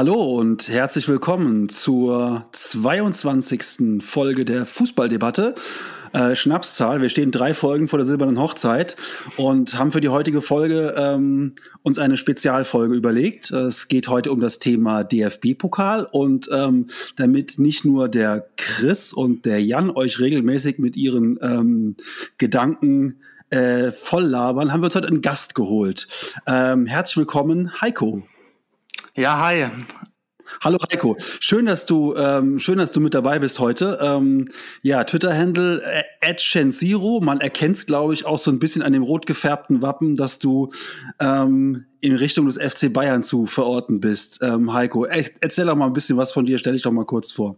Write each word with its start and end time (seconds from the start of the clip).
Hallo 0.00 0.38
und 0.38 0.70
herzlich 0.70 1.08
willkommen 1.08 1.68
zur 1.68 2.46
22. 2.52 4.02
Folge 4.02 4.46
der 4.46 4.64
Fußballdebatte. 4.64 5.54
Äh, 6.14 6.34
Schnapszahl. 6.34 7.02
Wir 7.02 7.10
stehen 7.10 7.30
drei 7.30 7.52
Folgen 7.52 7.86
vor 7.86 7.98
der 7.98 8.06
silbernen 8.06 8.40
Hochzeit 8.40 8.96
und 9.36 9.78
haben 9.78 9.92
für 9.92 10.00
die 10.00 10.08
heutige 10.08 10.40
Folge 10.40 10.94
ähm, 10.96 11.54
uns 11.82 11.98
eine 11.98 12.16
Spezialfolge 12.16 12.94
überlegt. 12.94 13.50
Es 13.50 13.88
geht 13.88 14.08
heute 14.08 14.32
um 14.32 14.40
das 14.40 14.58
Thema 14.58 15.04
DFB-Pokal 15.04 16.08
und 16.10 16.48
ähm, 16.50 16.86
damit 17.16 17.58
nicht 17.58 17.84
nur 17.84 18.08
der 18.08 18.48
Chris 18.56 19.12
und 19.12 19.44
der 19.44 19.62
Jan 19.62 19.90
euch 19.90 20.18
regelmäßig 20.18 20.78
mit 20.78 20.96
ihren 20.96 21.38
ähm, 21.42 21.96
Gedanken 22.38 23.20
äh, 23.50 23.90
voll 23.90 24.24
labern, 24.24 24.72
haben 24.72 24.80
wir 24.80 24.86
uns 24.86 24.94
heute 24.94 25.08
einen 25.08 25.20
Gast 25.20 25.54
geholt. 25.54 26.06
Ähm, 26.46 26.86
herzlich 26.86 27.18
willkommen, 27.18 27.82
Heiko. 27.82 28.22
Ja, 29.16 29.44
hi. 29.44 29.66
Hallo 30.62 30.78
Heiko, 30.90 31.16
schön, 31.40 31.66
dass 31.66 31.84
du 31.84 32.14
ähm, 32.14 32.60
schön, 32.60 32.78
dass 32.78 32.92
du 32.92 33.00
mit 33.00 33.12
dabei 33.12 33.40
bist 33.40 33.58
heute. 33.58 33.98
Ähm, 34.00 34.48
ja, 34.82 35.02
Twitter-Handle 35.02 35.82
äh, 35.82 37.20
Man 37.20 37.40
erkennt 37.40 37.76
es, 37.76 37.86
glaube 37.86 38.14
ich, 38.14 38.24
auch 38.24 38.38
so 38.38 38.52
ein 38.52 38.60
bisschen 38.60 38.82
an 38.82 38.92
dem 38.92 39.02
rot 39.02 39.26
gefärbten 39.26 39.82
Wappen, 39.82 40.16
dass 40.16 40.38
du 40.38 40.70
ähm, 41.18 41.86
in 42.00 42.14
Richtung 42.14 42.46
des 42.46 42.56
FC 42.56 42.92
Bayern 42.92 43.24
zu 43.24 43.46
verorten 43.46 44.00
bist. 44.00 44.40
Ähm, 44.42 44.72
Heiko, 44.72 45.04
erzähl 45.06 45.66
doch 45.66 45.76
mal 45.76 45.86
ein 45.86 45.92
bisschen 45.92 46.16
was 46.16 46.32
von 46.32 46.44
dir. 46.44 46.58
Stell 46.58 46.74
dich 46.74 46.82
doch 46.82 46.92
mal 46.92 47.06
kurz 47.06 47.32
vor. 47.32 47.56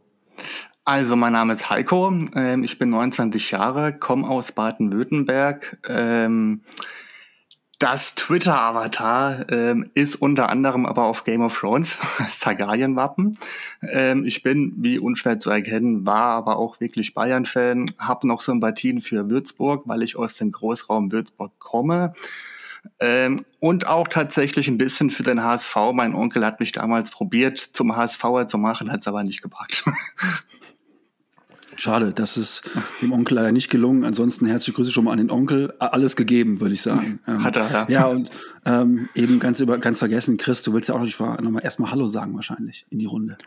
Also, 0.84 1.16
mein 1.16 1.34
Name 1.34 1.52
ist 1.52 1.68
Heiko. 1.68 2.12
Ähm, 2.34 2.64
ich 2.64 2.78
bin 2.78 2.90
29 2.90 3.50
Jahre, 3.50 3.98
komme 3.98 4.26
aus 4.26 4.52
Baden-Württemberg. 4.52 5.78
Das 7.82 8.14
Twitter-Avatar 8.14 9.50
ähm, 9.50 9.90
ist 9.94 10.14
unter 10.14 10.50
anderem 10.50 10.86
aber 10.86 11.02
auf 11.02 11.24
Game 11.24 11.40
of 11.42 11.58
Thrones, 11.58 11.98
das 12.16 12.38
Targaryen-Wappen. 12.38 13.36
Ähm, 13.82 14.24
ich 14.24 14.44
bin, 14.44 14.72
wie 14.76 15.00
unschwer 15.00 15.40
zu 15.40 15.50
erkennen, 15.50 16.06
war 16.06 16.26
aber 16.26 16.58
auch 16.58 16.78
wirklich 16.78 17.12
Bayern-Fan, 17.12 17.90
habe 17.98 18.28
noch 18.28 18.40
Sympathien 18.40 19.00
für 19.00 19.28
Würzburg, 19.28 19.82
weil 19.86 20.04
ich 20.04 20.14
aus 20.14 20.36
dem 20.36 20.52
Großraum 20.52 21.10
Würzburg 21.10 21.58
komme. 21.58 22.12
Ähm, 23.00 23.44
und 23.58 23.88
auch 23.88 24.06
tatsächlich 24.06 24.68
ein 24.68 24.78
bisschen 24.78 25.10
für 25.10 25.24
den 25.24 25.42
HSV. 25.42 25.74
Mein 25.92 26.14
Onkel 26.14 26.46
hat 26.46 26.60
mich 26.60 26.70
damals 26.70 27.10
probiert, 27.10 27.58
zum 27.58 27.96
HSVer 27.96 28.46
zu 28.46 28.58
machen, 28.58 28.92
hat 28.92 29.00
es 29.00 29.08
aber 29.08 29.24
nicht 29.24 29.42
gepackt. 29.42 29.82
Schade, 31.76 32.12
das 32.12 32.36
ist 32.36 32.62
dem 33.00 33.12
Onkel 33.12 33.36
leider 33.36 33.52
nicht 33.52 33.70
gelungen. 33.70 34.04
Ansonsten 34.04 34.46
herzliche 34.46 34.72
Grüße 34.72 34.90
schon 34.90 35.04
mal 35.04 35.12
an 35.12 35.18
den 35.18 35.30
Onkel. 35.30 35.72
Alles 35.78 36.16
gegeben, 36.16 36.60
würde 36.60 36.74
ich 36.74 36.82
sagen. 36.82 37.20
Hat 37.26 37.56
er, 37.56 37.70
ja. 37.70 37.86
Ja, 37.88 38.06
und 38.06 38.30
ähm, 38.64 39.08
eben 39.14 39.38
ganz 39.38 39.60
über 39.60 39.78
ganz 39.78 39.98
vergessen, 39.98 40.36
Chris, 40.36 40.62
du 40.62 40.72
willst 40.72 40.88
ja 40.88 40.94
auch 40.94 41.00
noch 41.00 41.50
mal 41.50 41.60
erstmal 41.60 41.90
Hallo 41.90 42.08
sagen 42.08 42.34
wahrscheinlich 42.34 42.86
in 42.90 42.98
die 42.98 43.06
Runde. 43.06 43.38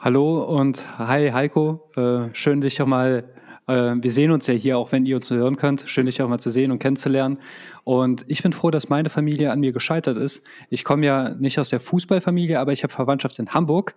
Hallo 0.00 0.42
und 0.42 0.84
hi 0.98 1.30
Heiko. 1.30 1.90
Äh, 1.96 2.34
schön 2.34 2.60
dich 2.60 2.82
auch 2.82 2.86
mal, 2.86 3.24
äh, 3.66 3.94
wir 3.96 4.10
sehen 4.10 4.30
uns 4.30 4.46
ja 4.46 4.54
hier, 4.54 4.76
auch 4.76 4.92
wenn 4.92 5.06
ihr 5.06 5.16
uns 5.16 5.30
hören 5.30 5.56
könnt. 5.56 5.84
Schön 5.86 6.06
dich 6.06 6.20
auch 6.20 6.28
mal 6.28 6.38
zu 6.38 6.50
sehen 6.50 6.70
und 6.70 6.78
kennenzulernen. 6.78 7.38
Und 7.84 8.24
ich 8.28 8.42
bin 8.42 8.52
froh, 8.52 8.70
dass 8.70 8.88
meine 8.88 9.08
Familie 9.08 9.50
an 9.50 9.60
mir 9.60 9.72
gescheitert 9.72 10.16
ist. 10.16 10.42
Ich 10.68 10.84
komme 10.84 11.06
ja 11.06 11.30
nicht 11.30 11.58
aus 11.58 11.70
der 11.70 11.80
Fußballfamilie, 11.80 12.60
aber 12.60 12.72
ich 12.72 12.82
habe 12.82 12.92
Verwandtschaft 12.92 13.38
in 13.38 13.48
Hamburg, 13.50 13.94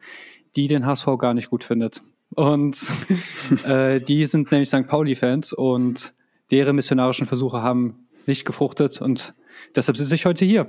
die 0.55 0.67
den 0.67 0.85
HSV 0.85 1.07
gar 1.17 1.33
nicht 1.33 1.49
gut 1.49 1.63
findet. 1.63 2.01
Und 2.35 2.77
äh, 3.65 4.01
die 4.01 4.25
sind 4.25 4.51
nämlich 4.51 4.69
St. 4.69 4.87
Pauli-Fans 4.87 5.53
und 5.53 6.13
deren 6.51 6.75
missionarischen 6.75 7.25
Versuche 7.25 7.61
haben 7.61 8.07
nicht 8.25 8.45
gefruchtet 8.45 9.01
und 9.01 9.33
deshalb 9.75 9.97
sitze 9.97 10.15
ich 10.15 10.25
heute 10.25 10.45
hier. 10.45 10.67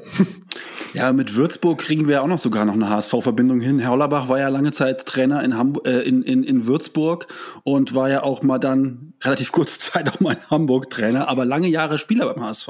Ja, 0.95 1.13
mit 1.13 1.35
Würzburg 1.35 1.79
kriegen 1.79 2.09
wir 2.09 2.23
auch 2.23 2.27
noch 2.27 2.39
sogar 2.39 2.65
noch 2.65 2.75
eine 2.75 2.89
HSV-Verbindung 2.89 3.61
hin. 3.61 3.79
Herr 3.79 3.91
Hollerbach 3.91 4.29
war 4.29 4.39
ja 4.39 4.49
lange 4.49 4.73
Zeit 4.73 5.05
Trainer 5.05 5.45
in, 5.45 5.57
Hamburg, 5.57 5.87
äh, 5.87 6.01
in, 6.01 6.23
in, 6.23 6.43
in 6.45 6.67
Würzburg 6.67 7.27
und 7.65 7.95
war 7.95 8.09
ja 8.09 8.23
auch 8.23 8.43
mal 8.43 8.59
dann 8.59 9.13
relativ 9.23 9.53
kurze 9.53 9.79
Zeit 9.81 10.09
auch 10.09 10.21
mal 10.21 10.33
in 10.33 10.51
Hamburg 10.51 10.89
Trainer, 10.89 11.29
aber 11.29 11.45
lange 11.45 11.69
Jahre 11.69 11.99
Spieler 11.99 12.33
beim 12.33 12.43
HSV. 12.43 12.69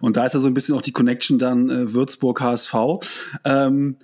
Und 0.00 0.16
da 0.16 0.26
ist 0.26 0.34
ja 0.34 0.40
so 0.40 0.48
ein 0.48 0.54
bisschen 0.54 0.74
auch 0.74 0.82
die 0.82 0.92
Connection 0.92 1.38
dann 1.38 1.70
äh, 1.70 1.92
Würzburg-HSV. 1.92 2.74
Ähm, 3.44 3.96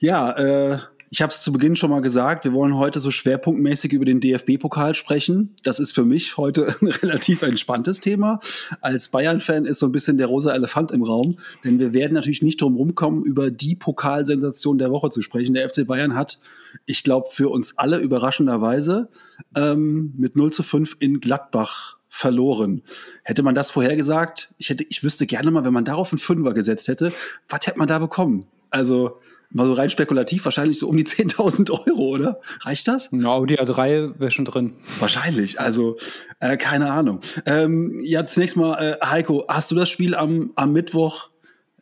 ja, 0.00 0.32
äh, 0.32 0.78
ich 1.10 1.22
habe 1.22 1.32
es 1.32 1.42
zu 1.42 1.52
Beginn 1.52 1.76
schon 1.76 1.90
mal 1.90 2.00
gesagt, 2.00 2.44
wir 2.44 2.52
wollen 2.52 2.76
heute 2.76 3.00
so 3.00 3.10
schwerpunktmäßig 3.10 3.92
über 3.92 4.04
den 4.04 4.20
DFB-Pokal 4.20 4.94
sprechen. 4.94 5.56
Das 5.62 5.80
ist 5.80 5.92
für 5.92 6.04
mich 6.04 6.36
heute 6.36 6.74
ein 6.80 6.88
relativ 6.88 7.42
entspanntes 7.42 8.00
Thema. 8.00 8.40
Als 8.80 9.08
Bayern-Fan 9.08 9.64
ist 9.64 9.78
so 9.78 9.86
ein 9.86 9.92
bisschen 9.92 10.18
der 10.18 10.26
rosa 10.26 10.54
Elefant 10.54 10.90
im 10.90 11.02
Raum, 11.02 11.38
denn 11.64 11.78
wir 11.78 11.92
werden 11.92 12.14
natürlich 12.14 12.42
nicht 12.42 12.60
drum 12.60 12.76
rumkommen, 12.76 13.24
über 13.24 13.50
die 13.50 13.74
Pokalsensation 13.74 14.78
der 14.78 14.90
Woche 14.90 15.10
zu 15.10 15.22
sprechen. 15.22 15.54
Der 15.54 15.68
FC 15.68 15.86
Bayern 15.86 16.14
hat, 16.14 16.38
ich 16.84 17.04
glaube, 17.04 17.28
für 17.30 17.48
uns 17.48 17.78
alle 17.78 17.98
überraschenderweise 17.98 19.08
ähm, 19.54 20.12
mit 20.16 20.36
0 20.36 20.52
zu 20.52 20.62
5 20.62 20.96
in 21.00 21.20
Gladbach 21.20 21.96
verloren. 22.08 22.82
Hätte 23.22 23.42
man 23.42 23.54
das 23.54 23.70
vorhergesagt, 23.70 24.52
ich 24.58 24.70
hätte, 24.70 24.84
ich 24.84 25.02
wüsste 25.02 25.26
gerne 25.26 25.50
mal, 25.50 25.64
wenn 25.64 25.72
man 25.72 25.84
darauf 25.84 26.12
einen 26.12 26.18
Fünfer 26.18 26.54
gesetzt 26.54 26.88
hätte, 26.88 27.12
was 27.48 27.66
hätte 27.66 27.78
man 27.78 27.88
da 27.88 27.98
bekommen? 27.98 28.46
Also 28.70 29.20
mal 29.50 29.66
so 29.66 29.72
rein 29.72 29.90
spekulativ, 29.90 30.44
wahrscheinlich 30.44 30.78
so 30.78 30.88
um 30.88 30.96
die 30.96 31.04
10.000 31.06 31.70
Euro, 31.70 32.08
oder? 32.08 32.40
Reicht 32.60 32.88
das? 32.88 33.08
Ja, 33.12 33.28
Audi 33.28 33.56
A3 33.56 34.18
wäre 34.18 34.30
schon 34.30 34.44
drin. 34.44 34.74
Wahrscheinlich, 34.98 35.60
also 35.60 35.96
äh, 36.40 36.56
keine 36.56 36.90
Ahnung. 36.92 37.20
Ähm, 37.46 38.00
ja, 38.02 38.24
zunächst 38.24 38.56
mal, 38.56 38.74
äh, 38.74 39.06
Heiko, 39.06 39.44
hast 39.48 39.70
du 39.70 39.74
das 39.74 39.88
Spiel 39.88 40.14
am, 40.14 40.52
am 40.56 40.72
Mittwoch 40.72 41.30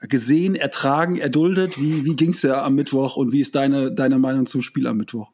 gesehen, 0.01 0.55
ertragen, 0.55 1.17
erduldet? 1.17 1.81
Wie, 1.81 2.05
wie 2.05 2.17
ging 2.17 2.31
es 2.31 2.43
dir 2.43 2.63
am 2.63 2.75
Mittwoch 2.75 3.17
und 3.17 3.33
wie 3.33 3.41
ist 3.41 3.55
deine, 3.55 3.93
deine 3.93 4.19
Meinung 4.19 4.47
zum 4.47 4.63
Spiel 4.63 4.87
am 4.87 4.99
Mittwoch? 4.99 5.31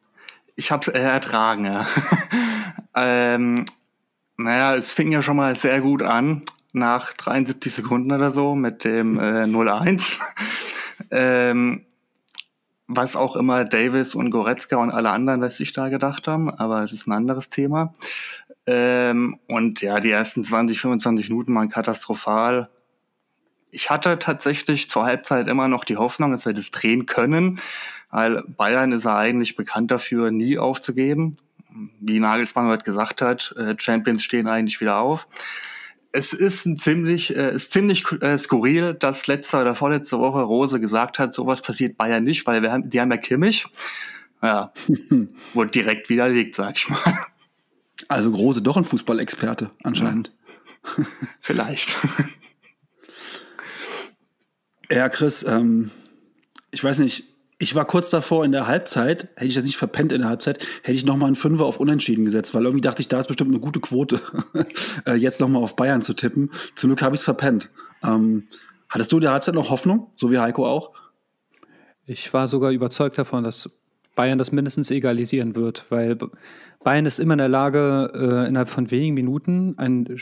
Ich 0.55 0.71
habe 0.71 0.81
es 0.81 0.87
äh, 0.87 0.99
ertragen, 0.99 1.65
ja. 1.65 1.87
ähm, 2.95 3.65
naja, 4.37 4.75
es 4.75 4.93
fing 4.93 5.11
ja 5.11 5.21
schon 5.21 5.37
mal 5.37 5.55
sehr 5.55 5.81
gut 5.81 6.01
an, 6.01 6.43
nach 6.73 7.13
73 7.13 7.73
Sekunden 7.73 8.11
oder 8.11 8.31
so 8.31 8.55
mit 8.55 8.83
dem 8.83 9.19
äh, 9.19 9.43
0-1. 9.43 10.17
ähm, 11.11 11.85
was 12.87 13.15
auch 13.15 13.35
immer 13.35 13.65
Davis 13.65 14.15
und 14.15 14.29
Goretzka 14.29 14.77
und 14.77 14.91
alle 14.91 15.11
anderen 15.11 15.41
was 15.41 15.57
sich 15.57 15.71
da 15.73 15.89
gedacht 15.89 16.27
haben, 16.27 16.49
aber 16.49 16.81
das 16.81 16.93
ist 16.93 17.07
ein 17.07 17.13
anderes 17.13 17.49
Thema. 17.49 17.93
Ähm, 18.65 19.39
und 19.47 19.81
ja, 19.81 19.99
die 19.99 20.11
ersten 20.11 20.43
20, 20.43 20.79
25 20.79 21.29
Minuten 21.29 21.55
waren 21.55 21.69
katastrophal. 21.69 22.69
Ich 23.71 23.89
hatte 23.89 24.19
tatsächlich 24.19 24.89
zur 24.89 25.03
Halbzeit 25.03 25.47
immer 25.47 25.67
noch 25.67 25.83
die 25.83 25.97
Hoffnung, 25.97 26.31
dass 26.31 26.45
wir 26.45 26.53
das 26.53 26.71
drehen 26.71 27.05
können, 27.05 27.59
weil 28.09 28.43
Bayern 28.47 28.91
ist 28.91 29.05
ja 29.05 29.17
eigentlich 29.17 29.55
bekannt 29.55 29.89
dafür, 29.91 30.31
nie 30.31 30.57
aufzugeben. 30.57 31.37
Wie 31.99 32.19
Nagelsmann 32.19 32.67
heute 32.67 32.85
gesagt 32.85 33.21
hat, 33.21 33.55
äh, 33.57 33.75
Champions 33.77 34.23
stehen 34.23 34.47
eigentlich 34.47 34.79
wieder 34.79 34.99
auf 34.99 35.27
es 36.13 36.31
ist 36.31 36.65
ein 36.65 36.77
ziemlich, 36.77 37.35
äh, 37.35 37.55
ist 37.55 37.71
ziemlich 37.71 38.05
äh, 38.21 38.37
skurril, 38.37 38.93
dass 38.93 39.27
letzte 39.27 39.57
oder 39.57 39.75
vorletzte 39.75 40.19
Woche 40.19 40.41
Rose 40.41 40.79
gesagt 40.79 41.19
hat, 41.19 41.33
sowas 41.33 41.61
passiert 41.61 41.97
Bayern 41.97 42.23
nicht, 42.23 42.45
weil 42.45 42.61
wir 42.61 42.71
haben, 42.71 42.89
die 42.89 43.01
haben 43.01 43.11
ja 43.11 43.17
Kimmich. 43.17 43.65
Ja, 44.41 44.71
wurde 45.53 45.71
direkt 45.71 46.09
widerlegt, 46.09 46.55
sag 46.55 46.77
ich 46.77 46.87
mal. 46.87 46.99
Also 48.07 48.29
Rose 48.29 48.61
doch 48.61 48.77
ein 48.77 48.85
Fußballexperte 48.85 49.71
anscheinend. 49.83 50.33
Ja. 50.97 51.05
Vielleicht. 51.41 51.97
Ja, 54.91 55.09
Chris, 55.09 55.41
ähm, 55.43 55.89
ich 56.69 56.83
weiß 56.83 56.99
nicht, 56.99 57.32
ich 57.57 57.75
war 57.75 57.85
kurz 57.85 58.09
davor 58.09 58.45
in 58.45 58.51
der 58.51 58.67
Halbzeit, 58.67 59.29
hätte 59.35 59.47
ich 59.47 59.55
das 59.55 59.63
nicht 59.63 59.77
verpennt 59.77 60.11
in 60.11 60.19
der 60.21 60.29
Halbzeit, 60.29 60.65
hätte 60.83 60.95
ich 60.95 61.05
nochmal 61.05 61.27
einen 61.27 61.35
Fünfer 61.35 61.65
auf 61.65 61.79
Unentschieden 61.79 62.25
gesetzt, 62.25 62.53
weil 62.53 62.63
irgendwie 62.63 62.81
dachte 62.81 63.01
ich, 63.01 63.07
da 63.07 63.19
ist 63.19 63.27
bestimmt 63.27 63.51
eine 63.51 63.59
gute 63.59 63.79
Quote, 63.79 64.19
äh, 65.05 65.13
jetzt 65.13 65.39
nochmal 65.41 65.63
auf 65.63 65.75
Bayern 65.75 66.01
zu 66.01 66.13
tippen. 66.13 66.51
Zum 66.75 66.89
Glück 66.89 67.01
habe 67.01 67.15
ich 67.15 67.21
es 67.21 67.25
verpennt. 67.25 67.69
Ähm, 68.03 68.47
hattest 68.89 69.11
du 69.11 69.17
in 69.17 69.21
der 69.21 69.31
Halbzeit 69.31 69.55
noch 69.55 69.69
Hoffnung, 69.69 70.11
so 70.15 70.31
wie 70.31 70.39
Heiko 70.39 70.67
auch? 70.67 70.93
Ich 72.05 72.33
war 72.33 72.47
sogar 72.47 72.71
überzeugt 72.71 73.17
davon, 73.17 73.43
dass 73.43 73.69
Bayern 74.15 74.37
das 74.37 74.51
mindestens 74.51 74.91
egalisieren 74.91 75.55
wird, 75.55 75.85
weil 75.89 76.17
Bayern 76.83 77.05
ist 77.05 77.19
immer 77.19 77.33
in 77.33 77.39
der 77.39 77.49
Lage, 77.49 78.11
äh, 78.13 78.47
innerhalb 78.47 78.69
von 78.69 78.91
wenigen 78.91 79.13
Minuten 79.13 79.75
ein, 79.77 80.17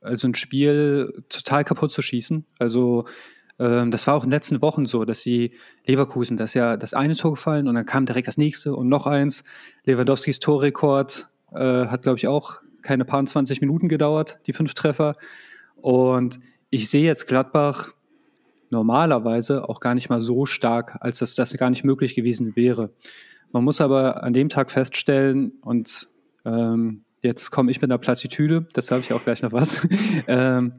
also 0.00 0.28
ein 0.28 0.34
Spiel 0.34 1.24
total 1.28 1.64
kaputt 1.64 1.92
zu 1.92 2.02
schießen. 2.02 2.46
Also 2.58 3.04
ähm, 3.58 3.90
das 3.90 4.06
war 4.06 4.14
auch 4.14 4.24
in 4.24 4.30
den 4.30 4.36
letzten 4.36 4.62
Wochen 4.62 4.86
so, 4.86 5.04
dass 5.04 5.20
sie 5.20 5.52
Leverkusen, 5.86 6.36
das 6.36 6.50
ist 6.50 6.54
ja 6.54 6.76
das 6.76 6.94
eine 6.94 7.14
Tor 7.14 7.32
gefallen 7.32 7.68
und 7.68 7.74
dann 7.74 7.86
kam 7.86 8.06
direkt 8.06 8.28
das 8.28 8.36
nächste 8.36 8.74
und 8.74 8.88
noch 8.88 9.06
eins. 9.06 9.44
Lewandowskis 9.84 10.38
Torrekord 10.40 11.28
äh, 11.52 11.86
hat, 11.86 12.02
glaube 12.02 12.18
ich, 12.18 12.26
auch 12.26 12.62
keine 12.82 13.04
paar 13.04 13.24
20 13.24 13.60
Minuten 13.60 13.88
gedauert, 13.88 14.38
die 14.46 14.52
fünf 14.52 14.74
Treffer. 14.74 15.16
Und 15.76 16.40
ich 16.70 16.88
sehe 16.90 17.04
jetzt 17.04 17.26
Gladbach 17.26 17.92
normalerweise 18.70 19.68
auch 19.68 19.80
gar 19.80 19.94
nicht 19.94 20.08
mal 20.08 20.20
so 20.20 20.46
stark, 20.46 20.98
als 21.00 21.18
dass 21.18 21.34
das 21.34 21.56
gar 21.56 21.70
nicht 21.70 21.84
möglich 21.84 22.14
gewesen 22.14 22.56
wäre. 22.56 22.90
Man 23.52 23.64
muss 23.64 23.80
aber 23.80 24.24
an 24.24 24.32
dem 24.32 24.48
Tag 24.48 24.70
feststellen, 24.70 25.52
und 25.60 26.08
ähm, 26.44 27.04
jetzt 27.22 27.50
komme 27.50 27.70
ich 27.70 27.80
mit 27.80 27.90
einer 27.90 27.98
Plattitüde, 27.98 28.66
das 28.74 28.90
habe 28.90 29.00
ich 29.00 29.12
auch 29.12 29.22
gleich 29.22 29.42
noch 29.42 29.52
was. 29.52 29.80
ähm, 30.26 30.72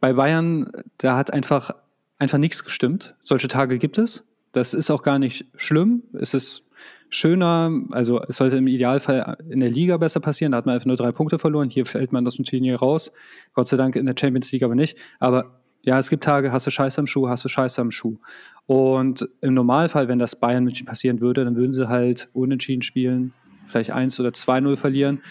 bei 0.00 0.12
Bayern, 0.12 0.70
da 0.98 1.16
hat 1.16 1.32
einfach, 1.32 1.70
einfach 2.18 2.38
nichts 2.38 2.64
gestimmt. 2.64 3.14
Solche 3.20 3.48
Tage 3.48 3.78
gibt 3.78 3.98
es. 3.98 4.24
Das 4.52 4.74
ist 4.74 4.90
auch 4.90 5.02
gar 5.02 5.18
nicht 5.18 5.46
schlimm. 5.56 6.02
Es 6.12 6.34
ist 6.34 6.64
schöner, 7.08 7.70
also 7.90 8.22
es 8.22 8.36
sollte 8.36 8.56
im 8.56 8.66
Idealfall 8.66 9.36
in 9.48 9.60
der 9.60 9.70
Liga 9.70 9.96
besser 9.96 10.20
passieren. 10.20 10.52
Da 10.52 10.58
hat 10.58 10.66
man 10.66 10.74
einfach 10.74 10.86
nur 10.86 10.96
drei 10.96 11.12
Punkte 11.12 11.38
verloren. 11.38 11.70
Hier 11.70 11.86
fällt 11.86 12.12
man 12.12 12.24
dem 12.24 12.44
Turnier 12.44 12.78
raus. 12.78 13.12
Gott 13.52 13.68
sei 13.68 13.76
Dank 13.76 13.96
in 13.96 14.06
der 14.06 14.14
Champions 14.18 14.50
League 14.52 14.62
aber 14.62 14.74
nicht. 14.74 14.96
Aber 15.18 15.60
ja, 15.82 15.98
es 15.98 16.10
gibt 16.10 16.24
Tage, 16.24 16.52
hast 16.52 16.66
du 16.66 16.70
Scheiße 16.70 17.00
am 17.00 17.06
Schuh, 17.06 17.28
hast 17.28 17.44
du 17.44 17.48
Scheiße 17.48 17.80
am 17.80 17.90
Schuh. 17.90 18.18
Und 18.66 19.28
im 19.40 19.54
Normalfall, 19.54 20.08
wenn 20.08 20.18
das 20.18 20.36
Bayern 20.36 20.64
München 20.64 20.86
passieren 20.86 21.20
würde, 21.20 21.44
dann 21.44 21.56
würden 21.56 21.72
sie 21.72 21.88
halt 21.88 22.28
unentschieden 22.32 22.82
spielen, 22.82 23.32
vielleicht 23.66 23.90
1 23.90 24.20
oder 24.20 24.30
2-0 24.30 24.76
verlieren. 24.76 25.22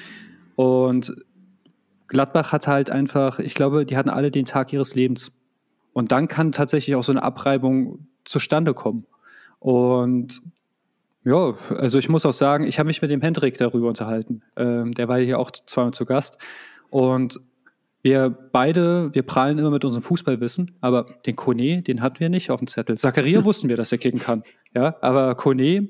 Und 0.55 1.15
Gladbach 2.09 2.51
hat 2.51 2.67
halt 2.67 2.89
einfach, 2.89 3.39
ich 3.39 3.53
glaube, 3.53 3.85
die 3.85 3.95
hatten 3.95 4.09
alle 4.09 4.31
den 4.31 4.45
Tag 4.45 4.73
ihres 4.73 4.95
Lebens. 4.95 5.31
Und 5.93 6.11
dann 6.11 6.27
kann 6.27 6.51
tatsächlich 6.51 6.95
auch 6.95 7.03
so 7.03 7.11
eine 7.11 7.23
Abreibung 7.23 8.07
zustande 8.25 8.73
kommen. 8.73 9.05
Und 9.59 10.41
ja, 11.23 11.53
also 11.69 11.99
ich 11.99 12.09
muss 12.09 12.25
auch 12.25 12.33
sagen, 12.33 12.65
ich 12.65 12.79
habe 12.79 12.87
mich 12.87 13.01
mit 13.01 13.11
dem 13.11 13.21
Hendrik 13.21 13.57
darüber 13.57 13.87
unterhalten. 13.87 14.41
Ähm, 14.55 14.93
der 14.93 15.07
war 15.07 15.19
hier 15.19 15.39
auch 15.39 15.51
zweimal 15.51 15.93
zu 15.93 16.05
Gast. 16.05 16.37
Und 16.89 17.39
wir 18.01 18.29
beide, 18.29 19.13
wir 19.13 19.23
prallen 19.23 19.59
immer 19.59 19.71
mit 19.71 19.83
unserem 19.83 20.03
Fußballwissen, 20.03 20.71
aber 20.79 21.05
den 21.25 21.35
Kone, 21.35 21.81
den 21.81 22.01
hatten 22.01 22.19
wir 22.19 22.29
nicht 22.29 22.49
auf 22.49 22.59
dem 22.59 22.67
Zettel. 22.67 22.97
Zakaria 22.97 23.43
wussten 23.45 23.69
wir, 23.69 23.75
dass 23.77 23.91
er 23.91 23.97
kicken 23.97 24.19
kann. 24.19 24.43
Ja, 24.73 24.95
aber 25.01 25.35
Kone, 25.35 25.89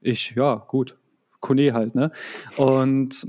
ich, 0.00 0.34
ja, 0.36 0.54
gut. 0.54 0.96
Kone 1.40 1.74
halt, 1.74 1.96
ne? 1.96 2.12
Und 2.56 3.26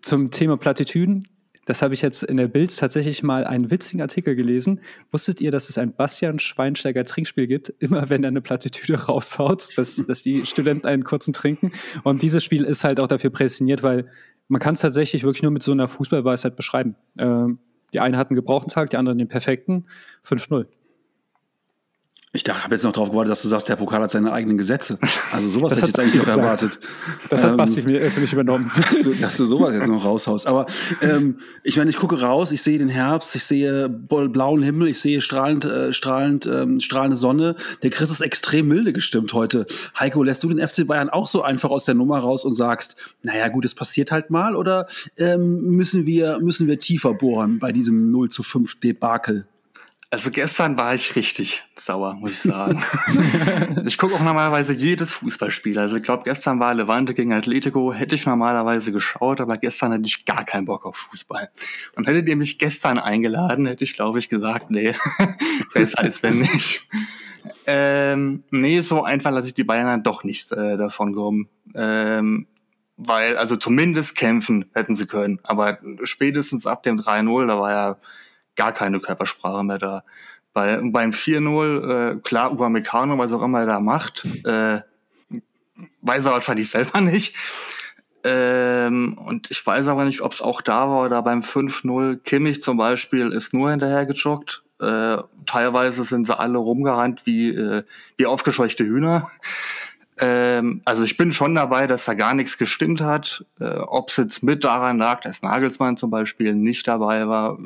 zum 0.00 0.30
Thema 0.30 0.56
Plattitüden, 0.56 1.24
das 1.66 1.82
habe 1.82 1.94
ich 1.94 2.02
jetzt 2.02 2.22
in 2.22 2.36
der 2.36 2.48
Bild 2.48 2.76
tatsächlich 2.76 3.22
mal 3.22 3.44
einen 3.44 3.70
witzigen 3.70 4.02
Artikel 4.02 4.34
gelesen. 4.34 4.80
Wusstet 5.10 5.40
ihr, 5.40 5.50
dass 5.50 5.68
es 5.68 5.78
ein 5.78 5.94
Bastian 5.94 6.38
Schweinsteiger 6.38 7.04
Trinkspiel 7.04 7.46
gibt, 7.46 7.72
immer 7.78 8.10
wenn 8.10 8.22
er 8.22 8.28
eine 8.28 8.42
Plattitüde 8.42 8.94
raushaut, 9.06 9.76
dass, 9.76 9.96
dass 10.06 10.22
die 10.22 10.44
Studenten 10.46 10.86
einen 10.86 11.04
kurzen 11.04 11.32
trinken? 11.32 11.72
Und 12.02 12.22
dieses 12.22 12.44
Spiel 12.44 12.64
ist 12.64 12.84
halt 12.84 13.00
auch 13.00 13.06
dafür 13.06 13.30
prädestiniert, 13.30 13.82
weil 13.82 14.08
man 14.48 14.60
kann 14.60 14.74
es 14.74 14.80
tatsächlich 14.80 15.24
wirklich 15.24 15.42
nur 15.42 15.52
mit 15.52 15.62
so 15.62 15.72
einer 15.72 15.88
Fußballweisheit 15.88 16.54
beschreiben. 16.56 16.96
Ähm, 17.18 17.58
die 17.92 18.00
einen 18.00 18.34
gebrauchten 18.34 18.70
Tag, 18.70 18.90
die 18.90 18.96
andere 18.96 19.16
den 19.16 19.28
perfekten. 19.28 19.86
5-0. 20.24 20.66
Ich 22.36 22.42
habe 22.48 22.74
jetzt 22.74 22.82
noch 22.82 22.90
darauf 22.90 23.10
gewartet, 23.10 23.30
dass 23.30 23.42
du 23.42 23.48
sagst, 23.48 23.68
der 23.68 23.76
Pokal 23.76 24.02
hat 24.02 24.10
seine 24.10 24.32
eigenen 24.32 24.58
Gesetze. 24.58 24.98
Also 25.30 25.48
sowas 25.48 25.72
hätte 25.76 25.82
ich 25.82 25.96
jetzt 25.96 26.00
eigentlich 26.00 26.26
noch 26.26 26.36
erwartet. 26.36 26.80
Das 27.30 27.44
hat 27.44 27.52
ähm, 27.52 27.56
Basti 27.56 27.82
für 27.82 28.20
mich 28.20 28.32
übernommen. 28.32 28.72
Dass 28.76 29.02
du, 29.02 29.14
dass 29.14 29.36
du 29.36 29.44
sowas 29.44 29.72
jetzt 29.72 29.86
noch 29.86 30.04
raushaust. 30.04 30.48
Aber 30.48 30.66
ähm, 31.00 31.38
ich 31.62 31.76
meine, 31.76 31.90
ich 31.90 31.96
gucke 31.96 32.20
raus, 32.20 32.50
ich 32.50 32.60
sehe 32.60 32.78
den 32.78 32.88
Herbst, 32.88 33.36
ich 33.36 33.44
sehe 33.44 33.88
blauen 33.88 34.62
Himmel, 34.64 34.88
ich 34.88 35.00
sehe 35.00 35.20
strahlend, 35.20 35.64
äh, 35.64 35.92
strahlend, 35.92 36.46
ähm, 36.46 36.80
strahlende 36.80 37.16
Sonne. 37.16 37.54
Der 37.84 37.90
Chris 37.90 38.10
ist 38.10 38.20
extrem 38.20 38.66
milde 38.66 38.92
gestimmt 38.92 39.32
heute. 39.32 39.64
Heiko, 39.98 40.24
lässt 40.24 40.42
du 40.42 40.48
den 40.48 40.66
FC 40.66 40.86
Bayern 40.88 41.10
auch 41.10 41.28
so 41.28 41.42
einfach 41.42 41.70
aus 41.70 41.84
der 41.84 41.94
Nummer 41.94 42.18
raus 42.18 42.44
und 42.44 42.52
sagst, 42.52 42.96
naja 43.22 43.46
gut, 43.46 43.64
es 43.64 43.76
passiert 43.76 44.10
halt 44.10 44.30
mal 44.30 44.56
oder 44.56 44.86
ähm, 45.16 45.62
müssen, 45.62 46.04
wir, 46.04 46.40
müssen 46.40 46.66
wir 46.66 46.80
tiefer 46.80 47.14
bohren 47.14 47.60
bei 47.60 47.70
diesem 47.70 48.10
0 48.10 48.28
zu 48.28 48.42
5 48.42 48.80
Debakel? 48.80 49.46
Also 50.14 50.30
gestern 50.30 50.78
war 50.78 50.94
ich 50.94 51.16
richtig 51.16 51.64
sauer, 51.74 52.14
muss 52.14 52.30
ich 52.30 52.38
sagen. 52.52 52.80
ich 53.84 53.98
gucke 53.98 54.14
auch 54.14 54.20
normalerweise 54.20 54.72
jedes 54.72 55.10
Fußballspiel. 55.10 55.76
Also 55.76 55.96
ich 55.96 56.04
glaube, 56.04 56.22
gestern 56.22 56.60
war 56.60 56.72
Levante 56.72 57.14
gegen 57.14 57.32
Atletico, 57.32 57.92
hätte 57.92 58.14
ich 58.14 58.24
normalerweise 58.24 58.92
geschaut, 58.92 59.40
aber 59.40 59.56
gestern 59.56 59.92
hatte 59.92 60.04
ich 60.06 60.24
gar 60.24 60.44
keinen 60.44 60.66
Bock 60.66 60.86
auf 60.86 60.98
Fußball. 60.98 61.50
Und 61.96 62.06
hättet 62.06 62.28
ihr 62.28 62.36
mich 62.36 62.60
gestern 62.60 63.00
eingeladen, 63.00 63.66
hätte 63.66 63.82
ich, 63.82 63.94
glaube 63.94 64.20
ich, 64.20 64.28
gesagt, 64.28 64.70
nee, 64.70 64.94
besser 65.74 65.98
als 65.98 66.22
wenn 66.22 66.38
nicht. 66.38 66.86
Ähm, 67.66 68.44
nee, 68.52 68.78
so 68.82 69.02
einfach 69.02 69.32
lasse 69.32 69.48
ich 69.48 69.54
die 69.54 69.64
Bayern 69.64 69.86
dann 69.86 70.04
doch 70.04 70.22
nichts 70.22 70.52
äh, 70.52 70.76
davon 70.76 71.12
kommen. 71.12 71.48
Ähm, 71.74 72.46
weil, 72.96 73.36
also 73.36 73.56
zumindest 73.56 74.14
kämpfen 74.14 74.66
hätten 74.74 74.94
sie 74.94 75.06
können. 75.06 75.40
Aber 75.42 75.78
spätestens 76.04 76.68
ab 76.68 76.84
dem 76.84 76.98
3-0, 77.00 77.48
da 77.48 77.58
war 77.58 77.70
ja 77.72 77.96
gar 78.56 78.72
keine 78.72 79.00
Körpersprache 79.00 79.62
mehr 79.64 79.78
da. 79.78 80.04
Bei, 80.52 80.80
beim 80.82 81.10
4-0, 81.10 82.12
äh, 82.12 82.20
klar, 82.20 82.52
Upamecano, 82.52 83.18
was 83.18 83.32
auch 83.32 83.42
immer 83.42 83.60
er 83.60 83.66
da 83.66 83.80
macht, 83.80 84.24
äh, 84.44 84.80
weiß 86.02 86.26
er 86.26 86.32
wahrscheinlich 86.32 86.70
selber 86.70 87.00
nicht. 87.00 87.34
Ähm, 88.22 89.18
und 89.18 89.50
ich 89.50 89.64
weiß 89.66 89.86
aber 89.88 90.04
nicht, 90.06 90.22
ob 90.22 90.32
es 90.32 90.40
auch 90.40 90.62
da 90.62 90.88
war 90.88 91.04
oder 91.04 91.22
beim 91.22 91.42
5-0. 91.42 92.16
Kimmich 92.24 92.62
zum 92.62 92.78
Beispiel 92.78 93.30
ist 93.32 93.52
nur 93.52 93.70
hinterher 93.70 94.06
gejoggt. 94.06 94.64
Äh, 94.80 95.18
teilweise 95.46 96.04
sind 96.04 96.26
sie 96.26 96.38
alle 96.38 96.58
rumgerannt 96.58 97.26
wie, 97.26 97.50
äh, 97.50 97.84
wie 98.16 98.26
aufgescheuchte 98.26 98.84
Hühner. 98.84 99.28
Ähm, 100.18 100.82
also 100.84 101.02
ich 101.02 101.16
bin 101.16 101.32
schon 101.32 101.54
dabei, 101.54 101.86
dass 101.86 102.04
da 102.04 102.14
gar 102.14 102.34
nichts 102.34 102.58
gestimmt 102.58 103.00
hat. 103.00 103.44
Äh, 103.60 103.78
ob 103.78 104.10
es 104.10 104.16
jetzt 104.16 104.42
mit 104.42 104.64
daran 104.64 104.98
lag, 104.98 105.20
dass 105.22 105.42
Nagelsmann 105.42 105.96
zum 105.96 106.10
Beispiel 106.10 106.54
nicht 106.54 106.86
dabei 106.86 107.26
war 107.28 107.58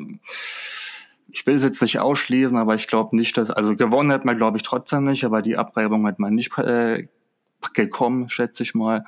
ich 1.31 1.45
will 1.45 1.55
es 1.55 1.63
jetzt 1.63 1.81
nicht 1.81 1.99
ausschließen, 1.99 2.57
aber 2.57 2.75
ich 2.75 2.87
glaube 2.87 3.15
nicht, 3.15 3.37
dass, 3.37 3.51
also 3.51 3.75
gewonnen 3.75 4.11
hat 4.11 4.25
man, 4.25 4.37
glaube 4.37 4.57
ich, 4.57 4.63
trotzdem 4.63 5.05
nicht, 5.05 5.23
aber 5.23 5.41
die 5.41 5.57
Abreibung 5.57 6.05
hat 6.07 6.19
man 6.19 6.33
nicht 6.33 6.57
äh, 6.57 7.07
gekommen, 7.73 8.29
schätze 8.29 8.63
ich 8.63 8.73
mal. 8.73 9.05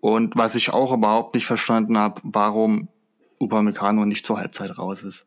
Und 0.00 0.36
was 0.36 0.54
ich 0.54 0.72
auch 0.72 0.92
überhaupt 0.92 1.34
nicht 1.34 1.46
verstanden 1.46 1.98
habe, 1.98 2.20
warum 2.22 2.88
Upamecano 3.40 4.04
nicht 4.04 4.24
zur 4.24 4.38
Halbzeit 4.38 4.78
raus 4.78 5.02
ist. 5.02 5.26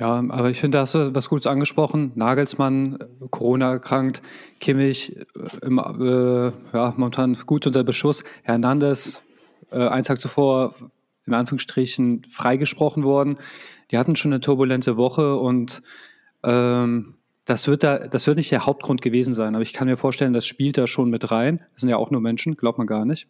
Ja, 0.00 0.24
aber 0.28 0.50
ich 0.50 0.58
finde, 0.58 0.78
da 0.78 0.82
hast 0.82 0.94
du 0.94 1.14
was 1.14 1.28
Gutes 1.28 1.46
angesprochen. 1.46 2.12
Nagelsmann, 2.14 2.98
Corona 3.30 3.72
erkrankt, 3.72 4.22
Kimmich, 4.58 5.16
äh, 5.16 5.66
im, 5.66 5.78
äh, 5.78 6.52
ja, 6.72 6.94
momentan 6.96 7.36
gut 7.46 7.66
unter 7.66 7.84
Beschuss. 7.84 8.24
Hernandez, 8.42 9.22
äh, 9.70 9.86
einen 9.86 10.04
Tag 10.04 10.20
zuvor, 10.20 10.74
in 11.26 11.34
Anführungsstrichen, 11.34 12.26
freigesprochen 12.30 13.04
worden 13.04 13.36
die 13.90 13.98
hatten 13.98 14.16
schon 14.16 14.32
eine 14.32 14.40
turbulente 14.40 14.96
Woche 14.96 15.36
und 15.36 15.82
ähm, 16.44 17.14
das 17.44 17.66
wird 17.66 17.82
da, 17.82 17.98
das 17.98 18.26
wird 18.26 18.36
nicht 18.36 18.52
der 18.52 18.66
Hauptgrund 18.66 19.02
gewesen 19.02 19.34
sein, 19.34 19.54
aber 19.54 19.62
ich 19.62 19.72
kann 19.72 19.88
mir 19.88 19.96
vorstellen, 19.96 20.32
das 20.32 20.46
spielt 20.46 20.78
da 20.78 20.86
schon 20.86 21.10
mit 21.10 21.32
rein. 21.32 21.64
Das 21.72 21.80
sind 21.80 21.88
ja 21.88 21.96
auch 21.96 22.10
nur 22.10 22.20
Menschen, 22.20 22.54
glaubt 22.54 22.78
man 22.78 22.86
gar 22.86 23.04
nicht. 23.04 23.26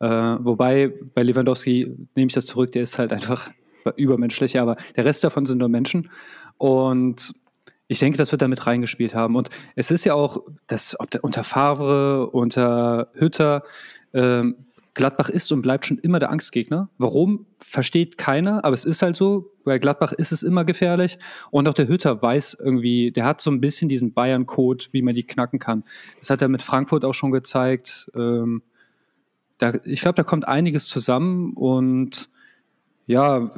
Äh, 0.00 0.08
wobei 0.08 0.94
bei 1.14 1.22
Lewandowski 1.22 1.94
nehme 2.14 2.28
ich 2.28 2.32
das 2.32 2.46
zurück, 2.46 2.72
der 2.72 2.82
ist 2.82 2.98
halt 2.98 3.12
einfach 3.12 3.50
übermenschlich, 3.96 4.58
aber 4.58 4.76
der 4.96 5.04
Rest 5.04 5.24
davon 5.24 5.46
sind 5.46 5.58
nur 5.58 5.68
Menschen. 5.68 6.10
Und 6.58 7.32
ich 7.88 7.98
denke, 7.98 8.18
das 8.18 8.32
wird 8.32 8.42
da 8.42 8.48
mit 8.48 8.66
reingespielt 8.66 9.14
haben. 9.14 9.36
Und 9.36 9.50
es 9.76 9.90
ist 9.90 10.04
ja 10.04 10.14
auch, 10.14 10.38
das, 10.66 10.98
ob 10.98 11.10
der, 11.10 11.24
unter 11.24 11.44
Favre, 11.44 12.30
unter 12.30 13.10
Hütter, 13.14 13.62
ähm, 14.14 14.66
Gladbach 14.94 15.30
ist 15.30 15.50
und 15.52 15.62
bleibt 15.62 15.86
schon 15.86 15.98
immer 15.98 16.18
der 16.18 16.30
Angstgegner. 16.30 16.90
Warum, 16.98 17.46
versteht 17.58 18.18
keiner, 18.18 18.64
aber 18.64 18.74
es 18.74 18.84
ist 18.84 19.00
halt 19.00 19.16
so. 19.16 19.50
Bei 19.64 19.78
Gladbach 19.78 20.12
ist 20.12 20.32
es 20.32 20.42
immer 20.42 20.64
gefährlich. 20.64 21.18
Und 21.50 21.66
auch 21.66 21.74
der 21.74 21.88
Hütter 21.88 22.20
weiß 22.20 22.58
irgendwie, 22.60 23.10
der 23.10 23.24
hat 23.24 23.40
so 23.40 23.50
ein 23.50 23.60
bisschen 23.60 23.88
diesen 23.88 24.12
Bayern-Code, 24.12 24.86
wie 24.92 25.02
man 25.02 25.14
die 25.14 25.26
knacken 25.26 25.58
kann. 25.58 25.84
Das 26.18 26.30
hat 26.30 26.42
er 26.42 26.48
mit 26.48 26.62
Frankfurt 26.62 27.04
auch 27.04 27.14
schon 27.14 27.30
gezeigt. 27.30 28.10
Ähm, 28.14 28.62
da, 29.58 29.72
ich 29.84 30.00
glaube, 30.00 30.16
da 30.16 30.24
kommt 30.24 30.46
einiges 30.46 30.88
zusammen 30.88 31.54
und 31.54 32.28
ja, 33.06 33.50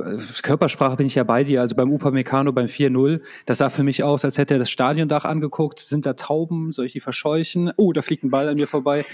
Körpersprache 0.42 0.96
bin 0.96 1.06
ich 1.06 1.14
ja 1.14 1.24
bei 1.24 1.44
dir. 1.44 1.60
Also 1.60 1.76
beim 1.76 1.92
Upamecano 1.92 2.52
beim 2.52 2.66
4-0, 2.66 3.20
das 3.46 3.58
sah 3.58 3.68
für 3.68 3.82
mich 3.82 4.02
aus, 4.02 4.24
als 4.24 4.38
hätte 4.38 4.54
er 4.54 4.58
das 4.58 4.70
Stadiondach 4.70 5.24
angeguckt. 5.24 5.78
Sind 5.80 6.06
da 6.06 6.14
Tauben? 6.14 6.72
Soll 6.72 6.86
ich 6.86 6.92
die 6.92 7.00
verscheuchen? 7.00 7.72
Oh, 7.76 7.92
da 7.92 8.02
fliegt 8.02 8.24
ein 8.24 8.30
Ball 8.30 8.48
an 8.48 8.54
mir 8.54 8.66
vorbei. 8.66 9.04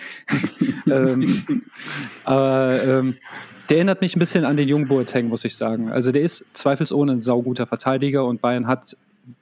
ähm, 0.87 1.43
aber 2.25 2.83
ähm, 2.83 3.17
der 3.69 3.79
erinnert 3.79 4.01
mich 4.01 4.17
ein 4.17 4.21
bisschen 4.21 4.45
an 4.45 4.57
den 4.57 4.69
jungen 4.69 4.89
Boateng, 4.89 5.29
muss 5.29 5.45
ich 5.45 5.57
sagen. 5.57 5.91
Also 5.91 6.13
der 6.13 6.23
ist 6.23 6.45
zweifelsohne 6.53 7.13
ein 7.13 7.21
sauguter 7.21 7.67
Verteidiger 7.67 8.25
und 8.25 8.41
Bayern 8.41 8.67
hat 8.67 8.97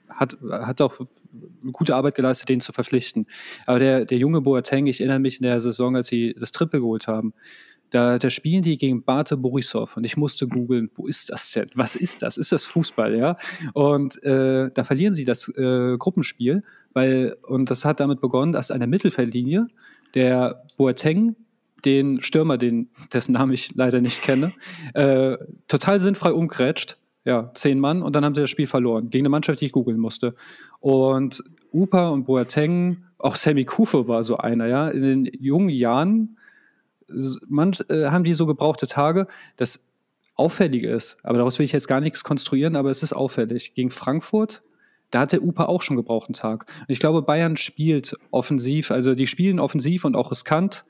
hat, 0.09 0.37
hat 0.51 0.81
auch 0.81 0.99
eine 0.99 1.71
gute 1.71 1.95
Arbeit 1.95 2.15
geleistet, 2.15 2.49
den 2.49 2.59
zu 2.59 2.73
verpflichten. 2.73 3.27
Aber 3.65 3.79
der, 3.79 4.05
der 4.05 4.17
junge 4.17 4.41
Boateng, 4.41 4.87
ich 4.87 4.99
erinnere 4.99 5.19
mich 5.19 5.37
in 5.37 5.43
der 5.43 5.61
Saison, 5.61 5.95
als 5.95 6.07
sie 6.07 6.35
das 6.37 6.51
Triple 6.51 6.81
geholt 6.81 7.07
haben, 7.07 7.33
da, 7.89 8.19
da 8.19 8.29
spielen 8.29 8.61
die 8.61 8.77
gegen 8.77 9.03
Bate 9.03 9.37
Borisov 9.37 9.97
und 9.97 10.03
ich 10.03 10.17
musste 10.17 10.47
googeln, 10.47 10.89
wo 10.93 11.07
ist 11.07 11.29
das 11.29 11.51
denn? 11.51 11.69
Was 11.75 11.95
ist 11.95 12.21
das? 12.21 12.37
Ist 12.37 12.51
das 12.51 12.65
Fußball, 12.65 13.15
ja? 13.15 13.35
Und 13.73 14.21
äh, 14.23 14.69
da 14.73 14.83
verlieren 14.83 15.13
sie 15.13 15.25
das 15.25 15.49
äh, 15.49 15.97
Gruppenspiel, 15.97 16.63
weil, 16.93 17.35
und 17.43 17.71
das 17.71 17.85
hat 17.85 17.99
damit 17.99 18.21
begonnen, 18.21 18.51
dass 18.51 18.71
an 18.71 18.79
der 18.79 18.87
Mittelfeldlinie 18.87 19.67
der 20.13 20.63
Boateng 20.77 21.35
den 21.85 22.21
Stürmer, 22.21 22.57
den, 22.57 22.89
dessen 23.13 23.33
Namen 23.33 23.53
ich 23.53 23.73
leider 23.75 24.01
nicht 24.01 24.21
kenne, 24.21 24.51
äh, 24.93 25.37
total 25.67 25.99
sinnfrei 25.99 26.31
umgrätscht. 26.31 26.97
Ja, 27.25 27.51
zehn 27.53 27.79
Mann 27.79 28.01
und 28.01 28.15
dann 28.15 28.23
haben 28.23 28.33
sie 28.33 28.41
das 28.41 28.49
Spiel 28.49 28.65
verloren. 28.65 29.09
Gegen 29.09 29.23
eine 29.23 29.29
Mannschaft, 29.29 29.59
die 29.59 29.65
ich 29.65 29.71
googeln 29.73 29.99
musste. 29.99 30.35
Und 30.79 31.43
Upa 31.71 32.09
und 32.09 32.23
Boateng, 32.23 33.03
auch 33.17 33.35
Sammy 33.35 33.65
Kufe 33.65 34.07
war 34.07 34.23
so 34.23 34.37
einer, 34.37 34.67
ja. 34.67 34.87
In 34.89 35.01
den 35.03 35.29
jungen 35.37 35.69
Jahren 35.69 36.37
man, 37.47 37.75
äh, 37.89 38.05
haben 38.05 38.23
die 38.23 38.33
so 38.33 38.45
gebrauchte 38.45 38.87
Tage. 38.87 39.27
Das 39.57 39.85
Auffällige 40.35 40.89
ist, 40.89 41.17
aber 41.23 41.37
daraus 41.37 41.59
will 41.59 41.65
ich 41.65 41.73
jetzt 41.73 41.87
gar 41.87 41.99
nichts 41.99 42.23
konstruieren, 42.23 42.75
aber 42.75 42.91
es 42.91 43.03
ist 43.03 43.13
auffällig. 43.13 43.73
Gegen 43.73 43.91
Frankfurt 43.91 44.61
da 45.11 45.21
hat 45.21 45.31
der 45.31 45.43
Upa 45.43 45.65
auch 45.65 45.81
schon 45.81 45.97
gebraucht 45.97 46.27
einen 46.27 46.35
Tag. 46.35 46.65
Und 46.81 46.89
ich 46.89 46.99
glaube, 46.99 47.21
Bayern 47.21 47.57
spielt 47.57 48.15
offensiv, 48.31 48.91
also 48.91 49.15
die 49.15 49.27
spielen 49.27 49.59
offensiv 49.59 50.05
und 50.05 50.15
auch 50.15 50.31
riskant. 50.31 50.85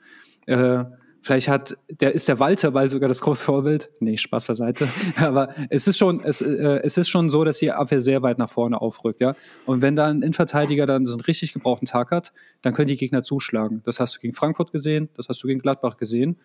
Äh, 0.46 0.84
Vielleicht 1.22 1.48
hat, 1.48 1.76
der 1.88 2.14
ist 2.14 2.28
der 2.28 2.38
Walter, 2.38 2.72
weil 2.72 2.88
sogar 2.88 3.08
das 3.08 3.20
große 3.20 3.44
Vorbild. 3.44 3.90
Nee, 4.00 4.16
Spaß 4.16 4.44
beiseite. 4.44 4.88
Aber 5.16 5.54
es 5.68 5.86
ist 5.86 5.98
schon, 5.98 6.22
es, 6.24 6.40
äh, 6.40 6.80
es 6.82 6.96
ist 6.96 7.08
schon 7.08 7.28
so, 7.28 7.44
dass 7.44 7.58
die 7.58 7.70
Abwehr 7.72 8.00
sehr 8.00 8.22
weit 8.22 8.38
nach 8.38 8.48
vorne 8.48 8.80
aufrückt, 8.80 9.20
ja. 9.20 9.34
Und 9.66 9.82
wenn 9.82 9.96
da 9.96 10.06
ein 10.06 10.22
Innenverteidiger 10.22 10.86
dann 10.86 11.04
so 11.04 11.12
einen 11.12 11.20
richtig 11.20 11.52
gebrauchten 11.52 11.86
Tag 11.86 12.10
hat, 12.10 12.32
dann 12.62 12.72
können 12.72 12.88
die 12.88 12.96
Gegner 12.96 13.22
zuschlagen. 13.22 13.82
Das 13.84 14.00
hast 14.00 14.16
du 14.16 14.20
gegen 14.20 14.32
Frankfurt 14.32 14.72
gesehen, 14.72 15.10
das 15.14 15.28
hast 15.28 15.42
du 15.42 15.46
gegen 15.46 15.60
Gladbach 15.60 15.98
gesehen. 15.98 16.36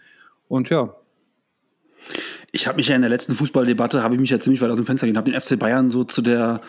Und 0.49 0.69
ja. 0.69 0.93
Ich 2.51 2.67
habe 2.67 2.75
mich 2.75 2.89
ja 2.89 2.95
in 2.95 3.01
der 3.01 3.09
letzten 3.09 3.33
Fußballdebatte, 3.33 4.03
habe 4.03 4.15
ich 4.15 4.21
mich 4.21 4.29
ja 4.29 4.39
ziemlich 4.39 4.61
weit 4.61 4.71
aus 4.71 4.77
dem 4.77 4.85
Fenster 4.85 5.07
gegeben, 5.07 5.17
habe 5.17 5.31
den 5.31 5.39
FC 5.39 5.57
Bayern 5.57 5.89
so 5.89 6.03
zu 6.03 6.21
der, 6.21 6.59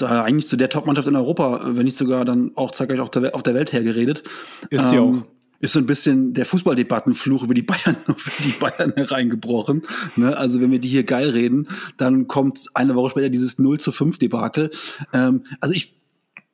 ja, 0.00 0.24
eigentlich 0.24 0.48
zu 0.48 0.56
der 0.56 0.70
Topmannschaft 0.70 1.06
in 1.06 1.16
Europa, 1.16 1.60
wenn 1.64 1.84
nicht 1.84 1.96
sogar 1.96 2.24
dann 2.24 2.50
auch 2.56 2.72
zeitgleich 2.72 3.00
auf 3.00 3.10
der, 3.10 3.34
auf 3.34 3.42
der 3.44 3.54
Welt 3.54 3.72
hergeredet. 3.72 4.24
Ist 4.70 4.90
die 4.90 4.96
ähm, 4.96 5.02
auch 5.02 5.35
ist 5.60 5.72
so 5.72 5.78
ein 5.78 5.86
bisschen 5.86 6.34
der 6.34 6.44
Fußballdebattenfluch 6.44 7.42
über 7.42 7.54
die 7.54 7.62
Bayern, 7.62 7.96
über 8.06 8.16
die 8.44 8.54
Bayern 8.58 8.92
hereingebrochen. 8.94 9.82
Ne? 10.16 10.36
Also 10.36 10.60
wenn 10.60 10.70
wir 10.70 10.78
die 10.78 10.88
hier 10.88 11.04
geil 11.04 11.30
reden, 11.30 11.68
dann 11.96 12.26
kommt 12.26 12.66
eine 12.74 12.94
Woche 12.94 13.10
später 13.10 13.28
dieses 13.28 13.58
0 13.58 13.78
zu 13.80 13.92
5 13.92 14.18
Debakel. 14.18 14.70
Ähm, 15.12 15.44
also 15.60 15.74
ich 15.74 15.96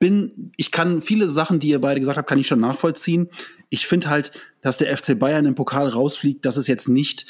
bin, 0.03 0.51
ich 0.57 0.73
kann 0.73 1.01
viele 1.01 1.31
Sachen, 1.31 1.61
die 1.61 1.69
ihr 1.69 1.81
beide 1.81 2.01
gesagt 2.01 2.19
habt, 2.19 2.29
kann 2.29 2.41
ich 2.41 2.49
schon 2.49 2.59
nachvollziehen. 2.59 3.29
Ich 3.69 3.87
finde 3.87 4.11
halt, 4.11 4.33
dass 4.61 4.77
der 4.77 4.97
FC 4.97 5.17
Bayern 5.17 5.47
im 5.47 5.55
Pokal 5.55 5.87
rausfliegt, 5.87 6.45
das 6.45 6.57
ist 6.57 6.67
jetzt 6.67 6.89
nicht 6.89 7.27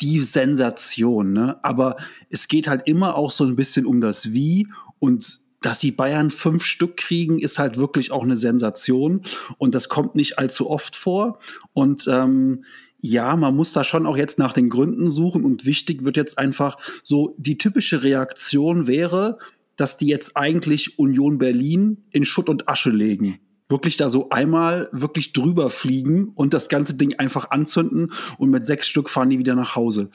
die 0.00 0.20
Sensation, 0.20 1.32
ne? 1.32 1.58
Aber 1.64 1.96
es 2.30 2.46
geht 2.46 2.68
halt 2.68 2.82
immer 2.86 3.16
auch 3.16 3.32
so 3.32 3.42
ein 3.42 3.56
bisschen 3.56 3.86
um 3.86 4.00
das 4.00 4.32
Wie 4.32 4.68
und 5.00 5.40
dass 5.66 5.80
die 5.80 5.90
Bayern 5.90 6.30
fünf 6.30 6.64
Stück 6.64 6.96
kriegen, 6.96 7.40
ist 7.40 7.58
halt 7.58 7.76
wirklich 7.76 8.12
auch 8.12 8.22
eine 8.22 8.36
Sensation. 8.36 9.22
Und 9.58 9.74
das 9.74 9.88
kommt 9.88 10.14
nicht 10.14 10.38
allzu 10.38 10.70
oft 10.70 10.94
vor. 10.94 11.40
Und 11.72 12.06
ähm, 12.06 12.62
ja, 13.00 13.34
man 13.34 13.56
muss 13.56 13.72
da 13.72 13.82
schon 13.82 14.06
auch 14.06 14.16
jetzt 14.16 14.38
nach 14.38 14.52
den 14.52 14.68
Gründen 14.68 15.10
suchen. 15.10 15.44
Und 15.44 15.66
wichtig 15.66 16.04
wird 16.04 16.16
jetzt 16.16 16.38
einfach 16.38 16.78
so, 17.02 17.34
die 17.36 17.58
typische 17.58 18.04
Reaktion 18.04 18.86
wäre, 18.86 19.38
dass 19.74 19.96
die 19.96 20.06
jetzt 20.06 20.36
eigentlich 20.36 21.00
Union 21.00 21.38
Berlin 21.38 22.04
in 22.12 22.24
Schutt 22.24 22.48
und 22.48 22.68
Asche 22.68 22.90
legen 22.90 23.40
wirklich 23.68 23.96
da 23.96 24.10
so 24.10 24.28
einmal 24.30 24.88
wirklich 24.92 25.32
drüber 25.32 25.70
fliegen 25.70 26.28
und 26.34 26.54
das 26.54 26.68
ganze 26.68 26.94
Ding 26.94 27.14
einfach 27.18 27.50
anzünden 27.50 28.12
und 28.38 28.50
mit 28.50 28.64
sechs 28.64 28.86
Stück 28.86 29.10
fahren 29.10 29.30
die 29.30 29.38
wieder 29.38 29.54
nach 29.54 29.74
Hause. 29.74 30.10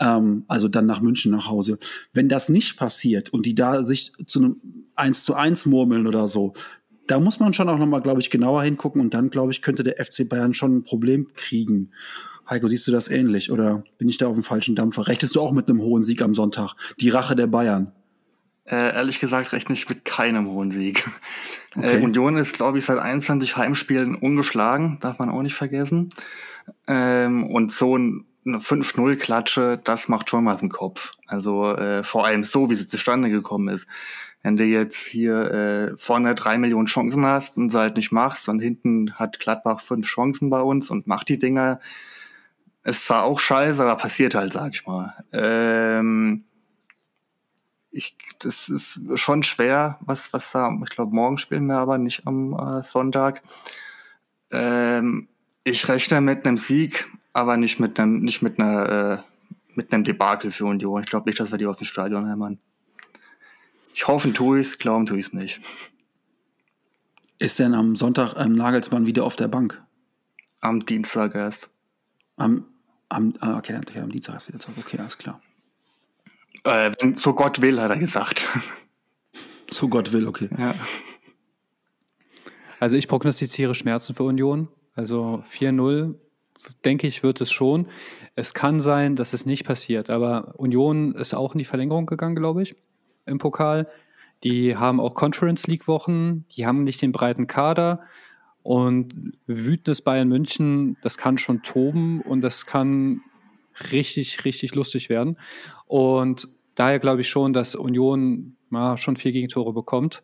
Ähm, 0.00 0.44
also 0.48 0.68
dann 0.68 0.86
nach 0.86 1.00
München 1.00 1.32
nach 1.32 1.48
Hause. 1.48 1.78
Wenn 2.12 2.28
das 2.28 2.48
nicht 2.48 2.76
passiert 2.76 3.30
und 3.30 3.46
die 3.46 3.54
da 3.54 3.82
sich 3.82 4.12
zu 4.26 4.38
einem 4.38 4.56
eins 4.94 5.24
zu 5.24 5.34
eins 5.34 5.66
murmeln 5.66 6.06
oder 6.06 6.28
so, 6.28 6.54
da 7.06 7.20
muss 7.20 7.40
man 7.40 7.52
schon 7.52 7.68
auch 7.68 7.78
nochmal, 7.78 8.00
glaube 8.00 8.20
ich, 8.20 8.30
genauer 8.30 8.62
hingucken 8.62 9.00
und 9.00 9.12
dann, 9.12 9.28
glaube 9.28 9.52
ich, 9.52 9.60
könnte 9.60 9.84
der 9.84 10.02
FC 10.02 10.26
Bayern 10.26 10.54
schon 10.54 10.78
ein 10.78 10.82
Problem 10.82 11.28
kriegen. 11.34 11.90
Heiko, 12.48 12.68
siehst 12.68 12.86
du 12.86 12.92
das 12.92 13.08
ähnlich 13.08 13.50
oder 13.50 13.84
bin 13.98 14.08
ich 14.08 14.18
da 14.18 14.26
auf 14.26 14.34
dem 14.34 14.42
falschen 14.42 14.74
Dampfer? 14.74 15.06
Rechtest 15.06 15.34
du 15.34 15.40
auch 15.40 15.52
mit 15.52 15.68
einem 15.68 15.80
hohen 15.80 16.02
Sieg 16.02 16.22
am 16.22 16.34
Sonntag? 16.34 16.74
Die 17.00 17.08
Rache 17.08 17.36
der 17.36 17.46
Bayern. 17.46 17.92
Äh, 18.66 18.94
ehrlich 18.94 19.20
gesagt 19.20 19.52
rechne 19.52 19.74
ich 19.74 19.88
mit 19.88 20.04
keinem 20.04 20.48
hohen 20.48 20.70
Sieg. 20.70 21.04
Äh, 21.76 21.78
okay. 21.78 21.96
Äh, 21.96 22.02
Union 22.02 22.36
ist, 22.36 22.54
glaube 22.54 22.78
ich, 22.78 22.84
seit 22.84 23.00
21 23.00 23.56
Heimspielen 23.56 24.14
ungeschlagen, 24.14 24.98
darf 25.00 25.18
man 25.18 25.28
auch 25.28 25.42
nicht 25.42 25.56
vergessen. 25.56 26.10
Ähm, 26.86 27.44
und 27.48 27.72
so 27.72 27.98
ein, 27.98 28.26
eine 28.46 28.58
5-0-Klatsche, 28.58 29.80
das 29.82 30.08
macht 30.08 30.30
schon 30.30 30.46
was 30.46 30.62
im 30.62 30.68
Kopf. 30.68 31.10
Also 31.26 31.74
äh, 31.74 32.04
vor 32.04 32.26
allem 32.26 32.44
so, 32.44 32.70
wie 32.70 32.76
sie 32.76 32.86
zustande 32.86 33.28
gekommen 33.28 33.66
ist. 33.66 33.88
Wenn 34.44 34.56
du 34.56 34.64
jetzt 34.64 35.04
hier 35.04 35.50
äh, 35.50 35.96
vorne 35.96 36.36
drei 36.36 36.58
Millionen 36.58 36.86
Chancen 36.86 37.26
hast 37.26 37.58
und 37.58 37.70
sie 37.70 37.78
halt 37.78 37.96
nicht 37.96 38.12
machst 38.12 38.48
und 38.48 38.60
hinten 38.60 39.14
hat 39.14 39.40
Gladbach 39.40 39.80
fünf 39.80 40.06
Chancen 40.06 40.50
bei 40.50 40.60
uns 40.60 40.90
und 40.90 41.06
macht 41.06 41.28
die 41.28 41.38
Dinger, 41.38 41.80
ist 42.84 43.06
zwar 43.06 43.24
auch 43.24 43.40
scheiße, 43.40 43.82
aber 43.82 43.96
passiert 43.96 44.34
halt, 44.34 44.52
sag 44.52 44.74
ich 44.74 44.86
mal. 44.86 45.14
Ähm, 45.32 46.44
ich, 47.94 48.16
das 48.40 48.68
ist 48.68 49.00
schon 49.14 49.44
schwer, 49.44 49.98
was, 50.00 50.32
was 50.32 50.50
da, 50.50 50.68
ich 50.82 50.90
glaube, 50.90 51.14
morgen 51.14 51.38
spielen 51.38 51.66
wir 51.66 51.76
aber 51.76 51.96
nicht 51.96 52.26
am 52.26 52.52
äh, 52.52 52.82
Sonntag. 52.82 53.42
Ähm, 54.50 55.28
ich 55.62 55.88
rechne 55.88 56.20
mit 56.20 56.44
einem 56.44 56.58
Sieg, 56.58 57.08
aber 57.32 57.56
nicht 57.56 57.78
mit 57.78 57.98
einem, 57.98 58.20
nicht 58.20 58.42
mit 58.42 58.58
einer, 58.58 58.88
äh, 58.88 59.18
mit 59.76 59.92
einem 59.92 60.04
Debakel 60.04 60.50
für 60.50 60.64
Union. 60.64 61.02
Ich 61.02 61.08
glaube 61.08 61.28
nicht, 61.28 61.38
dass 61.38 61.52
wir 61.52 61.58
die 61.58 61.66
auf 61.66 61.78
dem 61.78 61.86
Stadion 61.86 62.28
hämmern. 62.28 62.58
Ich 63.94 64.08
hoffe, 64.08 64.32
tue 64.32 64.60
ich 64.60 64.68
es, 64.68 64.78
glauben 64.78 65.06
tue 65.06 65.20
ich 65.20 65.26
es 65.26 65.32
nicht. 65.32 65.60
Ist 67.38 67.58
denn 67.60 67.74
am 67.74 67.94
Sonntag 67.94 68.34
ähm, 68.36 68.54
Nagelsmann 68.54 69.06
wieder 69.06 69.24
auf 69.24 69.36
der 69.36 69.48
Bank? 69.48 69.82
Am 70.60 70.84
Dienstag 70.84 71.34
erst. 71.34 71.70
Am, 72.36 72.66
am, 73.08 73.34
ah, 73.38 73.56
okay, 73.56 73.76
okay, 73.76 74.00
am 74.00 74.10
Dienstag 74.10 74.36
ist 74.36 74.48
wieder 74.48 74.58
zurück. 74.58 74.78
Okay, 74.80 74.98
alles 74.98 75.16
klar. 75.16 75.40
Äh, 76.62 76.92
wenn, 77.00 77.16
so 77.16 77.34
Gott 77.34 77.60
will, 77.60 77.80
hat 77.80 77.90
er 77.90 77.98
gesagt. 77.98 78.46
So 79.70 79.88
Gott 79.88 80.12
will, 80.12 80.28
okay. 80.28 80.48
Ja. 80.56 80.72
Also 82.78 82.94
ich 82.94 83.08
prognostiziere 83.08 83.74
Schmerzen 83.74 84.14
für 84.14 84.22
Union. 84.22 84.68
Also 84.94 85.42
4-0, 85.50 86.14
denke 86.84 87.06
ich, 87.06 87.22
wird 87.22 87.40
es 87.40 87.50
schon. 87.50 87.88
Es 88.36 88.54
kann 88.54 88.78
sein, 88.78 89.16
dass 89.16 89.32
es 89.32 89.46
nicht 89.46 89.64
passiert, 89.64 90.10
aber 90.10 90.54
Union 90.58 91.14
ist 91.14 91.34
auch 91.34 91.54
in 91.54 91.58
die 91.58 91.64
Verlängerung 91.64 92.06
gegangen, 92.06 92.36
glaube 92.36 92.62
ich, 92.62 92.76
im 93.26 93.38
Pokal. 93.38 93.88
Die 94.44 94.76
haben 94.76 95.00
auch 95.00 95.14
Conference 95.14 95.66
League 95.66 95.88
Wochen, 95.88 96.44
die 96.50 96.66
haben 96.66 96.84
nicht 96.84 97.02
den 97.02 97.12
breiten 97.12 97.46
Kader 97.46 98.00
und 98.62 99.32
wütendes 99.46 100.02
Bayern 100.02 100.28
München, 100.28 100.96
das 101.02 101.16
kann 101.16 101.38
schon 101.38 101.62
toben 101.62 102.20
und 102.20 102.42
das 102.42 102.66
kann 102.66 103.22
richtig, 103.92 104.44
richtig 104.44 104.74
lustig 104.74 105.08
werden. 105.08 105.38
Und 105.86 106.48
daher 106.74 106.98
glaube 106.98 107.22
ich 107.22 107.28
schon, 107.28 107.52
dass 107.52 107.74
Union 107.74 108.56
ja, 108.70 108.96
schon 108.96 109.16
vier 109.16 109.32
Gegentore 109.32 109.72
bekommt. 109.72 110.22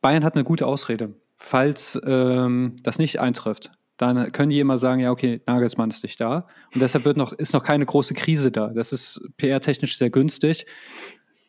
Bayern 0.00 0.24
hat 0.24 0.34
eine 0.34 0.44
gute 0.44 0.66
Ausrede. 0.66 1.14
Falls 1.36 2.00
ähm, 2.04 2.76
das 2.82 2.98
nicht 2.98 3.20
eintrifft, 3.20 3.70
dann 3.96 4.32
können 4.32 4.50
die 4.50 4.60
immer 4.60 4.78
sagen, 4.78 5.00
ja, 5.00 5.10
okay, 5.10 5.40
Nagelsmann 5.46 5.90
ist 5.90 6.02
nicht 6.02 6.20
da. 6.20 6.46
Und 6.74 6.80
deshalb 6.80 7.04
wird 7.04 7.16
noch, 7.16 7.32
ist 7.32 7.52
noch 7.52 7.62
keine 7.62 7.86
große 7.86 8.14
Krise 8.14 8.50
da. 8.50 8.68
Das 8.68 8.92
ist 8.92 9.20
PR-technisch 9.36 9.96
sehr 9.96 10.10
günstig. 10.10 10.66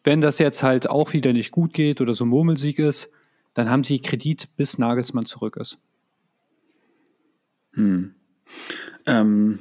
Wenn 0.03 0.21
das 0.21 0.39
jetzt 0.39 0.63
halt 0.63 0.89
auch 0.89 1.13
wieder 1.13 1.33
nicht 1.33 1.51
gut 1.51 1.73
geht 1.73 1.99
oder 1.99 2.13
so 2.13 2.25
ein 2.25 2.29
Murmelsieg 2.29 2.79
ist, 2.79 3.09
dann 3.53 3.69
haben 3.69 3.83
sie 3.83 3.99
Kredit, 3.99 4.55
bis 4.55 4.77
Nagelsmann 4.77 5.25
zurück 5.25 5.57
ist. 5.57 5.79
Hm. 7.73 8.15
Ähm, 9.05 9.59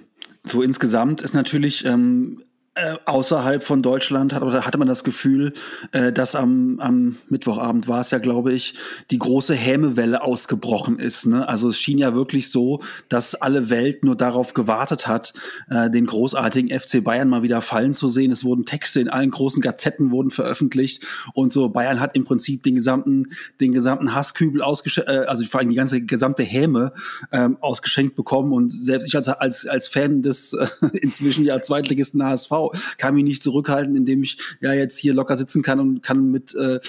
so 0.49 0.63
insgesamt 0.63 1.23
ist 1.23 1.35
natürlich 1.35 1.85
ähm, 1.85 2.43
äh, 2.77 2.99
außerhalb 3.07 3.65
von 3.65 3.81
Deutschland 3.83 4.35
hat, 4.35 4.43
oder 4.43 4.67
hatte 4.67 4.77
man 4.77 4.87
das 4.87 5.03
Gefühl, 5.03 5.55
äh, 5.93 6.13
dass 6.13 6.35
am, 6.35 6.79
am 6.79 7.17
Mittwochabend 7.29 7.89
war 7.89 8.01
es 8.01 8.11
ja, 8.11 8.19
glaube 8.19 8.53
ich, 8.53 8.75
die 9.11 9.19
große 9.19 9.55
Hämewelle 9.55 10.23
ausgebrochen 10.23 10.99
ist. 10.99 11.25
Ne? 11.25 11.49
Also 11.49 11.71
es 11.71 11.81
schien 11.81 11.97
ja 11.97 12.15
wirklich 12.15 12.51
so, 12.51 12.83
dass 13.09 13.35
alle 13.35 13.71
Welt 13.71 14.05
nur 14.05 14.15
darauf 14.15 14.53
gewartet 14.53 15.09
hat, 15.09 15.33
äh, 15.71 15.89
den 15.89 16.05
großartigen 16.05 16.69
FC 16.79 17.03
Bayern 17.03 17.31
mal 17.31 17.43
wieder 17.43 17.63
fallen 17.63 17.95
zu 17.95 18.09
sehen. 18.09 18.31
Es 18.31 18.45
wurden 18.45 18.67
Texte 18.67 19.01
in 19.01 19.09
allen 19.09 19.31
großen 19.31 19.63
Gazetten 19.63 20.11
wurden 20.11 20.31
veröffentlicht 20.31 21.03
und 21.33 21.55
so 21.55 21.71
Bayern 21.71 21.99
hat 21.99 22.15
im 22.15 22.25
Prinzip 22.25 22.63
den 22.63 22.75
gesamten, 22.75 23.31
den 23.59 23.73
gesamten 23.73 24.15
Hasskübel 24.15 24.61
ausgeschenkt, 24.61 25.09
äh, 25.09 25.25
also 25.27 25.47
vor 25.47 25.61
allem 25.61 25.71
die 25.71 25.77
ganze 25.77 26.03
gesamte 26.03 26.43
Häme 26.43 26.93
ähm, 27.33 27.57
ausgeschenkt 27.63 28.17
bekommen 28.17 28.53
und 28.53 28.71
selbst 28.71 29.07
ich 29.09 29.17
als, 29.17 29.29
als, 29.29 29.67
als 29.67 29.89
Fan 29.89 30.21
des 30.21 30.53
äh, 30.53 30.67
inzwischen 30.93 31.47
ja 31.47 31.63
Zweitligisten 31.63 32.23
HSV 32.23 32.66
kann 32.99 33.15
mich 33.15 33.25
nicht 33.25 33.43
zurückhalten, 33.43 33.97
indem 33.97 34.23
ich 34.23 34.39
ja 34.61 34.73
jetzt 34.73 34.99
hier 34.99 35.15
locker 35.15 35.37
sitzen 35.37 35.63
kann 35.63 35.81
und 35.81 36.03
kann 36.03 36.31
mit 36.31 36.55
äh, 36.55 36.81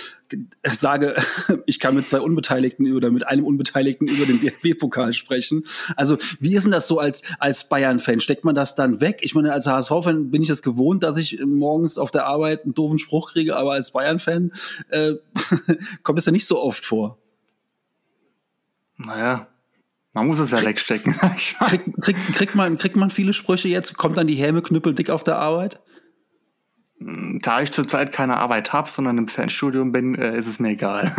sage, 0.63 1.15
ich 1.65 1.79
kann 1.79 1.95
mit 1.95 2.07
zwei 2.07 2.19
Unbeteiligten 2.19 2.93
oder 2.93 3.11
mit 3.11 3.27
einem 3.27 3.45
Unbeteiligten 3.45 4.07
über 4.07 4.25
den 4.25 4.39
DFB-Pokal 4.39 5.13
sprechen. 5.13 5.63
Also 5.95 6.17
wie 6.39 6.55
ist 6.55 6.63
denn 6.63 6.71
das 6.71 6.87
so 6.87 6.99
als 6.99 7.23
als 7.39 7.69
Bayern-Fan? 7.69 8.19
Steckt 8.19 8.45
man 8.45 8.55
das 8.55 8.75
dann 8.75 9.01
weg? 9.01 9.19
Ich 9.21 9.35
meine, 9.35 9.53
als 9.53 9.67
HSV-Fan 9.67 10.31
bin 10.31 10.41
ich 10.41 10.47
das 10.47 10.61
gewohnt, 10.61 11.03
dass 11.03 11.17
ich 11.17 11.39
morgens 11.45 11.97
auf 11.97 12.11
der 12.11 12.25
Arbeit 12.25 12.63
einen 12.63 12.73
doofen 12.73 12.99
Spruch 12.99 13.31
kriege, 13.31 13.55
aber 13.55 13.73
als 13.73 13.91
Bayern-Fan 13.91 14.51
äh, 14.89 15.13
kommt 16.03 16.19
es 16.19 16.25
ja 16.25 16.31
nicht 16.31 16.45
so 16.45 16.61
oft 16.61 16.85
vor. 16.85 17.17
Naja, 18.97 19.47
man 20.17 20.27
muss 20.27 20.39
es 20.39 20.49
ja 20.49 20.57
Krieg, 20.57 20.69
wegstecken. 20.69 21.13
kriegt, 21.67 22.01
kriegt, 22.01 22.33
kriegt, 22.33 22.55
man, 22.55 22.77
kriegt 22.77 22.95
man 22.95 23.11
viele 23.11 23.33
Sprüche 23.33 23.67
jetzt? 23.67 23.97
Kommt 23.97 24.17
dann 24.17 24.25
die 24.25 24.35
Häme 24.35 24.63
knüppeldick 24.63 25.11
auf 25.11 25.23
der 25.23 25.37
Arbeit? 25.37 25.79
Hm, 26.99 27.37
da 27.43 27.61
ich 27.61 27.71
zurzeit 27.71 28.11
keine 28.11 28.37
Arbeit 28.37 28.73
habe, 28.73 28.89
sondern 28.89 29.19
im 29.19 29.27
Fanstudium 29.27 29.91
bin, 29.91 30.15
äh, 30.15 30.35
ist 30.35 30.47
es 30.47 30.59
mir 30.59 30.69
egal. 30.69 31.13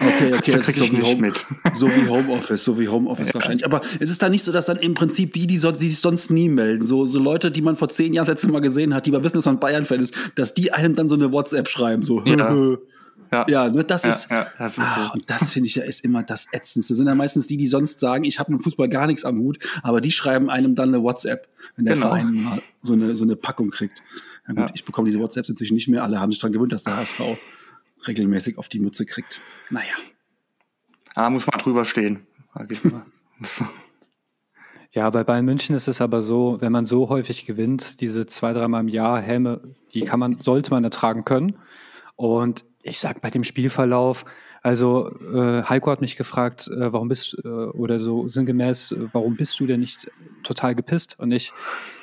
Okay, 0.00 0.34
okay, 0.34 0.50
das, 0.50 0.66
das 0.66 0.68
ist 0.70 0.78
so 0.78 0.92
wie, 0.92 1.02
Home, 1.02 1.20
mit. 1.20 1.46
so 1.72 1.86
wie 1.88 2.08
Homeoffice, 2.08 2.64
so 2.64 2.76
wie 2.80 2.88
Homeoffice 2.88 3.28
ja. 3.28 3.34
wahrscheinlich. 3.34 3.64
Aber 3.64 3.82
ist 4.00 4.10
es 4.10 4.18
da 4.18 4.28
nicht 4.28 4.42
so, 4.42 4.50
dass 4.50 4.66
dann 4.66 4.78
im 4.78 4.94
Prinzip 4.94 5.32
die, 5.32 5.46
die, 5.46 5.56
so, 5.56 5.70
die 5.70 5.88
sich 5.88 6.00
sonst 6.00 6.32
nie 6.32 6.48
melden, 6.48 6.84
so, 6.84 7.06
so 7.06 7.20
Leute, 7.20 7.52
die 7.52 7.62
man 7.62 7.76
vor 7.76 7.88
zehn 7.88 8.12
Jahren 8.12 8.26
das 8.26 8.34
letzte 8.34 8.50
Mal 8.50 8.60
gesehen 8.60 8.94
hat, 8.94 9.06
die 9.06 9.12
mal 9.12 9.22
wissen, 9.22 9.36
dass 9.36 9.46
man 9.46 9.60
Bayern-Fan 9.60 10.00
ist, 10.00 10.14
dass 10.34 10.54
die 10.54 10.72
einem 10.72 10.96
dann 10.96 11.08
so 11.08 11.14
eine 11.14 11.30
WhatsApp 11.30 11.68
schreiben, 11.68 12.02
so. 12.02 12.24
Ja. 12.24 12.52
Ja, 13.32 13.46
ja 13.48 13.68
ne, 13.68 13.84
das 13.84 14.02
ja, 14.02 14.08
ist, 14.08 14.30
ja, 14.30 14.46
das 14.58 14.78
ist 14.78 14.84
ah, 14.84 15.06
so. 15.06 15.12
und 15.14 15.30
das 15.30 15.52
finde 15.52 15.68
ich 15.68 15.76
ja 15.76 15.84
ist 15.84 16.04
immer 16.04 16.22
das 16.22 16.48
Ätzendste. 16.52 16.92
Das 16.92 16.98
sind 16.98 17.06
ja 17.06 17.14
meistens 17.14 17.46
die, 17.46 17.56
die 17.56 17.66
sonst 17.66 18.00
sagen, 18.00 18.24
ich 18.24 18.38
habe 18.38 18.52
mit 18.52 18.62
Fußball 18.62 18.88
gar 18.88 19.06
nichts 19.06 19.24
am 19.24 19.38
Hut, 19.38 19.58
aber 19.82 20.00
die 20.00 20.10
schreiben 20.10 20.50
einem 20.50 20.74
dann 20.74 20.88
eine 20.88 21.02
WhatsApp, 21.02 21.48
wenn 21.76 21.84
der 21.84 21.94
genau. 21.94 22.08
Verein 22.08 22.42
mal 22.42 22.60
so 22.82 22.92
eine, 22.92 23.14
so 23.16 23.24
eine 23.24 23.36
Packung 23.36 23.70
kriegt. 23.70 24.02
Na 24.46 24.54
gut, 24.54 24.70
ja. 24.70 24.74
ich 24.74 24.84
bekomme 24.84 25.08
diese 25.08 25.20
WhatsApps 25.20 25.48
natürlich 25.48 25.72
nicht 25.72 25.88
mehr. 25.88 26.02
Alle 26.02 26.20
haben 26.20 26.30
sich 26.30 26.40
daran 26.40 26.52
gewöhnt, 26.52 26.72
dass 26.72 26.84
der 26.84 26.96
HSV 26.96 27.20
regelmäßig 28.06 28.58
auf 28.58 28.68
die 28.68 28.80
Mütze 28.80 29.06
kriegt. 29.06 29.40
Naja. 29.70 29.92
Ah, 31.14 31.30
muss 31.30 31.46
man 31.46 31.58
drüber 31.58 31.84
stehen. 31.84 32.26
Ja, 34.92 35.08
bei 35.08 35.22
Bayern 35.22 35.44
München 35.44 35.76
ist 35.76 35.86
es 35.86 36.00
aber 36.00 36.20
so, 36.20 36.56
wenn 36.60 36.72
man 36.72 36.84
so 36.84 37.08
häufig 37.10 37.46
gewinnt, 37.46 38.00
diese 38.00 38.26
zwei, 38.26 38.52
dreimal 38.52 38.80
im 38.80 38.88
Jahr 38.88 39.20
Helme, 39.20 39.60
die 39.94 40.00
kann 40.00 40.18
man, 40.18 40.38
sollte 40.40 40.72
man 40.72 40.82
ertragen 40.82 41.24
können. 41.24 41.56
Und 42.16 42.64
ich 42.82 42.98
sag 42.98 43.20
bei 43.20 43.30
dem 43.30 43.44
Spielverlauf, 43.44 44.24
also 44.62 45.10
äh, 45.32 45.62
Heiko 45.62 45.90
hat 45.90 46.00
mich 46.02 46.16
gefragt, 46.16 46.68
äh, 46.68 46.92
warum 46.92 47.08
bist 47.08 47.36
äh, 47.44 47.48
oder 47.48 47.98
so 47.98 48.28
sinngemäß, 48.28 48.92
äh, 48.92 49.08
warum 49.12 49.36
bist 49.36 49.58
du 49.58 49.66
denn 49.66 49.80
nicht 49.80 50.10
total 50.42 50.74
gepisst? 50.74 51.18
Und 51.18 51.32
ich, 51.32 51.50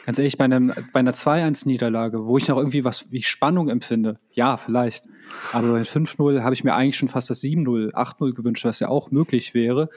ganz 0.05 0.17
ehrlich, 0.17 0.37
bei, 0.37 0.45
einem, 0.45 0.73
bei 0.91 0.99
einer 0.99 1.13
2-1-Niederlage, 1.13 2.25
wo 2.25 2.37
ich 2.37 2.47
noch 2.47 2.57
irgendwie 2.57 2.83
was 2.83 3.11
wie 3.11 3.21
Spannung 3.21 3.69
empfinde, 3.69 4.17
ja, 4.31 4.57
vielleicht. 4.57 5.05
Aber 5.53 5.73
bei 5.73 5.81
5-0 5.81 6.41
habe 6.41 6.55
ich 6.55 6.63
mir 6.63 6.73
eigentlich 6.73 6.97
schon 6.97 7.09
fast 7.09 7.29
das 7.29 7.41
7-0, 7.43 7.93
8-0 7.93 8.33
gewünscht, 8.33 8.65
was 8.65 8.79
ja 8.79 8.89
auch 8.89 9.11
möglich 9.11 9.53
wäre. 9.53 9.89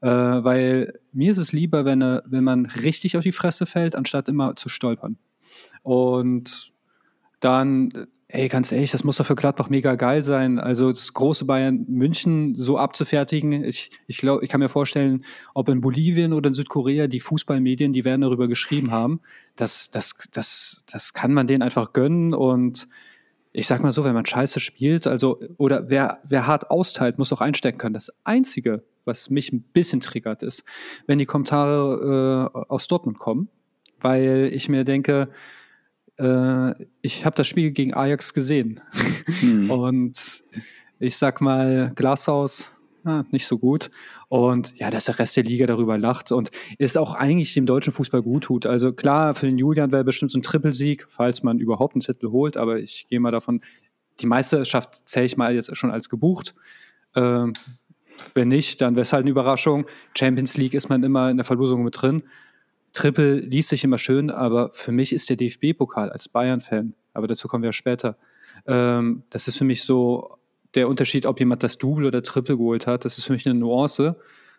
Äh, 0.00 0.08
weil 0.08 0.98
mir 1.12 1.30
ist 1.30 1.38
es 1.38 1.52
lieber, 1.52 1.84
wenn, 1.84 2.02
äh, 2.02 2.22
wenn 2.24 2.42
man 2.42 2.66
richtig 2.66 3.16
auf 3.16 3.22
die 3.22 3.32
Fresse 3.32 3.66
fällt, 3.66 3.94
anstatt 3.94 4.28
immer 4.28 4.56
zu 4.56 4.68
stolpern. 4.68 5.16
Und 5.82 6.72
dann 7.38 8.08
Ey, 8.32 8.46
ganz 8.46 8.70
ehrlich, 8.70 8.92
das 8.92 9.02
muss 9.02 9.16
doch 9.16 9.26
für 9.26 9.34
Gladbach 9.34 9.70
mega 9.70 9.96
geil 9.96 10.22
sein. 10.22 10.60
Also 10.60 10.90
das 10.90 11.12
große 11.14 11.46
Bayern 11.46 11.84
München 11.88 12.54
so 12.54 12.78
abzufertigen. 12.78 13.64
Ich, 13.64 13.90
ich 14.06 14.18
glaube, 14.18 14.44
ich 14.44 14.48
kann 14.48 14.60
mir 14.60 14.68
vorstellen, 14.68 15.24
ob 15.52 15.68
in 15.68 15.80
Bolivien 15.80 16.32
oder 16.32 16.46
in 16.46 16.54
Südkorea 16.54 17.08
die 17.08 17.18
Fußballmedien, 17.18 17.92
die 17.92 18.04
werden 18.04 18.20
darüber 18.20 18.46
geschrieben 18.46 18.92
haben. 18.92 19.20
Das, 19.56 19.90
das, 19.90 20.14
das, 20.30 20.84
das 20.86 21.12
kann 21.12 21.34
man 21.34 21.48
denen 21.48 21.62
einfach 21.62 21.92
gönnen. 21.92 22.32
Und 22.32 22.86
ich 23.50 23.66
sag 23.66 23.82
mal 23.82 23.90
so, 23.90 24.04
wenn 24.04 24.14
man 24.14 24.26
Scheiße 24.26 24.60
spielt, 24.60 25.08
also 25.08 25.40
oder 25.56 25.90
wer, 25.90 26.20
wer 26.24 26.46
hart 26.46 26.70
austeilt, 26.70 27.18
muss 27.18 27.32
auch 27.32 27.40
einstecken 27.40 27.78
können. 27.78 27.94
Das 27.94 28.12
Einzige, 28.22 28.84
was 29.04 29.30
mich 29.30 29.52
ein 29.52 29.62
bisschen 29.62 29.98
triggert, 29.98 30.44
ist, 30.44 30.62
wenn 31.08 31.18
die 31.18 31.26
Kommentare 31.26 32.52
äh, 32.54 32.58
aus 32.68 32.86
Dortmund 32.86 33.18
kommen, 33.18 33.48
weil 33.98 34.50
ich 34.52 34.68
mir 34.68 34.84
denke, 34.84 35.30
äh, 36.20 36.74
ich 37.00 37.24
habe 37.24 37.36
das 37.36 37.46
Spiel 37.48 37.70
gegen 37.70 37.94
Ajax 37.94 38.34
gesehen. 38.34 38.80
Hm. 39.40 39.70
Und 39.70 40.44
ich 40.98 41.16
sag 41.16 41.40
mal, 41.40 41.92
Glashaus, 41.94 42.80
ja, 43.04 43.24
nicht 43.30 43.46
so 43.46 43.58
gut. 43.58 43.90
Und 44.28 44.76
ja, 44.76 44.90
dass 44.90 45.06
der 45.06 45.18
Rest 45.18 45.36
der 45.36 45.44
Liga 45.44 45.66
darüber 45.66 45.96
lacht 45.96 46.32
und 46.32 46.50
ist 46.76 46.98
auch 46.98 47.14
eigentlich 47.14 47.54
dem 47.54 47.64
deutschen 47.64 47.94
Fußball 47.94 48.20
gut 48.20 48.44
tut. 48.44 48.66
Also 48.66 48.92
klar, 48.92 49.34
für 49.34 49.46
den 49.46 49.56
Julian 49.56 49.90
wäre 49.90 50.04
bestimmt 50.04 50.30
so 50.30 50.38
ein 50.38 50.42
Trippelsieg, 50.42 51.06
falls 51.08 51.42
man 51.42 51.58
überhaupt 51.58 51.94
einen 51.94 52.02
Titel 52.02 52.28
holt, 52.28 52.58
aber 52.58 52.78
ich 52.78 53.06
gehe 53.08 53.18
mal 53.18 53.30
davon, 53.30 53.62
die 54.20 54.26
Meisterschaft 54.26 55.08
zähle 55.08 55.24
ich 55.24 55.38
mal 55.38 55.54
jetzt 55.54 55.74
schon 55.76 55.90
als 55.90 56.10
gebucht. 56.10 56.54
Ähm, 57.16 57.54
wenn 58.34 58.48
nicht, 58.48 58.82
dann 58.82 58.96
wäre 58.96 59.02
es 59.02 59.14
halt 59.14 59.22
eine 59.22 59.30
Überraschung. 59.30 59.86
Champions 60.14 60.58
League 60.58 60.74
ist 60.74 60.90
man 60.90 61.02
immer 61.02 61.30
in 61.30 61.38
der 61.38 61.46
Verlosung 61.46 61.82
mit 61.82 62.00
drin. 62.00 62.22
Triple 62.92 63.36
liest 63.36 63.68
sich 63.68 63.84
immer 63.84 63.98
schön, 63.98 64.30
aber 64.30 64.70
für 64.72 64.92
mich 64.92 65.12
ist 65.12 65.30
der 65.30 65.36
DFB-Pokal 65.36 66.10
als 66.10 66.28
Bayern-Fan, 66.28 66.94
aber 67.14 67.26
dazu 67.26 67.48
kommen 67.48 67.62
wir 67.62 67.72
später, 67.72 68.16
ähm, 68.66 69.22
das 69.30 69.48
ist 69.48 69.58
für 69.58 69.64
mich 69.64 69.82
so 69.84 70.36
der 70.74 70.88
Unterschied, 70.88 71.26
ob 71.26 71.38
jemand 71.38 71.62
das 71.62 71.78
Double 71.78 72.06
oder 72.06 72.22
Triple 72.22 72.56
geholt 72.56 72.86
hat. 72.86 73.04
Das 73.04 73.18
ist 73.18 73.24
für 73.24 73.32
mich 73.32 73.46
eine 73.46 73.58
Nuance 73.58 74.16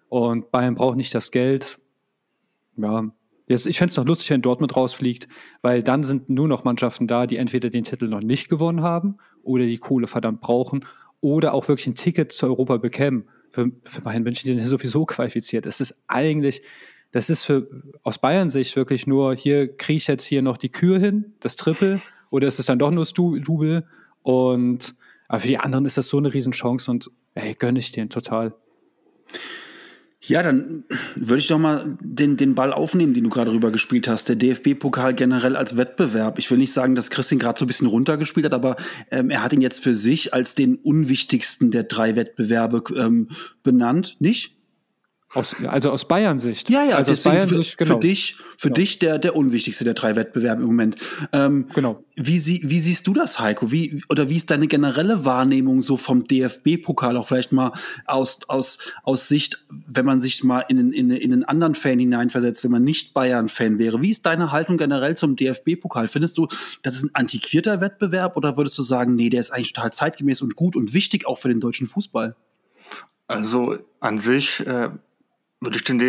und 0.09 0.51
Bayern 0.51 0.75
braucht 0.75 0.97
nicht 0.97 1.15
das 1.15 1.31
Geld. 1.31 1.79
Ja, 2.77 3.11
Jetzt, 3.51 3.67
ich 3.67 3.77
fände 3.77 3.91
es 3.91 3.97
noch 3.97 4.05
lustig, 4.05 4.29
wenn 4.29 4.41
Dortmund 4.41 4.77
rausfliegt, 4.77 5.27
weil 5.61 5.83
dann 5.83 6.05
sind 6.05 6.29
nur 6.29 6.47
noch 6.47 6.63
Mannschaften 6.63 7.05
da, 7.05 7.27
die 7.27 7.35
entweder 7.35 7.69
den 7.69 7.83
Titel 7.83 8.07
noch 8.07 8.21
nicht 8.21 8.47
gewonnen 8.47 8.81
haben 8.81 9.17
oder 9.43 9.65
die 9.65 9.77
Kohle 9.77 10.07
verdammt 10.07 10.39
brauchen 10.39 10.85
oder 11.19 11.53
auch 11.53 11.67
wirklich 11.67 11.87
ein 11.87 11.95
Ticket 11.95 12.31
zu 12.31 12.45
Europa 12.45 12.77
bekämen. 12.77 13.27
Für, 13.49 13.69
für 13.83 14.01
Bayern 14.01 14.23
München, 14.23 14.47
die 14.47 14.53
sind 14.53 14.61
ja 14.61 14.69
sowieso 14.69 15.05
qualifiziert. 15.05 15.65
Es 15.65 15.81
ist 15.81 15.97
eigentlich, 16.07 16.61
das 17.11 17.29
ist 17.29 17.43
für 17.43 17.67
aus 18.03 18.19
Bayern 18.19 18.49
Sicht 18.49 18.75
wirklich 18.75 19.07
nur, 19.07 19.35
hier 19.35 19.75
kriege 19.75 19.97
ich 19.97 20.07
jetzt 20.07 20.23
hier 20.23 20.41
noch 20.41 20.57
die 20.57 20.69
Kür 20.69 20.99
hin, 20.99 21.33
das 21.39 21.55
Triple, 21.55 22.01
oder 22.29 22.47
ist 22.47 22.59
es 22.59 22.65
dann 22.65 22.79
doch 22.79 22.91
nur 22.91 23.03
das 23.03 23.13
Double? 23.13 23.85
Und 24.23 24.95
aber 25.27 25.39
für 25.39 25.47
die 25.47 25.57
anderen 25.57 25.85
ist 25.85 25.97
das 25.97 26.07
so 26.07 26.17
eine 26.17 26.33
Riesenchance 26.33 26.91
und 26.91 27.09
ey, 27.35 27.55
gönne 27.55 27.79
ich 27.79 27.91
den 27.91 28.09
total. 28.09 28.53
Ja, 30.23 30.43
dann 30.43 30.83
würde 31.15 31.39
ich 31.39 31.47
doch 31.47 31.57
mal 31.57 31.97
den, 31.99 32.37
den 32.37 32.53
Ball 32.53 32.71
aufnehmen, 32.73 33.15
den 33.15 33.23
du 33.23 33.29
gerade 33.31 33.51
rüber 33.51 33.71
gespielt 33.71 34.07
hast. 34.07 34.29
Der 34.29 34.35
DFB-Pokal 34.35 35.15
generell 35.15 35.55
als 35.55 35.77
Wettbewerb. 35.77 36.37
Ich 36.37 36.51
will 36.51 36.59
nicht 36.59 36.73
sagen, 36.73 36.93
dass 36.93 37.09
Christian 37.09 37.39
gerade 37.39 37.57
so 37.57 37.65
ein 37.65 37.67
bisschen 37.67 37.87
runtergespielt 37.87 38.45
hat, 38.45 38.53
aber 38.53 38.75
ähm, 39.09 39.31
er 39.31 39.41
hat 39.41 39.51
ihn 39.51 39.61
jetzt 39.61 39.81
für 39.81 39.95
sich 39.95 40.33
als 40.33 40.53
den 40.53 40.75
unwichtigsten 40.75 41.71
der 41.71 41.83
drei 41.83 42.15
Wettbewerbe 42.15 42.83
ähm, 42.95 43.29
benannt, 43.63 44.17
nicht? 44.19 44.60
Aus, 45.33 45.55
also 45.63 45.91
aus 45.91 46.05
Bayern-Sicht. 46.05 46.69
Ja, 46.69 46.83
ja, 46.83 46.97
also 46.97 47.13
aus 47.13 47.23
Bayern-Sicht, 47.23 47.77
genau. 47.77 47.93
Für 47.95 47.99
dich, 48.01 48.35
für 48.57 48.67
genau. 48.67 48.75
dich 48.75 48.99
der, 48.99 49.17
der 49.17 49.33
unwichtigste 49.33 49.85
der 49.85 49.93
drei 49.93 50.17
Wettbewerbe 50.17 50.61
im 50.61 50.67
Moment. 50.67 50.97
Ähm, 51.31 51.67
genau. 51.73 52.03
Wie, 52.17 52.39
sie, 52.39 52.61
wie 52.65 52.81
siehst 52.81 53.07
du 53.07 53.13
das, 53.13 53.39
Heiko? 53.39 53.71
Wie, 53.71 54.03
oder 54.09 54.29
wie 54.29 54.35
ist 54.35 54.51
deine 54.51 54.67
generelle 54.67 55.23
Wahrnehmung 55.23 55.81
so 55.81 55.95
vom 55.95 56.27
DFB-Pokal 56.27 57.15
auch 57.15 57.27
vielleicht 57.27 57.53
mal 57.53 57.71
aus, 58.05 58.41
aus, 58.49 58.79
aus 59.03 59.29
Sicht, 59.29 59.65
wenn 59.69 60.05
man 60.05 60.19
sich 60.19 60.43
mal 60.43 60.65
in, 60.67 60.91
in, 60.91 61.09
in 61.09 61.31
einen 61.31 61.45
anderen 61.45 61.75
Fan 61.75 61.97
hineinversetzt, 61.97 62.65
wenn 62.65 62.71
man 62.71 62.83
nicht 62.83 63.13
Bayern-Fan 63.13 63.79
wäre? 63.79 64.01
Wie 64.01 64.11
ist 64.11 64.25
deine 64.25 64.51
Haltung 64.51 64.77
generell 64.77 65.15
zum 65.15 65.37
DFB-Pokal? 65.37 66.09
Findest 66.09 66.37
du, 66.37 66.49
das 66.83 66.95
ist 66.95 67.03
ein 67.03 67.11
antiquierter 67.13 67.79
Wettbewerb 67.79 68.35
oder 68.35 68.57
würdest 68.57 68.77
du 68.77 68.83
sagen, 68.83 69.15
nee, 69.15 69.29
der 69.29 69.39
ist 69.39 69.51
eigentlich 69.51 69.71
total 69.71 69.93
zeitgemäß 69.93 70.41
und 70.41 70.57
gut 70.57 70.75
und 70.75 70.93
wichtig 70.93 71.25
auch 71.25 71.37
für 71.37 71.47
den 71.47 71.61
deutschen 71.61 71.87
Fußball? 71.87 72.35
Also 73.27 73.77
an 74.01 74.19
sich 74.19 74.59
äh, 74.67 74.89
würde 75.61 75.77
ich 75.77 75.83
den, 75.83 75.99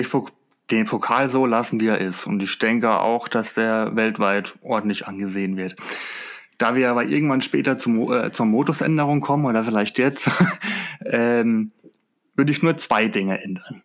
den 0.71 0.87
Pokal 0.87 1.29
so 1.29 1.47
lassen, 1.47 1.81
wie 1.81 1.87
er 1.87 1.99
ist. 1.99 2.27
Und 2.27 2.43
ich 2.43 2.59
denke 2.59 2.99
auch, 2.99 3.29
dass 3.29 3.55
der 3.55 3.95
weltweit 3.95 4.55
ordentlich 4.62 5.07
angesehen 5.07 5.57
wird. 5.57 5.77
Da 6.59 6.75
wir 6.75 6.91
aber 6.91 7.05
irgendwann 7.05 7.43
später 7.43 7.79
zum, 7.79 8.11
äh, 8.12 8.33
zur 8.33 8.47
Modusänderung 8.47 9.21
kommen 9.21 9.45
oder 9.47 9.65
vielleicht 9.65 9.99
jetzt, 9.99 10.31
ähm, 11.05 11.73
würde 12.35 12.53
ich 12.53 12.62
nur 12.62 12.77
zwei 12.79 13.09
Dinge 13.09 13.43
ändern. 13.43 13.83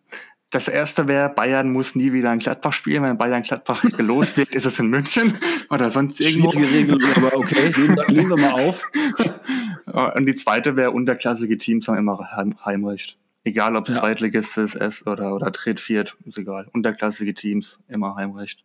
Das 0.50 0.66
erste 0.66 1.08
wäre, 1.08 1.28
Bayern 1.28 1.70
muss 1.70 1.94
nie 1.94 2.14
wieder 2.14 2.32
in 2.32 2.38
Gladbach 2.38 2.72
spielen. 2.72 3.02
Wenn 3.02 3.18
Bayern 3.18 3.42
Gladbach 3.42 3.84
gelost 3.96 4.38
wird, 4.38 4.54
ist 4.54 4.64
es 4.64 4.78
in 4.78 4.86
München 4.88 5.36
oder 5.70 5.90
sonst 5.90 6.20
irgendwo. 6.20 6.52
Schwierige 6.52 6.74
Regelung, 6.74 7.10
aber 7.16 7.36
okay, 7.36 7.70
nehmen 8.08 8.30
wir 8.30 8.38
mal 8.38 8.52
auf. 8.52 8.90
Und 10.14 10.26
die 10.26 10.34
zweite 10.34 10.76
wäre, 10.76 10.92
unterklassige 10.92 11.58
Teams 11.58 11.88
haben 11.88 11.98
immer 11.98 12.30
Heimrecht. 12.64 13.18
Egal 13.48 13.76
ob 13.76 13.88
ja. 13.88 13.94
Zweitligist 13.94 14.58
ist 14.58 15.06
oder, 15.06 15.34
oder 15.34 15.50
Tritt, 15.50 15.80
Viert, 15.80 16.18
ist 16.26 16.36
egal. 16.36 16.68
Unterklassige 16.74 17.32
Teams, 17.32 17.78
immer 17.88 18.14
Heimrecht. 18.14 18.62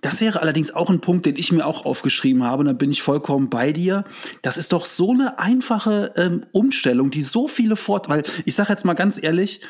Das 0.00 0.20
wäre 0.20 0.42
allerdings 0.42 0.72
auch 0.72 0.90
ein 0.90 1.00
Punkt, 1.00 1.26
den 1.26 1.36
ich 1.36 1.52
mir 1.52 1.64
auch 1.64 1.84
aufgeschrieben 1.84 2.42
habe, 2.42 2.60
und 2.60 2.66
da 2.66 2.72
bin 2.72 2.90
ich 2.90 3.02
vollkommen 3.02 3.48
bei 3.48 3.70
dir. 3.70 4.04
Das 4.42 4.56
ist 4.56 4.72
doch 4.72 4.84
so 4.84 5.12
eine 5.12 5.38
einfache 5.38 6.12
ähm, 6.16 6.44
Umstellung, 6.50 7.12
die 7.12 7.22
so 7.22 7.46
viele 7.46 7.76
Vorteile, 7.76 8.24
weil 8.24 8.32
ich 8.44 8.56
sage 8.56 8.72
jetzt 8.72 8.84
mal 8.84 8.94
ganz 8.94 9.22
ehrlich, 9.22 9.60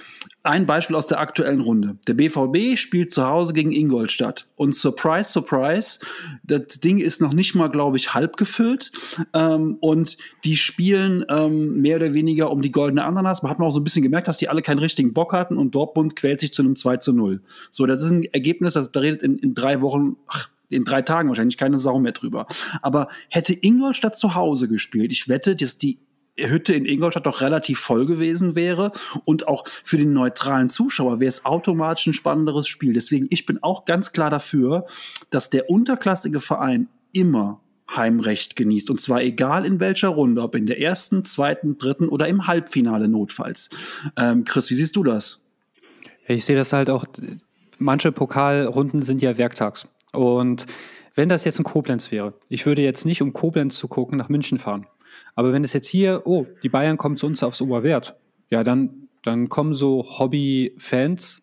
ein 0.46 0.66
Beispiel 0.66 0.96
aus 0.96 1.06
der 1.06 1.20
aktuellen 1.20 1.60
Runde. 1.60 1.98
Der 2.06 2.14
BVB 2.14 2.78
spielt 2.78 3.12
zu 3.12 3.26
Hause 3.26 3.52
gegen 3.52 3.72
Ingolstadt. 3.72 4.46
Und 4.56 4.74
surprise, 4.74 5.30
surprise, 5.30 5.98
das 6.44 6.80
Ding 6.80 6.98
ist 6.98 7.20
noch 7.20 7.32
nicht 7.32 7.54
mal, 7.54 7.68
glaube 7.68 7.96
ich, 7.96 8.14
halb 8.14 8.36
gefüllt. 8.36 8.92
Ähm, 9.34 9.76
und 9.80 10.16
die 10.44 10.56
spielen 10.56 11.24
ähm, 11.28 11.80
mehr 11.80 11.96
oder 11.96 12.14
weniger 12.14 12.50
um 12.50 12.62
die 12.62 12.72
goldene 12.72 13.04
Ananas. 13.04 13.42
Man 13.42 13.50
hat 13.50 13.60
auch 13.60 13.72
so 13.72 13.80
ein 13.80 13.84
bisschen 13.84 14.02
gemerkt, 14.02 14.28
dass 14.28 14.38
die 14.38 14.48
alle 14.48 14.62
keinen 14.62 14.78
richtigen 14.78 15.12
Bock 15.12 15.32
hatten 15.32 15.58
und 15.58 15.74
Dortmund 15.74 16.16
quält 16.16 16.40
sich 16.40 16.52
zu 16.52 16.62
einem 16.62 16.76
2 16.76 16.98
zu 16.98 17.12
0. 17.12 17.42
So, 17.70 17.86
das 17.86 18.02
ist 18.02 18.10
ein 18.10 18.24
Ergebnis, 18.24 18.74
das, 18.74 18.92
da 18.92 19.00
redet 19.00 19.22
in, 19.22 19.38
in 19.38 19.54
drei 19.54 19.80
Wochen, 19.80 20.16
ach, 20.26 20.48
in 20.68 20.84
drei 20.84 21.02
Tagen 21.02 21.28
wahrscheinlich 21.28 21.56
keine 21.56 21.78
Sau 21.78 21.98
mehr 21.98 22.12
drüber. 22.12 22.46
Aber 22.82 23.08
hätte 23.28 23.54
Ingolstadt 23.54 24.16
zu 24.16 24.34
Hause 24.34 24.68
gespielt, 24.68 25.12
ich 25.12 25.28
wette, 25.28 25.56
dass 25.56 25.78
die 25.78 25.98
Hütte 26.38 26.74
in 26.74 26.84
Ingolstadt 26.84 27.26
doch 27.26 27.40
relativ 27.40 27.78
voll 27.78 28.06
gewesen 28.06 28.54
wäre 28.54 28.92
und 29.24 29.48
auch 29.48 29.64
für 29.84 29.96
den 29.96 30.12
neutralen 30.12 30.68
Zuschauer 30.68 31.20
wäre 31.20 31.28
es 31.28 31.44
automatisch 31.44 32.06
ein 32.08 32.12
spannenderes 32.12 32.68
Spiel. 32.68 32.92
Deswegen, 32.92 33.26
ich 33.30 33.46
bin 33.46 33.62
auch 33.62 33.84
ganz 33.84 34.12
klar 34.12 34.30
dafür, 34.30 34.86
dass 35.30 35.50
der 35.50 35.70
unterklassige 35.70 36.40
Verein 36.40 36.88
immer 37.12 37.60
Heimrecht 37.94 38.56
genießt. 38.56 38.90
Und 38.90 39.00
zwar 39.00 39.22
egal 39.22 39.64
in 39.64 39.80
welcher 39.80 40.08
Runde, 40.08 40.42
ob 40.42 40.54
in 40.54 40.66
der 40.66 40.80
ersten, 40.80 41.24
zweiten, 41.24 41.78
dritten 41.78 42.08
oder 42.08 42.28
im 42.28 42.46
Halbfinale 42.46 43.08
notfalls. 43.08 43.70
Ähm, 44.16 44.44
Chris, 44.44 44.70
wie 44.70 44.74
siehst 44.74 44.96
du 44.96 45.04
das? 45.04 45.40
Ich 46.26 46.44
sehe 46.44 46.56
das 46.56 46.72
halt 46.72 46.90
auch, 46.90 47.06
manche 47.78 48.10
Pokalrunden 48.10 49.02
sind 49.02 49.22
ja 49.22 49.38
werktags. 49.38 49.86
Und 50.12 50.66
wenn 51.14 51.28
das 51.28 51.44
jetzt 51.44 51.58
in 51.58 51.64
Koblenz 51.64 52.10
wäre, 52.10 52.34
ich 52.48 52.66
würde 52.66 52.82
jetzt 52.82 53.06
nicht, 53.06 53.22
um 53.22 53.32
Koblenz 53.32 53.76
zu 53.76 53.86
gucken, 53.86 54.18
nach 54.18 54.28
München 54.28 54.58
fahren 54.58 54.86
Aber 55.34 55.52
wenn 55.52 55.64
es 55.64 55.72
jetzt 55.72 55.86
hier, 55.86 56.22
oh, 56.24 56.46
die 56.62 56.68
Bayern 56.68 56.96
kommen 56.96 57.16
zu 57.16 57.26
uns 57.26 57.42
aufs 57.42 57.60
Oberwert, 57.60 58.16
ja, 58.50 58.62
dann, 58.62 59.08
dann 59.22 59.48
kommen 59.48 59.74
so 59.74 60.18
Hobby-Fans 60.18 61.42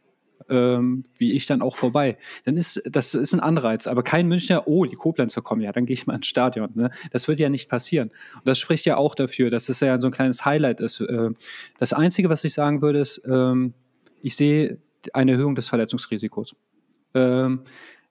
ähm, 0.50 1.04
wie 1.18 1.34
ich 1.34 1.46
dann 1.46 1.62
auch 1.62 1.76
vorbei. 1.76 2.18
Dann 2.46 2.58
ist 2.58 2.82
das 2.86 3.14
ist 3.14 3.34
ein 3.34 3.40
Anreiz. 3.40 3.88
Aber 3.88 4.04
kein 4.04 4.28
Münchner, 4.28 4.68
oh, 4.68 4.86
die 4.86 4.96
Koblenzer 4.96 5.42
kommen, 5.42 5.62
ja, 5.62 5.72
dann 5.72 5.86
gehe 5.86 5.94
ich 5.94 6.08
mal 6.08 6.16
ins 6.16 6.28
Stadion. 6.28 6.70
Ne? 6.76 6.92
Das 7.12 7.28
wird 7.28 7.40
ja 7.40 7.50
nicht 7.50 7.70
passieren. 7.70 8.10
Und 8.36 8.48
das 8.48 8.60
spricht 8.60 8.86
ja 8.86 8.98
auch 8.98 9.16
dafür, 9.16 9.50
dass 9.50 9.70
es 9.70 9.80
ja 9.80 10.00
so 10.00 10.08
ein 10.08 10.14
kleines 10.14 10.46
Highlight 10.46 10.80
ist. 10.80 11.02
Äh, 11.02 11.30
das 11.80 11.94
Einzige, 11.94 12.30
was 12.30 12.44
ich 12.44 12.54
sagen 12.54 12.82
würde, 12.82 13.00
ist, 13.00 13.22
ähm, 13.26 13.74
ich 14.22 14.36
sehe 14.36 14.80
eine 15.14 15.34
Erhöhung 15.34 15.56
des 15.56 15.68
Verletzungsrisikos. 15.68 16.56
Ähm, 17.14 17.64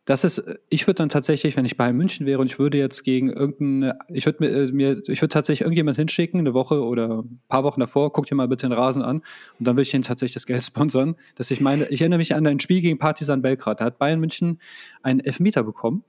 das 0.04 0.24
ist, 0.24 0.42
ich 0.68 0.86
würde 0.86 0.96
dann 0.96 1.08
tatsächlich, 1.08 1.56
wenn 1.56 1.64
ich 1.64 1.76
bei 1.76 1.92
München 1.92 2.26
wäre 2.26 2.40
und 2.40 2.46
ich 2.46 2.58
würde 2.58 2.76
jetzt 2.76 3.04
gegen 3.04 3.30
irgendeine, 3.30 3.98
ich 4.08 4.26
würde 4.26 4.38
mir, 4.40 4.50
äh, 4.50 4.72
mir, 4.72 5.00
ich 5.06 5.22
würde 5.22 5.32
tatsächlich 5.32 5.60
irgendjemand 5.60 5.96
hinschicken, 5.96 6.40
eine 6.40 6.54
Woche 6.54 6.82
oder 6.82 7.22
ein 7.22 7.40
paar 7.48 7.62
Wochen 7.62 7.80
davor, 7.80 8.12
guck 8.12 8.26
dir 8.26 8.34
mal 8.34 8.48
bitte 8.48 8.66
den 8.66 8.72
Rasen 8.72 9.02
an 9.02 9.18
und 9.58 9.66
dann 9.68 9.76
würde 9.76 9.82
ich 9.82 9.94
ihnen 9.94 10.02
tatsächlich 10.02 10.34
das 10.34 10.46
Geld 10.46 10.64
sponsern, 10.64 11.14
dass 11.36 11.50
ich 11.52 11.60
meine, 11.60 11.86
ich 11.88 12.00
erinnere 12.00 12.18
mich 12.18 12.34
an 12.34 12.46
ein 12.46 12.58
Spiel 12.58 12.80
gegen 12.80 12.98
Partisan 12.98 13.42
Belgrad, 13.42 13.80
da 13.80 13.84
hat 13.84 13.98
Bayern 13.98 14.18
München 14.18 14.60
einen 15.02 15.20
Elfmeter 15.20 15.62
bekommen 15.62 16.04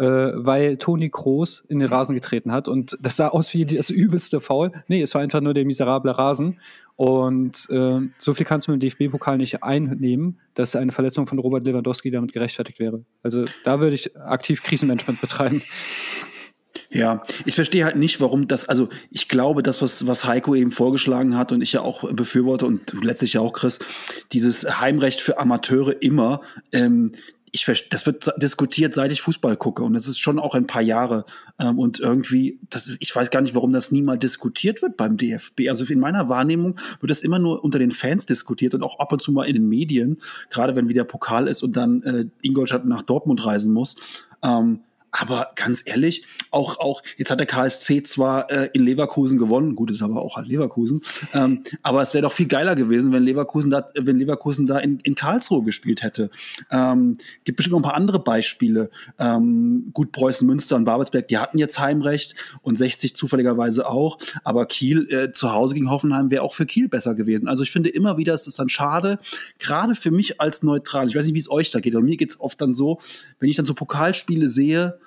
äh, 0.00 0.32
weil 0.34 0.78
Toni 0.78 1.10
Kroos 1.10 1.62
in 1.68 1.78
den 1.78 1.88
Rasen 1.88 2.14
getreten 2.14 2.52
hat. 2.52 2.68
Und 2.68 2.96
das 3.02 3.16
sah 3.16 3.28
aus 3.28 3.52
wie 3.52 3.66
das 3.66 3.90
übelste 3.90 4.40
Foul. 4.40 4.72
Nee, 4.88 5.02
es 5.02 5.14
war 5.14 5.20
einfach 5.20 5.42
nur 5.42 5.52
der 5.52 5.66
miserable 5.66 6.16
Rasen. 6.16 6.58
Und 6.96 7.68
äh, 7.68 8.00
so 8.18 8.32
viel 8.32 8.46
kannst 8.46 8.66
du 8.66 8.72
mit 8.72 8.82
dem 8.82 8.88
DFB-Pokal 8.88 9.36
nicht 9.36 9.62
einnehmen, 9.62 10.40
dass 10.54 10.74
eine 10.74 10.92
Verletzung 10.92 11.26
von 11.26 11.38
Robert 11.38 11.64
Lewandowski 11.64 12.10
damit 12.10 12.32
gerechtfertigt 12.32 12.78
wäre. 12.78 13.04
Also 13.22 13.44
da 13.64 13.80
würde 13.80 13.94
ich 13.94 14.16
aktiv 14.16 14.62
Krisenmanagement 14.62 15.20
betreiben. 15.20 15.62
Ja, 16.92 17.22
ich 17.44 17.54
verstehe 17.54 17.84
halt 17.84 17.96
nicht, 17.96 18.20
warum 18.20 18.48
das, 18.48 18.68
also 18.68 18.88
ich 19.10 19.28
glaube, 19.28 19.62
das, 19.62 19.80
was, 19.80 20.08
was 20.08 20.24
Heiko 20.24 20.56
eben 20.56 20.72
vorgeschlagen 20.72 21.36
hat 21.36 21.52
und 21.52 21.62
ich 21.62 21.72
ja 21.72 21.82
auch 21.82 22.10
befürworte 22.12 22.66
und 22.66 23.04
letztlich 23.04 23.34
ja 23.34 23.40
auch 23.40 23.52
Chris, 23.52 23.78
dieses 24.32 24.80
Heimrecht 24.80 25.20
für 25.20 25.38
Amateure 25.38 26.02
immer, 26.02 26.40
ähm, 26.72 27.12
ich, 27.52 27.88
das 27.90 28.06
wird 28.06 28.32
diskutiert, 28.36 28.94
seit 28.94 29.12
ich 29.12 29.22
Fußball 29.22 29.56
gucke. 29.56 29.82
Und 29.82 29.94
das 29.94 30.06
ist 30.06 30.18
schon 30.18 30.38
auch 30.38 30.54
ein 30.54 30.66
paar 30.66 30.82
Jahre. 30.82 31.24
Ähm, 31.58 31.78
und 31.78 32.00
irgendwie, 32.00 32.58
das, 32.70 32.96
ich 33.00 33.14
weiß 33.14 33.30
gar 33.30 33.40
nicht, 33.40 33.54
warum 33.54 33.72
das 33.72 33.90
nie 33.90 34.02
mal 34.02 34.18
diskutiert 34.18 34.82
wird 34.82 34.96
beim 34.96 35.16
DFB. 35.16 35.68
Also 35.68 35.84
in 35.92 36.00
meiner 36.00 36.28
Wahrnehmung 36.28 36.78
wird 37.00 37.10
das 37.10 37.22
immer 37.22 37.38
nur 37.38 37.64
unter 37.64 37.78
den 37.78 37.90
Fans 37.90 38.26
diskutiert 38.26 38.74
und 38.74 38.82
auch 38.82 38.98
ab 38.98 39.12
und 39.12 39.22
zu 39.22 39.32
mal 39.32 39.44
in 39.44 39.54
den 39.54 39.68
Medien. 39.68 40.20
Gerade 40.50 40.76
wenn 40.76 40.88
wieder 40.88 41.04
Pokal 41.04 41.48
ist 41.48 41.62
und 41.62 41.76
dann 41.76 42.02
äh, 42.02 42.26
Ingolstadt 42.42 42.84
nach 42.84 43.02
Dortmund 43.02 43.44
reisen 43.44 43.72
muss. 43.72 43.96
Ähm, 44.42 44.80
aber 45.12 45.50
ganz 45.56 45.82
ehrlich, 45.84 46.24
auch, 46.50 46.78
auch, 46.78 47.02
jetzt 47.16 47.30
hat 47.30 47.40
der 47.40 47.46
KSC 47.46 48.02
zwar 48.02 48.50
äh, 48.50 48.70
in 48.72 48.84
Leverkusen 48.84 49.38
gewonnen, 49.38 49.74
gut, 49.74 49.90
ist 49.90 50.02
aber 50.02 50.22
auch 50.22 50.36
halt 50.36 50.46
Leverkusen, 50.46 51.02
ähm, 51.34 51.64
aber 51.82 52.02
es 52.02 52.14
wäre 52.14 52.22
doch 52.22 52.32
viel 52.32 52.46
geiler 52.46 52.76
gewesen, 52.76 53.12
wenn 53.12 53.22
Leverkusen 53.22 53.70
da, 53.70 53.88
wenn 53.98 54.18
Leverkusen 54.18 54.66
da 54.66 54.78
in, 54.78 55.00
in 55.00 55.14
Karlsruhe 55.14 55.64
gespielt 55.64 56.02
hätte. 56.02 56.30
Ähm, 56.70 57.16
gibt 57.44 57.56
bestimmt 57.56 57.72
noch 57.72 57.80
ein 57.80 57.90
paar 57.90 57.94
andere 57.94 58.20
Beispiele. 58.20 58.90
Ähm, 59.18 59.90
gut, 59.92 60.12
Preußen, 60.12 60.46
Münster 60.46 60.76
und 60.76 60.84
Babelsberg, 60.84 61.28
die 61.28 61.38
hatten 61.38 61.58
jetzt 61.58 61.78
Heimrecht 61.78 62.34
und 62.62 62.76
60 62.76 63.16
zufälligerweise 63.16 63.88
auch, 63.88 64.18
aber 64.44 64.66
Kiel 64.66 65.08
äh, 65.10 65.32
zu 65.32 65.52
Hause 65.52 65.74
gegen 65.74 65.90
Hoffenheim 65.90 66.30
wäre 66.30 66.42
auch 66.42 66.54
für 66.54 66.66
Kiel 66.66 66.88
besser 66.88 67.14
gewesen. 67.14 67.48
Also 67.48 67.64
ich 67.64 67.70
finde 67.70 67.90
immer 67.90 68.16
wieder, 68.16 68.34
es 68.34 68.46
ist 68.46 68.58
dann 68.58 68.68
schade, 68.68 69.18
gerade 69.58 69.94
für 69.94 70.10
mich 70.10 70.40
als 70.40 70.62
neutral. 70.62 71.08
Ich 71.08 71.16
weiß 71.16 71.26
nicht, 71.26 71.34
wie 71.34 71.40
es 71.40 71.50
euch 71.50 71.70
da 71.70 71.80
geht, 71.80 71.94
aber 71.94 72.04
mir 72.04 72.16
geht 72.16 72.30
es 72.30 72.40
oft 72.40 72.60
dann 72.60 72.74
so, 72.74 73.00
wenn 73.40 73.48
ich 73.48 73.56
dann 73.56 73.66
so 73.66 73.74
Pokalspiele 73.74 74.48
sehe, 74.48 74.99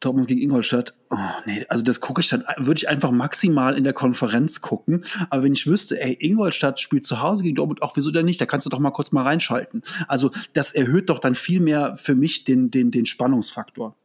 Dortmund 0.00 0.28
gegen 0.28 0.40
Ingolstadt. 0.40 0.94
Oh, 1.10 1.16
nee, 1.46 1.66
also 1.68 1.82
das 1.82 2.00
gucke 2.00 2.20
ich 2.20 2.28
dann, 2.28 2.44
würde 2.56 2.78
ich 2.78 2.88
einfach 2.88 3.10
maximal 3.10 3.76
in 3.76 3.84
der 3.84 3.92
Konferenz 3.92 4.60
gucken. 4.60 5.04
Aber 5.30 5.42
wenn 5.42 5.52
ich 5.52 5.66
wüsste, 5.66 6.00
ey, 6.00 6.16
Ingolstadt 6.20 6.80
spielt 6.80 7.04
zu 7.04 7.20
Hause 7.20 7.42
gegen 7.42 7.56
Dortmund, 7.56 7.82
auch 7.82 7.96
wieso 7.96 8.10
denn 8.10 8.26
nicht? 8.26 8.40
Da 8.40 8.46
kannst 8.46 8.66
du 8.66 8.70
doch 8.70 8.78
mal 8.78 8.90
kurz 8.90 9.12
mal 9.12 9.22
reinschalten. 9.22 9.82
Also 10.06 10.30
das 10.52 10.72
erhöht 10.72 11.10
doch 11.10 11.18
dann 11.18 11.34
viel 11.34 11.60
mehr 11.60 11.96
für 11.96 12.14
mich 12.14 12.44
den, 12.44 12.70
den, 12.70 12.90
den 12.90 13.06
Spannungsfaktor. 13.06 13.96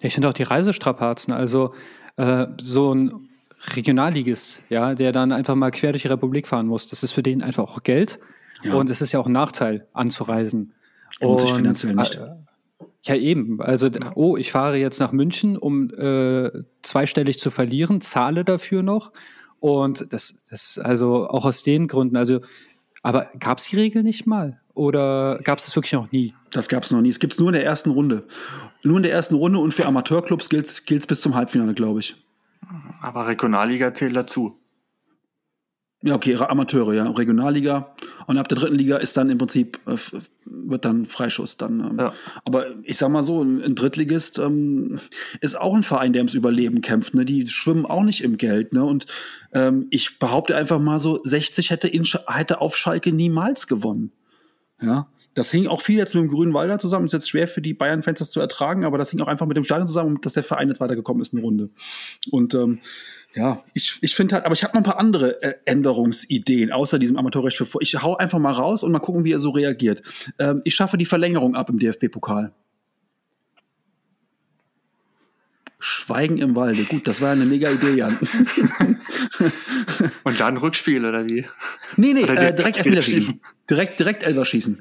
Ja, 0.00 0.08
ich 0.08 0.14
finde 0.14 0.28
auch 0.28 0.34
die 0.34 0.42
Reisestrapazen, 0.42 1.32
also 1.32 1.74
äh, 2.16 2.46
so 2.60 2.94
ein 2.94 3.28
Regionalligist, 3.74 4.62
ja, 4.68 4.94
der 4.94 5.12
dann 5.12 5.32
einfach 5.32 5.54
mal 5.54 5.70
quer 5.70 5.92
durch 5.92 6.02
die 6.02 6.08
Republik 6.08 6.46
fahren 6.46 6.66
muss, 6.66 6.88
das 6.88 7.02
ist 7.02 7.12
für 7.12 7.22
den 7.22 7.42
einfach 7.42 7.64
auch 7.64 7.82
Geld. 7.82 8.18
Ja. 8.62 8.74
Und 8.74 8.90
es 8.90 9.00
ist 9.00 9.12
ja 9.12 9.20
auch 9.20 9.26
ein 9.26 9.32
Nachteil, 9.32 9.86
anzureisen. 9.92 10.74
Sich 11.20 11.52
finanziell 11.52 11.94
nicht. 11.94 12.20
Ja, 13.02 13.14
eben. 13.14 13.60
Also, 13.62 13.88
oh, 14.14 14.36
ich 14.36 14.52
fahre 14.52 14.76
jetzt 14.76 15.00
nach 15.00 15.12
München, 15.12 15.56
um 15.56 15.90
äh, 15.90 16.50
zweistellig 16.82 17.38
zu 17.38 17.50
verlieren, 17.50 18.00
zahle 18.00 18.44
dafür 18.44 18.82
noch. 18.82 19.12
Und 19.58 20.12
das, 20.12 20.34
das, 20.50 20.78
also 20.78 21.28
auch 21.28 21.44
aus 21.44 21.62
den 21.62 21.88
Gründen, 21.88 22.16
also, 22.16 22.40
aber 23.02 23.30
gab 23.38 23.58
es 23.58 23.64
die 23.64 23.76
Regel 23.76 24.02
nicht 24.02 24.26
mal? 24.26 24.60
Oder 24.74 25.40
gab 25.44 25.58
es 25.58 25.66
das 25.66 25.76
wirklich 25.76 25.92
noch 25.92 26.10
nie? 26.12 26.34
Das 26.50 26.68
gab 26.68 26.82
es 26.82 26.90
noch 26.90 27.00
nie. 27.00 27.08
Es 27.08 27.18
gibt 27.18 27.34
es 27.34 27.38
nur 27.38 27.48
in 27.48 27.54
der 27.54 27.64
ersten 27.64 27.90
Runde. 27.90 28.24
Nur 28.82 28.96
in 28.96 29.02
der 29.02 29.12
ersten 29.12 29.34
Runde 29.34 29.58
und 29.58 29.72
für 29.72 29.86
Amateurclubs 29.86 30.48
gilt 30.48 30.68
es 30.68 31.06
bis 31.06 31.20
zum 31.20 31.34
Halbfinale, 31.34 31.74
glaube 31.74 32.00
ich. 32.00 32.16
Aber 33.00 33.26
Regionalliga 33.26 33.92
zählt 33.94 34.16
dazu. 34.16 34.59
Ja, 36.02 36.14
okay, 36.14 36.34
Amateure, 36.36 36.94
ja, 36.94 37.10
Regionalliga. 37.10 37.94
Und 38.26 38.38
ab 38.38 38.48
der 38.48 38.56
dritten 38.56 38.76
Liga 38.76 38.96
ist 38.96 39.18
dann 39.18 39.28
im 39.28 39.36
Prinzip, 39.36 39.78
äh, 39.86 39.96
wird 40.46 40.86
dann 40.86 41.04
Freischuss 41.04 41.58
dann. 41.58 41.80
Ähm. 41.80 41.96
Ja. 41.98 42.14
Aber 42.46 42.66
ich 42.84 42.96
sag 42.96 43.10
mal 43.10 43.22
so, 43.22 43.42
ein 43.42 43.74
Drittligist 43.74 44.38
ähm, 44.38 44.98
ist 45.42 45.60
auch 45.60 45.74
ein 45.74 45.82
Verein, 45.82 46.14
der 46.14 46.20
ums 46.20 46.32
Überleben 46.32 46.80
kämpft. 46.80 47.14
Ne? 47.14 47.26
Die 47.26 47.46
schwimmen 47.46 47.84
auch 47.84 48.02
nicht 48.02 48.24
im 48.24 48.38
Geld. 48.38 48.72
Ne? 48.72 48.82
Und 48.82 49.06
ähm, 49.52 49.88
ich 49.90 50.18
behaupte 50.18 50.56
einfach 50.56 50.78
mal 50.78 50.98
so, 50.98 51.20
60 51.22 51.68
hätte, 51.68 51.88
in, 51.88 52.04
hätte 52.04 52.62
auf 52.62 52.76
Schalke 52.76 53.12
niemals 53.12 53.66
gewonnen. 53.66 54.12
Ja. 54.80 55.06
Das 55.34 55.50
hing 55.50 55.68
auch 55.68 55.80
viel 55.80 55.96
jetzt 55.96 56.14
mit 56.14 56.24
dem 56.24 56.28
Grünwalder 56.28 56.78
zusammen. 56.78 57.04
Ist 57.04 57.12
jetzt 57.12 57.28
schwer 57.28 57.46
für 57.46 57.60
die 57.60 57.74
Bayern-Fans 57.74 58.18
das 58.18 58.30
zu 58.30 58.40
ertragen, 58.40 58.84
aber 58.84 58.98
das 58.98 59.10
hing 59.10 59.20
auch 59.20 59.28
einfach 59.28 59.46
mit 59.46 59.56
dem 59.56 59.64
Stadion 59.64 59.86
zusammen, 59.86 60.18
dass 60.22 60.32
der 60.32 60.42
Verein 60.42 60.68
jetzt 60.68 60.80
weitergekommen 60.80 61.22
ist, 61.22 61.32
eine 61.32 61.42
Runde. 61.42 61.70
Und 62.30 62.54
ähm, 62.54 62.80
ja, 63.34 63.62
ich, 63.74 63.98
ich 64.00 64.14
finde 64.16 64.34
halt, 64.34 64.44
aber 64.44 64.54
ich 64.54 64.64
habe 64.64 64.72
noch 64.74 64.80
ein 64.80 64.84
paar 64.84 64.98
andere 64.98 65.40
äh, 65.42 65.54
Änderungsideen, 65.64 66.72
außer 66.72 66.98
diesem 66.98 67.16
Amateurrecht 67.16 67.56
für 67.56 67.64
vor. 67.64 67.80
Ich 67.80 67.94
hau 68.02 68.16
einfach 68.16 68.40
mal 68.40 68.52
raus 68.52 68.82
und 68.82 68.90
mal 68.90 68.98
gucken, 68.98 69.24
wie 69.24 69.32
er 69.32 69.38
so 69.38 69.50
reagiert. 69.50 70.02
Ähm, 70.38 70.62
ich 70.64 70.74
schaffe 70.74 70.96
die 70.96 71.04
Verlängerung 71.04 71.54
ab 71.54 71.70
im 71.70 71.78
DFB-Pokal. 71.78 72.52
Schweigen 75.82 76.36
im 76.38 76.56
Walde. 76.56 76.84
Gut, 76.84 77.08
das 77.08 77.22
war 77.22 77.32
eine 77.32 77.46
mega 77.46 77.70
Idee, 77.70 77.94
Jan. 77.94 78.18
und 80.24 80.40
dann 80.40 80.56
Rückspiel, 80.56 81.04
oder 81.04 81.26
wie? 81.26 81.44
Nee, 81.96 82.12
nee, 82.12 82.22
äh, 82.22 82.54
direkt 82.54 82.78
Elfmeterschießen. 82.78 83.40
Direkt, 83.68 83.98
direkt 83.98 84.22
Elverschießen. 84.22 84.80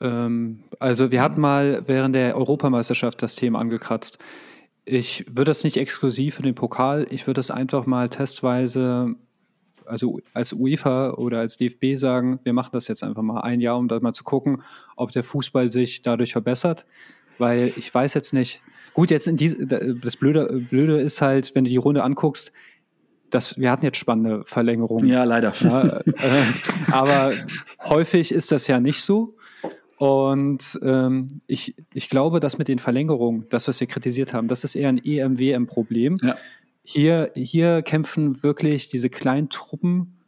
Ähm, 0.00 0.64
also 0.78 1.10
wir 1.10 1.22
hatten 1.22 1.40
mal 1.40 1.82
während 1.86 2.14
der 2.14 2.36
Europameisterschaft 2.36 3.22
das 3.22 3.34
Thema 3.34 3.58
angekratzt. 3.60 4.18
Ich 4.84 5.26
würde 5.28 5.50
das 5.50 5.64
nicht 5.64 5.76
exklusiv 5.76 6.36
für 6.36 6.42
den 6.42 6.54
Pokal, 6.54 7.06
ich 7.10 7.26
würde 7.26 7.38
das 7.38 7.50
einfach 7.50 7.86
mal 7.86 8.08
testweise, 8.08 9.14
also 9.84 10.20
als 10.32 10.52
UEFA 10.52 11.12
oder 11.12 11.40
als 11.40 11.58
DFB 11.58 11.96
sagen, 11.96 12.40
wir 12.44 12.52
machen 12.52 12.70
das 12.72 12.88
jetzt 12.88 13.02
einfach 13.02 13.22
mal 13.22 13.40
ein 13.42 13.60
Jahr, 13.60 13.76
um 13.76 13.88
da 13.88 14.00
mal 14.00 14.14
zu 14.14 14.24
gucken, 14.24 14.62
ob 14.96 15.12
der 15.12 15.22
Fußball 15.22 15.70
sich 15.70 16.02
dadurch 16.02 16.32
verbessert. 16.32 16.86
Weil 17.38 17.72
ich 17.76 17.92
weiß 17.92 18.14
jetzt 18.14 18.32
nicht, 18.32 18.62
gut, 19.00 19.10
jetzt 19.10 19.26
in 19.26 19.36
diese, 19.36 19.66
das 19.66 20.16
Blöde, 20.16 20.44
Blöde 20.68 21.00
ist 21.00 21.22
halt, 21.22 21.54
wenn 21.54 21.64
du 21.64 21.70
die 21.70 21.78
Runde 21.78 22.04
anguckst, 22.04 22.52
das, 23.30 23.56
wir 23.56 23.70
hatten 23.70 23.86
jetzt 23.86 23.96
spannende 23.96 24.44
Verlängerungen. 24.44 25.08
Ja, 25.08 25.24
leider. 25.24 25.54
Ja, 25.60 26.00
äh, 26.00 26.02
aber 26.92 27.32
häufig 27.84 28.30
ist 28.30 28.52
das 28.52 28.66
ja 28.66 28.78
nicht 28.78 29.00
so. 29.00 29.38
Und 29.96 30.78
ähm, 30.82 31.40
ich, 31.46 31.74
ich 31.94 32.10
glaube, 32.10 32.40
dass 32.40 32.58
mit 32.58 32.68
den 32.68 32.78
Verlängerungen, 32.78 33.46
das, 33.48 33.68
was 33.68 33.80
wir 33.80 33.86
kritisiert 33.86 34.34
haben, 34.34 34.48
das 34.48 34.64
ist 34.64 34.74
eher 34.74 34.90
ein 34.90 35.00
EMWM-Problem. 35.02 36.18
Ja. 36.20 36.36
Hier, 36.82 37.30
hier 37.34 37.80
kämpfen 37.80 38.42
wirklich 38.42 38.88
diese 38.88 39.08
kleinen 39.08 39.48
Truppen 39.48 40.18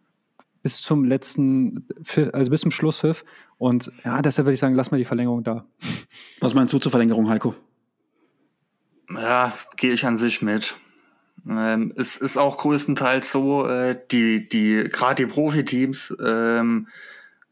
bis 0.63 0.81
zum 0.81 1.05
letzten, 1.05 1.87
also 2.33 2.51
bis 2.51 2.63
zum 2.63 2.71
Schlusspfiff. 2.71 3.27
Und 3.59 3.93
ja, 4.03 4.23
deshalb 4.23 4.47
würde 4.47 4.55
ich 4.55 4.61
sagen, 4.61 4.77
lass 4.77 4.91
mal 4.91 4.97
die 4.97 5.05
Verlängerung 5.05 5.45
da. 5.45 5.67
Was 6.41 6.55
meinst 6.55 6.73
du 6.73 6.79
zur 6.79 6.91
Verlängerung, 6.91 7.29
Heiko? 7.29 7.55
Ja, 9.21 9.53
gehe 9.77 9.93
ich 9.93 10.05
an 10.05 10.19
sich 10.19 10.43
mit. 10.43 10.77
Ähm, 11.49 11.93
es 11.97 12.17
ist 12.17 12.37
auch 12.37 12.59
größtenteils 12.59 13.31
so, 13.33 13.67
äh, 13.67 13.99
die, 14.11 14.49
die, 14.49 14.85
gerade 14.91 15.27
die 15.27 15.33
Profiteams, 15.33 16.15
ähm, 16.25 16.89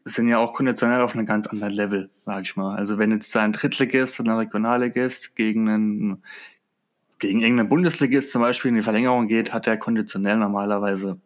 sind 0.03 0.27
ja 0.27 0.39
auch 0.39 0.53
konditionell 0.53 1.01
auf 1.01 1.13
einem 1.13 1.25
ganz 1.25 1.47
anderen 1.47 1.73
Level, 1.73 2.09
sag 2.25 2.43
ich 2.43 2.55
mal. 2.55 2.75
Also 2.75 2.97
wenn 2.97 3.11
jetzt 3.11 3.35
ein 3.37 3.53
Drittligist 3.53 4.19
oder 4.19 4.31
ein 4.31 4.37
Regionalligist 4.37 5.35
gegen 5.35 5.69
einen 5.69 6.23
gegen 7.19 7.39
irgendeinen 7.39 7.69
Bundesligist 7.69 8.31
zum 8.31 8.41
Beispiel 8.41 8.69
in 8.69 8.75
die 8.75 8.81
Verlängerung 8.81 9.27
geht, 9.27 9.53
hat 9.53 9.67
er 9.67 9.77
konditionell 9.77 10.37
normalerweise 10.37 11.21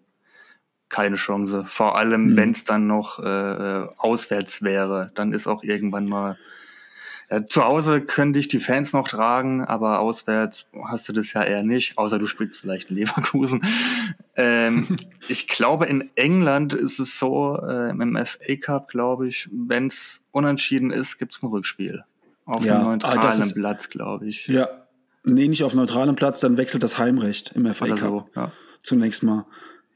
keine 0.90 1.16
Chance. 1.16 1.64
Vor 1.66 1.98
allem, 1.98 2.32
mhm. 2.32 2.38
wenn 2.38 2.52
es 2.52 2.66
dann 2.66 2.86
noch 2.86 3.20
äh, 3.20 3.86
auswärts 3.98 4.62
wäre, 4.62 5.12
dann 5.16 5.32
ist 5.32 5.48
auch 5.48 5.64
irgendwann 5.64 6.08
mal 6.08 6.38
zu 7.48 7.64
Hause 7.64 8.02
können 8.02 8.34
dich 8.34 8.48
die 8.48 8.60
Fans 8.60 8.94
noch 8.94 9.08
tragen, 9.08 9.64
aber 9.64 10.00
auswärts 10.00 10.68
hast 10.88 11.10
du 11.10 11.14
das 11.14 11.34
ja 11.34 11.44
eher 11.44 11.64
nicht, 11.64 11.98
außer 11.98 12.20
du 12.20 12.28
spielst 12.28 12.60
vielleicht 12.60 12.90
in 12.92 12.98
Leverkusen. 12.98 13.64
ähm, 14.36 14.96
ich 15.28 15.48
glaube, 15.48 15.86
in 15.86 16.12
England 16.16 16.74
ist 16.74 17.00
es 17.00 17.18
so, 17.18 17.60
äh, 17.62 17.90
im 17.90 18.18
FA 18.26 18.56
Cup, 18.62 18.90
glaube 18.90 19.28
ich, 19.28 19.50
wenn 19.52 19.88
es 19.88 20.24
unentschieden 20.32 20.92
ist, 20.92 21.18
gibt 21.18 21.34
es 21.34 21.42
ein 21.42 21.48
Rückspiel. 21.48 22.04
Auf 22.46 22.64
ja, 22.64 22.80
neutralen 22.80 23.20
ah, 23.20 23.30
ist, 23.30 23.56
Platz, 23.56 23.90
glaube 23.90 24.28
ich. 24.28 24.48
Ja, 24.48 24.70
nee, 25.24 25.48
nicht 25.48 25.64
auf 25.64 25.74
neutralem 25.74 26.16
Platz, 26.16 26.40
dann 26.40 26.58
wechselt 26.58 26.84
das 26.84 27.00
Heimrecht 27.00 27.54
im 27.56 27.66
FA 27.74 27.88
Cup. 27.88 28.00
So, 28.00 28.30
ja. 28.36 28.52
Zunächst 28.82 29.24
mal. 29.24 29.46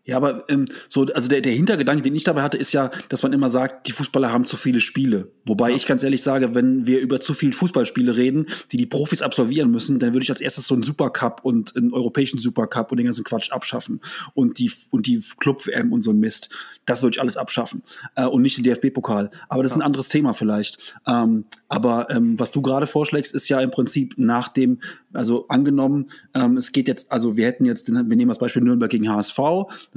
Ja, 0.09 0.17
aber 0.17 0.45
ähm, 0.49 0.67
so, 0.87 1.05
also 1.05 1.29
der, 1.29 1.41
der 1.41 1.53
Hintergedanke, 1.53 2.01
den 2.01 2.15
ich 2.15 2.23
dabei 2.23 2.41
hatte, 2.41 2.57
ist 2.57 2.71
ja, 2.71 2.89
dass 3.09 3.21
man 3.21 3.31
immer 3.31 3.47
sagt, 3.47 3.87
die 3.87 3.91
Fußballer 3.91 4.31
haben 4.31 4.45
zu 4.47 4.57
viele 4.57 4.79
Spiele. 4.79 5.31
Wobei 5.45 5.69
ja. 5.69 5.75
ich 5.75 5.85
ganz 5.85 6.01
ehrlich 6.01 6.23
sage, 6.23 6.55
wenn 6.55 6.87
wir 6.87 6.99
über 6.99 7.19
zu 7.19 7.35
viele 7.35 7.53
Fußballspiele 7.53 8.17
reden, 8.17 8.47
die 8.71 8.77
die 8.77 8.87
Profis 8.87 9.21
absolvieren 9.21 9.69
müssen, 9.69 9.99
dann 9.99 10.13
würde 10.13 10.23
ich 10.23 10.31
als 10.31 10.41
erstes 10.41 10.65
so 10.65 10.73
einen 10.73 10.81
Supercup 10.81 11.41
und 11.43 11.75
einen 11.75 11.93
europäischen 11.93 12.39
Supercup 12.39 12.91
und 12.91 12.97
den 12.97 13.05
ganzen 13.05 13.23
Quatsch 13.23 13.51
abschaffen. 13.51 14.01
Und 14.33 14.57
die, 14.57 14.71
und 14.89 15.05
die 15.05 15.23
Club-WM 15.39 15.93
und 15.93 16.01
so 16.01 16.09
ein 16.09 16.19
Mist. 16.19 16.49
Das 16.85 17.03
würde 17.03 17.15
ich 17.15 17.21
alles 17.21 17.37
abschaffen. 17.37 17.83
Äh, 18.15 18.25
und 18.25 18.41
nicht 18.41 18.57
den 18.57 18.63
DFB-Pokal. 18.63 19.29
Aber 19.47 19.61
das 19.61 19.73
ja. 19.73 19.75
ist 19.75 19.81
ein 19.81 19.85
anderes 19.85 20.09
Thema 20.09 20.33
vielleicht. 20.33 20.95
Ähm, 21.05 21.45
aber 21.67 22.09
ähm, 22.09 22.39
was 22.39 22.51
du 22.51 22.63
gerade 22.63 22.87
vorschlägst, 22.87 23.35
ist 23.35 23.47
ja 23.47 23.61
im 23.61 23.69
Prinzip 23.69 24.15
nach 24.17 24.47
dem, 24.47 24.79
also 25.13 25.47
angenommen, 25.49 26.07
ähm, 26.33 26.57
es 26.57 26.71
geht 26.71 26.87
jetzt, 26.87 27.11
also 27.11 27.37
wir 27.37 27.45
hätten 27.45 27.65
jetzt, 27.65 27.91
wir 27.91 28.03
nehmen 28.03 28.29
das 28.29 28.39
Beispiel 28.39 28.63
Nürnberg 28.63 28.89
gegen 28.89 29.07
HSV. 29.07 29.37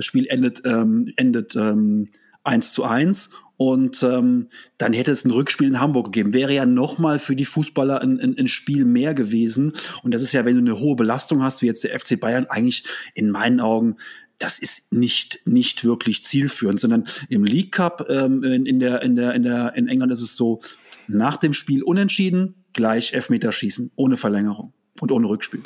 Das 0.02 0.06
Spiel 0.06 0.26
endet, 0.26 0.62
ähm, 0.64 1.12
endet 1.14 1.54
ähm, 1.54 2.08
1 2.42 2.72
zu 2.72 2.82
1 2.82 3.30
und 3.56 4.02
ähm, 4.02 4.48
dann 4.76 4.92
hätte 4.92 5.12
es 5.12 5.24
ein 5.24 5.30
Rückspiel 5.30 5.68
in 5.68 5.78
Hamburg 5.78 6.06
gegeben. 6.06 6.32
Wäre 6.32 6.52
ja 6.52 6.66
nochmal 6.66 7.20
für 7.20 7.36
die 7.36 7.44
Fußballer 7.44 8.00
ein, 8.00 8.18
ein, 8.18 8.36
ein, 8.36 8.48
Spiel 8.48 8.84
mehr 8.84 9.14
gewesen. 9.14 9.74
Und 10.02 10.12
das 10.12 10.22
ist 10.22 10.32
ja, 10.32 10.44
wenn 10.44 10.56
du 10.56 10.60
eine 10.60 10.80
hohe 10.80 10.96
Belastung 10.96 11.44
hast, 11.44 11.62
wie 11.62 11.66
jetzt 11.66 11.84
der 11.84 11.96
FC 11.96 12.18
Bayern, 12.18 12.46
eigentlich 12.46 12.84
in 13.14 13.30
meinen 13.30 13.60
Augen 13.60 13.96
das 14.40 14.58
ist 14.58 14.92
nicht, 14.92 15.38
nicht 15.44 15.84
wirklich 15.84 16.24
zielführend, 16.24 16.80
sondern 16.80 17.06
im 17.28 17.44
League 17.44 17.70
Cup 17.70 18.06
ähm, 18.08 18.42
in, 18.42 18.66
in, 18.66 18.80
der, 18.80 19.02
in, 19.02 19.14
der, 19.14 19.34
in, 19.34 19.44
der, 19.44 19.74
in 19.76 19.86
England 19.86 20.10
ist 20.10 20.20
es 20.22 20.34
so, 20.34 20.60
nach 21.06 21.36
dem 21.36 21.54
Spiel 21.54 21.84
unentschieden, 21.84 22.56
gleich 22.72 23.12
Elfmeterschießen, 23.12 23.92
ohne 23.94 24.16
Verlängerung 24.16 24.72
und 24.98 25.12
ohne 25.12 25.28
Rückspiel 25.28 25.62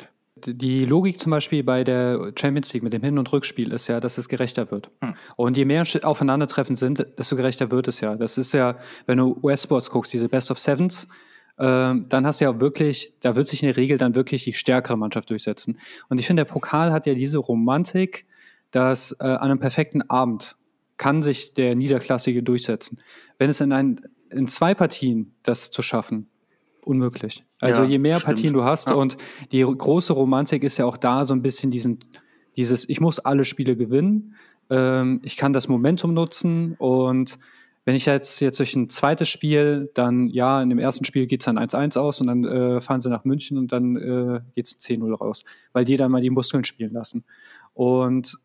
die 0.47 0.85
Logik 0.85 1.21
zum 1.21 1.31
Beispiel 1.31 1.63
bei 1.63 1.85
der 1.85 2.33
Champions 2.39 2.73
League 2.73 2.83
mit 2.83 2.93
dem 2.93 3.03
Hin- 3.03 3.19
und 3.19 3.33
Rückspiel 3.33 3.73
ist 3.73 3.89
ja, 3.89 4.01
dass 4.01 4.19
es 4.19 4.29
gerechter 4.29 4.71
wird. 4.71 4.91
Hm. 5.03 5.15
Und 5.37 5.57
je 5.57 5.65
mehr 5.65 5.85
Aufeinandertreffen 6.03 6.77
sind, 6.77 7.07
desto 7.19 7.37
gerechter 7.37 7.71
wird 7.71 7.89
es 7.89 8.01
ja. 8.01 8.17
Das 8.17 8.39
ist 8.39 8.53
ja, 8.53 8.77
wenn 9.07 9.19
du 9.19 9.39
US-Sports 9.43 9.91
guckst, 9.91 10.13
diese 10.13 10.29
Best 10.29 10.51
of 10.51 10.59
Sevens, 10.59 11.09
äh, 11.59 11.95
dann 12.09 12.27
hast 12.27 12.41
du 12.41 12.45
ja 12.45 12.61
wirklich, 12.61 13.15
da 13.21 13.37
wird 13.37 13.49
sich 13.49 13.63
in 13.63 13.69
der 13.69 13.77
Regel 13.77 13.99
dann 13.99 14.15
wirklich 14.15 14.45
die 14.45 14.53
stärkere 14.53 14.97
Mannschaft 14.97 15.31
durchsetzen. 15.31 15.79
Und 16.09 16.19
ich 16.19 16.27
finde, 16.27 16.45
der 16.45 16.53
Pokal 16.53 16.93
hat 16.93 17.07
ja 17.07 17.15
diese 17.15 17.39
Romantik, 17.39 18.27
dass 18.71 19.17
äh, 19.21 19.25
an 19.25 19.51
einem 19.51 19.61
perfekten 19.61 20.03
Abend 20.11 20.57
kann 20.97 21.23
sich 21.23 21.53
der 21.53 21.75
Niederklassige 21.75 22.43
durchsetzen. 22.43 22.99
Wenn 23.39 23.51
es 23.51 23.61
in, 23.61 23.73
ein, 23.73 24.01
in 24.31 24.49
zwei 24.49 24.75
Partien 24.75 25.35
das 25.43 25.71
zu 25.71 25.83
schaffen, 25.83 26.29
unmöglich. 26.87 27.45
Also 27.61 27.83
ja, 27.83 27.89
je 27.89 27.99
mehr 27.99 28.21
stimmt. 28.21 28.35
Partien 28.35 28.53
du 28.53 28.65
hast 28.65 28.89
ja. 28.89 28.95
und 28.95 29.17
die 29.53 29.63
große 29.63 30.13
Romantik 30.13 30.63
ist 30.63 30.79
ja 30.79 30.87
auch 30.87 30.97
da 30.97 31.25
so 31.25 31.35
ein 31.35 31.43
bisschen 31.43 31.71
diesen, 31.71 31.99
dieses, 32.57 32.89
ich 32.89 33.01
muss 33.01 33.19
alle 33.19 33.45
Spiele 33.45 33.77
gewinnen, 33.77 34.35
ähm, 34.71 35.21
ich 35.23 35.37
kann 35.37 35.53
das 35.53 35.69
Momentum 35.69 36.15
nutzen 36.15 36.75
und 36.79 37.39
wenn 37.85 37.95
ich 37.95 38.07
jetzt, 38.07 38.41
jetzt 38.41 38.59
durch 38.59 38.75
ein 38.75 38.89
zweites 38.89 39.29
Spiel, 39.29 39.91
dann 39.95 40.27
ja, 40.27 40.61
in 40.61 40.71
dem 40.71 40.81
ersten 40.81 41.05
Spiel 41.05 41.27
geht 41.27 41.41
es 41.41 41.45
dann 41.45 41.57
1-1 41.57 41.97
aus 41.97 42.21
und 42.21 42.27
dann 42.27 42.45
äh, 42.45 42.81
fahren 42.81 43.01
sie 43.01 43.09
nach 43.09 43.25
München 43.25 43.59
und 43.59 43.71
dann 43.71 43.97
äh, 43.97 44.41
geht 44.57 44.67
es 44.67 44.77
10-0 44.79 45.15
raus, 45.15 45.45
weil 45.73 45.85
die 45.85 45.97
dann 45.97 46.11
mal 46.11 46.21
die 46.21 46.31
Muskeln 46.31 46.65
spielen 46.65 46.93
lassen. 46.93 47.25
Und 47.75 48.39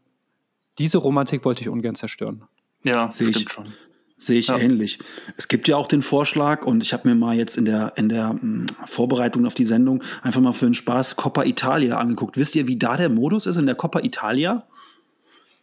diese 0.77 0.99
Romantik 0.99 1.43
wollte 1.43 1.61
ich 1.61 1.69
ungern 1.69 1.95
zerstören. 1.95 2.43
Ja, 2.83 3.09
sehe 3.09 3.29
ich 3.29 3.49
schon. 3.49 3.73
Sehe 4.21 4.37
ich 4.37 4.47
ja. 4.47 4.57
ähnlich. 4.59 4.99
Es 5.35 5.47
gibt 5.47 5.67
ja 5.67 5.77
auch 5.77 5.87
den 5.87 6.03
Vorschlag, 6.03 6.63
und 6.63 6.83
ich 6.83 6.93
habe 6.93 7.09
mir 7.09 7.15
mal 7.15 7.35
jetzt 7.35 7.57
in 7.57 7.65
der, 7.65 7.93
in 7.95 8.07
der 8.07 8.29
hm, 8.29 8.67
Vorbereitung 8.85 9.47
auf 9.47 9.55
die 9.55 9.65
Sendung 9.65 10.03
einfach 10.21 10.41
mal 10.41 10.53
für 10.53 10.65
den 10.65 10.75
Spaß 10.75 11.15
Coppa 11.15 11.43
Italia 11.43 11.97
angeguckt. 11.97 12.37
Wisst 12.37 12.55
ihr, 12.55 12.67
wie 12.67 12.77
da 12.77 12.97
der 12.97 13.09
Modus 13.09 13.47
ist 13.47 13.57
in 13.57 13.65
der 13.65 13.73
Coppa 13.73 14.01
Italia? 14.01 14.63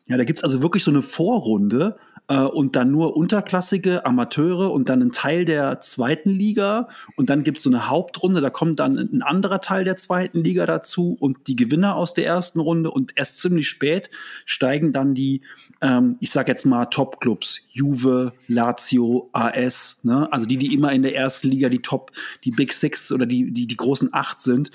Ja, 0.07 0.17
da 0.17 0.25
gibt's 0.25 0.43
also 0.43 0.61
wirklich 0.61 0.83
so 0.83 0.91
eine 0.91 1.03
Vorrunde 1.03 1.99
äh, 2.29 2.41
und 2.41 2.77
dann 2.77 2.91
nur 2.91 3.17
unterklassige 3.17 4.07
Amateure 4.07 4.71
und 4.73 4.89
dann 4.89 5.03
ein 5.03 5.13
Teil 5.13 5.45
der 5.45 5.81
zweiten 5.81 6.31
Liga 6.31 6.89
und 7.17 7.31
dann 7.31 7.43
gibt's 7.43 7.63
so 7.63 7.71
eine 7.71 7.89
Hauptrunde, 7.89 8.41
da 8.41 8.51
kommt 8.51 8.81
dann 8.81 8.97
ein 8.97 9.23
anderer 9.23 9.61
Teil 9.61 9.85
der 9.85 9.97
zweiten 9.97 10.45
Liga 10.45 10.67
dazu 10.67 11.17
und 11.19 11.47
die 11.47 11.57
Gewinner 11.57 11.97
aus 11.97 12.15
der 12.15 12.27
ersten 12.27 12.61
Runde 12.61 12.91
und 12.91 13.13
erst 13.17 13.41
ziemlich 13.41 13.69
spät 13.69 14.11
steigen 14.45 14.93
dann 14.93 15.15
die 15.15 15.41
ähm, 15.81 16.17
ich 16.21 16.31
sag 16.31 16.49
jetzt 16.49 16.67
mal 16.67 16.87
Top-Clubs, 16.87 17.61
Juve, 17.71 18.33
Lazio, 18.49 19.31
AS, 19.33 20.01
ne? 20.03 20.29
also 20.33 20.47
die, 20.47 20.57
die 20.57 20.75
immer 20.75 20.93
in 20.93 21.03
der 21.03 21.15
ersten 21.15 21.49
Liga 21.49 21.69
die 21.69 21.83
Top, 21.83 22.11
die 22.45 22.51
Big 22.51 22.73
Six 22.73 23.13
oder 23.13 23.27
die, 23.27 23.53
die, 23.53 23.67
die 23.67 23.77
großen 23.77 24.13
Acht 24.13 24.41
sind, 24.41 24.71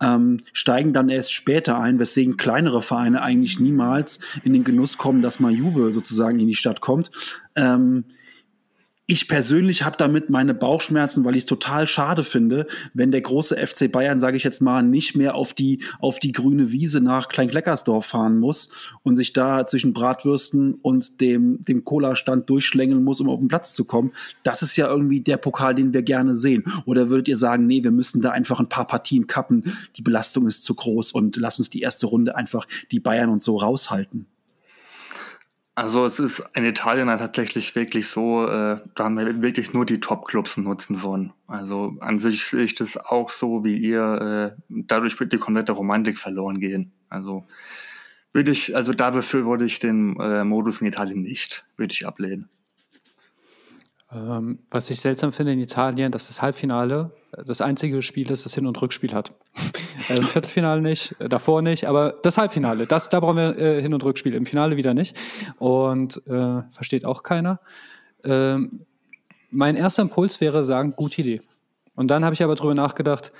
ähm, 0.00 0.40
steigen 0.52 0.92
dann 0.92 1.08
erst 1.08 1.32
später 1.32 1.78
ein, 1.78 1.98
weswegen 1.98 2.36
kleinere 2.36 2.82
Vereine 2.82 3.22
eigentlich 3.22 3.60
niemals 3.60 4.18
in 4.42 4.52
den 4.52 4.64
Genuss 4.64 4.98
kommen, 4.98 5.22
dass 5.22 5.40
mal 5.40 5.52
Juve 5.52 5.92
sozusagen 5.92 6.40
in 6.40 6.48
die 6.48 6.54
Stadt 6.54 6.80
kommt. 6.80 6.97
Ähm, 7.54 8.04
ich 9.10 9.26
persönlich 9.26 9.84
habe 9.84 9.96
damit 9.96 10.28
meine 10.28 10.52
Bauchschmerzen, 10.52 11.24
weil 11.24 11.34
ich 11.34 11.44
es 11.44 11.46
total 11.46 11.86
schade 11.86 12.22
finde, 12.22 12.66
wenn 12.92 13.10
der 13.10 13.22
große 13.22 13.56
FC 13.56 13.90
Bayern, 13.90 14.20
sage 14.20 14.36
ich 14.36 14.44
jetzt 14.44 14.60
mal, 14.60 14.82
nicht 14.82 15.16
mehr 15.16 15.34
auf 15.34 15.54
die, 15.54 15.82
auf 15.98 16.18
die 16.18 16.32
grüne 16.32 16.72
Wiese 16.72 17.00
nach 17.00 17.28
Kleinkleckersdorf 17.28 18.04
fahren 18.04 18.36
muss 18.36 18.68
und 19.02 19.16
sich 19.16 19.32
da 19.32 19.66
zwischen 19.66 19.94
Bratwürsten 19.94 20.74
und 20.74 21.22
dem, 21.22 21.62
dem 21.62 21.86
Cola-Stand 21.86 22.50
durchschlängeln 22.50 23.02
muss, 23.02 23.22
um 23.22 23.30
auf 23.30 23.38
den 23.38 23.48
Platz 23.48 23.72
zu 23.72 23.86
kommen. 23.86 24.12
Das 24.42 24.60
ist 24.60 24.76
ja 24.76 24.88
irgendwie 24.88 25.22
der 25.22 25.38
Pokal, 25.38 25.74
den 25.74 25.94
wir 25.94 26.02
gerne 26.02 26.34
sehen. 26.34 26.64
Oder 26.84 27.08
würdet 27.08 27.28
ihr 27.28 27.38
sagen, 27.38 27.66
nee, 27.66 27.82
wir 27.82 27.92
müssen 27.92 28.20
da 28.20 28.32
einfach 28.32 28.60
ein 28.60 28.68
paar 28.68 28.86
Partien 28.86 29.26
kappen, 29.26 29.72
die 29.96 30.02
Belastung 30.02 30.46
ist 30.46 30.64
zu 30.64 30.74
groß 30.74 31.12
und 31.12 31.36
lass 31.36 31.58
uns 31.58 31.70
die 31.70 31.80
erste 31.80 32.04
Runde 32.04 32.36
einfach 32.36 32.66
die 32.90 33.00
Bayern 33.00 33.30
und 33.30 33.42
so 33.42 33.56
raushalten? 33.56 34.26
Also 35.78 36.04
es 36.04 36.18
ist 36.18 36.42
in 36.54 36.64
Italien 36.64 37.06
tatsächlich 37.06 37.76
wirklich 37.76 38.08
so, 38.08 38.48
äh, 38.48 38.80
da 38.96 39.04
haben 39.04 39.16
wir 39.16 39.40
wirklich 39.40 39.74
nur 39.74 39.86
die 39.86 40.00
Top-Clubs 40.00 40.56
Nutzen 40.56 40.98
von. 40.98 41.32
Also 41.46 41.96
an 42.00 42.18
sich 42.18 42.46
sehe 42.46 42.64
ich 42.64 42.74
das 42.74 42.96
auch 42.96 43.30
so 43.30 43.62
wie 43.62 43.76
ihr. 43.76 44.56
Äh, 44.58 44.60
dadurch 44.68 45.20
wird 45.20 45.32
die 45.32 45.38
komplette 45.38 45.70
Romantik 45.70 46.18
verloren 46.18 46.58
gehen. 46.58 46.90
Also 47.10 47.46
würde 48.32 48.50
ich, 48.50 48.74
also 48.74 48.92
da 48.92 49.10
befürworte 49.10 49.66
ich 49.66 49.78
den 49.78 50.18
äh, 50.18 50.42
Modus 50.42 50.80
in 50.80 50.88
Italien 50.88 51.22
nicht, 51.22 51.64
würde 51.76 51.92
ich 51.92 52.04
ablehnen. 52.08 52.48
Ähm, 54.10 54.60
was 54.70 54.88
ich 54.88 55.00
seltsam 55.00 55.32
finde 55.32 55.52
in 55.52 55.60
Italien, 55.60 56.10
dass 56.10 56.28
das 56.28 56.40
Halbfinale 56.40 57.10
das 57.44 57.60
einzige 57.60 58.00
Spiel 58.00 58.30
ist, 58.30 58.46
das 58.46 58.54
Hin- 58.54 58.66
und 58.66 58.80
Rückspiel 58.80 59.12
hat. 59.12 59.34
Im 60.08 60.24
Viertelfinale 60.24 60.80
nicht, 60.80 61.14
äh, 61.18 61.28
davor 61.28 61.60
nicht, 61.60 61.86
aber 61.86 62.14
das 62.22 62.38
Halbfinale, 62.38 62.86
das, 62.86 63.10
da 63.10 63.20
brauchen 63.20 63.36
wir 63.36 63.58
äh, 63.58 63.82
Hin- 63.82 63.92
und 63.92 64.02
Rückspiel, 64.04 64.34
im 64.34 64.46
Finale 64.46 64.76
wieder 64.76 64.94
nicht. 64.94 65.16
Und 65.58 66.22
äh, 66.26 66.62
versteht 66.70 67.04
auch 67.04 67.22
keiner. 67.22 67.60
Ähm, 68.24 68.86
mein 69.50 69.76
erster 69.76 70.02
Impuls 70.02 70.40
wäre 70.40 70.64
sagen, 70.64 70.92
gute 70.96 71.20
Idee. 71.20 71.42
Und 71.94 72.08
dann 72.10 72.24
habe 72.24 72.34
ich 72.34 72.42
aber 72.42 72.54
drüber 72.54 72.74
nachgedacht, 72.74 73.32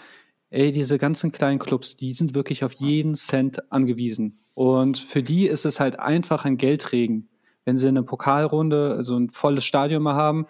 ey, 0.51 0.73
diese 0.73 0.99
ganzen 0.99 1.33
kleinen 1.33 1.59
Clubs, 1.59 1.97
die 1.97 2.13
sind 2.13 2.35
wirklich 2.35 2.65
auf 2.65 2.75
jeden 2.75 3.15
Cent 3.15 3.73
angewiesen. 3.73 4.39
Und 4.55 4.99
für 4.99 5.23
die 5.23 5.47
ist 5.47 5.65
es 5.65 5.81
halt 5.81 5.99
einfach 5.99 6.45
ein 6.45 6.57
Geldregen, 6.57 7.29
wenn 7.69 7.77
sie 7.77 7.89
eine 7.89 8.03
Pokalrunde, 8.03 9.05
so 9.05 9.15
ein 9.15 9.29
volles 9.29 9.63
Stadion 9.63 10.03
mal 10.03 10.15
haben. 10.15 10.47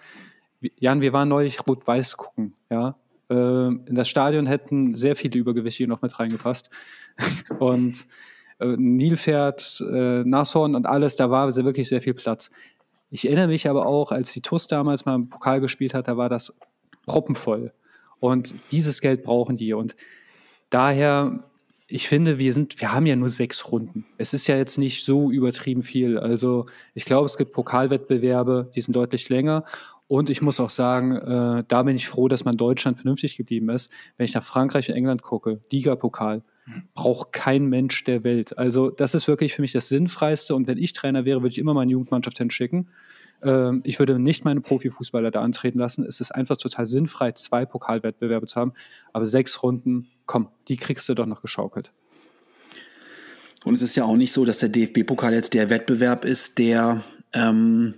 Jan, 0.79 1.01
wir 1.01 1.13
waren 1.13 1.27
neulich 1.27 1.67
Rot-Weiß 1.67 2.17
gucken, 2.17 2.55
ja. 2.71 2.95
Ähm, 3.29 3.83
in 3.87 3.97
das 3.97 4.09
Stadion 4.09 4.47
hätten 4.47 4.95
sehr 4.95 5.17
viele 5.17 5.37
Übergewichtige 5.37 5.89
noch 5.89 6.01
mit 6.01 6.17
reingepasst. 6.17 6.71
und 7.59 8.07
äh, 8.61 8.77
Nilpferd, 8.77 9.83
äh, 9.93 10.23
Nashorn 10.23 10.77
und 10.77 10.87
alles, 10.87 11.17
da 11.17 11.29
war 11.29 11.53
wirklich 11.57 11.89
sehr 11.89 12.01
viel 12.01 12.15
Platz. 12.15 12.53
Ich 13.11 13.27
erinnere 13.27 13.49
mich 13.49 13.69
aber 13.69 13.87
auch, 13.87 14.13
als 14.13 14.33
die 14.33 14.41
TUS 14.41 14.69
damals 14.69 15.05
mal 15.05 15.17
im 15.17 15.29
Pokal 15.29 15.61
gespielt 15.61 15.95
hat, 15.95 16.07
da 16.07 16.17
war 16.17 16.29
das 16.29 16.57
proppenvoll. 17.07 17.73
Und 18.21 18.55
dieses 18.71 19.01
Geld 19.01 19.25
brauchen 19.25 19.57
die. 19.57 19.75
Und 19.75 19.97
daher, 20.71 21.51
ich 21.91 22.07
finde, 22.07 22.39
wir 22.39 22.53
sind, 22.53 22.81
wir 22.81 22.93
haben 22.93 23.07
ja 23.07 23.17
nur 23.17 23.31
sechs 23.31 23.73
Runden. 23.73 24.05
Es 24.19 24.35
ist 24.35 24.47
ja 24.47 24.57
jetzt 24.57 24.77
nicht 24.77 25.05
so 25.05 25.31
übertrieben 25.31 25.83
viel. 25.83 26.19
Also 26.19 26.67
ich 26.95 27.07
glaube, 27.07 27.27
es 27.27 27.39
gibt 27.39 27.53
Pokalwettbewerbe, 27.53 28.71
die 28.75 28.81
sind 28.83 28.95
deutlich 28.95 29.29
länger. 29.31 29.65
Und 30.07 30.29
ich 30.31 30.43
muss 30.43 30.61
auch 30.61 30.71
sagen, 30.71 31.17
äh, 31.17 31.65
da 31.67 31.83
bin 31.83 31.97
ich 31.97 32.09
froh, 32.09 32.29
dass 32.29 32.45
man 32.45 32.57
Deutschland 32.57 32.99
vernünftig 32.99 33.37
geblieben 33.37 33.71
ist. 33.71 33.91
Wenn 34.17 34.25
ich 34.25 34.35
nach 34.35 34.43
Frankreich 34.43 34.89
und 34.91 34.97
England 34.97 35.23
gucke, 35.23 35.61
Ligapokal, 35.71 36.43
braucht 36.95 37.33
kein 37.33 37.67
Mensch 37.67 38.05
der 38.05 38.25
Welt. 38.25 38.59
Also 38.59 38.91
das 38.91 39.15
ist 39.15 39.27
wirklich 39.27 39.55
für 39.55 39.63
mich 39.63 39.73
das 39.73 39.89
Sinnfreiste. 39.89 40.55
Und 40.55 40.69
wenn 40.69 40.79
ich 40.79 40.93
Trainer 40.93 41.25
wäre, 41.25 41.41
würde 41.41 41.53
ich 41.53 41.59
immer 41.59 41.73
meine 41.73 41.91
Jugendmannschaft 41.91 42.37
hinschicken. 42.37 42.89
Ähm, 43.43 43.81
ich 43.85 43.99
würde 43.99 44.19
nicht 44.19 44.45
meine 44.45 44.61
Profifußballer 44.61 45.31
da 45.31 45.41
antreten 45.41 45.79
lassen. 45.79 46.05
Es 46.05 46.21
ist 46.21 46.33
einfach 46.33 46.59
total 46.59 46.85
sinnfrei, 46.85 47.33
zwei 47.33 47.65
Pokalwettbewerbe 47.65 48.47
zu 48.47 48.61
haben. 48.61 48.73
Aber 49.13 49.25
sechs 49.25 49.63
Runden, 49.63 50.09
komm, 50.29 50.49
die 50.69 50.77
kriegst 50.77 51.09
du 51.09 51.15
doch 51.15 51.27
noch 51.27 51.43
geschaukelt. 51.43 51.91
Und 53.65 53.75
es 53.75 53.83
ist 53.83 53.97
ja 53.97 54.05
auch 54.05 54.17
nicht 54.17 54.33
so, 54.33 54.45
dass 54.45 54.61
der 54.61 54.69
DFB-Pokal 54.69 55.35
jetzt 55.35 55.55
der 55.55 55.69
Wettbewerb 55.71 56.25
ist, 56.25 56.59
der 56.59 57.03
ähm, 57.33 57.95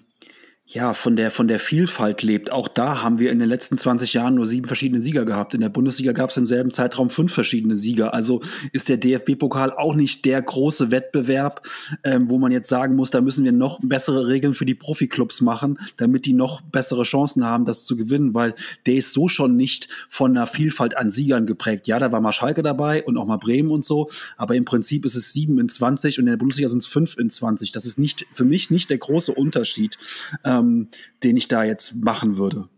ja, 0.73 0.95
von 0.95 1.17
der, 1.17 1.33
von 1.33 1.49
der 1.49 1.59
Vielfalt 1.59 2.23
lebt. 2.23 2.53
Auch 2.53 2.69
da 2.69 3.03
haben 3.03 3.19
wir 3.19 3.33
in 3.33 3.41
den 3.41 3.49
letzten 3.49 3.77
20 3.77 4.15
Jahren 4.15 4.37
nur 4.37 4.47
sieben 4.47 4.69
verschiedene 4.69 5.01
Sieger 5.01 5.25
gehabt. 5.25 5.53
In 5.53 5.63
der 5.63 5.69
Bundesliga 5.69 6.13
gab 6.13 6.31
es 6.31 6.37
im 6.37 6.47
selben 6.47 6.71
Zeitraum 6.71 7.11
fünf 7.11 7.33
verschiedene 7.33 7.77
Sieger. 7.77 8.15
Also 8.15 8.41
ist 8.73 8.89
der 8.89 8.97
DFB-Pokal 8.97 9.73
auch 9.73 9.97
nicht 9.97 10.25
der 10.25 10.41
große 10.41 10.93
Wettbewerb, 10.93 11.67
ähm, 12.05 12.31
wo 12.31 12.39
man 12.39 12.53
jetzt 12.53 12.69
sagen 12.69 12.95
muss, 12.95 13.11
da 13.11 13.21
müssen 13.21 13.45
wir 13.45 13.51
noch 13.51 13.81
bessere 13.83 14.29
Regeln 14.29 14.55
für 14.55 14.65
die 14.65 14.77
Profiklubs 14.77 15.41
machen, 15.41 15.77
damit 15.97 16.25
die 16.25 16.35
noch 16.35 16.61
bessere 16.61 17.03
Chancen 17.03 17.45
haben, 17.45 17.65
das 17.65 17.83
zu 17.83 17.97
gewinnen, 17.97 18.33
weil 18.35 18.55
der 18.87 18.95
ist 18.95 19.13
so 19.13 19.27
schon 19.27 19.57
nicht 19.57 19.89
von 20.09 20.37
einer 20.37 20.47
Vielfalt 20.47 20.97
an 20.97 21.11
Siegern 21.11 21.47
geprägt. 21.47 21.89
Ja, 21.89 21.99
da 21.99 22.13
war 22.13 22.21
mal 22.21 22.31
Schalke 22.31 22.63
dabei 22.63 23.03
und 23.03 23.17
auch 23.17 23.27
mal 23.27 23.39
Bremen 23.39 23.73
und 23.73 23.85
so, 23.85 24.09
aber 24.37 24.55
im 24.55 24.65
Prinzip 24.65 25.05
ist 25.05 25.17
es 25.17 25.33
sieben 25.33 25.59
in 25.59 25.69
20 25.69 26.21
und 26.21 26.27
in 26.27 26.31
der 26.31 26.37
Bundesliga 26.37 26.69
sind 26.69 26.79
es 26.79 26.87
fünf 26.87 27.19
in 27.19 27.29
20. 27.29 27.73
Das 27.73 27.87
ist 27.87 27.99
nicht, 27.99 28.25
für 28.31 28.45
mich 28.45 28.71
nicht 28.71 28.89
der 28.89 28.99
große 28.99 29.33
Unterschied. 29.33 29.99
Ähm, 30.45 30.60
ähm, 30.61 30.89
den 31.23 31.37
ich 31.37 31.49
da 31.49 31.65
jetzt 31.65 31.97
machen 31.97 32.39
würde. 32.39 32.69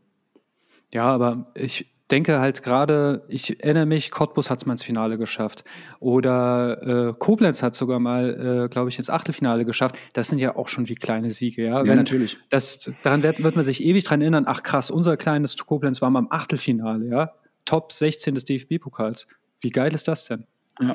Ja, 0.92 1.04
aber 1.04 1.50
ich 1.54 1.92
denke 2.12 2.40
halt 2.40 2.62
gerade, 2.62 3.24
ich 3.28 3.62
erinnere 3.64 3.86
mich, 3.86 4.10
Cottbus 4.10 4.50
hat 4.50 4.60
es 4.60 4.66
mal 4.66 4.74
ins 4.74 4.82
Finale 4.82 5.16
geschafft. 5.16 5.64
Oder 5.98 7.08
äh, 7.08 7.14
Koblenz 7.18 7.62
hat 7.62 7.74
sogar 7.74 7.98
mal, 7.98 8.66
äh, 8.66 8.68
glaube 8.68 8.90
ich, 8.90 8.98
ins 8.98 9.08
Achtelfinale 9.08 9.64
geschafft. 9.64 9.96
Das 10.12 10.28
sind 10.28 10.38
ja 10.38 10.54
auch 10.54 10.68
schon 10.68 10.88
wie 10.90 10.94
kleine 10.94 11.30
Siege, 11.30 11.64
ja. 11.64 11.78
ja 11.78 11.86
Wenn, 11.86 11.96
natürlich. 11.96 12.38
Das, 12.50 12.90
daran 13.02 13.22
wird, 13.22 13.42
wird 13.42 13.56
man 13.56 13.64
sich 13.64 13.82
ewig 13.82 14.04
dran 14.04 14.20
erinnern, 14.20 14.44
ach 14.46 14.62
krass, 14.62 14.90
unser 14.90 15.16
kleines 15.16 15.56
Koblenz 15.56 16.02
war 16.02 16.10
mal 16.10 16.20
im 16.20 16.30
Achtelfinale, 16.30 17.06
ja. 17.08 17.32
Top 17.64 17.92
16 17.92 18.34
des 18.34 18.44
DFB-Pokals. 18.44 19.26
Wie 19.60 19.70
geil 19.70 19.94
ist 19.94 20.06
das 20.06 20.26
denn? 20.26 20.46
Ja. 20.80 20.92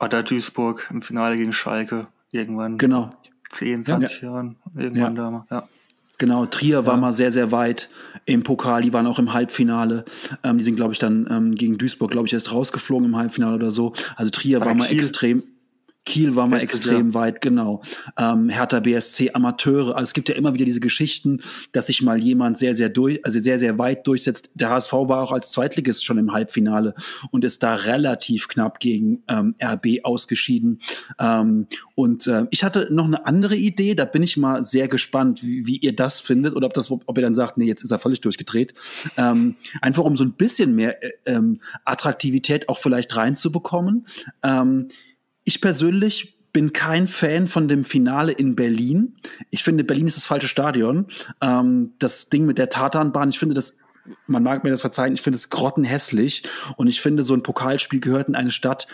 Oder 0.00 0.22
Duisburg 0.22 0.88
im 0.90 1.00
Finale 1.00 1.38
gegen 1.38 1.52
Schalke 1.52 2.08
irgendwann. 2.32 2.76
Genau. 2.76 3.10
10, 3.50 3.84
20 3.84 4.20
ja. 4.20 4.28
Jahren. 4.28 4.56
Irgendwann 4.76 5.16
ja. 5.16 5.22
da 5.22 5.30
mal, 5.30 5.46
ja. 5.50 5.68
Genau, 6.18 6.46
Trier 6.46 6.80
ja. 6.80 6.86
war 6.86 6.96
mal 6.96 7.12
sehr, 7.12 7.30
sehr 7.30 7.50
weit 7.50 7.88
im 8.24 8.42
Pokal. 8.42 8.82
Die 8.82 8.92
waren 8.92 9.06
auch 9.06 9.18
im 9.18 9.32
Halbfinale. 9.32 10.04
Ähm, 10.42 10.58
die 10.58 10.64
sind, 10.64 10.76
glaube 10.76 10.92
ich, 10.92 10.98
dann 10.98 11.26
ähm, 11.30 11.54
gegen 11.54 11.78
Duisburg, 11.78 12.10
glaube 12.10 12.26
ich, 12.26 12.32
erst 12.32 12.52
rausgeflogen 12.52 13.06
im 13.06 13.16
Halbfinale 13.16 13.56
oder 13.56 13.70
so. 13.70 13.92
Also 14.16 14.30
Trier 14.30 14.58
Aber 14.58 14.66
war 14.66 14.74
mal 14.74 14.86
Kiel. 14.86 14.98
extrem. 14.98 15.42
Kiel 16.04 16.36
war 16.36 16.46
mal 16.46 16.60
extrem 16.60 17.08
ja. 17.08 17.14
weit, 17.14 17.40
genau. 17.40 17.80
Ähm, 18.18 18.48
Hertha 18.48 18.80
BSC 18.80 19.30
Amateure. 19.32 19.96
Also 19.96 20.02
es 20.02 20.14
gibt 20.14 20.28
ja 20.28 20.34
immer 20.34 20.52
wieder 20.52 20.66
diese 20.66 20.80
Geschichten, 20.80 21.42
dass 21.72 21.86
sich 21.86 22.02
mal 22.02 22.20
jemand 22.20 22.58
sehr, 22.58 22.74
sehr 22.74 22.90
durch, 22.90 23.24
also 23.24 23.40
sehr, 23.40 23.58
sehr 23.58 23.78
weit 23.78 24.06
durchsetzt. 24.06 24.50
Der 24.54 24.70
HSV 24.70 24.92
war 24.92 25.22
auch 25.22 25.32
als 25.32 25.50
Zweitligist 25.50 26.04
schon 26.04 26.18
im 26.18 26.32
Halbfinale 26.32 26.94
und 27.30 27.44
ist 27.44 27.62
da 27.62 27.74
relativ 27.74 28.48
knapp 28.48 28.80
gegen 28.80 29.22
ähm, 29.28 29.54
RB 29.62 30.04
ausgeschieden. 30.04 30.80
Ähm, 31.18 31.68
und 31.94 32.26
äh, 32.26 32.46
ich 32.50 32.64
hatte 32.64 32.88
noch 32.90 33.06
eine 33.06 33.24
andere 33.24 33.56
Idee, 33.56 33.94
da 33.94 34.04
bin 34.04 34.22
ich 34.22 34.36
mal 34.36 34.62
sehr 34.62 34.88
gespannt, 34.88 35.42
wie, 35.42 35.66
wie 35.66 35.78
ihr 35.78 35.96
das 35.96 36.20
findet 36.20 36.54
oder 36.54 36.66
ob 36.66 36.74
das, 36.74 36.90
ob 36.90 37.16
ihr 37.16 37.22
dann 37.22 37.34
sagt, 37.34 37.56
nee, 37.56 37.66
jetzt 37.66 37.82
ist 37.82 37.90
er 37.90 37.98
völlig 37.98 38.20
durchgedreht. 38.20 38.74
Ähm, 39.16 39.56
einfach 39.80 40.04
um 40.04 40.16
so 40.16 40.24
ein 40.24 40.32
bisschen 40.32 40.74
mehr 40.74 41.02
äh, 41.02 41.12
ähm, 41.24 41.60
Attraktivität 41.84 42.68
auch 42.68 42.78
vielleicht 42.78 43.16
reinzubekommen. 43.16 44.06
Ähm, 44.42 44.88
ich 45.44 45.60
persönlich 45.60 46.38
bin 46.52 46.72
kein 46.72 47.08
Fan 47.08 47.46
von 47.48 47.66
dem 47.68 47.84
Finale 47.84 48.32
in 48.32 48.54
Berlin. 48.54 49.16
Ich 49.50 49.64
finde, 49.64 49.82
Berlin 49.84 50.06
ist 50.06 50.16
das 50.16 50.24
falsche 50.24 50.48
Stadion. 50.48 51.06
Ähm, 51.40 51.94
das 51.98 52.28
Ding 52.30 52.46
mit 52.46 52.58
der 52.58 52.68
Tatanbahn, 52.68 53.28
ich 53.28 53.38
finde 53.38 53.56
das 53.56 53.78
man 54.26 54.42
mag 54.42 54.64
mir 54.64 54.70
das 54.70 54.80
verzeihen, 54.80 55.14
ich 55.14 55.22
finde 55.22 55.36
es 55.36 55.50
grottenhässlich 55.50 56.42
und 56.76 56.88
ich 56.88 57.00
finde, 57.00 57.24
so 57.24 57.34
ein 57.34 57.42
Pokalspiel 57.42 58.00
gehört 58.00 58.28
in 58.28 58.34
eine 58.34 58.50
Stadt, 58.50 58.86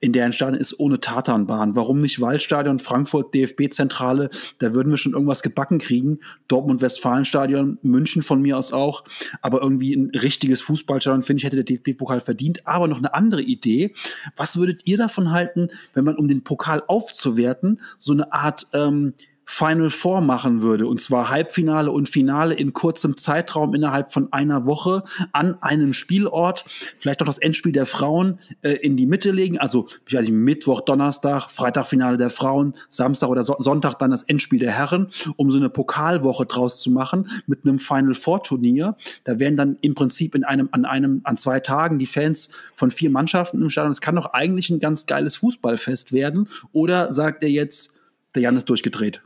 in 0.00 0.12
der 0.12 0.24
ein 0.24 0.32
Stadion 0.32 0.60
ist 0.60 0.78
ohne 0.78 1.00
Tatanbahn. 1.00 1.76
Warum 1.76 2.00
nicht 2.00 2.20
Waldstadion, 2.20 2.78
Frankfurt, 2.78 3.34
DFB-Zentrale, 3.34 4.30
da 4.58 4.74
würden 4.74 4.90
wir 4.90 4.96
schon 4.96 5.12
irgendwas 5.12 5.42
gebacken 5.42 5.78
kriegen. 5.78 6.18
Dortmund-Westfalenstadion, 6.48 7.78
München 7.82 8.22
von 8.22 8.42
mir 8.42 8.58
aus 8.58 8.72
auch, 8.72 9.04
aber 9.40 9.62
irgendwie 9.62 9.94
ein 9.94 10.10
richtiges 10.10 10.60
Fußballstadion, 10.62 11.22
finde 11.22 11.38
ich, 11.38 11.44
hätte 11.44 11.62
der 11.62 11.64
DFB-Pokal 11.64 12.20
verdient. 12.20 12.66
Aber 12.66 12.88
noch 12.88 12.98
eine 12.98 13.14
andere 13.14 13.42
Idee. 13.42 13.94
Was 14.36 14.56
würdet 14.56 14.82
ihr 14.86 14.96
davon 14.96 15.30
halten, 15.30 15.68
wenn 15.94 16.04
man, 16.04 16.16
um 16.16 16.28
den 16.28 16.42
Pokal 16.42 16.82
aufzuwerten, 16.86 17.80
so 17.98 18.12
eine 18.12 18.32
Art 18.32 18.66
ähm, 18.72 19.14
Final 19.44 19.90
Four 19.90 20.20
machen 20.20 20.62
würde, 20.62 20.86
und 20.86 21.00
zwar 21.00 21.28
Halbfinale 21.28 21.90
und 21.90 22.08
Finale 22.08 22.54
in 22.54 22.72
kurzem 22.72 23.16
Zeitraum 23.16 23.74
innerhalb 23.74 24.12
von 24.12 24.32
einer 24.32 24.66
Woche 24.66 25.02
an 25.32 25.60
einem 25.62 25.92
Spielort, 25.92 26.64
vielleicht 26.98 27.22
auch 27.22 27.26
das 27.26 27.38
Endspiel 27.38 27.72
der 27.72 27.86
Frauen 27.86 28.38
äh, 28.62 28.72
in 28.72 28.96
die 28.96 29.06
Mitte 29.06 29.30
legen, 29.30 29.58
also 29.58 29.86
ich 30.06 30.14
weiß 30.14 30.22
nicht, 30.22 30.32
Mittwoch, 30.32 30.80
Donnerstag, 30.80 31.50
Freitag 31.50 31.86
Finale 31.86 32.16
der 32.16 32.30
Frauen, 32.30 32.74
Samstag 32.88 33.28
oder 33.28 33.44
so 33.44 33.56
Sonntag 33.58 33.98
dann 33.98 34.10
das 34.10 34.22
Endspiel 34.22 34.58
der 34.58 34.72
Herren, 34.72 35.08
um 35.36 35.50
so 35.50 35.58
eine 35.58 35.68
Pokalwoche 35.68 36.46
draus 36.46 36.80
zu 36.80 36.90
machen 36.90 37.28
mit 37.46 37.64
einem 37.64 37.78
Final 37.78 38.14
Four 38.14 38.42
Turnier. 38.42 38.96
Da 39.24 39.38
wären 39.38 39.56
dann 39.56 39.76
im 39.80 39.94
Prinzip 39.94 40.34
in 40.34 40.44
einem 40.44 40.68
an 40.72 40.84
einem 40.84 41.20
an 41.24 41.36
zwei 41.36 41.60
Tagen 41.60 41.98
die 41.98 42.06
Fans 42.06 42.52
von 42.74 42.90
vier 42.90 43.10
Mannschaften 43.10 43.60
im 43.60 43.70
Stadion. 43.70 43.92
Es 43.92 44.00
kann 44.00 44.16
doch 44.16 44.32
eigentlich 44.32 44.70
ein 44.70 44.80
ganz 44.80 45.06
geiles 45.06 45.36
Fußballfest 45.36 46.12
werden. 46.12 46.48
Oder 46.72 47.12
sagt 47.12 47.42
er 47.42 47.50
jetzt, 47.50 47.94
der 48.34 48.42
Jan 48.42 48.56
ist 48.56 48.68
durchgedreht? 48.68 49.22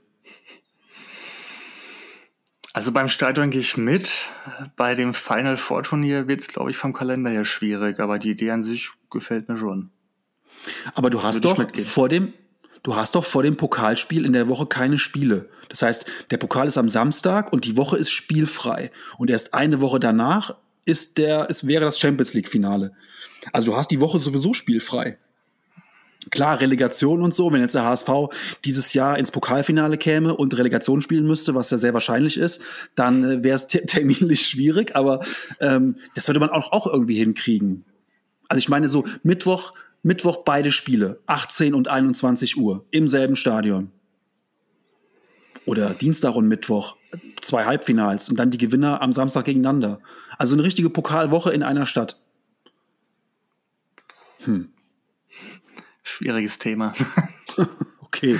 Also 2.76 2.92
beim 2.92 3.08
Stadion 3.08 3.48
gehe 3.48 3.62
ich 3.62 3.78
mit. 3.78 4.18
Bei 4.76 4.94
dem 4.94 5.14
Final 5.14 5.56
Four 5.56 5.82
Turnier 5.82 6.28
wird 6.28 6.42
es, 6.42 6.48
glaube 6.48 6.70
ich, 6.70 6.76
vom 6.76 6.92
Kalender 6.92 7.30
her 7.30 7.46
schwierig, 7.46 8.00
aber 8.00 8.18
die 8.18 8.32
Idee 8.32 8.50
an 8.50 8.62
sich 8.62 8.90
gefällt 9.10 9.48
mir 9.48 9.56
schon. 9.56 9.88
Aber 10.94 11.08
du 11.08 11.22
hast 11.22 11.42
doch 11.46 11.56
vor 11.74 12.10
dem, 12.10 12.34
du 12.82 12.94
hast 12.94 13.14
doch 13.14 13.24
vor 13.24 13.42
dem 13.42 13.56
Pokalspiel 13.56 14.26
in 14.26 14.34
der 14.34 14.50
Woche 14.50 14.66
keine 14.66 14.98
Spiele. 14.98 15.48
Das 15.70 15.80
heißt, 15.80 16.04
der 16.30 16.36
Pokal 16.36 16.66
ist 16.66 16.76
am 16.76 16.90
Samstag 16.90 17.50
und 17.50 17.64
die 17.64 17.78
Woche 17.78 17.96
ist 17.96 18.10
spielfrei. 18.10 18.90
Und 19.16 19.30
erst 19.30 19.54
eine 19.54 19.80
Woche 19.80 19.98
danach 19.98 20.54
ist 20.84 21.16
der, 21.16 21.48
es 21.48 21.66
wäre 21.66 21.86
das 21.86 21.98
Champions 21.98 22.34
League 22.34 22.46
Finale. 22.46 22.92
Also 23.54 23.72
du 23.72 23.78
hast 23.78 23.90
die 23.90 24.00
Woche 24.02 24.18
sowieso 24.18 24.52
spielfrei. 24.52 25.16
Klar, 26.30 26.60
Relegation 26.60 27.22
und 27.22 27.34
so, 27.34 27.52
wenn 27.52 27.60
jetzt 27.60 27.74
der 27.74 27.84
HSV 27.84 28.10
dieses 28.64 28.94
Jahr 28.94 29.18
ins 29.18 29.30
Pokalfinale 29.30 29.96
käme 29.96 30.34
und 30.34 30.56
Relegation 30.58 31.00
spielen 31.00 31.26
müsste, 31.26 31.54
was 31.54 31.70
ja 31.70 31.78
sehr 31.78 31.94
wahrscheinlich 31.94 32.36
ist, 32.36 32.62
dann 32.94 33.24
äh, 33.24 33.44
wäre 33.44 33.56
es 33.56 33.66
terminlich 33.68 34.46
schwierig, 34.46 34.96
aber 34.96 35.20
ähm, 35.60 35.96
das 36.14 36.26
würde 36.28 36.40
man 36.40 36.50
auch, 36.50 36.72
auch 36.72 36.86
irgendwie 36.86 37.18
hinkriegen. 37.18 37.84
Also 38.48 38.58
ich 38.58 38.68
meine 38.68 38.88
so 38.88 39.04
Mittwoch, 39.22 39.72
Mittwoch 40.02 40.44
beide 40.44 40.72
Spiele, 40.72 41.20
18 41.26 41.74
und 41.74 41.88
21 41.88 42.56
Uhr 42.56 42.84
im 42.90 43.08
selben 43.08 43.36
Stadion. 43.36 43.90
Oder 45.64 45.90
Dienstag 45.90 46.36
und 46.36 46.46
Mittwoch, 46.46 46.96
zwei 47.40 47.64
Halbfinals 47.64 48.28
und 48.28 48.38
dann 48.38 48.50
die 48.50 48.58
Gewinner 48.58 49.02
am 49.02 49.12
Samstag 49.12 49.46
gegeneinander. 49.46 50.00
Also 50.38 50.54
eine 50.54 50.62
richtige 50.62 50.90
Pokalwoche 50.90 51.52
in 51.52 51.62
einer 51.62 51.86
Stadt. 51.86 52.20
Hm. 54.44 54.70
Schwieriges 56.16 56.58
Thema. 56.58 56.94
okay. 58.00 58.38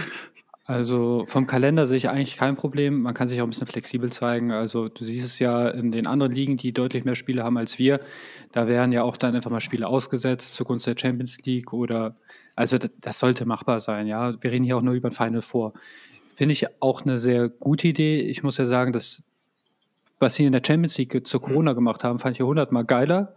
Also 0.65 1.27
vom 1.29 1.47
Kalender 1.47 1.85
sehe 1.87 1.99
ich 1.99 2.09
eigentlich 2.09 2.39
kein 2.39 2.57
Problem. 2.57 3.03
Man 3.03 3.13
kann 3.13 3.29
sich 3.29 3.43
auch 3.43 3.47
ein 3.47 3.51
bisschen 3.51 3.67
flexibel 3.67 4.11
zeigen. 4.11 4.51
Also 4.51 4.89
du 4.89 5.05
siehst 5.05 5.27
es 5.27 5.39
ja 5.39 5.69
in 5.69 5.93
den 5.93 6.07
anderen 6.07 6.33
Ligen, 6.33 6.57
die 6.57 6.73
deutlich 6.73 7.05
mehr 7.05 7.17
Spiele 7.17 7.45
haben 7.45 7.59
als 7.59 7.79
wir. 7.79 8.01
Da 8.53 8.67
wären 8.67 8.93
ja 8.93 9.03
auch 9.03 9.19
dann 9.19 9.37
einfach 9.37 9.51
mal 9.51 9.61
Spiele 9.61 9.89
ausgesetzt 9.89 10.55
zugunsten 10.55 10.95
der 10.95 10.99
Champions 10.99 11.37
League 11.45 11.75
oder 11.75 12.17
also 12.55 12.79
das 12.79 13.19
sollte 13.19 13.45
machbar 13.45 13.79
sein. 13.79 14.07
Ja, 14.07 14.43
wir 14.43 14.51
reden 14.53 14.65
hier 14.65 14.79
auch 14.79 14.83
nur 14.83 14.95
über 14.95 15.11
ein 15.11 15.13
Final 15.13 15.43
Four. 15.43 15.75
Finde 16.35 16.53
ich 16.53 16.67
auch 16.81 17.03
eine 17.03 17.19
sehr 17.19 17.51
gute 17.51 17.89
Idee. 17.89 18.21
Ich 18.21 18.43
muss 18.43 18.57
ja 18.57 18.65
sagen, 18.65 18.93
dass 18.93 19.23
was 20.19 20.37
sie 20.37 20.47
in 20.47 20.53
der 20.53 20.63
Champions 20.67 20.97
League 20.97 21.27
zu 21.27 21.41
Corona 21.41 21.75
gemacht 21.75 22.05
haben, 22.05 22.19
fand 22.19 22.37
ich 22.37 22.39
ja 22.39 22.47
hundertmal 22.47 22.87
geiler. 22.87 23.35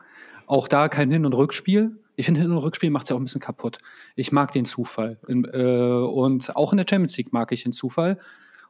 Auch 0.48 0.70
da 0.70 0.88
kein 0.88 1.12
Hin- 1.12 1.26
und 1.26 1.34
Rückspiel 1.34 2.00
ich 2.20 2.26
finde, 2.26 2.44
und 2.44 2.58
Rückspiel 2.58 2.90
macht 2.90 3.06
es 3.06 3.10
ja 3.10 3.16
auch 3.16 3.20
ein 3.20 3.24
bisschen 3.24 3.40
kaputt. 3.40 3.78
Ich 4.16 4.34
mag 4.34 4.52
den 4.52 4.66
Zufall. 4.66 5.18
Äh, 5.28 5.64
und 5.64 6.54
auch 6.56 6.74
in 6.74 6.78
der 6.78 6.86
Champions 6.90 7.18
League 7.18 7.32
mag 7.32 7.52
ich 7.54 7.64
den 7.64 7.72
Zufall. 7.72 8.20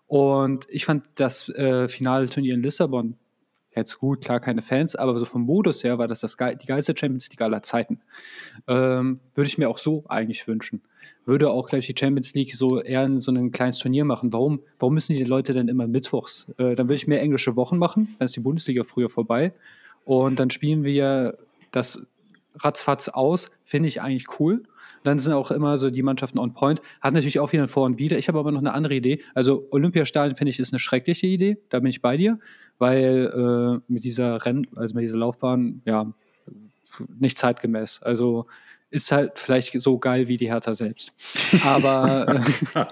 Und 0.05 0.67
ich 0.69 0.85
fand 0.85 1.07
das 1.15 1.49
äh, 1.49 1.87
finale 1.87 2.29
Turnier 2.29 2.53
in 2.53 2.61
Lissabon 2.61 3.15
jetzt 3.75 3.99
gut, 3.99 4.21
klar, 4.21 4.39
keine 4.39 4.61
Fans, 4.61 4.95
aber 4.95 5.17
so 5.17 5.25
vom 5.25 5.43
Modus 5.43 5.83
her 5.83 5.97
war 5.97 6.07
das, 6.07 6.19
das 6.19 6.37
die 6.37 6.65
geilste 6.67 6.95
Champions 6.95 7.29
League 7.29 7.41
aller 7.41 7.61
Zeiten. 7.61 8.01
Ähm, 8.67 9.19
würde 9.33 9.47
ich 9.47 9.57
mir 9.57 9.69
auch 9.69 9.77
so 9.77 10.03
eigentlich 10.07 10.47
wünschen. 10.47 10.83
Würde 11.25 11.49
auch, 11.49 11.69
glaube 11.69 11.79
ich, 11.79 11.87
die 11.87 11.95
Champions 11.97 12.33
League 12.33 12.55
so 12.55 12.81
eher 12.81 13.03
in 13.03 13.19
so 13.19 13.31
ein 13.31 13.51
kleines 13.51 13.79
Turnier 13.79 14.05
machen. 14.05 14.31
Warum, 14.33 14.61
warum 14.77 14.93
müssen 14.93 15.13
die 15.13 15.23
Leute 15.23 15.53
denn 15.53 15.67
immer 15.67 15.87
mittwochs? 15.87 16.49
Äh, 16.57 16.75
dann 16.75 16.87
würde 16.87 16.95
ich 16.95 17.07
mehr 17.07 17.21
englische 17.21 17.55
Wochen 17.55 17.77
machen, 17.77 18.15
dann 18.19 18.25
ist 18.25 18.35
die 18.35 18.41
Bundesliga 18.41 18.83
früher 18.83 19.09
vorbei. 19.09 19.53
Und 20.05 20.39
dann 20.39 20.49
spielen 20.49 20.83
wir 20.83 21.37
das 21.71 22.05
ratzfatz 22.61 23.09
aus, 23.09 23.51
finde 23.63 23.87
ich 23.87 24.01
eigentlich 24.01 24.39
cool. 24.39 24.63
Dann 25.03 25.19
sind 25.19 25.33
auch 25.33 25.51
immer 25.51 25.77
so 25.77 25.89
die 25.89 26.03
Mannschaften 26.03 26.39
on 26.39 26.53
point. 26.53 26.81
Hat 27.01 27.13
natürlich 27.13 27.39
auch 27.39 27.51
wieder 27.53 27.63
ein 27.63 27.69
Vor 27.69 27.85
und 27.85 27.99
Wider. 27.99 28.17
Ich 28.17 28.27
habe 28.27 28.39
aber 28.39 28.51
noch 28.51 28.59
eine 28.59 28.73
andere 28.73 28.95
Idee. 28.95 29.21
Also 29.33 29.67
Olympiastadion 29.71 30.35
finde 30.35 30.49
ich 30.49 30.59
ist 30.59 30.73
eine 30.73 30.79
schreckliche 30.79 31.27
Idee. 31.27 31.57
Da 31.69 31.79
bin 31.79 31.89
ich 31.89 32.01
bei 32.01 32.17
dir, 32.17 32.39
weil 32.77 33.31
äh, 33.33 33.91
mit 33.91 34.03
dieser 34.03 34.45
Renn, 34.45 34.67
also 34.75 34.95
mit 34.95 35.03
dieser 35.03 35.17
Laufbahn, 35.17 35.81
ja, 35.85 36.11
nicht 37.17 37.37
zeitgemäß. 37.37 38.01
Also 38.01 38.45
ist 38.91 39.11
halt 39.11 39.37
vielleicht 39.37 39.79
so 39.79 39.99
geil 39.99 40.27
wie 40.27 40.37
die 40.37 40.47
Hertha 40.47 40.73
selbst. 40.73 41.11
Aber 41.63 42.43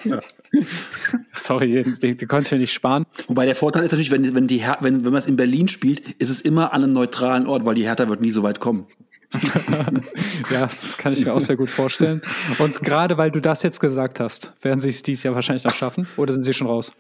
äh, 0.04 0.20
sorry, 1.34 1.84
den, 1.84 2.18
den 2.18 2.42
ich 2.42 2.52
mir 2.52 2.58
nicht 2.60 2.74
sparen. 2.74 3.06
Wobei 3.28 3.46
der 3.46 3.56
Vorteil 3.56 3.84
ist 3.84 3.92
natürlich, 3.92 4.12
wenn, 4.12 4.36
wenn, 4.36 4.48
die 4.48 4.60
Her 4.60 4.78
wenn, 4.82 5.06
wenn 5.06 5.12
man 5.12 5.20
es 5.20 5.28
in 5.28 5.38
Berlin 5.38 5.68
spielt, 5.68 6.08
ist 6.20 6.30
es 6.30 6.42
immer 6.42 6.74
an 6.74 6.84
einem 6.84 6.94
neutralen 6.94 7.48
Ort, 7.48 7.66
weil 7.66 7.76
die 7.76 7.86
Hertha 7.86 8.08
wird 8.10 8.22
nie 8.22 8.30
so 8.30 8.44
weit 8.44 8.60
kommen. 8.60 8.86
ja, 10.52 10.62
das 10.62 10.98
kann 10.98 11.14
ich 11.14 11.26
mir 11.26 11.34
auch 11.34 11.42
sehr 11.42 11.58
gut 11.58 11.70
vorstellen. 11.70 12.22
Und 12.60 12.82
gerade 12.82 13.18
weil 13.18 13.32
du 13.32 13.42
das 13.42 13.64
jetzt 13.64 13.80
gesagt 13.80 14.20
hast, 14.20 14.54
werden 14.62 14.82
sie 14.82 14.90
es 14.90 15.02
dieses 15.04 15.24
Jahr 15.24 15.36
wahrscheinlich 15.36 15.64
noch 15.64 15.76
schaffen 15.76 16.08
oder 16.18 16.34
sind 16.34 16.44
sie 16.44 16.54
schon 16.54 16.68
raus? 16.68 16.94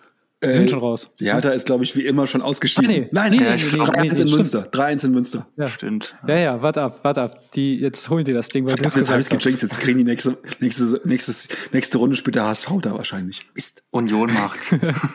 Die 0.43 0.53
sind 0.53 0.69
schon 0.69 0.79
raus. 0.79 1.09
Die 1.19 1.25
Hertha 1.33 1.49
ist, 1.49 1.65
glaube 1.65 1.83
ich, 1.83 1.95
wie 1.95 2.05
immer 2.05 2.27
schon 2.27 2.43
ausgeschieden. 2.43 2.91
Ah, 2.91 2.93
nee. 2.93 3.09
Nein, 3.11 3.31
nee, 3.31 3.39
nee, 3.39 3.45
nee, 3.45 4.09
3-1 4.11 4.21
in 4.21 4.29
Münster. 4.29 4.69
3-1 4.71 5.05
in 5.05 5.11
Münster. 5.11 5.47
Ja. 5.57 5.67
Stimmt. 5.67 6.15
Ja, 6.27 6.37
ja, 6.37 6.61
warte 6.61 6.83
ab, 6.83 6.99
warte 7.01 7.23
ab. 7.23 7.51
Die, 7.53 7.79
jetzt 7.79 8.07
holen 8.11 8.23
die 8.23 8.33
das 8.33 8.49
Ding, 8.49 8.65
weil 8.65 8.75
Verdammt, 8.75 8.95
jetzt 8.97 9.09
habe 9.09 9.19
ich 9.19 9.29
gejinxt. 9.29 9.63
Jetzt 9.63 9.79
kriegen 9.79 9.97
die 9.97 10.03
nächste, 10.03 10.37
nächste, 10.59 11.01
nächstes, 11.05 11.47
nächste 11.71 11.97
Runde 11.97 12.15
spielt 12.17 12.35
der 12.35 12.43
HSV 12.43 12.69
da 12.83 12.93
wahrscheinlich. 12.93 13.41
Ist 13.55 13.83
Union 13.89 14.31
macht's. 14.31 14.69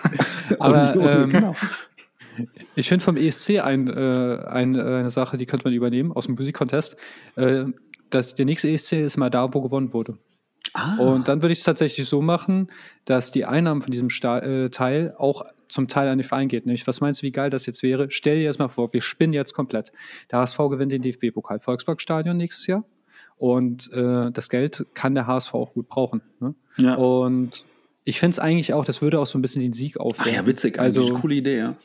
Aber 0.59 0.95
Union, 0.97 1.23
ähm, 1.23 1.31
genau. 1.31 1.57
Ich 2.75 2.89
finde 2.89 3.05
vom 3.05 3.17
ESC 3.17 3.61
ein, 3.61 3.89
äh, 3.89 4.45
ein, 4.47 4.79
eine 4.79 5.11
Sache, 5.11 5.37
die 5.37 5.47
könnte 5.47 5.67
man 5.67 5.75
übernehmen 5.75 6.13
aus 6.13 6.27
dem 6.27 6.35
Musikcontest. 6.35 6.97
Äh, 7.37 7.67
dass 8.11 8.35
der 8.35 8.45
nächste 8.45 8.69
ESC 8.69 8.93
ist 8.93 9.17
mal 9.17 9.31
da, 9.31 9.53
wo 9.55 9.61
gewonnen 9.61 9.93
wurde. 9.93 10.19
Ah. 10.75 10.97
Und 10.99 11.29
dann 11.29 11.43
würde 11.43 11.53
ich 11.53 11.59
es 11.59 11.65
tatsächlich 11.65 12.09
so 12.09 12.23
machen, 12.23 12.71
dass 13.05 13.31
die 13.31 13.45
Einnahmen 13.45 13.83
von 13.83 13.91
diesem 13.91 14.11
Sta 14.11 14.39
äh, 14.39 14.71
Teil 14.71 15.15
auch 15.19 15.45
zum 15.69 15.89
Teil 15.89 16.09
an 16.09 16.19
den 16.19 16.25
Verein 16.25 16.49
geht. 16.49 16.67
Nämlich, 16.67 16.87
was 16.87 17.01
meinst 17.01 17.23
du, 17.23 17.27
wie 17.27 17.33
geil 17.33 17.51
das 17.51 17.67
jetzt 17.67 17.83
wäre? 17.83 18.11
Stell 18.11 18.37
dir 18.37 18.45
erstmal 18.45 18.69
vor, 18.69 18.93
wir 18.93 19.03
spinnen 19.03 19.33
jetzt 19.33 19.55
komplett. 19.55 19.93
Der 20.31 20.39
HSV 20.39 20.59
gewinnt 20.71 20.93
den 20.93 21.03
DFB-Pokal 21.03 21.61
Volksparkstadion 21.61 22.37
nächstes 22.37 22.67
Jahr. 22.67 22.85
Und 23.37 23.93
äh, 23.93 24.31
das 24.31 24.49
Geld 24.49 24.87
kann 24.95 25.15
der 25.15 25.27
HSV 25.27 25.55
auch 25.55 25.73
gut 25.73 25.89
brauchen. 25.89 26.23
Ne? 26.41 26.55
Ja. 26.77 26.95
Und 26.95 27.65
ich 28.05 28.19
finde 28.19 28.33
es 28.33 28.39
eigentlich 28.39 28.75
auch, 28.75 28.85
das 28.85 29.03
würde 29.03 29.21
auch 29.21 29.27
so 29.27 29.39
ein 29.39 29.43
bisschen 29.43 29.63
den 29.63 29.73
Sieg 29.73 29.99
aufwerten. 29.99 30.33
Ach 30.35 30.41
ja, 30.43 30.47
witzig, 30.47 30.79
also 30.79 31.13
coole 31.13 31.37
Idee, 31.37 31.59
ja. 31.59 31.77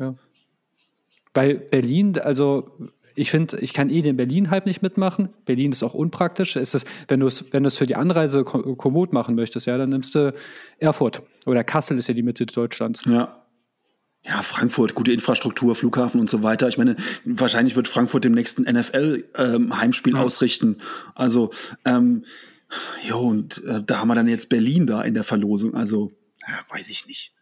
ja. 0.00 0.14
Bei 1.32 1.54
Berlin, 1.54 2.18
also 2.18 2.70
ich 3.14 3.30
finde, 3.30 3.58
ich 3.60 3.72
kann 3.72 3.88
eh 3.88 4.02
den 4.02 4.16
Berlin-Hype 4.16 4.66
nicht 4.66 4.82
mitmachen. 4.82 5.30
Berlin 5.46 5.72
ist 5.72 5.82
auch 5.82 5.94
unpraktisch. 5.94 6.56
Ist 6.56 6.74
es, 6.74 6.84
wenn 7.08 7.20
du 7.20 7.26
es, 7.26 7.46
wenn 7.50 7.62
du 7.62 7.68
es 7.68 7.78
für 7.78 7.86
die 7.86 7.96
Anreise 7.96 8.44
kommod 8.44 9.14
machen 9.14 9.34
möchtest, 9.34 9.66
ja, 9.66 9.76
dann 9.78 9.88
nimmst 9.88 10.14
du 10.14 10.34
Erfurt. 10.78 11.22
Oder 11.46 11.64
Kassel 11.64 11.98
ist 11.98 12.08
ja 12.08 12.14
die 12.14 12.22
Mitte 12.22 12.44
Deutschlands. 12.44 13.02
Ja. 13.06 13.42
Ja, 14.22 14.42
Frankfurt, 14.42 14.96
gute 14.96 15.12
Infrastruktur, 15.12 15.76
Flughafen 15.76 16.20
und 16.20 16.28
so 16.28 16.42
weiter. 16.42 16.66
Ich 16.66 16.78
meine, 16.78 16.96
wahrscheinlich 17.24 17.76
wird 17.76 17.86
Frankfurt 17.86 18.24
dem 18.24 18.32
nächsten 18.32 18.62
NFL-Heimspiel 18.62 20.14
ähm, 20.14 20.18
ja. 20.18 20.24
ausrichten. 20.24 20.78
Also, 21.14 21.50
ähm, 21.84 22.24
jo, 23.06 23.18
und 23.18 23.62
äh, 23.64 23.82
da 23.84 24.00
haben 24.00 24.08
wir 24.08 24.14
dann 24.14 24.28
jetzt 24.28 24.48
Berlin 24.48 24.86
da 24.86 25.02
in 25.02 25.14
der 25.14 25.24
Verlosung. 25.24 25.74
Also, 25.74 26.12
ja, 26.46 26.54
weiß 26.68 26.88
ich 26.90 27.06
nicht. 27.06 27.32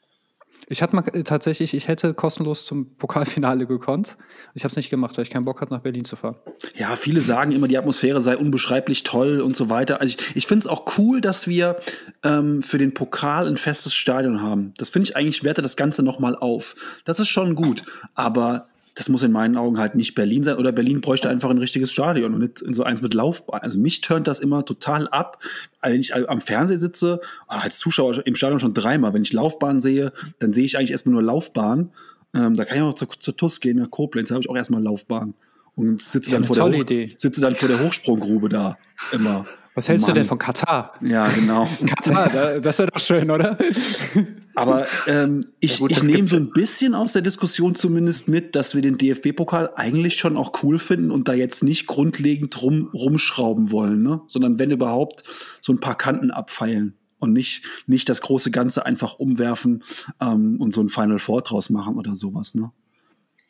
Ich 0.69 0.83
hatte 0.83 0.97
mal 0.97 1.05
äh, 1.13 1.25
tatsächlich, 1.25 1.75
ich 1.75 1.89
hätte 1.89 2.15
kostenlos 2.15 2.65
zum 2.65 2.97
Pokalfinale 2.97 3.67
gekonnt. 3.67 4.17
Ich 4.55 4.65
habe 4.65 4.71
es 4.71 4.77
nicht 4.77 4.91
gemacht, 4.91 5.17
weil 5.17 5.23
ich 5.23 5.31
keinen 5.31 5.45
Bock 5.45 5.61
hatte, 5.61 5.73
nach 5.73 5.83
Berlin 5.83 6.05
zu 6.05 6.17
fahren. 6.17 6.37
Ja, 6.75 6.97
viele 6.97 7.21
sagen 7.21 7.53
immer, 7.53 7.69
die 7.69 7.77
Atmosphäre 7.77 8.21
sei 8.21 8.37
unbeschreiblich 8.37 9.03
toll 9.03 9.41
und 9.41 9.57
so 9.57 9.69
weiter. 9.69 10.01
Also 10.01 10.17
ich, 10.17 10.37
ich 10.37 10.47
finde 10.47 10.61
es 10.61 10.67
auch 10.67 10.99
cool, 10.99 11.21
dass 11.21 11.47
wir 11.47 11.81
ähm, 12.23 12.63
für 12.63 12.79
den 12.79 12.95
Pokal 12.95 13.47
ein 13.47 13.57
festes 13.57 13.95
Stadion 13.95 14.41
haben. 14.41 14.73
Das 14.79 14.91
finde 14.91 15.09
ich 15.09 15.17
eigentlich, 15.17 15.45
werte 15.45 15.63
das 15.63 15.77
Ganze 15.77 16.03
nochmal 16.03 16.37
auf. 16.37 16.77
Das 17.05 17.21
ist 17.21 17.29
schon 17.29 17.55
gut. 17.55 17.85
Aber 18.15 18.69
das 18.95 19.09
muss 19.09 19.23
in 19.23 19.33
meinen 19.33 19.57
Augen 19.57 19.79
halt 19.79 19.97
nicht 19.97 20.15
Berlin 20.15 20.43
sein 20.43 20.57
oder 20.57 20.71
Berlin 20.71 21.01
bräuchte 21.01 21.29
einfach 21.29 21.51
ein 21.51 21.59
richtiges 21.59 21.91
Stadion 21.93 22.35
und 22.35 22.41
nicht 22.41 22.65
so 22.77 22.85
eins 22.85 23.03
mit 23.03 23.13
Laufbahn. 23.13 23.61
Also 23.61 23.79
mich 23.79 24.01
turnt 24.01 24.29
das 24.29 24.39
immer 24.39 24.65
total 24.65 25.09
ab, 25.09 25.43
wenn 25.83 26.01
ich 26.01 26.15
am 26.15 26.41
Fernseher 26.41 26.79
sitze, 26.79 27.21
ah, 27.49 27.61
als 27.61 27.79
Zuschauer 27.79 28.25
im 28.27 28.37
Stadion 28.37 28.61
schon 28.61 28.75
dreimal, 28.75 29.13
wenn 29.13 29.23
ich 29.23 29.33
Laufbahn 29.33 29.81
sehe, 29.81 30.13
dann 30.39 30.53
sehe 30.53 30.65
ich 30.65 30.79
eigentlich 30.79 30.93
erstmal 30.93 31.15
nur 31.15 31.23
Laufbahn. 31.23 31.91
Ähm, 32.35 32.57
da 32.57 32.65
kann 32.65 32.79
ich 32.79 32.83
auch 32.83 32.95
zur, 32.95 33.09
zur 33.11 33.37
TUS 33.37 33.61
gehen, 33.61 33.79
nach 33.79 33.91
Koblenz, 33.91 34.29
da 34.29 34.37
habe 34.37 34.43
ich 34.43 34.51
auch 34.51 34.57
erstmal 34.57 34.83
Laufbahn 34.83 35.35
und 35.75 36.03
sitze 36.03 36.33
dann, 36.33 36.45
vor 36.45 36.57
der 36.57 37.09
sitze 37.17 37.41
dann 37.41 37.55
vor 37.55 37.69
der 37.69 37.81
Hochsprunggrube 37.81 38.49
da 38.49 38.79
immer. 39.13 39.45
Was 39.75 39.89
hältst 39.89 40.07
Mann. 40.07 40.15
du 40.15 40.21
denn 40.21 40.29
von 40.29 40.39
Katar? 40.39 40.95
Ja, 41.01 41.27
genau. 41.29 41.69
Katar, 41.87 42.61
das 42.61 42.79
wäre 42.79 42.91
doch 42.93 43.01
schön, 43.01 43.29
oder? 43.29 43.59
Aber 44.55 44.87
ähm, 45.09 45.45
ich, 45.59 45.81
ja, 45.81 45.87
ich 45.89 46.03
nehme 46.05 46.29
so 46.29 46.37
ein 46.37 46.51
bisschen 46.51 46.95
aus 46.95 47.13
der 47.13 47.23
Diskussion 47.23 47.75
zumindest 47.75 48.29
mit, 48.29 48.55
dass 48.55 48.77
wir 48.77 48.83
den 48.83 48.99
DFB-Pokal 48.99 49.73
eigentlich 49.75 50.17
schon 50.17 50.37
auch 50.37 50.63
cool 50.63 50.79
finden 50.79 51.11
und 51.11 51.27
da 51.27 51.35
jetzt 51.35 51.65
nicht 51.65 51.89
grundlegend 51.89 52.63
rum, 52.63 52.91
rumschrauben 52.95 53.73
wollen, 53.73 54.03
ne? 54.03 54.21
sondern 54.29 54.61
wenn 54.61 54.71
überhaupt 54.71 55.25
so 55.61 55.73
ein 55.73 55.81
paar 55.81 55.99
Kanten 55.99 56.31
abfeilen 56.31 56.97
und 57.19 57.33
nicht, 57.33 57.65
nicht 57.89 58.09
das 58.09 58.21
große 58.21 58.53
Ganze 58.53 58.87
einfach 58.87 59.15
umwerfen 59.15 59.83
ähm, 60.21 60.61
und 60.61 60.73
so 60.73 60.83
ein 60.83 60.89
Final 60.89 61.19
Four 61.19 61.43
draus 61.43 61.69
machen 61.69 61.97
oder 61.97 62.15
sowas. 62.15 62.55
Ne? 62.55 62.71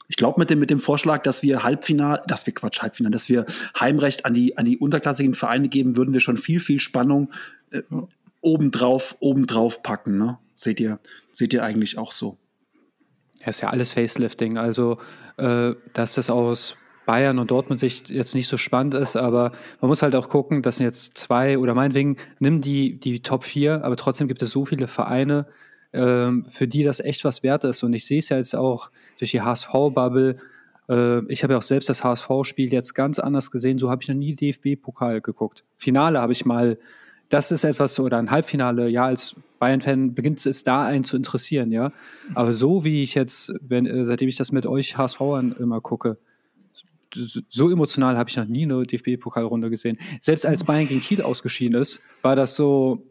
Ich 0.08 0.16
glaube 0.16 0.38
mit 0.38 0.50
dem, 0.50 0.58
mit 0.58 0.70
dem 0.70 0.80
Vorschlag, 0.80 1.22
dass 1.22 1.42
wir 1.42 1.62
Halbfinal, 1.62 2.22
dass 2.26 2.46
wir 2.46 2.54
Quatsch, 2.54 2.82
Halbfinal, 2.82 3.10
dass 3.10 3.28
wir 3.28 3.46
Heimrecht 3.78 4.26
an 4.26 4.34
die, 4.34 4.56
an 4.58 4.66
die 4.66 4.78
unterklassigen 4.78 5.34
Vereine 5.34 5.68
geben, 5.68 5.96
würden 5.96 6.12
wir 6.12 6.20
schon 6.20 6.36
viel, 6.36 6.60
viel 6.60 6.80
Spannung 6.80 7.32
äh, 7.70 7.82
obendrauf, 8.40 9.16
obendrauf 9.20 9.82
packen. 9.82 10.18
Ne? 10.18 10.38
Seht 10.54 10.78
ihr, 10.80 11.00
seht 11.32 11.52
ihr 11.52 11.64
eigentlich 11.64 11.96
auch 11.96 12.12
so? 12.12 12.36
Ja, 13.40 13.48
ist 13.48 13.62
ja 13.62 13.70
alles 13.70 13.92
Facelifting. 13.92 14.58
Also, 14.58 14.98
äh, 15.38 15.74
dass 15.94 16.14
das 16.14 16.30
aus 16.30 16.76
Bayern 17.06 17.38
und 17.38 17.50
Dortmund 17.50 17.80
Sicht 17.80 18.10
jetzt 18.10 18.34
nicht 18.34 18.48
so 18.48 18.56
spannend 18.56 18.94
ist, 18.94 19.16
aber 19.16 19.52
man 19.80 19.88
muss 19.88 20.02
halt 20.02 20.14
auch 20.14 20.28
gucken, 20.28 20.62
das 20.62 20.76
sind 20.76 20.86
jetzt 20.86 21.18
zwei 21.18 21.58
oder 21.58 21.74
meinetwegen, 21.74 22.16
nimm 22.38 22.60
die, 22.60 22.98
die 22.98 23.20
Top 23.20 23.44
4, 23.44 23.84
aber 23.84 23.96
trotzdem 23.96 24.28
gibt 24.28 24.42
es 24.42 24.50
so 24.50 24.64
viele 24.64 24.86
Vereine, 24.86 25.46
ähm, 25.94 26.44
für 26.44 26.68
die 26.68 26.82
das 26.82 27.00
echt 27.00 27.24
was 27.24 27.42
wert 27.42 27.64
ist. 27.64 27.82
Und 27.82 27.94
ich 27.94 28.06
sehe 28.06 28.18
es 28.18 28.28
ja 28.28 28.36
jetzt 28.36 28.54
auch 28.54 28.90
durch 29.18 29.30
die 29.30 29.40
HSV-Bubble. 29.40 30.36
Äh, 30.88 31.32
ich 31.32 31.42
habe 31.42 31.54
ja 31.54 31.58
auch 31.58 31.62
selbst 31.62 31.88
das 31.88 32.04
HSV-Spiel 32.04 32.72
jetzt 32.72 32.94
ganz 32.94 33.18
anders 33.18 33.50
gesehen. 33.50 33.78
So 33.78 33.90
habe 33.90 34.02
ich 34.02 34.08
noch 34.08 34.16
nie 34.16 34.34
DFB-Pokal 34.34 35.20
geguckt. 35.20 35.64
Finale 35.76 36.20
habe 36.20 36.32
ich 36.32 36.44
mal, 36.44 36.78
das 37.28 37.52
ist 37.52 37.64
etwas, 37.64 37.98
oder 38.00 38.18
ein 38.18 38.30
Halbfinale, 38.30 38.88
ja, 38.88 39.06
als 39.06 39.36
Bayern-Fan 39.58 40.14
beginnt 40.14 40.44
es 40.44 40.62
da 40.62 40.84
einen 40.84 41.04
zu 41.04 41.16
interessieren, 41.16 41.72
ja. 41.72 41.92
Aber 42.34 42.52
so 42.52 42.84
wie 42.84 43.02
ich 43.02 43.14
jetzt, 43.14 43.52
wenn, 43.60 43.86
äh, 43.86 44.04
seitdem 44.04 44.28
ich 44.28 44.36
das 44.36 44.52
mit 44.52 44.66
euch 44.66 44.98
HSVern 44.98 45.56
immer 45.58 45.80
gucke, 45.80 46.18
so 47.48 47.70
emotional 47.70 48.18
habe 48.18 48.28
ich 48.28 48.36
noch 48.36 48.46
nie 48.46 48.64
eine 48.64 48.84
DFB-Pokalrunde 48.84 49.70
gesehen. 49.70 49.98
Selbst 50.20 50.44
als 50.46 50.64
Bayern 50.64 50.88
gegen 50.88 51.00
Kiel 51.00 51.22
ausgeschieden 51.22 51.80
ist, 51.80 52.00
war 52.22 52.34
das 52.34 52.56
so, 52.56 53.06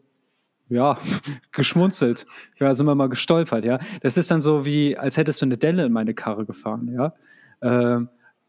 ja, 0.68 0.98
geschmunzelt. 1.52 2.26
Ja, 2.58 2.74
sind 2.74 2.86
wir 2.86 2.94
mal 2.94 3.08
gestolpert, 3.08 3.64
ja. 3.64 3.78
Das 4.02 4.16
ist 4.16 4.30
dann 4.30 4.40
so 4.40 4.64
wie, 4.64 4.96
als 4.96 5.16
hättest 5.16 5.42
du 5.42 5.46
eine 5.46 5.58
Delle 5.58 5.84
in 5.86 5.92
meine 5.92 6.14
Karre 6.14 6.46
gefahren, 6.46 6.92
ja. 6.92 7.14
Ähm, 7.62 8.08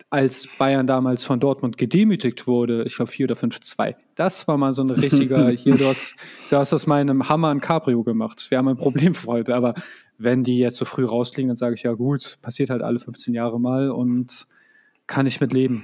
als 0.10 0.48
Bayern 0.58 0.88
damals 0.88 1.24
von 1.24 1.40
Dortmund 1.40 1.78
gedemütigt 1.78 2.48
wurde, 2.48 2.84
ich 2.84 2.96
glaube 2.96 3.12
4 3.12 3.26
oder 3.26 3.36
5-2. 3.36 3.96
Das 4.16 4.48
war 4.48 4.58
mal 4.58 4.74
so 4.74 4.84
ein 4.84 4.90
richtiger, 4.90 5.50
hier, 5.52 5.76
du 5.76 5.88
hast, 5.88 6.16
du 6.50 6.58
hast 6.58 6.74
aus 6.74 6.88
meinem 6.88 7.28
Hammer 7.28 7.50
ein 7.50 7.60
Cabrio 7.60 8.04
gemacht. 8.04 8.48
Wir 8.50 8.58
haben 8.58 8.68
ein 8.68 8.78
Problem 8.78 9.14
für 9.14 9.28
heute. 9.28 9.56
Aber 9.56 9.74
wenn 10.18 10.44
die 10.44 10.58
jetzt 10.58 10.78
so 10.78 10.86
früh 10.86 11.06
rausfliegen, 11.06 11.50
dann 11.50 11.58
sage 11.58 11.76
ich, 11.76 11.84
ja 11.84 11.94
gut, 11.94 12.38
passiert 12.42 12.70
halt 12.70 12.82
alle 12.82 13.00
15 13.00 13.34
Jahre 13.34 13.60
mal 13.60 13.90
und 13.90 14.48
kann 15.08 15.26
ich 15.26 15.42
mit 15.42 15.54
leben. 15.54 15.84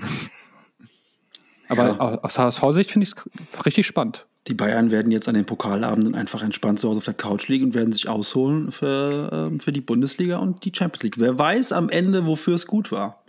Aber 1.67 1.87
ja. 1.87 1.97
aus 1.99 2.37
HSV-Sicht 2.37 2.91
finde 2.91 3.07
ich 3.07 3.13
es 3.51 3.65
richtig 3.65 3.87
spannend. 3.87 4.27
Die 4.47 4.53
Bayern 4.55 4.89
werden 4.89 5.11
jetzt 5.11 5.27
an 5.27 5.35
den 5.35 5.45
Pokalabenden 5.45 6.15
einfach 6.15 6.41
entspannt 6.41 6.79
zu 6.79 6.89
Hause 6.89 6.97
auf 6.97 7.05
der 7.05 7.13
Couch 7.13 7.47
liegen 7.47 7.65
und 7.65 7.73
werden 7.75 7.91
sich 7.91 8.09
ausholen 8.09 8.71
für, 8.71 9.51
äh, 9.53 9.59
für 9.59 9.71
die 9.71 9.81
Bundesliga 9.81 10.37
und 10.37 10.65
die 10.65 10.71
Champions 10.75 11.03
League. 11.03 11.19
Wer 11.19 11.37
weiß 11.37 11.71
am 11.73 11.89
Ende, 11.89 12.25
wofür 12.25 12.55
es 12.55 12.65
gut 12.65 12.91
war. 12.91 13.23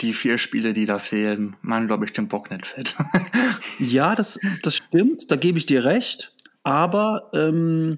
Die 0.00 0.12
vier 0.12 0.36
Spiele, 0.36 0.74
die 0.74 0.84
da 0.84 0.98
fehlen, 0.98 1.56
man 1.62 1.86
glaube 1.86 2.04
ich 2.04 2.12
den 2.12 2.28
Bock 2.28 2.50
nicht 2.50 2.66
fett. 2.66 2.94
ja, 3.78 4.14
das, 4.14 4.38
das 4.62 4.76
stimmt, 4.76 5.30
da 5.30 5.36
gebe 5.36 5.56
ich 5.56 5.64
dir 5.64 5.84
recht. 5.84 6.34
Aber 6.62 7.30
ähm, 7.32 7.96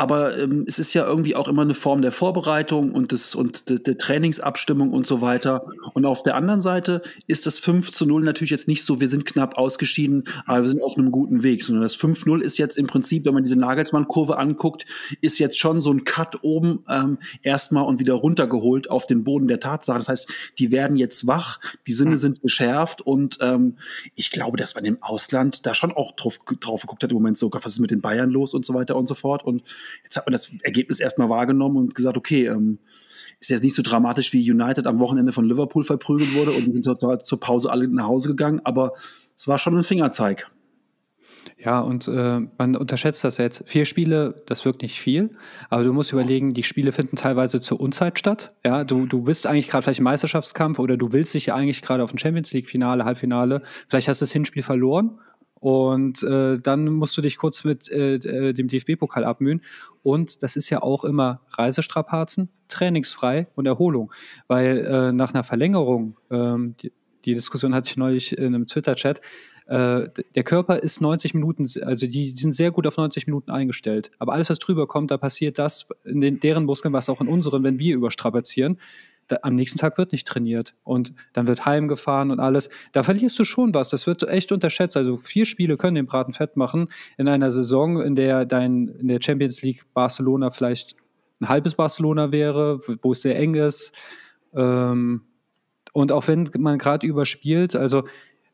aber 0.00 0.38
ähm, 0.38 0.64
es 0.66 0.78
ist 0.78 0.94
ja 0.94 1.04
irgendwie 1.04 1.36
auch 1.36 1.46
immer 1.46 1.60
eine 1.60 1.74
Form 1.74 2.00
der 2.00 2.10
Vorbereitung 2.10 2.92
und 2.92 3.12
des 3.12 3.34
und 3.34 3.68
de, 3.68 3.78
der 3.78 3.98
Trainingsabstimmung 3.98 4.94
und 4.94 5.06
so 5.06 5.20
weiter. 5.20 5.66
Und 5.92 6.06
auf 6.06 6.22
der 6.22 6.36
anderen 6.36 6.62
Seite 6.62 7.02
ist 7.26 7.44
das 7.44 7.58
5 7.58 7.90
zu 7.90 8.06
0 8.06 8.22
natürlich 8.22 8.50
jetzt 8.50 8.66
nicht 8.66 8.82
so, 8.82 8.98
wir 8.98 9.08
sind 9.08 9.26
knapp 9.26 9.58
ausgeschieden, 9.58 10.24
aber 10.46 10.62
wir 10.62 10.70
sind 10.70 10.82
auf 10.82 10.96
einem 10.96 11.10
guten 11.10 11.42
Weg, 11.42 11.62
sondern 11.62 11.82
das 11.82 11.98
5-0 11.98 12.40
ist 12.40 12.56
jetzt 12.56 12.78
im 12.78 12.86
Prinzip, 12.86 13.26
wenn 13.26 13.34
man 13.34 13.42
diese 13.42 13.56
Nagelsmann-Kurve 13.56 14.38
anguckt, 14.38 14.86
ist 15.20 15.38
jetzt 15.38 15.58
schon 15.58 15.82
so 15.82 15.92
ein 15.92 16.04
Cut 16.04 16.38
oben 16.40 16.82
ähm, 16.88 17.18
erstmal 17.42 17.84
und 17.84 18.00
wieder 18.00 18.14
runtergeholt 18.14 18.88
auf 18.88 19.04
den 19.04 19.22
Boden 19.22 19.48
der 19.48 19.60
Tatsache. 19.60 19.98
Das 19.98 20.08
heißt, 20.08 20.32
die 20.58 20.72
werden 20.72 20.96
jetzt 20.96 21.26
wach, 21.26 21.60
die 21.86 21.92
Sinne 21.92 22.16
sind 22.16 22.40
geschärft 22.40 23.02
und 23.02 23.36
ähm, 23.42 23.76
ich 24.14 24.30
glaube, 24.30 24.56
dass 24.56 24.74
man 24.74 24.86
im 24.86 24.96
Ausland 25.02 25.66
da 25.66 25.74
schon 25.74 25.92
auch 25.92 26.12
drauf, 26.12 26.38
drauf 26.60 26.80
geguckt 26.80 27.02
hat 27.02 27.10
im 27.10 27.18
Moment 27.18 27.36
sogar, 27.36 27.62
was 27.62 27.72
ist 27.72 27.80
mit 27.80 27.90
den 27.90 28.00
Bayern 28.00 28.30
los 28.30 28.54
und 28.54 28.64
so 28.64 28.72
weiter 28.72 28.96
und 28.96 29.06
so 29.06 29.14
fort. 29.14 29.44
Und 29.44 29.62
jetzt 30.04 30.16
hat 30.16 30.26
man 30.26 30.32
das 30.32 30.50
Ergebnis 30.62 31.00
erstmal 31.00 31.28
wahrgenommen 31.28 31.76
und 31.76 31.94
gesagt, 31.94 32.16
okay, 32.16 32.46
ähm, 32.46 32.78
ist 33.40 33.50
jetzt 33.50 33.64
nicht 33.64 33.74
so 33.74 33.82
dramatisch 33.82 34.32
wie 34.32 34.50
United 34.50 34.86
am 34.86 34.98
Wochenende 34.98 35.32
von 35.32 35.46
Liverpool 35.46 35.84
verprügelt 35.84 36.34
wurde 36.34 36.50
und 36.50 36.74
sind 36.74 36.84
zur, 36.84 37.20
zur 37.20 37.40
Pause 37.40 37.70
alle 37.70 37.88
nach 37.88 38.06
Hause 38.06 38.28
gegangen, 38.28 38.60
aber 38.64 38.92
es 39.36 39.48
war 39.48 39.58
schon 39.58 39.76
ein 39.76 39.84
Fingerzeig. 39.84 40.46
Ja, 41.56 41.80
und 41.80 42.06
äh, 42.08 42.40
man 42.58 42.76
unterschätzt 42.76 43.24
das 43.24 43.38
jetzt. 43.38 43.62
Vier 43.66 43.86
Spiele, 43.86 44.42
das 44.46 44.64
wirkt 44.64 44.82
nicht 44.82 44.98
viel, 44.98 45.30
aber 45.68 45.84
du 45.84 45.92
musst 45.92 46.12
überlegen, 46.12 46.52
die 46.52 46.62
Spiele 46.62 46.92
finden 46.92 47.16
teilweise 47.16 47.60
zur 47.60 47.80
Unzeit 47.80 48.18
statt. 48.18 48.52
Ja, 48.64 48.84
du, 48.84 49.06
du 49.06 49.22
bist 49.22 49.46
eigentlich 49.46 49.68
gerade 49.68 49.82
vielleicht 49.82 50.00
im 50.00 50.04
Meisterschaftskampf 50.04 50.78
oder 50.78 50.96
du 50.96 51.12
willst 51.12 51.34
dich 51.34 51.46
ja 51.46 51.54
eigentlich 51.54 51.82
gerade 51.82 52.02
auf 52.02 52.12
ein 52.12 52.18
Champions 52.18 52.52
League-Finale, 52.52 53.04
Halbfinale. 53.04 53.62
Vielleicht 53.88 54.08
hast 54.08 54.20
du 54.20 54.24
das 54.24 54.32
Hinspiel 54.32 54.62
verloren 54.62 55.18
und 55.60 56.22
äh, 56.22 56.58
dann 56.58 56.86
musst 56.86 57.16
du 57.16 57.20
dich 57.20 57.36
kurz 57.36 57.64
mit 57.64 57.90
äh, 57.90 58.14
äh 58.14 58.52
dem 58.52 58.66
DFB-Pokal 58.66 59.24
abmühen. 59.24 59.60
Und 60.02 60.42
das 60.42 60.56
ist 60.56 60.70
ja 60.70 60.82
auch 60.82 61.04
immer 61.04 61.42
Reisestrapazen, 61.50 62.48
trainingsfrei 62.68 63.46
und 63.54 63.66
Erholung. 63.66 64.10
Weil 64.48 64.78
äh, 64.78 65.12
nach 65.12 65.34
einer 65.34 65.44
Verlängerung, 65.44 66.16
ähm, 66.30 66.74
die, 66.80 66.92
die 67.26 67.34
Diskussion 67.34 67.74
hatte 67.74 67.90
ich 67.90 67.96
neulich 67.98 68.36
in 68.36 68.54
einem 68.54 68.66
Twitter-Chat, 68.66 69.20
äh, 69.70 70.08
der 70.34 70.42
Körper 70.42 70.82
ist 70.82 71.00
90 71.00 71.34
Minuten, 71.34 71.66
also 71.82 72.06
die 72.08 72.30
sind 72.30 72.52
sehr 72.52 72.72
gut 72.72 72.88
auf 72.88 72.96
90 72.96 73.28
Minuten 73.28 73.52
eingestellt. 73.52 74.10
Aber 74.18 74.32
alles, 74.32 74.50
was 74.50 74.58
drüber 74.58 74.88
kommt, 74.88 75.12
da 75.12 75.16
passiert 75.18 75.60
das 75.60 75.86
in 76.04 76.20
den, 76.20 76.40
deren 76.40 76.64
Muskeln, 76.64 76.92
was 76.92 77.08
auch 77.08 77.20
in 77.20 77.28
unseren, 77.28 77.62
wenn 77.62 77.78
wir 77.78 77.94
überstrapazieren. 77.94 78.78
Da, 79.30 79.38
am 79.42 79.54
nächsten 79.54 79.78
Tag 79.78 79.96
wird 79.96 80.10
nicht 80.10 80.26
trainiert 80.26 80.74
und 80.82 81.14
dann 81.32 81.46
wird 81.46 81.64
heimgefahren 81.64 82.32
und 82.32 82.40
alles. 82.40 82.68
Da 82.90 83.04
verlierst 83.04 83.38
du 83.38 83.44
schon 83.44 83.72
was. 83.72 83.88
Das 83.88 84.08
wird 84.08 84.28
echt 84.28 84.50
unterschätzt. 84.50 84.96
Also 84.96 85.16
vier 85.16 85.46
Spiele 85.46 85.76
können 85.76 85.94
den 85.94 86.06
Braten 86.06 86.32
fett 86.32 86.56
machen 86.56 86.88
in 87.16 87.28
einer 87.28 87.52
Saison, 87.52 88.00
in 88.00 88.16
der 88.16 88.44
dein 88.44 88.88
in 88.88 89.06
der 89.06 89.20
Champions 89.22 89.62
League 89.62 89.84
Barcelona 89.94 90.50
vielleicht 90.50 90.96
ein 91.40 91.48
halbes 91.48 91.76
Barcelona 91.76 92.32
wäre, 92.32 92.80
wo 93.02 93.12
es 93.12 93.22
sehr 93.22 93.38
eng 93.38 93.54
ist. 93.54 93.94
Ähm, 94.52 95.22
und 95.92 96.10
auch 96.10 96.26
wenn 96.26 96.50
man 96.58 96.78
gerade 96.78 97.06
überspielt, 97.06 97.76
also 97.76 98.02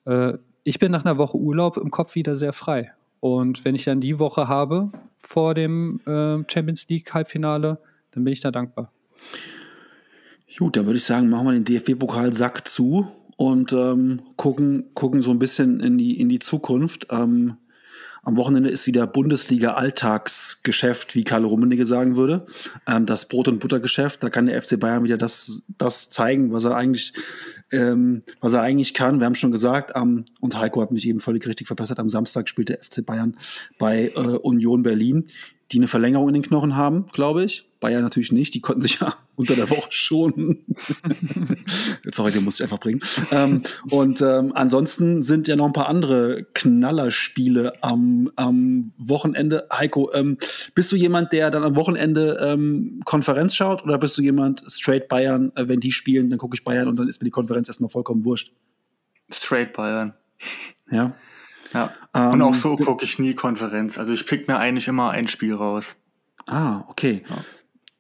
äh, 0.05 0.35
ich 0.63 0.79
bin 0.79 0.93
nach 0.93 1.07
einer 1.07 1.17
Woche 1.17 1.39
Urlaub 1.39 1.79
im 1.79 1.91
Kopf 1.91 2.15
wieder 2.17 2.35
sehr 2.35 2.53
frei. 2.53 2.93
Und 3.21 3.65
wenn 3.65 3.75
ich 3.75 3.85
dann 3.85 4.01
die 4.01 4.19
Woche 4.19 4.49
habe 4.49 4.91
vor 5.17 5.55
dem 5.55 6.01
äh, 6.07 6.45
Champions 6.53 6.87
League 6.89 7.15
Halbfinale, 7.15 7.81
dann 8.11 8.25
bin 8.25 8.33
ich 8.33 8.41
da 8.41 8.51
dankbar. 8.51 8.93
Gut, 10.59 10.77
dann 10.77 10.87
würde 10.87 10.97
ich 10.97 11.05
sagen, 11.05 11.29
machen 11.29 11.47
wir 11.47 11.53
den 11.53 11.65
DFB-Pokal-Sack 11.65 12.67
zu 12.67 13.09
und 13.37 13.75
ähm, 13.75 14.23
gucken, 14.37 14.87
gucken 14.95 15.21
so 15.21 15.31
ein 15.31 15.39
bisschen 15.39 15.81
in 15.81 15.99
die, 15.99 16.19
in 16.19 16.31
die 16.31 16.39
Zukunft. 16.39 17.09
Ähm, 17.11 17.59
am 18.23 18.39
Wochenende 18.39 18.71
ist 18.71 18.87
wieder 18.87 19.07
Bundesliga-Alltagsgeschäft, 19.07 21.15
wie 21.15 21.25
Karl 21.25 21.45
Rummenigge 21.45 21.85
sagen 21.85 22.17
würde. 22.17 22.47
Ähm, 22.87 23.05
das 23.05 23.29
Brot- 23.29 23.49
und 23.49 23.61
Buttergeschäft. 23.61 24.23
Da 24.23 24.31
kann 24.31 24.47
der 24.47 24.63
FC 24.63 24.81
Bayern 24.81 25.05
wieder 25.05 25.19
das, 25.19 25.67
das 25.77 26.09
zeigen, 26.09 26.53
was 26.53 26.65
er 26.65 26.75
eigentlich, 26.75 27.13
ähm, 27.71 28.23
was 28.41 28.55
er 28.55 28.63
eigentlich 28.63 28.95
kann. 28.95 29.21
Wir 29.21 29.27
haben 29.27 29.35
schon 29.35 29.53
gesagt, 29.53 29.93
ähm, 29.95 30.25
und 30.41 30.59
Heiko 30.59 30.81
hat 30.81 30.91
mich 30.91 31.07
eben 31.07 31.21
völlig 31.21 31.47
richtig 31.47 31.67
verbessert. 31.67 31.99
Am 31.99 32.09
Samstag 32.09 32.49
spielt 32.49 32.71
der 32.71 32.83
FC 32.83 33.05
Bayern 33.05 33.37
bei 33.79 34.11
äh, 34.17 34.19
Union 34.19 34.83
Berlin 34.83 35.29
die 35.73 35.79
eine 35.79 35.89
Verlängerung 35.89 36.29
in 36.29 36.35
den 36.35 36.43
Knochen 36.43 36.77
haben, 36.77 37.07
glaube 37.13 37.45
ich. 37.45 37.69
Bayern 37.87 38.03
natürlich 38.03 38.33
nicht, 38.33 38.53
die 38.53 38.61
konnten 38.61 38.81
sich 38.81 38.99
ja 38.99 39.15
unter 39.37 39.55
der 39.55 39.71
Woche 39.71 39.87
schon. 39.91 40.65
Sorry, 42.11 42.33
den 42.33 42.43
muss 42.43 42.57
ich 42.57 42.65
einfach 42.65 42.81
bringen. 42.81 43.01
Ähm, 43.31 43.63
und 43.91 44.21
ähm, 44.23 44.51
ansonsten 44.57 45.23
sind 45.23 45.47
ja 45.47 45.55
noch 45.55 45.67
ein 45.67 45.73
paar 45.73 45.89
andere 45.89 46.45
Knallerspiele 46.53 47.75
am, 47.85 48.33
am 48.35 48.93
Wochenende. 48.99 49.69
Heiko, 49.73 50.13
ähm, 50.15 50.37
bist 50.75 50.91
du 50.91 50.97
jemand, 50.97 51.33
der 51.33 51.53
dann 51.53 51.63
am 51.63 51.77
Wochenende 51.77 52.39
ähm, 52.41 53.03
Konferenz 53.05 53.55
schaut 53.55 53.85
oder 53.85 53.99
bist 53.99 54.19
du 54.19 54.23
jemand 54.23 54.65
straight 54.67 55.07
Bayern, 55.07 55.53
äh, 55.55 55.69
wenn 55.69 55.79
die 55.79 55.93
spielen, 55.93 56.29
dann 56.29 56.41
gucke 56.41 56.57
ich 56.57 56.65
Bayern 56.65 56.89
und 56.89 56.97
dann 56.97 57.07
ist 57.07 57.21
mir 57.21 57.27
die 57.27 57.31
Konferenz 57.31 57.69
erstmal 57.69 57.91
vollkommen 57.91 58.25
wurscht? 58.25 58.53
Straight 59.33 59.75
Bayern. 59.75 60.13
Ja. 60.91 61.15
Ja. 61.73 61.93
Ähm, 62.15 62.33
und 62.33 62.43
auch 62.43 62.55
so 62.57 62.75
gucke 62.75 63.05
ich 63.05 63.21
nie 63.21 63.35
Konferenz. 63.35 63.97
Also 63.97 64.13
ich 64.13 64.27
pick 64.27 64.49
mir 64.49 64.59
eigentlich 64.59 64.89
immer 64.89 65.11
ein 65.11 65.29
Spiel 65.29 65.55
raus. 65.55 65.95
Ah, 66.49 66.85
okay. 66.89 67.23
Ja. 67.29 67.45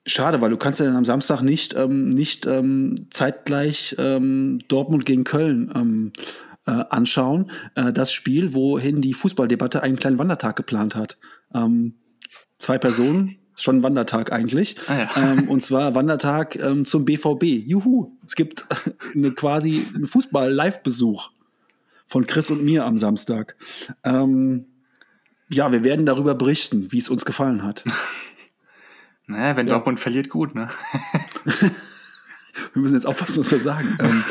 Schade, 0.06 0.40
weil 0.40 0.50
du 0.50 0.56
kannst 0.56 0.78
ja 0.78 0.86
dann 0.86 0.96
am 0.96 1.04
Samstag 1.04 1.42
nicht, 1.42 1.74
ähm, 1.74 2.10
nicht 2.10 2.46
ähm, 2.46 3.06
zeitgleich 3.10 3.96
ähm, 3.98 4.60
Dortmund 4.68 5.04
gegen 5.04 5.24
Köln 5.24 5.72
ähm, 5.74 6.12
äh, 6.66 6.84
anschauen. 6.90 7.50
Äh, 7.74 7.92
das 7.92 8.12
Spiel, 8.12 8.54
wohin 8.54 9.02
die 9.02 9.14
Fußballdebatte 9.14 9.82
einen 9.82 9.96
kleinen 9.96 10.18
Wandertag 10.18 10.54
geplant 10.54 10.94
hat. 10.94 11.18
Ähm, 11.52 11.94
zwei 12.58 12.78
Personen, 12.78 13.38
ist 13.56 13.64
schon 13.64 13.78
ein 13.78 13.82
Wandertag 13.82 14.32
eigentlich. 14.32 14.76
Ah, 14.86 14.98
ja. 14.98 15.10
ähm, 15.16 15.48
und 15.48 15.62
zwar 15.62 15.94
Wandertag 15.94 16.56
ähm, 16.56 16.84
zum 16.84 17.04
BVB. 17.04 17.42
Juhu, 17.44 18.12
es 18.24 18.36
gibt 18.36 18.64
eine 19.14 19.32
quasi 19.32 19.84
einen 19.94 20.06
Fußball-Live-Besuch 20.06 21.30
von 22.06 22.26
Chris 22.26 22.50
und 22.50 22.64
mir 22.64 22.84
am 22.84 22.98
Samstag. 22.98 23.56
Ähm, 24.04 24.66
ja, 25.48 25.72
wir 25.72 25.84
werden 25.84 26.06
darüber 26.06 26.34
berichten, 26.34 26.92
wie 26.92 26.98
es 26.98 27.08
uns 27.08 27.24
gefallen 27.24 27.62
hat. 27.62 27.82
Naja, 29.26 29.56
wenn 29.56 29.66
ja. 29.66 29.74
Dortmund 29.74 30.00
verliert, 30.00 30.28
gut, 30.28 30.54
ne? 30.54 30.68
wir 32.72 32.82
müssen 32.82 32.94
jetzt 32.94 33.06
aufpassen, 33.06 33.40
was 33.40 33.50
wir 33.50 33.58
sagen. 33.58 33.96
Ähm, 34.00 34.24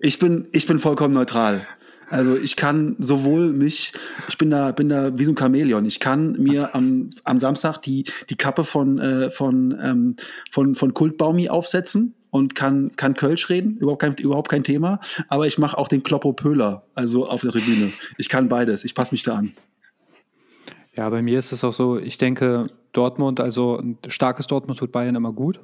ich, 0.00 0.18
bin, 0.18 0.48
ich 0.52 0.66
bin 0.66 0.78
vollkommen 0.80 1.14
neutral. 1.14 1.66
Also 2.10 2.36
ich 2.36 2.56
kann 2.56 2.96
sowohl 2.98 3.52
mich, 3.52 3.92
ich 4.28 4.36
bin 4.36 4.50
da, 4.50 4.72
bin 4.72 4.88
da 4.88 5.18
wie 5.18 5.24
so 5.24 5.32
ein 5.32 5.36
Chamäleon. 5.36 5.84
Ich 5.86 6.00
kann 6.00 6.32
mir 6.32 6.74
am, 6.74 7.10
am 7.24 7.38
Samstag 7.38 7.78
die, 7.78 8.04
die 8.28 8.36
Kappe 8.36 8.64
von, 8.64 8.98
äh, 8.98 9.30
von, 9.30 9.76
ähm, 9.80 10.16
von, 10.50 10.74
von 10.74 10.94
Kultbaumi 10.94 11.48
aufsetzen 11.48 12.14
und 12.30 12.54
kann, 12.54 12.92
kann 12.96 13.14
Kölsch 13.14 13.48
reden, 13.48 13.76
überhaupt 13.78 14.02
kein, 14.02 14.14
überhaupt 14.16 14.50
kein 14.50 14.64
Thema. 14.64 15.00
Aber 15.28 15.46
ich 15.46 15.58
mache 15.58 15.78
auch 15.78 15.88
den 15.88 16.02
Kloppo 16.02 16.32
Pöhler, 16.32 16.84
also 16.94 17.28
auf 17.28 17.42
der 17.42 17.52
Tribüne. 17.52 17.92
Ich 18.18 18.28
kann 18.28 18.48
beides, 18.48 18.84
ich 18.84 18.94
passe 18.94 19.14
mich 19.14 19.22
da 19.22 19.36
an. 19.36 19.54
Ja, 20.96 21.08
bei 21.10 21.22
mir 21.22 21.38
ist 21.38 21.52
es 21.52 21.64
auch 21.64 21.72
so, 21.72 21.98
ich 21.98 22.18
denke, 22.18 22.64
Dortmund, 22.92 23.40
also 23.40 23.78
ein 23.78 23.98
starkes 24.06 24.46
Dortmund 24.46 24.78
tut 24.78 24.92
Bayern 24.92 25.16
immer 25.16 25.32
gut. 25.32 25.60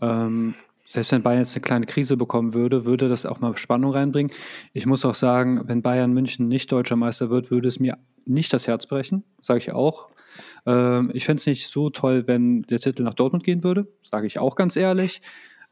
Ähm, 0.00 0.54
selbst 0.86 1.12
wenn 1.12 1.22
Bayern 1.22 1.40
jetzt 1.40 1.54
eine 1.54 1.62
kleine 1.62 1.86
Krise 1.86 2.16
bekommen 2.16 2.54
würde, 2.54 2.84
würde 2.84 3.08
das 3.08 3.26
auch 3.26 3.40
mal 3.40 3.56
Spannung 3.56 3.92
reinbringen. 3.92 4.32
Ich 4.72 4.86
muss 4.86 5.04
auch 5.04 5.14
sagen, 5.14 5.62
wenn 5.66 5.82
Bayern 5.82 6.12
München 6.12 6.48
nicht 6.48 6.70
deutscher 6.70 6.96
Meister 6.96 7.30
wird, 7.30 7.50
würde 7.50 7.68
es 7.68 7.80
mir 7.80 7.98
nicht 8.24 8.52
das 8.52 8.66
Herz 8.66 8.86
brechen, 8.86 9.24
sage 9.40 9.58
ich 9.58 9.72
auch. 9.72 10.08
Ähm, 10.64 11.10
ich 11.14 11.24
fände 11.24 11.40
es 11.40 11.46
nicht 11.46 11.68
so 11.68 11.90
toll, 11.90 12.24
wenn 12.26 12.62
der 12.62 12.80
Titel 12.80 13.02
nach 13.02 13.14
Dortmund 13.14 13.44
gehen 13.44 13.62
würde, 13.62 13.86
sage 14.02 14.26
ich 14.26 14.38
auch 14.38 14.56
ganz 14.56 14.76
ehrlich 14.76 15.22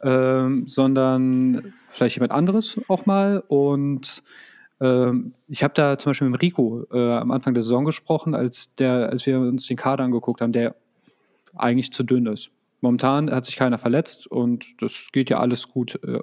ähm, 0.04 0.66
sondern 0.68 1.72
vielleicht 1.86 2.16
jemand 2.16 2.32
anderes 2.32 2.80
auch 2.88 3.06
mal. 3.06 3.42
Und 3.48 4.22
ich 5.48 5.62
habe 5.62 5.74
da 5.74 5.98
zum 5.98 6.10
Beispiel 6.10 6.28
mit 6.28 6.42
Rico 6.42 6.84
äh, 6.92 7.12
am 7.12 7.30
Anfang 7.30 7.54
der 7.54 7.62
Saison 7.62 7.84
gesprochen, 7.84 8.34
als, 8.34 8.74
der, 8.74 9.10
als 9.10 9.24
wir 9.26 9.38
uns 9.38 9.66
den 9.66 9.76
Kader 9.76 10.04
angeguckt 10.04 10.40
haben, 10.40 10.52
der 10.52 10.74
eigentlich 11.54 11.92
zu 11.92 12.02
dünn 12.02 12.26
ist. 12.26 12.50
Momentan 12.80 13.30
hat 13.30 13.46
sich 13.46 13.56
keiner 13.56 13.78
verletzt 13.78 14.26
und 14.26 14.66
das 14.80 15.08
geht 15.12 15.30
ja 15.30 15.38
alles 15.38 15.68
gut. 15.68 15.98
Äh, 16.04 16.20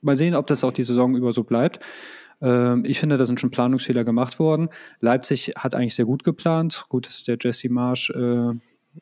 mal 0.00 0.16
sehen, 0.16 0.34
ob 0.34 0.46
das 0.46 0.64
auch 0.64 0.72
die 0.72 0.82
Saison 0.82 1.16
über 1.16 1.32
so 1.32 1.44
bleibt. 1.44 1.80
Ähm, 2.42 2.84
ich 2.84 3.00
finde, 3.00 3.16
da 3.16 3.24
sind 3.24 3.40
schon 3.40 3.50
Planungsfehler 3.50 4.04
gemacht 4.04 4.38
worden. 4.38 4.68
Leipzig 5.00 5.52
hat 5.56 5.74
eigentlich 5.74 5.94
sehr 5.94 6.04
gut 6.04 6.24
geplant. 6.24 6.84
Gut, 6.88 7.06
dass 7.06 7.24
der 7.24 7.38
Jesse 7.40 7.70
Marsch 7.70 8.10
äh, 8.10 8.52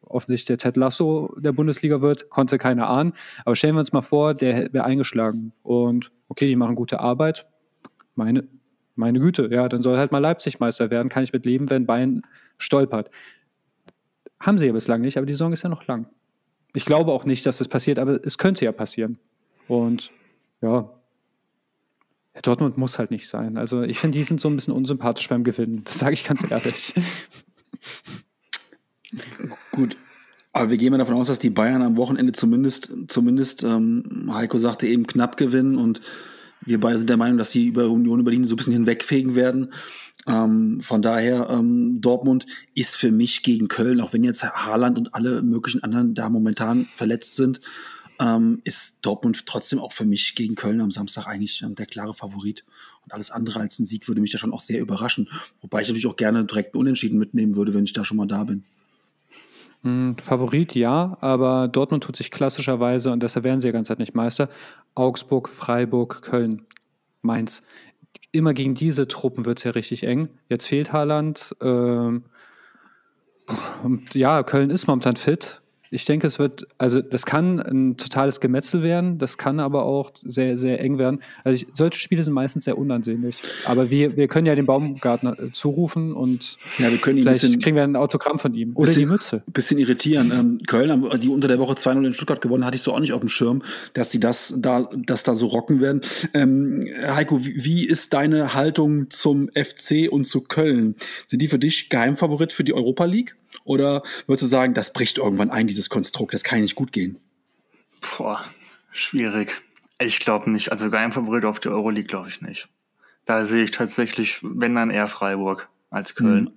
offensichtlich 0.02 0.46
der 0.46 0.58
Ted 0.58 0.76
Lasso 0.76 1.34
der 1.38 1.52
Bundesliga 1.52 2.00
wird, 2.00 2.30
konnte 2.30 2.58
keiner 2.58 2.88
ahnen. 2.88 3.12
Aber 3.44 3.56
stellen 3.56 3.74
wir 3.74 3.80
uns 3.80 3.92
mal 3.92 4.02
vor, 4.02 4.34
der 4.34 4.72
wäre 4.72 4.84
eingeschlagen. 4.84 5.52
Und 5.62 6.12
okay, 6.28 6.46
die 6.46 6.56
machen 6.56 6.76
gute 6.76 7.00
Arbeit. 7.00 7.46
Meine, 8.14 8.46
meine 8.94 9.18
Güte, 9.18 9.48
ja, 9.52 9.68
dann 9.68 9.82
soll 9.82 9.96
halt 9.98 10.12
mal 10.12 10.18
Leipzig 10.18 10.60
Meister 10.60 10.90
werden. 10.90 11.08
Kann 11.08 11.22
ich 11.22 11.32
mit 11.32 11.46
leben, 11.46 11.70
wenn 11.70 11.86
Bayern 11.86 12.22
stolpert. 12.58 13.10
Haben 14.38 14.58
sie 14.58 14.66
ja 14.66 14.72
bislang 14.72 15.00
nicht, 15.00 15.16
aber 15.16 15.26
die 15.26 15.32
Saison 15.32 15.52
ist 15.52 15.62
ja 15.62 15.68
noch 15.68 15.86
lang. 15.86 16.06
Ich 16.74 16.84
glaube 16.84 17.12
auch 17.12 17.24
nicht, 17.24 17.46
dass 17.46 17.58
das 17.58 17.68
passiert, 17.68 17.98
aber 17.98 18.24
es 18.24 18.38
könnte 18.38 18.64
ja 18.64 18.72
passieren. 18.72 19.18
Und 19.68 20.10
ja, 20.62 20.90
Dortmund 22.42 22.78
muss 22.78 22.98
halt 22.98 23.10
nicht 23.10 23.28
sein. 23.28 23.58
Also 23.58 23.82
ich 23.82 23.98
finde, 23.98 24.18
die 24.18 24.24
sind 24.24 24.40
so 24.40 24.48
ein 24.48 24.56
bisschen 24.56 24.72
unsympathisch 24.74 25.28
beim 25.28 25.44
Gewinnen. 25.44 25.82
Das 25.84 25.98
sage 25.98 26.14
ich 26.14 26.24
ganz 26.24 26.48
ehrlich. 26.50 26.94
Gut. 29.72 29.96
Aber 30.52 30.70
wir 30.70 30.76
gehen 30.76 30.90
mal 30.90 30.98
davon 30.98 31.14
aus, 31.14 31.28
dass 31.28 31.38
die 31.38 31.50
Bayern 31.50 31.82
am 31.82 31.96
Wochenende 31.96 32.32
zumindest, 32.32 32.92
zumindest 33.08 33.62
ähm, 33.62 34.30
Heiko 34.32 34.58
sagte 34.58 34.86
eben, 34.86 35.06
knapp 35.06 35.36
gewinnen 35.36 35.76
und 35.76 36.00
wir 36.66 36.80
beide 36.80 36.98
sind 36.98 37.10
der 37.10 37.16
Meinung, 37.16 37.38
dass 37.38 37.50
sie 37.50 37.66
über 37.66 37.88
Union 37.88 38.24
Berlin 38.24 38.44
so 38.44 38.54
ein 38.54 38.56
bisschen 38.56 38.72
hinwegfegen 38.72 39.34
werden. 39.34 39.72
Ähm, 40.26 40.80
von 40.80 41.02
daher, 41.02 41.48
ähm, 41.50 42.00
Dortmund 42.00 42.46
ist 42.74 42.96
für 42.96 43.10
mich 43.10 43.42
gegen 43.42 43.68
Köln, 43.68 44.00
auch 44.00 44.12
wenn 44.12 44.24
jetzt 44.24 44.44
Haaland 44.44 44.98
und 44.98 45.14
alle 45.14 45.42
möglichen 45.42 45.82
anderen 45.82 46.14
da 46.14 46.28
momentan 46.28 46.86
verletzt 46.92 47.36
sind, 47.36 47.60
ähm, 48.20 48.60
ist 48.64 48.98
Dortmund 49.02 49.46
trotzdem 49.46 49.78
auch 49.78 49.92
für 49.92 50.04
mich 50.04 50.34
gegen 50.34 50.54
Köln 50.54 50.80
am 50.82 50.90
Samstag 50.90 51.26
eigentlich 51.26 51.62
ähm, 51.62 51.74
der 51.74 51.86
klare 51.86 52.12
Favorit. 52.12 52.64
Und 53.02 53.14
alles 53.14 53.30
andere 53.30 53.60
als 53.60 53.78
ein 53.78 53.86
Sieg 53.86 54.08
würde 54.08 54.20
mich 54.20 54.30
da 54.30 54.38
schon 54.38 54.52
auch 54.52 54.60
sehr 54.60 54.80
überraschen. 54.80 55.28
Wobei 55.62 55.80
ich 55.80 55.88
natürlich 55.88 56.06
auch 56.06 56.16
gerne 56.16 56.44
direkt 56.44 56.74
einen 56.74 56.82
Unentschieden 56.82 57.18
mitnehmen 57.18 57.54
würde, 57.54 57.72
wenn 57.72 57.84
ich 57.84 57.94
da 57.94 58.04
schon 58.04 58.18
mal 58.18 58.26
da 58.26 58.44
bin. 58.44 58.64
Hm, 59.82 60.16
Favorit 60.18 60.74
ja, 60.74 61.16
aber 61.20 61.68
Dortmund 61.68 62.04
tut 62.04 62.16
sich 62.16 62.30
klassischerweise, 62.30 63.10
und 63.10 63.22
deshalb 63.22 63.44
werden 63.44 63.60
sie 63.60 63.68
ja 63.68 63.72
ganz 63.72 63.88
Zeit 63.88 63.98
nicht 63.98 64.14
Meister, 64.14 64.48
Augsburg, 64.94 65.48
Freiburg, 65.48 66.22
Köln, 66.22 66.66
Mainz. 67.22 67.62
Immer 68.32 68.54
gegen 68.54 68.74
diese 68.74 69.08
Truppen 69.08 69.46
wird 69.46 69.58
es 69.58 69.64
ja 69.64 69.70
richtig 69.72 70.04
eng. 70.04 70.28
Jetzt 70.48 70.66
fehlt 70.66 70.92
Haaland. 70.92 71.56
Ähm, 71.62 72.24
ja, 74.12 74.42
Köln 74.42 74.70
ist 74.70 74.86
momentan 74.86 75.16
fit. 75.16 75.59
Ich 75.92 76.04
denke, 76.04 76.28
es 76.28 76.38
wird, 76.38 76.68
also 76.78 77.02
das 77.02 77.26
kann 77.26 77.58
ein 77.58 77.96
totales 77.96 78.38
Gemetzel 78.38 78.84
werden, 78.84 79.18
das 79.18 79.38
kann 79.38 79.58
aber 79.58 79.84
auch 79.84 80.12
sehr, 80.22 80.56
sehr 80.56 80.80
eng 80.80 80.98
werden. 80.98 81.20
Also 81.42 81.56
ich, 81.56 81.66
solche 81.72 81.98
Spiele 81.98 82.22
sind 82.22 82.32
meistens 82.32 82.64
sehr 82.64 82.78
unansehnlich. 82.78 83.42
Aber 83.64 83.90
wir, 83.90 84.16
wir 84.16 84.28
können 84.28 84.46
ja 84.46 84.54
den 84.54 84.66
Baumgartner 84.66 85.36
äh, 85.36 85.50
zurufen 85.52 86.12
und 86.12 86.58
ja, 86.78 86.92
wir 86.92 86.98
können 86.98 87.18
ihn 87.18 87.24
vielleicht 87.24 87.40
bisschen, 87.40 87.60
kriegen 87.60 87.74
wir 87.74 87.82
ein 87.82 87.96
Autogramm 87.96 88.38
von 88.38 88.54
ihm. 88.54 88.76
Oder 88.76 88.86
bisschen, 88.86 89.00
die 89.02 89.06
Mütze. 89.06 89.42
Bisschen 89.48 89.78
irritieren. 89.78 90.30
Ähm, 90.32 90.60
Köln, 90.68 91.10
die 91.20 91.28
unter 91.28 91.48
der 91.48 91.58
Woche 91.58 91.74
2-0 91.74 92.06
in 92.06 92.14
Stuttgart 92.14 92.40
gewonnen, 92.40 92.64
hatte 92.64 92.76
ich 92.76 92.82
so 92.82 92.94
auch 92.94 93.00
nicht 93.00 93.12
auf 93.12 93.20
dem 93.20 93.28
Schirm, 93.28 93.62
dass 93.92 94.12
sie 94.12 94.20
das 94.20 94.54
da, 94.56 94.88
das 94.94 95.24
da 95.24 95.34
so 95.34 95.48
rocken 95.48 95.80
werden. 95.80 96.02
Ähm, 96.34 96.86
Heiko, 97.04 97.44
wie, 97.44 97.64
wie 97.64 97.84
ist 97.84 98.12
deine 98.12 98.54
Haltung 98.54 99.10
zum 99.10 99.48
FC 99.48 100.08
und 100.08 100.24
zu 100.24 100.42
Köln? 100.42 100.94
Sind 101.26 101.42
die 101.42 101.48
für 101.48 101.58
dich 101.58 101.88
Geheimfavorit 101.88 102.52
für 102.52 102.62
die 102.62 102.74
Europa 102.74 103.06
League? 103.06 103.34
Oder 103.64 104.02
würdest 104.26 104.44
du 104.44 104.46
sagen, 104.46 104.74
das 104.74 104.92
bricht 104.92 105.18
irgendwann 105.18 105.50
ein, 105.50 105.68
dieses 105.80 105.88
Konstrukt, 105.88 106.34
das 106.34 106.44
kann 106.44 106.60
nicht 106.60 106.74
gut 106.74 106.92
gehen? 106.92 107.18
Boah, 108.18 108.44
schwierig. 108.92 109.62
Ich 109.98 110.18
glaube 110.20 110.50
nicht. 110.50 110.72
Also 110.72 110.90
Geheimfavorit 110.90 111.46
auf 111.46 111.58
die 111.58 111.68
Euroleague 111.68 112.06
glaube 112.06 112.28
ich 112.28 112.42
nicht. 112.42 112.68
Da 113.24 113.46
sehe 113.46 113.64
ich 113.64 113.70
tatsächlich, 113.70 114.40
wenn 114.42 114.74
dann 114.74 114.90
eher 114.90 115.08
Freiburg 115.08 115.68
als 115.88 116.14
Köln. 116.14 116.44
Mhm. 116.44 116.52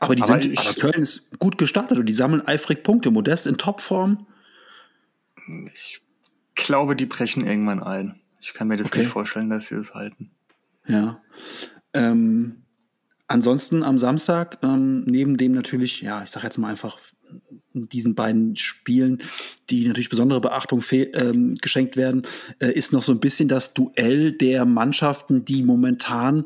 Aber, 0.00 0.16
die 0.16 0.22
aber, 0.22 0.40
sind, 0.40 0.52
ich, 0.52 0.58
aber 0.58 0.74
Köln 0.74 1.02
ist 1.02 1.38
gut 1.38 1.56
gestartet 1.56 1.98
und 1.98 2.06
die 2.06 2.14
sammeln 2.14 2.44
eifrig 2.46 2.82
Punkte. 2.82 3.12
Modest 3.12 3.46
in 3.46 3.58
Topform. 3.58 4.18
Ich 5.72 6.02
glaube, 6.56 6.96
die 6.96 7.06
brechen 7.06 7.46
irgendwann 7.46 7.80
ein. 7.82 8.20
Ich 8.40 8.54
kann 8.54 8.66
mir 8.66 8.76
das 8.76 8.88
okay. 8.88 9.00
nicht 9.00 9.10
vorstellen, 9.10 9.50
dass 9.50 9.68
sie 9.68 9.76
das 9.76 9.94
halten. 9.94 10.32
Ja. 10.86 11.20
Ähm, 11.92 12.62
Ansonsten 13.32 13.82
am 13.82 13.96
Samstag, 13.96 14.58
ähm, 14.62 15.04
neben 15.04 15.38
dem 15.38 15.52
natürlich, 15.52 16.02
ja, 16.02 16.22
ich 16.22 16.30
sage 16.30 16.44
jetzt 16.44 16.58
mal 16.58 16.68
einfach 16.68 16.98
diesen 17.74 18.14
beiden 18.14 18.56
Spielen, 18.56 19.18
die 19.70 19.86
natürlich 19.86 20.10
besondere 20.10 20.40
Beachtung 20.40 20.82
ähm, 20.92 21.54
geschenkt 21.56 21.96
werden, 21.96 22.22
äh, 22.58 22.72
ist 22.72 22.92
noch 22.92 23.02
so 23.02 23.12
ein 23.12 23.20
bisschen 23.20 23.48
das 23.48 23.74
Duell 23.74 24.32
der 24.32 24.64
Mannschaften, 24.64 25.44
die 25.44 25.62
momentan 25.62 26.44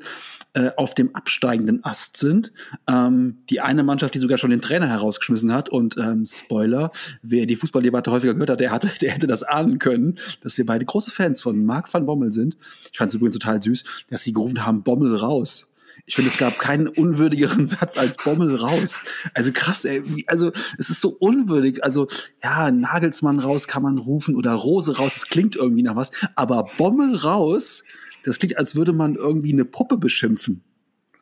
äh, 0.56 0.70
auf 0.76 0.94
dem 0.94 1.14
absteigenden 1.14 1.84
Ast 1.84 2.16
sind. 2.16 2.50
Ähm, 2.88 3.38
die 3.50 3.60
eine 3.60 3.82
Mannschaft, 3.82 4.14
die 4.14 4.18
sogar 4.18 4.38
schon 4.38 4.50
den 4.50 4.62
Trainer 4.62 4.88
herausgeschmissen 4.88 5.52
hat 5.52 5.68
und 5.68 5.98
ähm, 5.98 6.24
Spoiler, 6.24 6.90
wer 7.20 7.44
die 7.44 7.56
Fußballdebatte 7.56 8.10
häufiger 8.10 8.32
gehört 8.32 8.50
hat, 8.50 8.60
der, 8.60 8.70
hatte, 8.70 8.88
der 9.02 9.12
hätte 9.12 9.26
das 9.26 9.42
ahnen 9.42 9.78
können, 9.78 10.18
dass 10.40 10.56
wir 10.56 10.64
beide 10.64 10.86
große 10.86 11.10
Fans 11.10 11.42
von 11.42 11.64
Marc 11.66 11.92
van 11.92 12.06
Bommel 12.06 12.32
sind. 12.32 12.56
Ich 12.90 12.96
fand 12.96 13.10
es 13.10 13.16
übrigens 13.16 13.36
total 13.36 13.60
süß, 13.60 13.84
dass 14.08 14.22
sie 14.22 14.32
gerufen 14.32 14.64
haben, 14.64 14.82
Bommel 14.82 15.14
raus. 15.16 15.72
Ich 16.04 16.14
finde, 16.14 16.30
es 16.30 16.38
gab 16.38 16.58
keinen 16.58 16.88
unwürdigeren 16.88 17.66
Satz 17.66 17.96
als 17.96 18.16
Bommel 18.16 18.54
raus. 18.56 19.00
Also 19.34 19.52
krass, 19.52 19.84
ey. 19.84 20.24
Also 20.26 20.52
es 20.78 20.90
ist 20.90 21.00
so 21.00 21.08
unwürdig. 21.08 21.82
Also 21.82 22.08
ja, 22.42 22.70
Nagelsmann 22.70 23.40
raus 23.40 23.66
kann 23.66 23.82
man 23.82 23.98
rufen 23.98 24.36
oder 24.36 24.52
Rose 24.52 24.96
raus. 24.96 25.14
Das 25.14 25.28
klingt 25.28 25.56
irgendwie 25.56 25.82
nach 25.82 25.96
was. 25.96 26.10
Aber 26.34 26.68
Bommel 26.76 27.16
raus, 27.16 27.84
das 28.24 28.38
klingt, 28.38 28.58
als 28.58 28.76
würde 28.76 28.92
man 28.92 29.14
irgendwie 29.14 29.52
eine 29.52 29.64
Puppe 29.64 29.96
beschimpfen. 29.96 30.62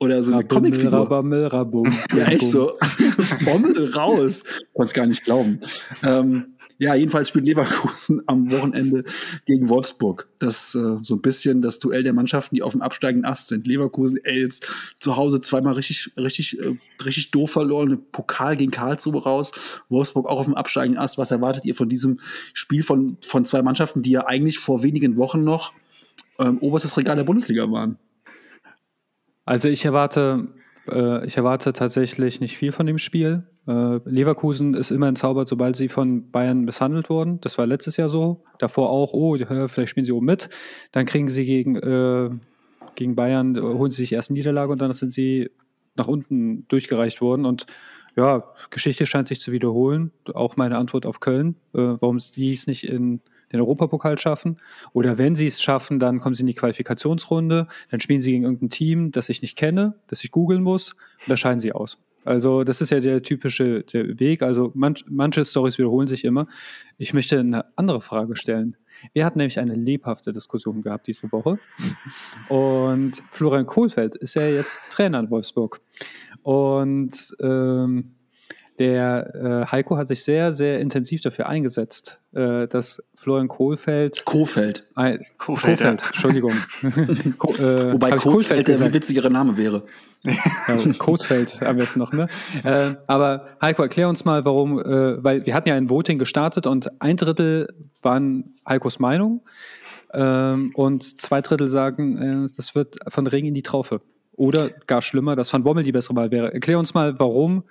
Oder 0.01 0.23
so 0.23 0.33
eine 0.33 0.45
Comicfigur. 0.45 0.93
Rabammel, 0.93 1.47
rabum, 1.47 1.87
ja, 2.17 2.25
echt 2.25 2.43
so. 2.43 2.79
Bommel 3.45 3.93
raus. 3.95 4.45
Es 4.75 4.93
gar 4.93 5.07
nicht 5.07 5.25
glauben. 5.25 5.61
Ähm, 6.03 6.54
ja, 6.79 6.95
jedenfalls 6.95 7.29
spielt 7.29 7.47
Leverkusen 7.47 8.23
am 8.27 8.51
Wochenende 8.51 9.05
gegen 9.47 9.69
Wolfsburg. 9.69 10.29
Das 10.39 10.75
äh, 10.75 10.99
so 11.03 11.15
ein 11.15 11.23
bisschen 11.23 11.63
das 11.63 11.79
Duell 11.79 12.03
der 12.03 12.13
Mannschaften, 12.13 12.57
die 12.57 12.63
auf 12.63 12.73
dem 12.73 12.83
absteigenden 12.83 13.31
Ast 13.31 13.49
sind. 13.49 13.67
Leverkusen, 13.67 14.19
ey, 14.25 14.41
jetzt 14.41 14.73
zu 14.99 15.17
Hause 15.17 15.41
zweimal 15.41 15.75
richtig, 15.75 16.13
richtig, 16.17 16.59
äh, 16.59 16.77
richtig 17.05 17.31
doof 17.31 17.53
verloren. 17.53 18.03
Pokal 18.11 18.57
gegen 18.57 18.73
Karlsruhe 18.73 19.23
raus. 19.23 19.53
Wolfsburg 19.89 20.27
auch 20.27 20.41
auf 20.41 20.47
dem 20.47 20.55
absteigenden 20.55 21.01
Ast. 21.01 21.17
Was 21.17 21.31
erwartet 21.31 21.65
ihr 21.65 21.75
von 21.75 21.89
diesem 21.89 22.19
Spiel 22.53 22.83
von, 22.83 23.19
von 23.21 23.45
zwei 23.45 23.63
Mannschaften, 23.63 24.03
die 24.03 24.11
ja 24.11 24.27
eigentlich 24.27 24.59
vor 24.59 24.83
wenigen 24.83 25.17
Wochen 25.17 25.45
noch 25.45 25.73
ähm, 26.41 26.59
oberstes 26.59 26.97
Regal 26.97 27.17
der 27.17 27.25
Bundesliga 27.25 27.71
waren? 27.71 27.99
Also 29.45 29.69
ich 29.69 29.85
erwarte, 29.85 30.49
äh, 30.91 31.27
ich 31.27 31.37
erwarte 31.37 31.73
tatsächlich 31.73 32.41
nicht 32.41 32.57
viel 32.57 32.73
von 32.73 32.87
dem 32.87 32.99
Spiel. 32.99 33.45
Äh, 33.67 34.01
Leverkusen 34.05 34.75
ist 34.75 34.91
immer 34.91 35.09
entzaubert, 35.09 35.49
sobald 35.49 35.77
sie 35.77 35.89
von 35.89 36.31
Bayern 36.31 36.65
misshandelt 36.65 37.11
wurden. 37.11 37.41
Das 37.41 37.59
war 37.59 37.67
letztes 37.67 37.97
Jahr 37.97 38.09
so. 38.09 38.45
Davor 38.59 38.91
auch, 38.91 39.13
oh, 39.13 39.37
vielleicht 39.37 39.91
spielen 39.91 40.07
sie 40.07 40.13
oben 40.13 40.27
mit. 40.27 40.49
Dann 40.93 41.07
kriegen 41.07 41.29
sie 41.29 41.45
gegen, 41.45 41.77
äh, 41.77 42.31
gegen 42.95 43.15
Bayern, 43.15 43.61
holen 43.61 43.91
sie 43.91 44.03
sich 44.03 44.13
erst 44.13 44.31
eine 44.31 44.39
Niederlage 44.39 44.73
und 44.73 44.81
dann 44.81 44.93
sind 44.93 45.13
sie 45.13 45.51
nach 45.97 46.09
unten 46.09 46.67
durchgereicht 46.69 47.21
worden. 47.21 47.47
Und 47.47 47.67
ja, 48.17 48.45
Geschichte 48.71 49.07
scheint 49.07 49.29
sich 49.29 49.41
zu 49.41 49.53
wiederholen. 49.53 50.13
Auch 50.35 50.57
meine 50.57 50.77
Antwort 50.77 51.07
auf 51.07 51.21
Köln, 51.21 51.57
äh, 51.73 51.79
warum 51.79 52.19
die 52.19 52.53
es 52.53 52.67
nicht 52.67 52.85
in 52.85 53.21
den 53.55 53.61
Europapokal 53.61 54.19
schaffen. 54.19 54.61
Oder 54.93 55.19
wenn 55.19 55.35
sie 55.35 55.47
es 55.47 55.63
schaffen, 55.63 55.99
dann 55.99 56.21
kommen 56.21 56.35
sie 56.35 56.43
in 56.43 56.49
die 56.49 56.55
Qualifikationsrunde, 56.55 57.67
dann 57.91 58.01
spielen 58.01 58.21
sie 58.21 58.33
gegen 58.33 58.45
irgendein 58.45 58.69
Team, 58.69 59.11
das 59.11 59.29
ich 59.29 59.43
nicht 59.43 59.57
kenne, 59.57 59.95
das 60.09 60.25
ich 60.25 60.31
googeln 60.31 60.63
muss, 60.63 60.93
und 60.93 61.29
da 61.29 61.37
scheiden 61.37 61.61
sie 61.61 61.73
aus. 61.73 61.99
Also 62.25 62.65
das 62.65 62.81
ist 62.81 62.91
ja 62.91 63.01
der 63.01 63.23
typische 63.23 63.83
der 63.83 64.19
Weg. 64.19 64.43
Also 64.43 64.73
manch, 64.75 65.05
manche 65.09 65.45
Stories 65.45 65.79
wiederholen 65.79 66.09
sich 66.09 66.25
immer. 66.25 66.47
Ich 66.97 67.13
möchte 67.13 67.39
eine 67.39 67.67
andere 67.77 68.01
Frage 68.01 68.35
stellen. 68.35 68.77
Wir 69.13 69.27
hatten 69.27 69.39
nämlich 69.39 69.59
eine 69.59 69.75
lebhafte 69.75 70.33
Diskussion 70.33 70.83
gehabt 70.83 71.07
diese 71.07 71.31
Woche. 71.33 71.59
Und 72.49 73.23
Florian 73.31 73.67
Kohlfeld 73.67 74.17
ist 74.17 74.35
ja 74.35 74.47
jetzt 74.47 74.79
Trainer 74.91 75.21
in 75.21 75.31
Wolfsburg. 75.31 75.81
Und 76.43 77.37
ähm, 77.41 78.15
der 78.79 79.35
äh, 79.35 79.71
Heiko 79.71 79.97
hat 79.97 80.09
sich 80.09 80.25
sehr, 80.25 80.53
sehr 80.53 80.81
intensiv 80.81 81.21
dafür 81.21 81.49
eingesetzt, 81.49 82.21
äh, 82.33 82.67
dass 82.67 83.03
Florian 83.15 83.49
Kohlfeld. 83.49 84.25
Kohfeld. 84.25 84.85
Äh, 84.97 85.19
Kohfeld, 85.39 85.79
Kohfeld 85.79 85.81
ja. 85.81 85.91
Entschuldigung. 85.91 86.53
Ko, 87.39 87.55
äh, 87.55 87.93
Wobei 87.93 88.13
Kohlfeld 88.13 88.67
der 88.67 88.93
witzigere 88.93 89.31
Name 89.31 89.57
wäre. 89.57 89.85
ja, 90.25 90.93
Coesfeld 90.99 91.63
am 91.63 91.77
besten 91.77 91.99
noch, 91.99 92.13
ne? 92.13 92.27
Äh, 92.63 92.95
aber 93.07 93.47
Heiko, 93.61 93.83
erklär 93.83 94.09
uns 94.09 94.25
mal, 94.25 94.45
warum, 94.45 94.81
äh, 94.81 95.23
weil 95.23 95.45
wir 95.45 95.55
hatten 95.55 95.69
ja 95.69 95.75
ein 95.75 95.91
Voting 95.91 96.19
gestartet 96.19 96.67
und 96.67 97.01
ein 97.03 97.17
Drittel 97.17 97.69
waren 98.01 98.55
Heikos 98.67 98.99
Meinung 98.99 99.43
ähm, 100.15 100.73
und 100.75 101.21
zwei 101.21 101.43
Drittel 101.43 101.69
sagen, 101.69 102.47
äh, 102.47 102.49
das 102.57 102.75
wird 102.75 102.97
von 103.07 103.27
Regen 103.27 103.49
in 103.49 103.55
die 103.55 103.63
Traufe. 103.63 104.01
Oder 104.33 104.71
gar 104.87 105.03
schlimmer, 105.03 105.37
dass 105.37 105.53
Van 105.53 105.63
Bommel 105.63 105.85
die 105.85 105.93
bessere 105.93 106.17
Wahl 106.17 106.31
wäre. 106.31 106.53
Erklär 106.53 106.79
uns 106.79 106.95
mal, 106.95 107.19
warum 107.21 107.65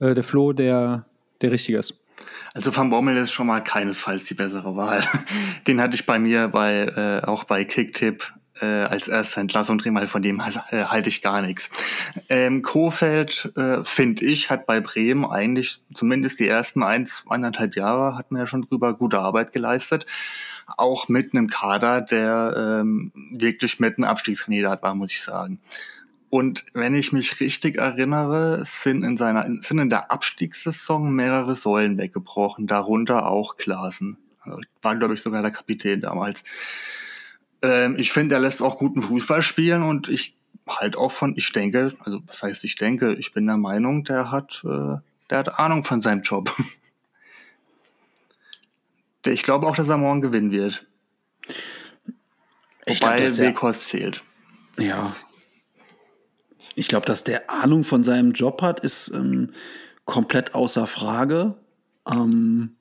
äh, 0.00 0.14
der 0.14 0.24
Flo 0.24 0.52
der, 0.52 1.06
der 1.40 1.52
richtige 1.52 1.78
ist. 1.78 2.00
Also 2.54 2.74
Van 2.74 2.90
Bommel 2.90 3.16
ist 3.16 3.32
schon 3.32 3.48
mal 3.48 3.60
keinesfalls 3.60 4.26
die 4.26 4.34
bessere 4.34 4.76
Wahl. 4.76 5.02
Den 5.66 5.80
hatte 5.80 5.96
ich 5.96 6.06
bei 6.06 6.18
mir 6.18 6.48
bei 6.48 6.84
äh, 6.86 7.26
auch 7.26 7.44
bei 7.44 7.64
Kicktip 7.64 8.32
äh, 8.60 8.84
als 8.84 9.08
erste 9.08 9.40
Entlassung 9.40 9.80
weil 9.84 10.06
von 10.06 10.22
dem 10.22 10.40
äh, 10.70 10.84
halte 10.84 11.08
ich 11.08 11.22
gar 11.22 11.42
nichts. 11.42 11.70
Ähm, 12.28 12.62
Kofeld, 12.62 13.52
äh, 13.56 13.82
finde 13.82 14.24
ich, 14.24 14.50
hat 14.50 14.66
bei 14.66 14.80
Bremen 14.80 15.24
eigentlich 15.24 15.80
zumindest 15.92 16.38
die 16.40 16.48
ersten 16.48 16.82
eins, 16.82 17.24
eineinhalb 17.28 17.76
Jahre, 17.76 18.16
hatten 18.16 18.36
wir 18.36 18.42
ja 18.42 18.46
schon 18.46 18.62
drüber, 18.62 18.94
gute 18.94 19.18
Arbeit 19.18 19.52
geleistet. 19.52 20.06
Auch 20.76 21.08
mit 21.08 21.34
einem 21.34 21.48
Kader, 21.48 22.00
der 22.00 22.80
ähm, 22.80 23.12
wirklich 23.32 23.80
mit 23.80 23.98
einem 23.98 24.04
Abstiegskandidat 24.04 24.82
war, 24.82 24.94
muss 24.94 25.12
ich 25.12 25.22
sagen. 25.22 25.60
Und 26.34 26.64
wenn 26.72 26.96
ich 26.96 27.12
mich 27.12 27.38
richtig 27.38 27.78
erinnere, 27.78 28.64
sind 28.64 29.04
in 29.04 29.16
seiner 29.16 29.44
sind 29.62 29.78
in 29.78 29.88
der 29.88 30.10
Abstiegssaison 30.10 31.14
mehrere 31.14 31.54
Säulen 31.54 31.96
weggebrochen, 31.96 32.66
darunter 32.66 33.28
auch 33.28 33.56
Klasen. 33.56 34.18
Also 34.40 34.58
war, 34.82 34.96
glaube 34.96 35.14
ich, 35.14 35.22
sogar 35.22 35.42
der 35.42 35.52
Kapitän 35.52 36.00
damals. 36.00 36.42
Ähm, 37.62 37.94
ich 37.96 38.10
finde, 38.10 38.34
er 38.34 38.40
lässt 38.40 38.62
auch 38.62 38.78
guten 38.78 39.00
Fußball 39.00 39.42
spielen 39.42 39.84
und 39.84 40.08
ich 40.08 40.34
halt 40.68 40.96
auch 40.96 41.12
von, 41.12 41.36
ich 41.36 41.52
denke, 41.52 41.94
also 42.00 42.18
das 42.26 42.42
heißt, 42.42 42.64
ich 42.64 42.74
denke, 42.74 43.14
ich 43.14 43.32
bin 43.32 43.46
der 43.46 43.56
Meinung, 43.56 44.02
der 44.02 44.32
hat, 44.32 44.60
äh, 44.64 44.96
der 45.30 45.38
hat 45.38 45.60
Ahnung 45.60 45.84
von 45.84 46.00
seinem 46.00 46.22
Job. 46.22 46.52
Ich 49.26 49.42
glaube 49.42 49.66
auch, 49.66 49.74
dass 49.74 49.88
er 49.88 49.96
morgen 49.96 50.20
gewinnen 50.20 50.50
wird. 50.50 50.86
Ich 52.84 53.00
Wobei 53.00 53.24
glaub, 53.24 53.38
Weghorst 53.38 53.88
fehlt. 53.88 54.22
Ja. 54.78 55.14
Ich 56.74 56.88
glaube, 56.88 57.06
dass 57.06 57.24
der 57.24 57.50
Ahnung 57.50 57.84
von 57.84 58.02
seinem 58.02 58.32
Job 58.32 58.62
hat, 58.62 58.80
ist 58.80 59.12
ähm, 59.14 59.50
komplett 60.04 60.54
außer 60.54 60.86
Frage. 60.86 61.54
Ähm, 62.10 62.76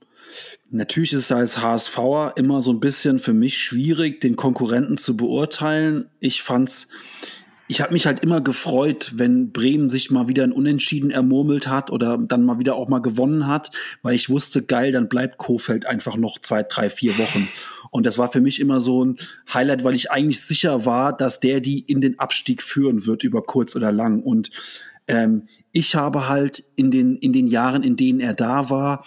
natürlich 0.70 1.14
ist 1.14 1.20
es 1.20 1.32
als 1.32 1.62
HSVer 1.62 2.34
immer 2.36 2.62
so 2.62 2.72
ein 2.72 2.80
bisschen 2.80 3.20
für 3.20 3.34
mich 3.34 3.58
schwierig, 3.58 4.22
den 4.22 4.36
Konkurrenten 4.36 4.98
zu 4.98 5.16
beurteilen. 5.16 6.10
Ich 6.20 6.42
fand's 6.42 6.90
ich 7.68 7.82
habe 7.82 7.94
mich 7.94 8.06
halt 8.06 8.20
immer 8.20 8.42
gefreut, 8.42 9.14
wenn 9.16 9.52
Bremen 9.52 9.90
sich 9.90 10.12
mal 10.12 10.28
wieder 10.28 10.44
ein 10.44 10.52
Unentschieden 10.52 11.12
ermurmelt 11.12 11.68
hat 11.68 11.92
oder 11.92 12.18
dann 12.18 12.44
mal 12.44 12.60
wieder 12.60 12.76
auch 12.76 12.90
mal 12.90 13.00
gewonnen 13.00 13.48
hat, 13.48 13.72
weil 14.02 14.16
ich 14.16 14.30
wusste, 14.30 14.64
geil, 14.64 14.92
dann 14.92 15.08
bleibt 15.08 15.38
Kofeld 15.38 15.86
einfach 15.86 16.18
noch 16.18 16.40
zwei, 16.40 16.64
drei, 16.64 16.90
vier 16.90 17.18
Wochen. 17.18 17.48
Und 17.94 18.08
das 18.08 18.18
war 18.18 18.32
für 18.32 18.42
mich 18.42 18.60
immer 18.60 18.82
so 18.82 19.06
ein 19.06 19.18
Highlight, 19.54 19.84
weil 19.84 19.94
ich 19.94 20.10
eigentlich 20.10 20.42
sicher 20.42 20.88
war, 20.88 21.16
dass 21.16 21.40
der 21.40 21.60
die 21.62 21.80
in 21.80 22.02
den 22.02 22.18
Abstieg 22.18 22.64
führen 22.64 23.06
wird 23.06 23.24
über 23.24 23.44
kurz 23.44 23.76
oder 23.76 23.92
lang. 23.92 24.24
Und 24.24 24.50
ähm, 25.08 25.44
ich 25.72 25.94
habe 25.94 26.28
halt 26.28 26.64
in 26.76 26.90
den, 26.90 27.18
in 27.18 27.34
den 27.34 27.46
Jahren, 27.46 27.84
in 27.84 27.96
denen 27.96 28.20
er 28.20 28.34
da 28.34 28.72
war, 28.72 29.06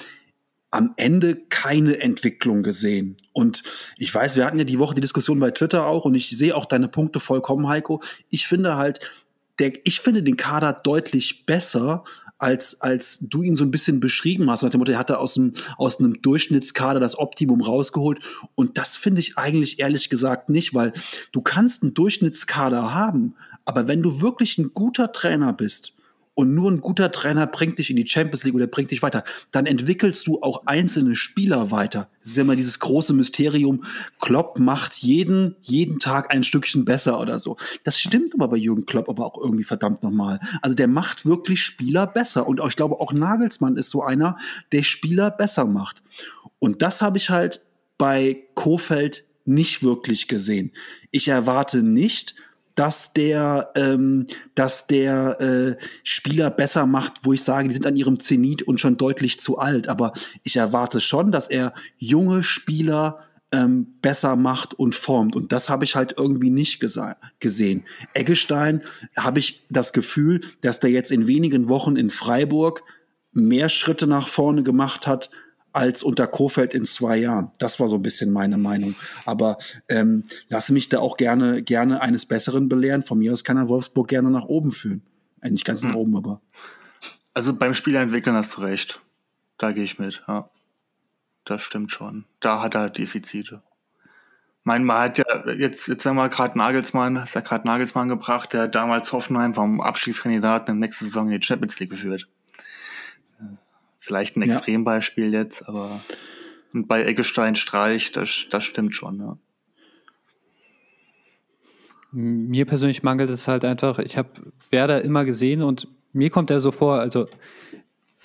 am 0.70 0.94
Ende 0.96 1.34
keine 1.48 2.00
Entwicklung 2.00 2.62
gesehen. 2.62 3.16
Und 3.32 3.64
ich 3.98 4.14
weiß, 4.14 4.36
wir 4.36 4.44
hatten 4.44 4.58
ja 4.58 4.64
die 4.64 4.78
Woche 4.78 4.94
die 4.94 5.00
Diskussion 5.00 5.40
bei 5.40 5.50
Twitter 5.50 5.86
auch 5.86 6.04
und 6.04 6.14
ich 6.14 6.30
sehe 6.30 6.54
auch 6.54 6.66
deine 6.66 6.86
Punkte 6.86 7.18
vollkommen, 7.18 7.66
Heiko. 7.66 8.00
Ich 8.30 8.46
finde 8.46 8.76
halt, 8.76 9.00
der, 9.58 9.72
ich 9.82 10.00
finde 10.00 10.22
den 10.22 10.36
Kader 10.36 10.72
deutlich 10.72 11.44
besser, 11.44 12.04
als, 12.38 12.80
als 12.80 13.18
du 13.20 13.42
ihn 13.42 13.56
so 13.56 13.64
ein 13.64 13.70
bisschen 13.70 14.00
beschrieben 14.00 14.50
hast. 14.50 14.62
Nach 14.62 14.70
dem 14.70 14.78
Motto, 14.78 14.92
er 14.92 14.98
hatte 14.98 15.18
aus 15.18 15.36
einem, 15.36 15.54
aus 15.78 15.98
einem 15.98 16.20
Durchschnittskader 16.20 17.00
das 17.00 17.18
Optimum 17.18 17.60
rausgeholt. 17.60 18.20
Und 18.54 18.78
das 18.78 18.96
finde 18.96 19.20
ich 19.20 19.38
eigentlich 19.38 19.78
ehrlich 19.78 20.10
gesagt 20.10 20.50
nicht, 20.50 20.74
weil 20.74 20.92
du 21.32 21.40
kannst 21.40 21.82
einen 21.82 21.94
Durchschnittskader 21.94 22.94
haben, 22.94 23.34
aber 23.64 23.88
wenn 23.88 24.02
du 24.02 24.20
wirklich 24.20 24.58
ein 24.58 24.72
guter 24.74 25.12
Trainer 25.12 25.52
bist, 25.52 25.92
und 26.36 26.54
nur 26.54 26.70
ein 26.70 26.82
guter 26.82 27.10
Trainer 27.10 27.46
bringt 27.46 27.78
dich 27.78 27.88
in 27.88 27.96
die 27.96 28.06
Champions 28.06 28.44
League 28.44 28.54
oder 28.54 28.66
bringt 28.66 28.90
dich 28.90 29.02
weiter, 29.02 29.24
dann 29.52 29.64
entwickelst 29.64 30.26
du 30.26 30.42
auch 30.42 30.66
einzelne 30.66 31.16
Spieler 31.16 31.70
weiter. 31.70 32.10
Das 32.20 32.32
ist 32.32 32.38
immer 32.38 32.54
dieses 32.54 32.78
große 32.78 33.14
Mysterium, 33.14 33.84
Klopp 34.20 34.58
macht 34.58 34.98
jeden, 34.98 35.56
jeden 35.62 35.98
Tag 35.98 36.30
ein 36.32 36.44
Stückchen 36.44 36.84
besser 36.84 37.18
oder 37.20 37.40
so. 37.40 37.56
Das 37.84 37.98
stimmt 37.98 38.34
aber 38.34 38.48
bei 38.48 38.58
Jürgen 38.58 38.84
Klopp 38.84 39.08
aber 39.08 39.24
auch 39.24 39.40
irgendwie 39.40 39.64
verdammt 39.64 40.02
nochmal. 40.02 40.38
Also 40.60 40.76
der 40.76 40.88
macht 40.88 41.24
wirklich 41.24 41.62
Spieler 41.62 42.06
besser. 42.06 42.46
Und 42.46 42.60
ich 42.68 42.76
glaube 42.76 43.00
auch 43.00 43.14
Nagelsmann 43.14 43.78
ist 43.78 43.88
so 43.88 44.02
einer, 44.02 44.36
der 44.72 44.82
Spieler 44.82 45.30
besser 45.30 45.64
macht. 45.64 46.02
Und 46.58 46.82
das 46.82 47.00
habe 47.00 47.16
ich 47.16 47.30
halt 47.30 47.64
bei 47.96 48.42
Kofeld 48.54 49.24
nicht 49.46 49.82
wirklich 49.82 50.28
gesehen. 50.28 50.70
Ich 51.10 51.28
erwarte 51.28 51.82
nicht, 51.82 52.34
dass 52.76 53.12
der, 53.14 53.72
ähm, 53.74 54.26
dass 54.54 54.86
der 54.86 55.40
äh, 55.40 55.82
Spieler 56.04 56.50
besser 56.50 56.86
macht, 56.86 57.24
wo 57.24 57.32
ich 57.32 57.42
sage, 57.42 57.68
die 57.68 57.74
sind 57.74 57.86
an 57.86 57.96
ihrem 57.96 58.20
Zenit 58.20 58.62
und 58.62 58.78
schon 58.78 58.96
deutlich 58.96 59.40
zu 59.40 59.58
alt. 59.58 59.88
Aber 59.88 60.12
ich 60.44 60.56
erwarte 60.56 61.00
schon, 61.00 61.32
dass 61.32 61.48
er 61.48 61.74
junge 61.98 62.44
Spieler 62.44 63.18
ähm, 63.50 63.94
besser 64.02 64.36
macht 64.36 64.74
und 64.74 64.94
formt. 64.94 65.34
Und 65.36 65.52
das 65.52 65.68
habe 65.68 65.84
ich 65.84 65.96
halt 65.96 66.14
irgendwie 66.16 66.50
nicht 66.50 66.78
gesehen. 67.40 67.84
Eggestein 68.12 68.82
habe 69.16 69.38
ich 69.38 69.64
das 69.70 69.92
Gefühl, 69.92 70.42
dass 70.60 70.78
der 70.78 70.90
jetzt 70.90 71.10
in 71.10 71.26
wenigen 71.26 71.68
Wochen 71.68 71.96
in 71.96 72.10
Freiburg 72.10 72.82
mehr 73.32 73.68
Schritte 73.68 74.06
nach 74.06 74.28
vorne 74.28 74.62
gemacht 74.62 75.06
hat, 75.06 75.30
als 75.76 76.02
unter 76.02 76.26
Kofeld 76.26 76.72
in 76.72 76.86
zwei 76.86 77.18
Jahren. 77.18 77.50
Das 77.58 77.78
war 77.78 77.88
so 77.88 77.96
ein 77.96 78.02
bisschen 78.02 78.32
meine 78.32 78.56
Meinung. 78.56 78.94
Aber 79.26 79.58
ähm, 79.88 80.24
lasse 80.48 80.72
mich 80.72 80.88
da 80.88 81.00
auch 81.00 81.18
gerne, 81.18 81.62
gerne 81.62 82.00
eines 82.00 82.24
Besseren 82.24 82.70
belehren. 82.70 83.02
Von 83.02 83.18
mir 83.18 83.34
aus 83.34 83.44
kann 83.44 83.58
er 83.58 83.68
Wolfsburg 83.68 84.08
gerne 84.08 84.30
nach 84.30 84.46
oben 84.46 84.70
führen. 84.70 85.02
Äh, 85.42 85.50
nicht 85.50 85.66
ganz 85.66 85.82
nach 85.82 85.92
hm. 85.92 85.96
oben, 85.96 86.16
aber. 86.16 86.40
Also 87.34 87.52
beim 87.52 87.74
Spielerentwickeln 87.74 88.34
hast 88.34 88.56
du 88.56 88.62
recht. 88.62 89.02
Da 89.58 89.72
gehe 89.72 89.84
ich 89.84 89.98
mit, 89.98 90.22
ja. 90.26 90.48
Das 91.44 91.60
stimmt 91.60 91.92
schon. 91.92 92.24
Da 92.40 92.62
hat 92.62 92.74
er 92.74 92.88
Defizite. 92.88 93.62
Mein, 94.64 94.82
man 94.82 94.98
hat 94.98 95.18
ja 95.18 95.50
jetzt, 95.50 95.88
jetzt 95.88 96.06
wenn 96.06 96.16
wir 96.16 96.30
gerade 96.30 96.56
Nagelsmann, 96.56 97.16
ist 97.16 97.34
ja 97.34 97.42
gerade 97.42 97.66
Nagelsmann 97.66 98.08
gebracht, 98.08 98.54
der 98.54 98.66
damals 98.66 99.12
Hoffenheim 99.12 99.52
vom 99.52 99.82
Abstiegskandidaten 99.82 100.74
in 100.74 100.80
der 100.80 100.88
nächsten 100.88 101.04
Saison 101.04 101.30
in 101.30 101.38
die 101.38 101.46
Champions 101.46 101.78
League 101.78 101.90
geführt. 101.90 102.28
Vielleicht 104.06 104.36
ein 104.36 104.42
Extrembeispiel 104.42 105.32
ja. 105.32 105.40
jetzt, 105.40 105.68
aber 105.68 106.00
und 106.72 106.88
bei 106.88 107.04
Eggestein 107.04 107.56
Streich, 107.56 108.12
das, 108.12 108.46
das 108.50 108.64
stimmt 108.64 108.94
schon, 108.94 109.18
ja. 109.18 109.38
Mir 112.12 112.66
persönlich 112.66 113.02
mangelt 113.02 113.30
es 113.30 113.48
halt 113.48 113.64
einfach, 113.64 113.98
ich 113.98 114.16
habe 114.16 114.30
Werder 114.70 115.02
immer 115.02 115.24
gesehen 115.24 115.62
und 115.62 115.88
mir 116.12 116.30
kommt 116.30 116.50
er 116.50 116.60
so 116.60 116.70
vor, 116.70 117.00
also 117.00 117.28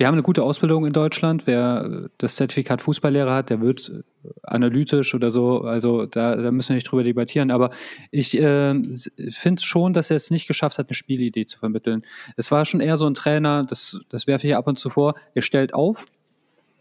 wir 0.01 0.07
haben 0.07 0.15
eine 0.15 0.23
gute 0.23 0.41
Ausbildung 0.41 0.87
in 0.87 0.93
Deutschland. 0.93 1.45
Wer 1.45 2.09
das 2.17 2.35
Zertifikat 2.35 2.81
Fußballlehrer 2.81 3.35
hat, 3.35 3.51
der 3.51 3.61
wird 3.61 4.03
analytisch 4.41 5.13
oder 5.13 5.29
so. 5.29 5.61
Also 5.61 6.07
da, 6.07 6.35
da 6.35 6.49
müssen 6.49 6.69
wir 6.69 6.73
nicht 6.77 6.89
drüber 6.89 7.03
debattieren. 7.03 7.51
Aber 7.51 7.69
ich 8.09 8.35
äh, 8.35 8.81
finde 9.29 9.61
schon, 9.61 9.93
dass 9.93 10.09
er 10.09 10.15
es 10.15 10.31
nicht 10.31 10.47
geschafft 10.47 10.79
hat, 10.79 10.87
eine 10.89 10.95
Spielidee 10.95 11.45
zu 11.45 11.59
vermitteln. 11.59 12.01
Es 12.35 12.49
war 12.49 12.65
schon 12.65 12.81
eher 12.81 12.97
so 12.97 13.05
ein 13.05 13.13
Trainer, 13.13 13.63
das, 13.63 14.01
das 14.09 14.25
werfe 14.25 14.47
ich 14.47 14.55
ab 14.55 14.65
und 14.65 14.79
zu 14.79 14.89
vor, 14.89 15.13
er 15.35 15.43
stellt 15.43 15.75
auf 15.75 16.07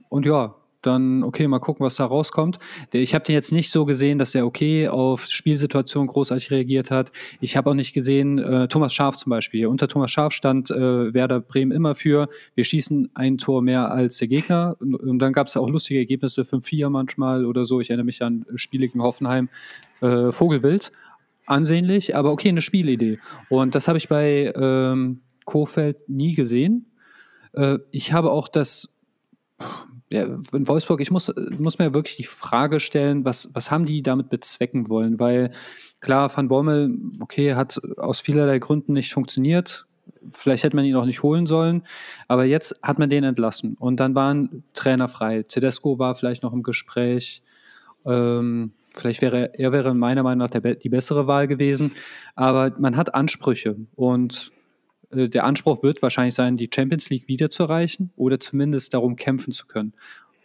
und 0.09 0.25
ja, 0.25 0.55
dann 0.83 1.23
okay, 1.23 1.47
mal 1.49 1.59
gucken, 1.59 1.85
was 1.85 1.97
da 1.97 2.05
rauskommt. 2.05 2.59
Ich 2.93 3.15
habe 3.15 3.25
den 3.25 3.35
jetzt 3.35 3.53
nicht 3.53 3.71
so 3.71 3.85
gesehen, 3.85 4.19
dass 4.19 4.35
er 4.35 4.47
okay 4.47 4.89
auf 4.89 5.27
Spielsituationen 5.27 6.09
großartig 6.09 6.51
reagiert 6.51 6.91
hat. 6.91 7.13
Ich 7.41 7.57
habe 7.57 7.71
auch 7.71 7.75
nicht 7.75 7.93
gesehen, 7.93 8.39
äh, 8.39 8.69
Thomas 8.69 8.93
Schaf 8.93 9.17
zum 9.17 9.31
Beispiel. 9.31 9.67
Unter 9.67 9.89
Thomas 9.89 10.11
Schaf 10.11 10.33
stand 10.33 10.71
äh, 10.71 11.13
Werder 11.15 11.41
Bremen 11.41 11.73
immer 11.73 11.95
für, 11.95 12.29
wir 12.55 12.65
schießen 12.65 13.11
ein 13.15 13.39
Tor 13.39 13.63
mehr 13.63 13.91
als 13.91 14.19
der 14.19 14.29
Gegner. 14.29 14.77
Und, 14.81 14.95
und 14.95 15.19
dann 15.19 15.33
gab 15.33 15.47
es 15.47 15.57
auch 15.57 15.69
lustige 15.69 16.01
Ergebnisse, 16.01 16.43
5-4 16.43 16.89
manchmal 16.91 17.45
oder 17.45 17.65
so. 17.65 17.81
Ich 17.81 17.91
erinnere 17.91 18.07
mich 18.07 18.23
an 18.23 18.47
Spiele 18.55 18.87
gegen 18.87 19.03
Hoffenheim, 19.03 19.49
äh, 20.01 20.33
Vogelwild. 20.33 20.93
Ansehnlich, 21.47 22.15
aber 22.15 22.31
okay, 22.31 22.49
eine 22.49 22.61
Spielidee. 22.61 23.19
Und 23.49 23.75
das 23.75 23.89
habe 23.89 23.99
ich 23.99 24.09
bei 24.09 24.53
ähm, 24.55 25.21
Kofeld 25.45 26.09
nie 26.09 26.35
gesehen. 26.35 26.87
Äh, 27.55 27.79
ich 27.91 28.13
habe 28.13 28.31
auch 28.31 28.47
das 28.47 28.89
ja, 30.11 30.25
in 30.25 30.67
Wolfsburg, 30.67 31.01
ich 31.01 31.13
muss, 31.13 31.33
muss 31.59 31.79
mir 31.79 31.95
wirklich 31.95 32.17
die 32.17 32.25
Frage 32.25 32.81
stellen, 32.81 33.25
was, 33.25 33.49
was 33.53 33.71
haben 33.71 33.87
die 33.87 34.03
damit 34.03 34.29
bezwecken 34.29 34.89
wollen? 34.89 35.21
Weil 35.21 35.53
klar, 36.01 36.37
Van 36.37 36.49
Bommel, 36.49 36.99
okay, 37.21 37.55
hat 37.55 37.81
aus 37.97 38.21
vielerlei 38.21 38.59
Gründen 38.59 38.93
nicht 38.93 39.13
funktioniert. 39.13 39.87
Vielleicht 40.33 40.65
hätte 40.65 40.75
man 40.75 40.85
ihn 40.85 40.97
auch 40.97 41.05
nicht 41.05 41.23
holen 41.23 41.47
sollen, 41.47 41.83
aber 42.27 42.45
jetzt 42.45 42.75
hat 42.83 42.99
man 42.99 43.09
den 43.09 43.23
entlassen 43.23 43.77
und 43.79 44.01
dann 44.01 44.17
waren 44.17 44.65
Trainer 44.73 45.07
frei. 45.07 45.45
Tedesco 45.45 45.99
war 46.01 46.17
vielleicht 46.17 46.43
noch 46.43 46.53
im 46.53 46.65
Gespräch. 46.65 47.43
Ähm, 48.05 48.73
vielleicht 48.95 49.23
wäre 49.23 49.53
er 49.59 49.73
wäre 49.73 49.95
meiner 49.95 50.25
Meinung 50.25 50.39
nach 50.39 50.51
der, 50.51 50.75
die 50.75 50.89
bessere 50.89 51.29
Wahl 51.29 51.47
gewesen, 51.47 51.93
aber 52.35 52.75
man 52.79 52.97
hat 52.97 53.15
Ansprüche 53.15 53.77
und 53.95 54.51
der 55.11 55.45
Anspruch 55.45 55.83
wird 55.83 56.03
wahrscheinlich 56.03 56.35
sein, 56.35 56.57
die 56.57 56.71
Champions 56.73 57.11
League 57.11 57.29
wieder 57.29 57.51
zu 57.51 57.65
erreichen 57.65 58.13
oder 58.17 58.39
zumindest 58.39 58.95
darum 58.95 59.17
kämpfen 59.17 59.53
zu 59.53 59.67
können. 59.67 59.93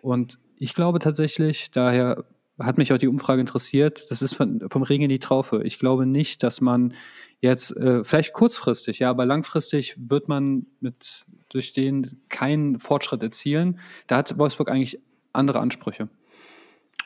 Und 0.01 0.39
ich 0.57 0.73
glaube 0.73 0.99
tatsächlich, 0.99 1.71
daher 1.71 2.25
hat 2.59 2.77
mich 2.77 2.93
auch 2.93 2.97
die 2.97 3.07
Umfrage 3.07 3.41
interessiert, 3.41 4.09
das 4.09 4.21
ist 4.21 4.33
von, 4.33 4.61
vom 4.69 4.83
Regen 4.83 5.03
in 5.03 5.09
die 5.09 5.19
Traufe. 5.19 5.61
Ich 5.63 5.77
glaube 5.77 6.05
nicht, 6.05 6.41
dass 6.41 6.61
man 6.61 6.93
jetzt, 7.41 7.75
äh, 7.75 8.03
vielleicht 8.03 8.33
kurzfristig, 8.33 8.99
ja, 8.99 9.09
aber 9.09 9.25
langfristig 9.25 9.95
wird 9.97 10.29
man 10.29 10.65
mit 10.79 11.25
durch 11.49 11.73
den 11.73 12.21
keinen 12.29 12.79
Fortschritt 12.79 13.21
erzielen. 13.21 13.79
Da 14.07 14.17
hat 14.17 14.37
Wolfsburg 14.39 14.69
eigentlich 14.69 14.99
andere 15.33 15.59
Ansprüche. 15.59 16.09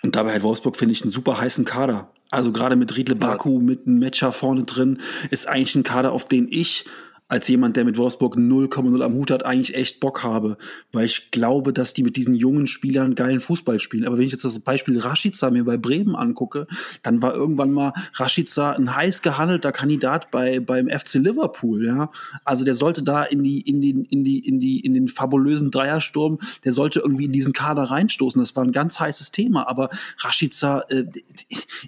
Und 0.03 0.16
dabei 0.16 0.36
hat 0.36 0.43
Wolfsburg, 0.43 0.78
finde 0.78 0.93
ich, 0.93 1.01
einen 1.01 1.12
super 1.12 1.39
heißen 1.39 1.66
Kader. 1.66 2.12
Also 2.32 2.51
gerade 2.51 2.76
mit 2.76 2.95
Riedle 2.95 3.16
Baku, 3.16 3.60
mit 3.60 3.88
einem 3.88 3.99
Matcher 3.99 4.32
vorne 4.32 4.64
drin, 4.64 4.99
ist 5.32 5.47
eigentlich 5.49 5.76
ein 5.76 5.84
Kader, 5.84 6.14
auf 6.14 6.26
den 6.26 6.47
ich 6.49 6.86
als 7.30 7.47
jemand, 7.47 7.77
der 7.77 7.86
mit 7.86 7.97
Wolfsburg 7.97 8.36
0,0 8.38 9.03
am 9.03 9.13
Hut 9.13 9.30
hat, 9.30 9.45
eigentlich 9.45 9.75
echt 9.75 9.99
Bock 9.99 10.23
habe, 10.23 10.57
weil 10.91 11.05
ich 11.05 11.30
glaube, 11.30 11.71
dass 11.73 11.93
die 11.93 12.01
mit 12.01 12.17
diesen 12.17 12.34
jungen 12.34 12.65
Spielern 12.65 13.13
geilen 13.13 13.39
Fußball 13.39 13.80
spielen. 13.80 14.05
Aber 14.05 14.17
wenn 14.17 14.25
ich 14.25 14.32
jetzt 14.32 14.43
das 14.43 14.59
Beispiel 14.59 14.99
Rashica 14.99 15.51
mir 15.51 15.63
bei 15.63 15.77
Bremen 15.77 16.15
angucke, 16.15 16.65
dann 17.03 17.21
war 17.21 17.36
irgendwann 17.36 17.71
mal 17.71 17.93
Rashica 18.15 18.71
ein 18.71 18.95
heiß 18.95 19.21
gehandelter 19.21 19.71
Kandidat 19.71 20.32
bei, 20.32 20.59
beim 20.59 20.89
FC 20.89 21.15
Liverpool, 21.15 21.86
ja. 21.86 22.11
Also 22.45 22.65
der 22.65 22.73
sollte 22.73 23.03
da 23.03 23.23
in 23.23 23.43
die, 23.43 23.61
in 23.61 23.80
den, 23.80 24.05
in 24.05 24.23
die, 24.23 24.39
in 24.39 24.59
die, 24.59 24.80
in 24.80 24.95
den 24.95 25.07
fabulösen 25.07 25.69
Dreiersturm, 25.69 26.39
der 26.65 26.73
sollte 26.73 26.99
irgendwie 26.99 27.25
in 27.25 27.32
diesen 27.32 27.53
Kader 27.53 27.84
reinstoßen. 27.84 28.41
Das 28.41 28.55
war 28.55 28.63
ein 28.63 28.71
ganz 28.71 28.99
heißes 28.99 29.32
Thema, 29.32 29.67
aber 29.67 29.91
Rashica 30.17 30.84
äh, 30.89 31.03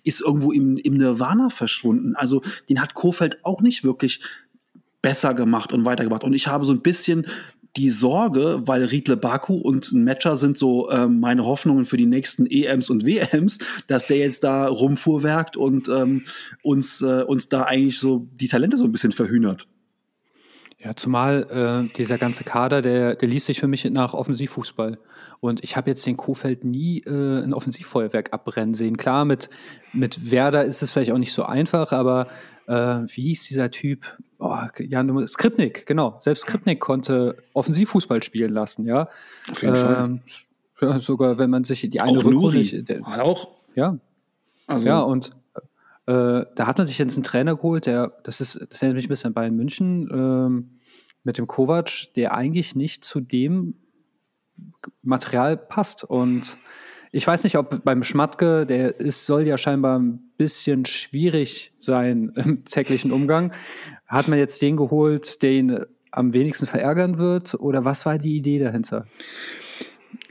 ist 0.03 0.21
irgendwo 0.21 0.51
im, 0.51 0.77
im 0.77 0.97
Nirvana 0.97 1.49
verschwunden. 1.49 2.15
Also 2.15 2.43
den 2.69 2.79
hat 2.79 2.93
Kofeld 2.93 3.43
auch 3.43 3.61
nicht 3.61 3.83
wirklich 3.83 4.21
besser 5.01 5.33
gemacht 5.33 5.73
und 5.73 5.85
weitergebracht. 5.85 6.23
Und 6.23 6.33
ich 6.33 6.47
habe 6.47 6.65
so 6.65 6.73
ein 6.73 6.81
bisschen 6.81 7.25
die 7.77 7.89
Sorge, 7.89 8.61
weil 8.65 8.83
Riedle 8.83 9.15
Baku 9.15 9.55
und 9.55 9.91
ein 9.91 10.03
Matcher 10.03 10.35
sind 10.35 10.57
so 10.57 10.91
ähm, 10.91 11.19
meine 11.19 11.45
Hoffnungen 11.45 11.85
für 11.85 11.97
die 11.97 12.05
nächsten 12.05 12.45
EMs 12.45 12.89
und 12.89 13.05
WMs, 13.05 13.59
dass 13.87 14.07
der 14.07 14.17
jetzt 14.17 14.43
da 14.43 14.67
rumfuhrwerkt 14.67 15.55
und 15.55 15.87
ähm, 15.87 16.25
uns, 16.63 17.01
äh, 17.01 17.23
uns 17.23 17.47
da 17.47 17.63
eigentlich 17.63 17.99
so 17.99 18.27
die 18.35 18.47
Talente 18.47 18.77
so 18.77 18.83
ein 18.83 18.91
bisschen 18.91 19.13
verhühnert. 19.13 19.67
Ja, 20.79 20.95
zumal 20.95 21.87
äh, 21.89 21.95
dieser 21.97 22.17
ganze 22.17 22.43
Kader, 22.43 22.81
der, 22.81 23.15
der 23.15 23.27
liest 23.27 23.45
sich 23.45 23.59
für 23.59 23.67
mich 23.67 23.85
nach 23.85 24.13
Offensivfußball. 24.13 24.97
Und 25.41 25.63
ich 25.63 25.75
habe 25.75 25.89
jetzt 25.89 26.05
den 26.05 26.17
Kofeld 26.17 26.63
nie 26.63 26.99
äh, 26.99 27.43
ein 27.43 27.53
Offensivfeuerwerk 27.53 28.31
abbrennen 28.31 28.75
sehen. 28.75 28.95
Klar, 28.95 29.25
mit, 29.25 29.49
mit 29.91 30.31
Werder 30.31 30.63
ist 30.63 30.83
es 30.83 30.91
vielleicht 30.91 31.11
auch 31.11 31.17
nicht 31.17 31.33
so 31.33 31.43
einfach, 31.43 31.91
aber 31.91 32.27
äh, 32.67 33.01
wie 33.07 33.23
hieß 33.23 33.47
dieser 33.47 33.71
Typ? 33.71 34.17
Oh, 34.37 34.55
ja, 34.79 35.27
Skripnik, 35.27 35.87
genau. 35.87 36.15
Selbst 36.19 36.41
Skripnik 36.41 36.79
konnte 36.79 37.37
Offensivfußball 37.53 38.21
spielen 38.21 38.53
lassen, 38.53 38.85
ja. 38.85 39.09
Auf 39.49 39.63
jeden 39.63 39.75
ähm, 39.75 39.81
Fall. 39.81 40.21
Ja, 40.81 40.99
sogar 40.99 41.37
wenn 41.37 41.49
man 41.49 41.63
sich 41.63 41.87
die 41.89 42.01
eine 42.01 42.19
auch. 42.19 42.51
Der, 42.53 43.23
auch. 43.23 43.47
Ja. 43.75 43.97
Also. 44.67 44.87
Ja, 44.87 44.99
und 45.01 45.31
äh, 46.05 46.45
da 46.55 46.67
hat 46.67 46.77
man 46.77 46.87
sich 46.87 46.97
jetzt 46.99 47.15
einen 47.15 47.23
Trainer 47.23 47.55
geholt, 47.55 47.87
der, 47.87 48.13
das 48.23 48.41
ist, 48.41 48.59
das 48.69 48.81
erinnert 48.81 48.95
mich 48.95 49.05
ein 49.05 49.09
bisschen 49.09 49.29
an 49.29 49.33
Bayern 49.33 49.55
München, 49.55 50.09
ähm, 50.11 50.79
mit 51.23 51.37
dem 51.37 51.47
Kovac, 51.47 52.13
der 52.15 52.33
eigentlich 52.33 52.75
nicht 52.75 53.03
zu 53.03 53.21
dem 53.21 53.75
Material 55.03 55.57
passt. 55.57 56.03
Und 56.03 56.57
ich 57.11 57.25
weiß 57.27 57.43
nicht, 57.43 57.57
ob 57.57 57.83
beim 57.83 58.03
Schmatke, 58.03 58.65
der 58.65 58.99
ist, 58.99 59.25
soll 59.25 59.47
ja 59.47 59.57
scheinbar 59.57 59.99
ein 59.99 60.31
bisschen 60.37 60.85
schwierig 60.85 61.73
sein 61.77 62.31
im 62.35 62.63
täglichen 62.65 63.11
Umgang. 63.11 63.53
Hat 64.07 64.27
man 64.27 64.39
jetzt 64.39 64.61
den 64.61 64.77
geholt, 64.77 65.41
der 65.41 65.51
ihn 65.51 65.85
am 66.11 66.33
wenigsten 66.33 66.65
verärgern 66.65 67.17
wird? 67.17 67.55
Oder 67.55 67.85
was 67.85 68.05
war 68.05 68.17
die 68.17 68.35
Idee 68.35 68.59
dahinter? 68.59 69.05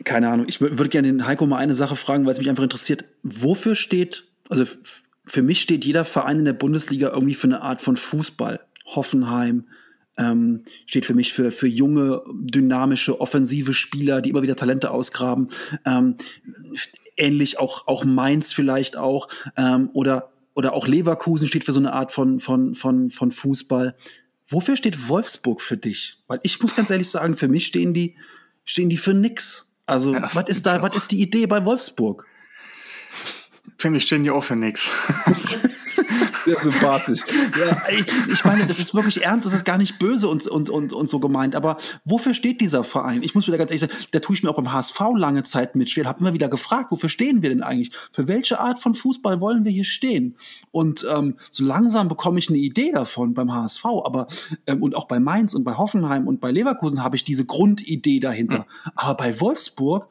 Keine 0.04 0.28
Ahnung. 0.28 0.46
Ich 0.48 0.60
würde 0.60 0.88
gerne 0.88 1.08
den 1.08 1.26
Heiko 1.26 1.46
mal 1.46 1.58
eine 1.58 1.74
Sache 1.74 1.96
fragen, 1.96 2.24
weil 2.24 2.32
es 2.32 2.38
mich 2.38 2.48
einfach 2.48 2.62
interessiert. 2.62 3.04
Wofür 3.22 3.74
steht, 3.74 4.24
also 4.48 4.64
für 5.26 5.42
mich 5.42 5.60
steht 5.60 5.84
jeder 5.84 6.04
Verein 6.04 6.38
in 6.38 6.44
der 6.44 6.52
Bundesliga 6.52 7.10
irgendwie 7.10 7.34
für 7.34 7.46
eine 7.46 7.62
Art 7.62 7.80
von 7.80 7.96
Fußball. 7.96 8.60
Hoffenheim 8.86 9.66
ähm, 10.18 10.64
steht 10.86 11.06
für 11.06 11.14
mich 11.14 11.32
für, 11.32 11.50
für 11.50 11.68
junge, 11.68 12.22
dynamische, 12.32 13.20
offensive 13.20 13.72
Spieler, 13.72 14.20
die 14.20 14.30
immer 14.30 14.42
wieder 14.42 14.56
Talente 14.56 14.90
ausgraben. 14.90 15.48
Ähm, 15.84 16.16
ähnlich 17.16 17.58
auch, 17.58 17.86
auch 17.86 18.04
Mainz 18.04 18.52
vielleicht 18.52 18.96
auch. 18.96 19.28
Ähm, 19.56 19.90
oder, 19.92 20.32
oder 20.54 20.72
auch 20.74 20.86
Leverkusen 20.86 21.46
steht 21.46 21.64
für 21.64 21.72
so 21.72 21.80
eine 21.80 21.92
Art 21.92 22.12
von, 22.12 22.40
von, 22.40 22.74
von, 22.74 23.10
von 23.10 23.30
Fußball. 23.30 23.94
Wofür 24.46 24.76
steht 24.76 25.08
Wolfsburg 25.08 25.60
für 25.60 25.76
dich? 25.76 26.18
Weil 26.26 26.40
ich 26.42 26.60
muss 26.60 26.74
ganz 26.74 26.90
ehrlich 26.90 27.08
sagen, 27.08 27.36
für 27.36 27.48
mich 27.48 27.66
stehen 27.66 27.94
die, 27.94 28.16
stehen 28.64 28.88
die 28.88 28.96
für 28.96 29.14
nix. 29.14 29.68
Also, 29.86 30.14
ja, 30.14 30.30
was 30.32 30.48
ist 30.48 30.66
da, 30.66 30.82
was 30.82 30.96
ist 30.96 31.12
die 31.12 31.20
Idee 31.20 31.46
bei 31.46 31.64
Wolfsburg? 31.64 32.26
Für 33.78 33.90
mich 33.90 34.04
stehen 34.04 34.22
die 34.22 34.30
auch 34.30 34.44
für 34.44 34.56
nichts. 34.56 34.88
Sehr 36.50 36.72
sympathisch. 36.72 37.20
Ja, 37.58 37.76
ich, 37.90 38.06
ich, 38.32 38.44
meine, 38.44 38.66
das 38.66 38.78
ist 38.78 38.94
wirklich 38.94 39.22
ernst, 39.22 39.46
das 39.46 39.52
ist 39.52 39.64
gar 39.64 39.78
nicht 39.78 39.98
böse 39.98 40.28
und, 40.28 40.46
und, 40.46 40.70
und, 40.70 40.92
und 40.92 41.08
so 41.08 41.20
gemeint. 41.20 41.54
Aber 41.54 41.76
wofür 42.04 42.34
steht 42.34 42.60
dieser 42.60 42.84
Verein? 42.84 43.22
Ich 43.22 43.34
muss 43.34 43.46
wieder 43.46 43.58
ganz 43.58 43.70
ehrlich 43.70 43.80
sagen, 43.82 43.92
da 44.10 44.18
tue 44.18 44.34
ich 44.34 44.42
mir 44.42 44.50
auch 44.50 44.56
beim 44.56 44.72
HSV 44.72 45.00
lange 45.16 45.42
Zeit 45.42 45.76
mit 45.76 45.90
schwer. 45.90 46.06
Habe 46.06 46.20
immer 46.20 46.34
wieder 46.34 46.48
gefragt, 46.48 46.90
wofür 46.90 47.08
stehen 47.08 47.42
wir 47.42 47.50
denn 47.50 47.62
eigentlich? 47.62 47.92
Für 48.12 48.28
welche 48.28 48.60
Art 48.60 48.80
von 48.80 48.94
Fußball 48.94 49.40
wollen 49.40 49.64
wir 49.64 49.72
hier 49.72 49.84
stehen? 49.84 50.36
Und 50.70 51.06
ähm, 51.10 51.36
so 51.50 51.64
langsam 51.64 52.08
bekomme 52.08 52.38
ich 52.38 52.48
eine 52.48 52.58
Idee 52.58 52.92
davon 52.92 53.34
beim 53.34 53.52
HSV, 53.52 53.84
aber 53.84 54.26
ähm, 54.66 54.82
und 54.82 54.96
auch 54.96 55.06
bei 55.06 55.20
Mainz 55.20 55.54
und 55.54 55.64
bei 55.64 55.76
Hoffenheim 55.76 56.26
und 56.26 56.40
bei 56.40 56.50
Leverkusen 56.50 57.04
habe 57.04 57.16
ich 57.16 57.24
diese 57.24 57.44
Grundidee 57.44 58.20
dahinter. 58.20 58.58
Mhm. 58.58 58.92
Aber 58.96 59.16
bei 59.16 59.40
Wolfsburg 59.40 60.08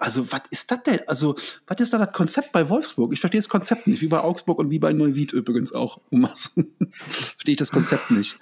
also, 0.00 0.32
was 0.32 0.42
ist 0.50 0.70
das 0.70 0.82
denn? 0.82 1.00
Also, 1.06 1.34
was 1.66 1.80
ist 1.80 1.92
da 1.92 1.98
das 1.98 2.12
Konzept 2.12 2.52
bei 2.52 2.68
Wolfsburg? 2.68 3.12
Ich 3.12 3.20
verstehe 3.20 3.40
das 3.40 3.48
Konzept 3.48 3.86
nicht, 3.86 4.02
wie 4.02 4.08
bei 4.08 4.20
Augsburg 4.20 4.58
und 4.58 4.70
wie 4.70 4.78
bei 4.78 4.92
Neuwied 4.92 5.32
übrigens 5.32 5.72
auch. 5.72 6.00
verstehe 6.10 7.52
ich 7.52 7.56
das 7.56 7.70
Konzept 7.70 8.10
nicht. 8.10 8.38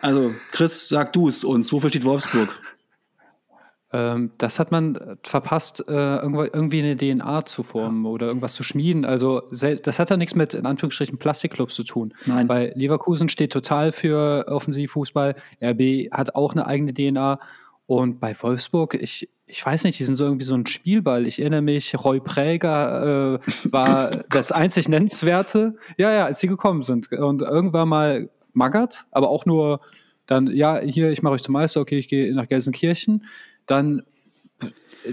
Also, 0.00 0.34
Chris, 0.52 0.88
sag 0.88 1.12
du 1.12 1.28
es 1.28 1.44
uns. 1.44 1.72
Wofür 1.72 1.90
steht 1.90 2.04
Wolfsburg? 2.04 2.48
Ähm, 3.90 4.32
das 4.36 4.58
hat 4.58 4.70
man 4.70 5.18
verpasst, 5.22 5.82
äh, 5.88 5.92
irgendwie 5.92 6.80
eine 6.80 6.96
DNA 6.96 7.46
zu 7.46 7.62
formen 7.62 8.04
oder 8.04 8.26
irgendwas 8.26 8.52
zu 8.52 8.62
schmieden. 8.62 9.06
Also 9.06 9.42
das 9.50 9.98
hat 9.98 10.10
ja 10.10 10.16
nichts 10.18 10.34
mit 10.34 10.52
in 10.52 10.66
Anführungsstrichen 10.66 11.18
Plastikclubs 11.18 11.74
zu 11.74 11.84
tun. 11.84 12.12
Nein. 12.26 12.46
Bei 12.46 12.72
Leverkusen 12.74 13.30
steht 13.30 13.52
total 13.52 13.92
für 13.92 14.46
Offensivfußball. 14.48 15.36
RB 15.62 16.10
hat 16.12 16.34
auch 16.34 16.52
eine 16.52 16.66
eigene 16.66 16.92
DNA. 16.92 17.38
Und 17.88 18.20
bei 18.20 18.36
Wolfsburg, 18.38 18.92
ich, 19.00 19.30
ich 19.46 19.64
weiß 19.64 19.84
nicht, 19.84 19.98
die 19.98 20.04
sind 20.04 20.16
so 20.16 20.24
irgendwie 20.24 20.44
so 20.44 20.54
ein 20.54 20.66
Spielball. 20.66 21.26
Ich 21.26 21.40
erinnere 21.40 21.62
mich, 21.62 21.94
Roy 22.04 22.20
Präger 22.20 23.40
äh, 23.40 23.72
war 23.72 24.10
das 24.28 24.52
einzig 24.52 24.90
Nennenswerte, 24.90 25.74
ja, 25.96 26.12
ja, 26.12 26.26
als 26.26 26.40
sie 26.40 26.48
gekommen 26.48 26.82
sind. 26.82 27.10
Und 27.10 27.40
irgendwann 27.40 27.88
mal 27.88 28.28
Magath, 28.52 29.06
aber 29.10 29.30
auch 29.30 29.46
nur 29.46 29.80
dann, 30.26 30.48
ja, 30.48 30.78
hier, 30.80 31.10
ich 31.12 31.22
mache 31.22 31.32
euch 31.32 31.42
zum 31.42 31.54
Meister, 31.54 31.80
okay, 31.80 31.96
ich 31.96 32.08
gehe 32.08 32.34
nach 32.34 32.46
Gelsenkirchen. 32.46 33.24
Dann 33.64 34.02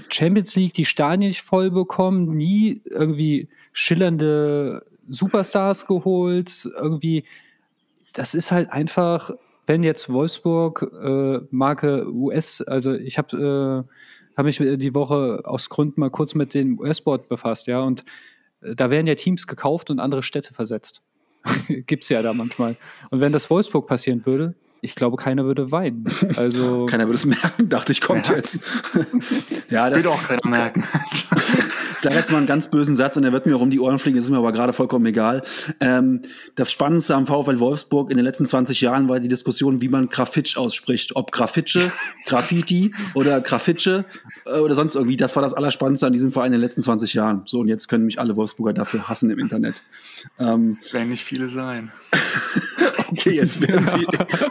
Champions 0.09 0.53
League, 0.57 0.73
die 0.73 0.83
Stadien 0.83 1.29
nicht 1.29 1.43
voll 1.43 1.71
bekommen, 1.71 2.35
nie 2.35 2.81
irgendwie 2.83 3.47
schillernde 3.71 4.85
Superstars 5.07 5.87
geholt, 5.87 6.69
irgendwie, 6.75 7.23
das 8.11 8.35
ist 8.35 8.51
halt 8.51 8.69
einfach, 8.69 9.31
wenn 9.65 9.83
jetzt 9.83 10.09
Wolfsburg 10.09 10.89
äh, 11.01 11.39
Marke 11.49 12.11
US, 12.11 12.61
also 12.61 12.93
ich 12.93 13.17
habe 13.17 13.85
äh, 13.87 14.37
habe 14.37 14.47
mich 14.47 14.57
die 14.57 14.95
Woche 14.95 15.41
aus 15.45 15.69
Gründen 15.69 16.01
mal 16.01 16.09
kurz 16.09 16.35
mit 16.35 16.53
dem 16.53 16.79
US-Sport 16.79 17.29
befasst, 17.29 17.67
ja, 17.67 17.81
und 17.81 18.03
äh, 18.61 18.75
da 18.75 18.89
werden 18.89 19.07
ja 19.07 19.15
Teams 19.15 19.47
gekauft 19.47 19.89
und 19.89 19.99
andere 19.99 20.23
Städte 20.23 20.53
versetzt. 20.53 21.01
Gibt's 21.67 22.09
ja 22.09 22.21
da 22.21 22.33
manchmal. 22.33 22.75
Und 23.11 23.19
wenn 23.19 23.31
das 23.31 23.49
Wolfsburg 23.49 23.87
passieren 23.87 24.25
würde, 24.25 24.55
ich 24.81 24.95
glaube, 24.95 25.17
keiner 25.17 25.45
würde 25.45 25.71
weinen. 25.71 26.05
Also 26.35 26.85
keiner 26.89 27.05
würde 27.05 27.15
es 27.15 27.25
merken, 27.25 27.69
dachte 27.69 27.91
ich, 27.91 28.01
kommt 28.01 28.29
ja. 28.29 28.35
jetzt. 28.35 28.59
ja, 29.69 29.89
das, 29.89 30.03
das 30.03 30.03
wird 30.03 30.13
auch 30.13 30.23
keiner 30.23 30.47
merken. 30.47 30.83
Ich 32.05 32.07
sage 32.11 32.19
jetzt 32.19 32.31
mal 32.31 32.37
einen 32.37 32.45
ganz 32.45 32.69
bösen 32.69 32.95
Satz 32.95 33.17
und 33.17 33.23
der 33.23 33.33
wird 33.33 33.47
mir 33.47 33.55
auch 33.55 33.61
um 33.61 33.71
die 33.71 33.79
Ohren 33.79 33.97
fliegen, 33.97 34.19
ist 34.19 34.29
mir 34.29 34.37
aber 34.37 34.51
gerade 34.51 34.73
vollkommen 34.73 35.07
egal. 35.07 35.41
Ähm, 35.79 36.21
das 36.53 36.71
Spannendste 36.71 37.15
am 37.15 37.25
VfL 37.25 37.59
Wolfsburg 37.59 38.11
in 38.11 38.17
den 38.17 38.23
letzten 38.23 38.45
20 38.45 38.79
Jahren 38.81 39.09
war 39.09 39.19
die 39.19 39.27
Diskussion, 39.27 39.81
wie 39.81 39.89
man 39.89 40.07
Grafitsch 40.07 40.55
ausspricht. 40.55 41.15
Ob 41.15 41.31
Grafitsche, 41.31 41.91
Graffiti 42.27 42.93
oder 43.15 43.41
Grafitsche 43.41 44.05
äh, 44.45 44.59
oder 44.59 44.75
sonst 44.75 44.93
irgendwie. 44.93 45.17
Das 45.17 45.35
war 45.35 45.41
das 45.41 45.55
Allerspannendste 45.55 46.05
an 46.05 46.13
diesem 46.13 46.31
Verein 46.31 46.53
in 46.53 46.59
den 46.59 46.61
letzten 46.61 46.83
20 46.83 47.15
Jahren. 47.15 47.41
So, 47.45 47.61
und 47.61 47.69
jetzt 47.69 47.87
können 47.87 48.05
mich 48.05 48.19
alle 48.19 48.35
Wolfsburger 48.35 48.73
dafür 48.73 49.09
hassen 49.09 49.31
im 49.31 49.39
Internet. 49.39 49.81
Ähm, 50.37 50.77
werden 50.91 51.09
nicht 51.09 51.23
viele 51.23 51.49
sein. 51.49 51.91
okay, 53.09 53.31
jetzt 53.31 53.67
werden, 53.67 53.83
sie, 53.83 54.05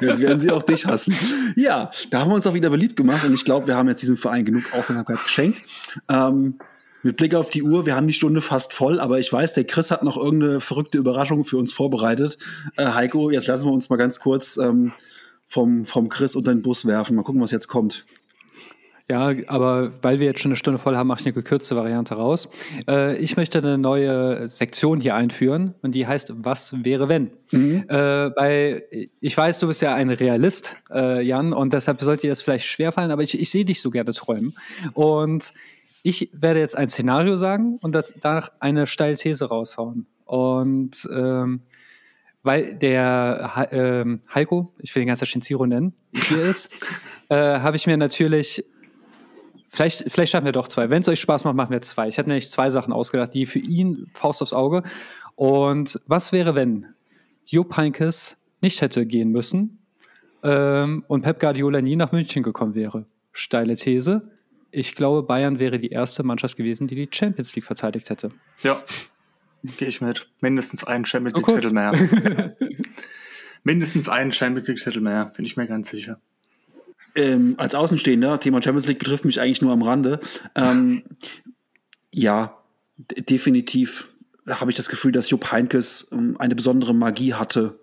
jetzt 0.05 0.21
werden 0.21 0.41
sie 0.41 0.51
auch 0.51 0.65
dich 0.65 0.87
hassen. 0.87 1.15
Ja, 1.55 1.93
da 2.11 2.19
haben 2.19 2.33
wir 2.33 2.35
uns 2.35 2.49
auch 2.49 2.55
wieder 2.55 2.71
beliebt 2.71 2.97
gemacht 2.97 3.25
und 3.25 3.33
ich 3.33 3.45
glaube, 3.45 3.69
wir 3.69 3.77
haben 3.77 3.87
jetzt 3.87 4.03
diesem 4.03 4.17
Verein 4.17 4.45
genug 4.45 4.65
Aufmerksamkeit 4.73 5.23
geschenkt. 5.23 5.61
Ähm, 6.09 6.57
mit 7.05 7.17
Blick 7.17 7.35
auf 7.35 7.51
die 7.51 7.63
Uhr, 7.63 7.87
wir 7.87 7.95
haben 7.95 8.07
die 8.07 8.15
Stunde 8.15 8.41
fast 8.41 8.73
voll, 8.73 8.99
aber 8.99 9.19
ich 9.19 9.33
weiß, 9.33 9.53
der 9.53 9.65
Chris 9.65 9.91
hat 9.91 10.03
noch 10.03 10.17
irgendeine 10.17 10.61
verrückte 10.61 10.99
Überraschung 10.99 11.45
für 11.45 11.59
uns 11.59 11.73
vorbereitet. 11.73 12.39
Äh, 12.77 12.87
Heiko, 12.87 13.31
jetzt 13.31 13.47
lassen 13.47 13.67
wir 13.67 13.73
uns 13.73 13.91
mal 13.91 13.97
ganz 13.97 14.19
kurz 14.19 14.57
ähm, 14.57 14.93
vom, 15.47 15.85
vom 15.85 16.09
Chris 16.09 16.35
unter 16.35 16.53
den 16.53 16.63
Bus 16.63 16.87
werfen. 16.87 17.15
Mal 17.15 17.23
gucken, 17.23 17.43
was 17.43 17.51
jetzt 17.51 17.69
kommt. 17.69 18.07
Ja, 19.11 19.35
aber 19.49 19.93
weil 20.01 20.19
wir 20.19 20.27
jetzt 20.27 20.41
schon 20.41 20.53
eine 20.53 20.57
Stunde 20.57 20.79
voll 20.79 20.97
haben, 20.97 21.09
mache 21.09 21.21
ich 21.21 21.27
eine 21.27 21.35
gekürzte 21.35 21.77
Variante 21.77 22.15
raus. 22.15 22.49
Äh, 22.89 23.19
ich 23.19 23.37
möchte 23.37 23.59
eine 23.59 23.77
neue 23.77 24.49
Sektion 24.49 24.99
hier 24.99 25.15
einführen 25.15 25.75
und 25.83 25.95
die 25.95 26.07
heißt 26.07 26.33
Was 26.39 26.75
wäre 26.85 27.11
wenn? 27.11 27.31
Mhm. 27.53 27.85
Äh, 27.87 28.31
bei, 28.31 28.83
ich 29.21 29.37
weiß, 29.37 29.59
du 29.59 29.67
bist 29.67 29.83
ja 29.83 29.95
ein 29.95 30.09
Realist, 30.09 30.77
äh, 30.91 31.21
Jan, 31.21 31.53
und 31.53 31.75
deshalb 31.75 32.01
sollte 32.01 32.23
dir 32.23 32.31
das 32.31 32.41
vielleicht 32.41 32.65
schwerfallen, 32.65 33.11
aber 33.11 33.23
ich, 33.23 33.39
ich 33.39 33.51
sehe 33.51 33.67
dich 33.67 33.83
so 33.83 33.91
gerne 33.91 34.13
träumen. 34.13 34.57
Und 34.95 35.53
ich 36.05 36.29
werde 36.35 36.61
jetzt 36.61 36.77
ein 36.77 36.91
Szenario 36.91 37.35
sagen 37.35 37.79
und 37.81 37.99
danach 38.21 38.53
eine 38.61 38.87
steile 38.87 39.17
These 39.17 39.47
raushauen. 39.47 40.07
Und 40.27 41.09
ähm, 41.11 41.63
weil 42.43 42.75
der 42.75 43.69
ähm, 43.71 44.21
Heiko, 44.33 44.71
ich 44.79 44.95
will 44.95 45.01
den 45.01 45.09
ganzen 45.09 45.25
Shinziro 45.25 45.65
nennen, 45.65 45.95
hier 46.13 46.43
ist, 46.43 46.71
äh, 47.31 47.37
habe 47.37 47.77
ich 47.77 47.87
mir 47.87 47.97
natürlich, 47.97 48.63
vielleicht, 49.71 50.13
vielleicht 50.13 50.33
schaffen 50.33 50.45
wir 50.45 50.53
doch 50.53 50.69
zwei. 50.69 50.91
Wenn 50.91 51.01
es 51.01 51.09
euch 51.09 51.21
Spaß 51.23 51.45
macht, 51.45 51.57
machen 51.57 51.71
wir 51.71 51.81
zwei. 51.81 52.07
Ich 52.09 52.19
habe 52.19 52.29
nämlich 52.29 52.51
zwei 52.51 52.69
Sachen 52.69 52.93
ausgedacht, 52.93 53.33
die 53.33 53.47
für 53.47 53.61
ihn 53.61 54.07
Faust 54.13 54.43
aufs 54.43 54.53
Auge. 54.53 54.83
Und 55.37 55.99
was 56.07 56.33
wäre, 56.33 56.55
wenn 56.55 56.87
Jupp 57.47 57.79
Heynckes 57.79 58.37
nicht 58.61 58.83
hätte 58.83 59.07
gehen 59.07 59.31
müssen 59.31 59.79
ähm, 60.43 61.03
und 61.09 61.23
Pep 61.23 61.41
Guardiola 61.41 61.81
nie 61.81 61.97
nach 61.97 62.13
München 62.13 62.43
gekommen 62.43 62.75
wäre? 62.75 63.07
Steile 63.33 63.75
These 63.75 64.34
ich 64.75 64.95
glaube, 64.95 65.23
Bayern 65.23 65.59
wäre 65.59 65.79
die 65.79 65.91
erste 65.91 66.23
Mannschaft 66.23 66.57
gewesen, 66.57 66.87
die 66.87 66.95
die 66.97 67.09
Champions 67.11 67.55
League 67.55 67.65
verteidigt 67.65 68.11
hätte. 68.11 68.29
Ja, 68.63 68.83
gehe 69.63 69.89
ich 69.89 70.01
mit. 70.01 70.29
Mindestens 70.41 70.85
einen 70.85 71.07
Champions 71.07 71.37
League-Titel 71.37 71.73
mehr. 71.73 71.93
Mindestens 73.63 74.09
einen 74.09 74.33
Champions 74.33 74.69
League-Titel 74.69 75.01
mehr, 75.01 75.27
bin 75.27 75.45
ich 75.45 75.57
mir 75.57 75.67
ganz 75.67 75.91
sicher. 75.91 76.21
ähm, 77.15 77.55
als 77.59 77.75
Außenstehender, 77.75 78.41
Thema 78.41 78.63
Champions 78.63 78.87
League 78.87 78.99
betrifft 78.99 79.25
mich 79.25 79.41
eigentlich 79.41 79.63
nur 79.63 79.73
am 79.73 79.83
Rande. 79.83 80.21
Ähm, 80.55 81.05
ja, 82.13 82.59
definitiv 82.99 84.09
habe 84.49 84.71
ich 84.71 84.77
das 84.77 84.89
Gefühl, 84.89 85.13
dass 85.13 85.31
Jupp 85.31 85.51
Heinkes 85.53 86.09
ähm, 86.13 86.37
eine 86.39 86.55
besondere 86.55 86.95
Magie 86.95 87.35
hatte. 87.35 87.79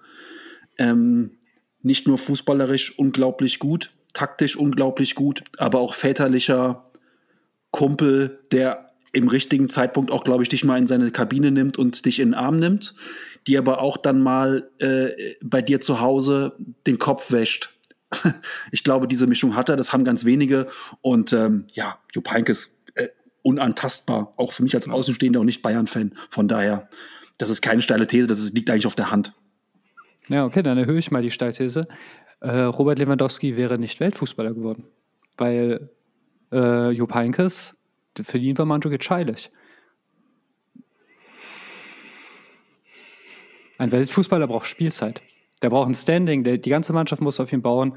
Ähm, 0.77 1.37
nicht 1.81 2.07
nur 2.07 2.17
fußballerisch 2.17 2.99
unglaublich 2.99 3.57
gut, 3.57 3.91
taktisch 4.13 4.55
unglaublich 4.55 5.15
gut, 5.15 5.43
aber 5.57 5.79
auch 5.79 5.93
väterlicher 5.93 6.83
Kumpel, 7.71 8.39
der 8.51 8.91
im 9.13 9.27
richtigen 9.27 9.69
Zeitpunkt 9.69 10.11
auch, 10.11 10.23
glaube 10.23 10.43
ich, 10.43 10.49
dich 10.49 10.63
mal 10.63 10.77
in 10.77 10.87
seine 10.87 11.11
Kabine 11.11 11.51
nimmt 11.51 11.77
und 11.77 12.05
dich 12.05 12.19
in 12.19 12.29
den 12.29 12.33
Arm 12.33 12.57
nimmt, 12.57 12.95
die 13.47 13.57
aber 13.57 13.81
auch 13.81 13.97
dann 13.97 14.21
mal 14.21 14.69
äh, 14.79 15.35
bei 15.43 15.61
dir 15.61 15.81
zu 15.81 15.99
Hause 15.99 16.55
den 16.87 16.97
Kopf 16.97 17.31
wäscht. 17.31 17.73
ich 18.71 18.83
glaube, 18.83 19.07
diese 19.07 19.27
Mischung 19.27 19.55
hat 19.55 19.69
er, 19.69 19.75
das 19.75 19.93
haben 19.93 20.03
ganz 20.03 20.25
wenige. 20.25 20.67
Und 21.01 21.33
ähm, 21.33 21.65
ja, 21.73 21.99
Jupp 22.13 22.31
Heynckes 22.31 22.73
äh, 22.95 23.09
unantastbar, 23.41 24.33
auch 24.37 24.53
für 24.53 24.63
mich 24.63 24.75
als 24.75 24.87
Außenstehender 24.87 25.39
und 25.39 25.45
nicht 25.45 25.61
Bayern-Fan. 25.61 26.13
Von 26.29 26.47
daher, 26.47 26.89
das 27.37 27.49
ist 27.49 27.61
keine 27.61 27.81
steile 27.81 28.07
These, 28.07 28.27
das 28.27 28.39
ist, 28.39 28.53
liegt 28.53 28.69
eigentlich 28.69 28.87
auf 28.87 28.95
der 28.95 29.11
Hand. 29.11 29.33
Ja, 30.27 30.45
okay, 30.45 30.63
dann 30.63 30.77
erhöhe 30.77 30.99
ich 30.99 31.11
mal 31.11 31.21
die 31.21 31.31
Steilthese. 31.31 31.87
Äh, 32.41 32.61
Robert 32.61 32.99
Lewandowski 32.99 33.55
wäre 33.55 33.77
nicht 33.77 33.99
Weltfußballer 33.99 34.53
geworden, 34.53 34.85
weil 35.37 35.89
äh, 36.51 36.89
Jupp 36.89 37.13
Heynckes, 37.13 37.77
für 38.19 38.37
ihn 38.37 38.57
war 38.57 38.65
Mandzukic 38.65 39.09
heilig. 39.09 39.51
Ein 43.77 43.91
Weltfußballer 43.91 44.47
braucht 44.47 44.67
Spielzeit. 44.67 45.21
Der 45.61 45.69
braucht 45.69 45.89
ein 45.89 45.95
Standing, 45.95 46.43
der, 46.43 46.57
die 46.57 46.69
ganze 46.69 46.93
Mannschaft 46.93 47.21
muss 47.21 47.39
auf 47.39 47.53
ihn 47.53 47.61
bauen. 47.61 47.95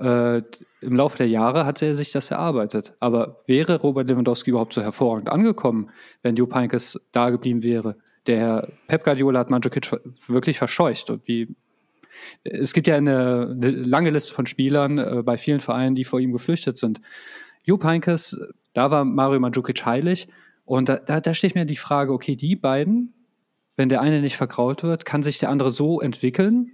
Äh, 0.00 0.38
Im 0.80 0.96
Laufe 0.96 1.18
der 1.18 1.28
Jahre 1.28 1.64
hat 1.64 1.80
er 1.82 1.94
sich 1.94 2.12
das 2.12 2.30
erarbeitet. 2.30 2.94
Aber 3.00 3.42
wäre 3.46 3.80
Robert 3.80 4.08
Lewandowski 4.08 4.50
überhaupt 4.50 4.74
so 4.74 4.82
hervorragend 4.82 5.28
angekommen, 5.28 5.90
wenn 6.22 6.36
Jupp 6.36 6.54
Heynckes 6.54 7.00
da 7.12 7.30
geblieben 7.30 7.62
wäre? 7.62 7.96
Der 8.26 8.68
Pep 8.88 9.04
Guardiola 9.04 9.40
hat 9.40 9.50
Mandzukic 9.50 9.90
wirklich 10.26 10.58
verscheucht. 10.58 11.10
Und 11.10 11.26
wie, 11.26 11.56
es 12.44 12.72
gibt 12.72 12.86
ja 12.86 12.96
eine, 12.96 13.50
eine 13.50 13.70
lange 13.70 14.10
Liste 14.10 14.32
von 14.32 14.46
Spielern 14.46 14.98
äh, 14.98 15.22
bei 15.22 15.38
vielen 15.38 15.60
Vereinen, 15.60 15.94
die 15.94 16.04
vor 16.04 16.20
ihm 16.20 16.32
geflüchtet 16.32 16.76
sind. 16.76 17.00
Jupp 17.64 17.84
Heynckes, 17.84 18.38
da 18.72 18.90
war 18.90 19.04
Mario 19.04 19.40
Mandzukic 19.40 19.84
heilig. 19.84 20.28
Und 20.64 20.88
da, 20.88 20.96
da, 20.96 21.20
da 21.20 21.34
steht 21.34 21.54
mir 21.54 21.64
die 21.64 21.76
Frage, 21.76 22.12
okay, 22.12 22.36
die 22.36 22.56
beiden, 22.56 23.14
wenn 23.76 23.88
der 23.88 24.00
eine 24.00 24.20
nicht 24.20 24.36
verkraut 24.36 24.82
wird, 24.82 25.04
kann 25.04 25.22
sich 25.22 25.38
der 25.38 25.50
andere 25.50 25.70
so 25.70 26.00
entwickeln? 26.00 26.72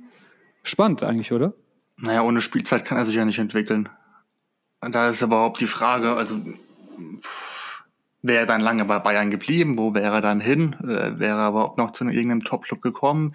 Spannend 0.62 1.02
eigentlich, 1.02 1.32
oder? 1.32 1.54
Naja, 1.96 2.22
ohne 2.22 2.40
Spielzeit 2.40 2.84
kann 2.84 2.98
er 2.98 3.04
sich 3.04 3.14
ja 3.14 3.24
nicht 3.24 3.38
entwickeln. 3.38 3.88
Da 4.80 5.08
ist 5.08 5.22
überhaupt 5.22 5.60
die 5.60 5.66
Frage, 5.66 6.14
also 6.14 6.40
wäre 8.22 8.40
er 8.40 8.46
dann 8.46 8.60
lange 8.60 8.84
bei 8.84 8.98
Bayern 8.98 9.30
geblieben, 9.30 9.78
wo 9.78 9.94
wäre 9.94 10.16
er 10.16 10.20
dann 10.20 10.40
hin? 10.40 10.74
Äh, 10.80 11.18
wäre 11.18 11.38
er 11.38 11.48
überhaupt 11.50 11.78
noch 11.78 11.90
zu 11.90 12.04
irgendeinem 12.04 12.44
Top-Club 12.44 12.82
gekommen? 12.82 13.32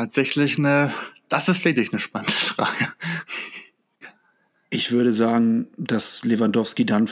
Tatsächlich 0.00 0.56
eine, 0.56 0.94
das 1.28 1.50
ist 1.50 1.62
wirklich 1.62 1.92
eine 1.92 2.00
spannende 2.00 2.32
Frage. 2.38 2.88
Ich 4.70 4.92
würde 4.92 5.12
sagen, 5.12 5.68
dass 5.76 6.24
Lewandowski 6.24 6.86
dann 6.86 7.06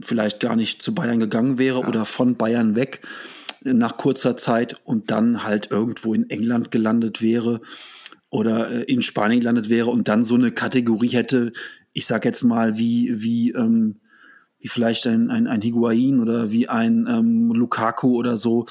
vielleicht 0.00 0.40
gar 0.40 0.56
nicht 0.56 0.80
zu 0.80 0.94
Bayern 0.94 1.20
gegangen 1.20 1.58
wäre 1.58 1.80
ja. 1.80 1.86
oder 1.86 2.06
von 2.06 2.36
Bayern 2.36 2.76
weg 2.76 3.02
nach 3.60 3.98
kurzer 3.98 4.38
Zeit 4.38 4.80
und 4.84 5.10
dann 5.10 5.44
halt 5.44 5.70
irgendwo 5.70 6.14
in 6.14 6.30
England 6.30 6.70
gelandet 6.70 7.20
wäre 7.20 7.60
oder 8.30 8.70
äh, 8.70 8.82
in 8.84 9.02
Spanien 9.02 9.40
gelandet 9.40 9.68
wäre 9.68 9.90
und 9.90 10.08
dann 10.08 10.24
so 10.24 10.34
eine 10.34 10.50
Kategorie 10.50 11.08
hätte, 11.08 11.52
ich 11.92 12.06
sag 12.06 12.24
jetzt 12.24 12.42
mal, 12.42 12.78
wie, 12.78 13.22
wie, 13.22 13.50
ähm, 13.50 14.00
wie 14.58 14.68
vielleicht 14.68 15.06
ein, 15.06 15.30
ein, 15.30 15.46
ein 15.46 15.60
Higuain 15.60 16.20
oder 16.20 16.50
wie 16.50 16.70
ein 16.70 17.06
ähm, 17.06 17.52
Lukaku 17.52 18.16
oder 18.16 18.38
so. 18.38 18.64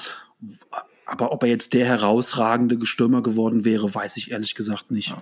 Aber 1.10 1.32
ob 1.32 1.42
er 1.42 1.48
jetzt 1.48 1.74
der 1.74 1.84
herausragende 1.86 2.86
Stürmer 2.86 3.20
geworden 3.20 3.64
wäre, 3.64 3.92
weiß 3.92 4.16
ich 4.16 4.30
ehrlich 4.30 4.54
gesagt 4.54 4.92
nicht. 4.92 5.08
Ja. 5.08 5.20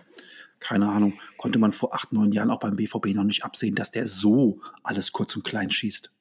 Keine 0.60 0.86
Ahnung. 0.86 1.14
Konnte 1.38 1.58
man 1.58 1.72
vor 1.72 1.94
acht, 1.94 2.12
neun 2.12 2.30
Jahren 2.30 2.50
auch 2.50 2.58
beim 2.58 2.76
BVB 2.76 3.14
noch 3.14 3.24
nicht 3.24 3.42
absehen, 3.42 3.74
dass 3.74 3.90
der 3.90 4.06
so 4.06 4.60
alles 4.82 5.12
kurz 5.12 5.34
und 5.34 5.44
klein 5.44 5.70
schießt. 5.70 6.12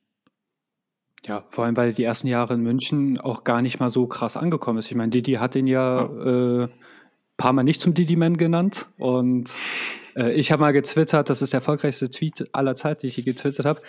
Ja, 1.25 1.43
vor 1.49 1.65
allem, 1.65 1.75
weil 1.75 1.91
die 1.91 2.05
ersten 2.05 2.27
Jahre 2.27 2.53
in 2.53 2.61
München 2.61 3.19
auch 3.19 3.43
gar 3.43 3.61
nicht 3.61 3.81
mal 3.81 3.89
so 3.89 4.07
krass 4.07 4.37
angekommen 4.37 4.79
ist. 4.79 4.89
Ich 4.89 4.95
meine, 4.95 5.09
Didi 5.09 5.33
hat 5.33 5.53
ihn 5.57 5.67
ja, 5.67 6.05
ja. 6.05 6.63
Äh, 6.63 6.69
paar 7.35 7.51
Mal 7.51 7.63
nicht 7.63 7.81
zum 7.81 7.93
Didi-Man 7.93 8.37
genannt. 8.37 8.87
Und 8.97 9.51
äh, 10.15 10.31
ich 10.31 10.53
habe 10.53 10.61
mal 10.61 10.71
getwittert, 10.71 11.29
das 11.29 11.41
ist 11.41 11.51
der 11.51 11.57
erfolgreichste 11.57 12.09
Tweet 12.09 12.47
aller 12.53 12.75
Zeiten, 12.75 13.01
den 13.01 13.09
ich 13.09 13.17
je 13.17 13.23
getwittert 13.23 13.65
habe. 13.65 13.81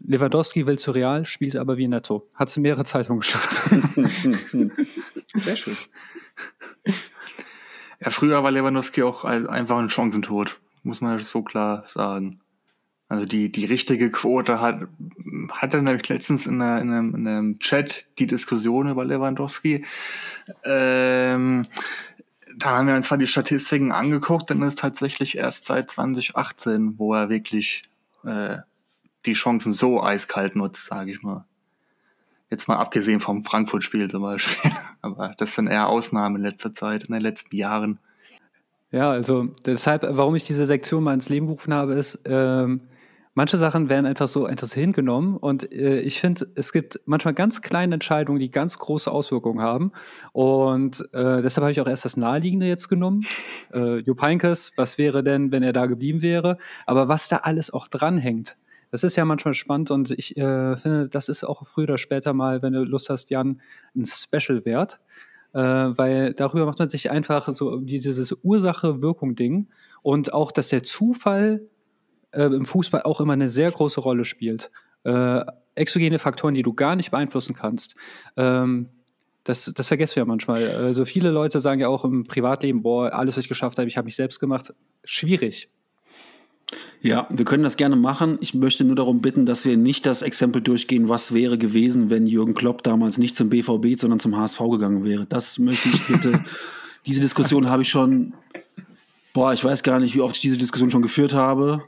Lewandowski 0.00 0.66
will 0.66 0.78
zu 0.78 0.92
Real, 0.92 1.24
spielt 1.24 1.56
aber 1.56 1.76
wie 1.76 1.88
Netto. 1.88 2.28
Hat 2.34 2.48
es 2.48 2.56
in 2.56 2.62
mehrere 2.62 2.84
Zeitungen 2.84 3.20
geschafft. 3.20 3.62
Sehr 5.34 5.56
schön. 5.56 5.76
Ja, 8.00 8.10
früher 8.10 8.42
war 8.44 8.50
Lewandowski 8.50 9.02
auch 9.02 9.24
einfach 9.24 9.78
ein 9.78 9.88
Chancentod, 9.88 10.60
muss 10.84 11.00
man 11.00 11.18
so 11.18 11.42
klar 11.42 11.84
sagen. 11.88 12.40
Also 13.08 13.24
die, 13.24 13.50
die 13.50 13.64
richtige 13.64 14.10
Quote 14.10 14.60
hat, 14.60 14.86
hatte 15.50 15.82
nämlich 15.82 16.08
letztens 16.08 16.46
in, 16.46 16.60
einer, 16.60 16.80
in, 16.80 16.92
einem, 16.92 17.14
in 17.14 17.26
einem 17.26 17.58
Chat 17.58 18.06
die 18.18 18.26
Diskussion 18.26 18.88
über 18.88 19.04
Lewandowski. 19.04 19.84
Ähm, 20.64 21.64
da 22.56 22.70
haben 22.70 22.86
wir 22.86 22.94
uns 22.94 23.06
zwar 23.06 23.18
die 23.18 23.26
Statistiken 23.26 23.92
angeguckt, 23.92 24.50
dann 24.50 24.62
ist 24.62 24.80
tatsächlich 24.80 25.38
erst 25.38 25.64
seit 25.64 25.90
2018, 25.90 26.94
wo 26.98 27.14
er 27.14 27.30
wirklich 27.30 27.82
äh, 28.24 28.58
die 29.26 29.34
Chancen 29.34 29.72
so 29.72 30.02
eiskalt 30.02 30.56
nutzt, 30.56 30.86
sage 30.86 31.10
ich 31.10 31.22
mal. 31.22 31.44
Jetzt 32.50 32.66
mal 32.66 32.76
abgesehen 32.76 33.20
vom 33.20 33.42
Frankfurt-Spiel 33.42 34.08
zum 34.08 34.22
Beispiel. 34.22 34.70
Aber 35.02 35.28
das 35.38 35.54
sind 35.54 35.66
eher 35.66 35.88
Ausnahmen 35.88 36.36
in 36.36 36.42
letzter 36.42 36.72
Zeit, 36.72 37.04
in 37.04 37.12
den 37.12 37.22
letzten 37.22 37.54
Jahren. 37.56 37.98
Ja, 38.90 39.10
also 39.10 39.48
deshalb, 39.66 40.06
warum 40.08 40.34
ich 40.34 40.44
diese 40.44 40.64
Sektion 40.64 41.04
mal 41.04 41.12
ins 41.12 41.28
Leben 41.28 41.46
gerufen 41.46 41.74
habe, 41.74 41.92
ist, 41.92 42.20
ähm, 42.24 42.80
manche 43.34 43.58
Sachen 43.58 43.90
werden 43.90 44.06
einfach 44.06 44.28
so 44.28 44.48
etwas 44.48 44.72
hingenommen 44.72 45.36
und 45.36 45.70
äh, 45.70 46.00
ich 46.00 46.20
finde, 46.20 46.48
es 46.54 46.72
gibt 46.72 46.98
manchmal 47.04 47.34
ganz 47.34 47.60
kleine 47.60 47.94
Entscheidungen, 47.94 48.40
die 48.40 48.50
ganz 48.50 48.78
große 48.78 49.10
Auswirkungen 49.10 49.60
haben 49.60 49.92
und 50.32 51.02
äh, 51.12 51.42
deshalb 51.42 51.64
habe 51.64 51.70
ich 51.70 51.80
auch 51.82 51.86
erst 51.86 52.06
das 52.06 52.16
Naheliegende 52.16 52.66
jetzt 52.66 52.88
genommen. 52.88 53.24
Äh, 53.70 53.98
Jupp 53.98 54.22
Heynckes, 54.22 54.72
was 54.76 54.96
wäre 54.96 55.22
denn, 55.22 55.52
wenn 55.52 55.62
er 55.62 55.74
da 55.74 55.84
geblieben 55.84 56.22
wäre? 56.22 56.56
Aber 56.86 57.06
was 57.08 57.28
da 57.28 57.36
alles 57.38 57.70
auch 57.70 57.86
dranhängt, 57.86 58.56
das 58.90 59.04
ist 59.04 59.16
ja 59.16 59.24
manchmal 59.24 59.54
spannend 59.54 59.90
und 59.90 60.10
ich 60.10 60.36
äh, 60.36 60.76
finde, 60.76 61.08
das 61.08 61.28
ist 61.28 61.44
auch 61.44 61.66
früher 61.66 61.84
oder 61.84 61.98
später 61.98 62.32
mal, 62.32 62.62
wenn 62.62 62.72
du 62.72 62.84
Lust 62.84 63.10
hast, 63.10 63.30
Jan, 63.30 63.60
ein 63.94 64.06
Special 64.06 64.64
wert. 64.64 65.00
Äh, 65.54 65.60
weil 65.60 66.34
darüber 66.34 66.66
macht 66.66 66.78
man 66.78 66.90
sich 66.90 67.10
einfach 67.10 67.48
so 67.48 67.78
dieses 67.80 68.32
Ursache-Wirkung-Ding 68.42 69.68
und 70.02 70.32
auch, 70.34 70.52
dass 70.52 70.68
der 70.68 70.82
Zufall 70.82 71.62
äh, 72.32 72.44
im 72.44 72.66
Fußball 72.66 73.02
auch 73.02 73.20
immer 73.20 73.32
eine 73.32 73.48
sehr 73.48 73.70
große 73.70 74.00
Rolle 74.00 74.24
spielt. 74.24 74.70
Äh, 75.04 75.42
exogene 75.74 76.18
Faktoren, 76.18 76.54
die 76.54 76.62
du 76.62 76.74
gar 76.74 76.96
nicht 76.96 77.10
beeinflussen 77.10 77.54
kannst. 77.54 77.94
Ähm, 78.36 78.90
das, 79.44 79.64
das 79.74 79.88
vergessen 79.88 80.16
wir 80.16 80.22
ja 80.22 80.26
manchmal. 80.26 80.68
Also 80.68 81.06
viele 81.06 81.30
Leute 81.30 81.60
sagen 81.60 81.80
ja 81.80 81.88
auch 81.88 82.04
im 82.04 82.24
Privatleben, 82.24 82.82
boah, 82.82 83.12
alles, 83.12 83.36
was 83.36 83.44
ich 83.44 83.48
geschafft 83.48 83.78
habe, 83.78 83.88
ich 83.88 83.96
habe 83.96 84.04
mich 84.04 84.16
selbst 84.16 84.40
gemacht. 84.40 84.74
Schwierig. 85.04 85.70
Ja, 87.00 87.28
wir 87.30 87.44
können 87.44 87.62
das 87.62 87.76
gerne 87.76 87.96
machen. 87.96 88.38
Ich 88.40 88.54
möchte 88.54 88.84
nur 88.84 88.96
darum 88.96 89.20
bitten, 89.20 89.46
dass 89.46 89.64
wir 89.64 89.76
nicht 89.76 90.04
das 90.04 90.22
Exempel 90.22 90.60
durchgehen, 90.62 91.08
was 91.08 91.32
wäre 91.32 91.56
gewesen, 91.56 92.10
wenn 92.10 92.26
Jürgen 92.26 92.54
Klopp 92.54 92.82
damals 92.82 93.18
nicht 93.18 93.36
zum 93.36 93.50
BVB, 93.50 93.96
sondern 93.96 94.18
zum 94.18 94.36
HSV 94.36 94.58
gegangen 94.70 95.04
wäre. 95.04 95.24
Das 95.26 95.58
möchte 95.58 95.88
ich 95.88 96.06
bitte. 96.06 96.44
diese 97.06 97.20
Diskussion 97.20 97.68
habe 97.68 97.82
ich 97.82 97.88
schon, 97.88 98.34
boah, 99.32 99.52
ich 99.52 99.64
weiß 99.64 99.82
gar 99.84 100.00
nicht, 100.00 100.16
wie 100.16 100.20
oft 100.20 100.34
ich 100.36 100.42
diese 100.42 100.58
Diskussion 100.58 100.90
schon 100.90 101.02
geführt 101.02 101.34
habe. 101.34 101.82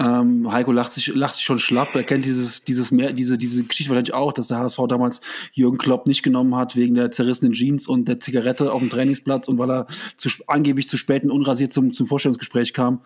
Ähm, 0.00 0.50
Heiko 0.50 0.72
lacht 0.72 0.92
sich, 0.92 1.08
lacht 1.14 1.34
sich 1.34 1.44
schon 1.44 1.58
schlapp. 1.58 1.94
Er 1.94 2.04
kennt 2.04 2.24
dieses, 2.24 2.64
dieses 2.64 2.90
mehr, 2.90 3.12
diese, 3.12 3.36
diese 3.36 3.64
Geschichte 3.64 3.90
wahrscheinlich 3.90 4.14
auch, 4.14 4.32
dass 4.32 4.48
der 4.48 4.58
HSV 4.58 4.80
damals 4.88 5.20
Jürgen 5.52 5.76
Klopp 5.76 6.06
nicht 6.06 6.22
genommen 6.22 6.56
hat 6.56 6.74
wegen 6.74 6.94
der 6.94 7.10
zerrissenen 7.10 7.52
Jeans 7.52 7.86
und 7.86 8.08
der 8.08 8.18
Zigarette 8.18 8.72
auf 8.72 8.80
dem 8.80 8.88
Trainingsplatz 8.88 9.46
und 9.48 9.58
weil 9.58 9.70
er 9.70 9.86
zu, 10.16 10.30
angeblich 10.46 10.88
zu 10.88 10.96
spät 10.96 11.24
und 11.24 11.30
unrasiert 11.30 11.72
zum, 11.72 11.92
zum 11.92 12.06
Vorstellungsgespräch 12.06 12.72
kam. 12.72 13.02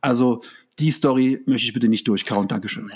Also 0.00 0.40
die 0.78 0.90
Story 0.90 1.42
möchte 1.44 1.66
ich 1.66 1.74
bitte 1.74 1.88
nicht 1.88 2.08
durchkauen. 2.08 2.48
Dankeschön. 2.48 2.90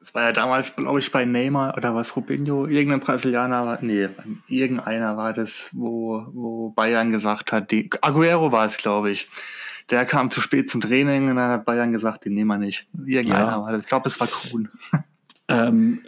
Es 0.00 0.14
war 0.14 0.24
ja 0.24 0.32
damals, 0.32 0.76
glaube 0.76 0.98
ich, 0.98 1.10
bei 1.10 1.24
Neymar 1.24 1.78
oder 1.78 1.94
was, 1.94 2.14
Rubinho, 2.14 2.66
irgendein 2.66 3.00
Brasilianer 3.00 3.64
war, 3.64 3.78
nee, 3.80 4.08
irgendeiner 4.48 5.16
war 5.16 5.32
das, 5.32 5.70
wo, 5.72 6.26
wo 6.32 6.70
Bayern 6.70 7.10
gesagt 7.10 7.52
hat, 7.52 7.70
die, 7.70 7.88
Aguero 8.02 8.52
war 8.52 8.66
es, 8.66 8.76
glaube 8.76 9.10
ich 9.12 9.28
der 9.90 10.04
kam 10.04 10.30
zu 10.30 10.40
spät 10.40 10.68
zum 10.68 10.80
Training 10.80 11.30
und 11.30 11.36
dann 11.36 11.50
hat 11.50 11.64
Bayern 11.64 11.92
gesagt, 11.92 12.24
den 12.24 12.34
nehmen 12.34 12.48
wir 12.48 12.58
nicht. 12.58 12.86
Irgendeiner 13.06 13.64
ja. 13.70 13.78
Ich 13.78 13.86
glaube, 13.86 14.08
es 14.08 14.18
war 14.20 14.26
Kuhn. 14.26 14.68
Ähm, 15.50 16.02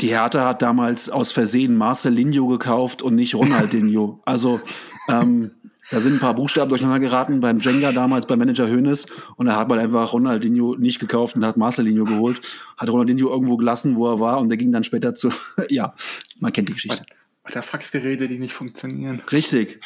die 0.00 0.08
Hertha 0.08 0.48
hat 0.48 0.62
damals 0.62 1.10
aus 1.10 1.30
Versehen 1.30 1.76
Marcelinho 1.76 2.48
gekauft 2.48 3.02
und 3.02 3.14
nicht 3.14 3.36
Ronaldinho. 3.36 4.20
also 4.24 4.60
ähm, 5.08 5.52
Da 5.90 6.00
sind 6.00 6.14
ein 6.14 6.18
paar 6.20 6.34
Buchstaben 6.34 6.68
durcheinander 6.68 7.00
geraten 7.00 7.40
beim 7.40 7.58
Jenga 7.58 7.90
damals 7.90 8.26
beim 8.26 8.38
Manager 8.38 8.68
Hoeneß 8.68 9.06
und 9.36 9.46
da 9.46 9.56
hat 9.56 9.68
man 9.68 9.78
einfach 9.78 10.12
Ronaldinho 10.12 10.76
nicht 10.76 11.00
gekauft 11.00 11.34
und 11.36 11.44
hat 11.44 11.56
Marcelinho 11.56 12.04
geholt, 12.04 12.40
hat 12.76 12.88
Ronaldinho 12.88 13.28
irgendwo 13.28 13.56
gelassen, 13.56 13.96
wo 13.96 14.06
er 14.08 14.20
war 14.20 14.40
und 14.40 14.48
der 14.48 14.56
ging 14.56 14.70
dann 14.70 14.84
später 14.84 15.14
zu, 15.14 15.30
ja, 15.68 15.94
man 16.38 16.52
kennt 16.52 16.68
die 16.68 16.74
Geschichte. 16.74 17.02
Oder 17.50 17.62
Faxgeräte, 17.62 18.28
die 18.28 18.38
nicht 18.38 18.52
funktionieren. 18.52 19.20
Richtig, 19.32 19.80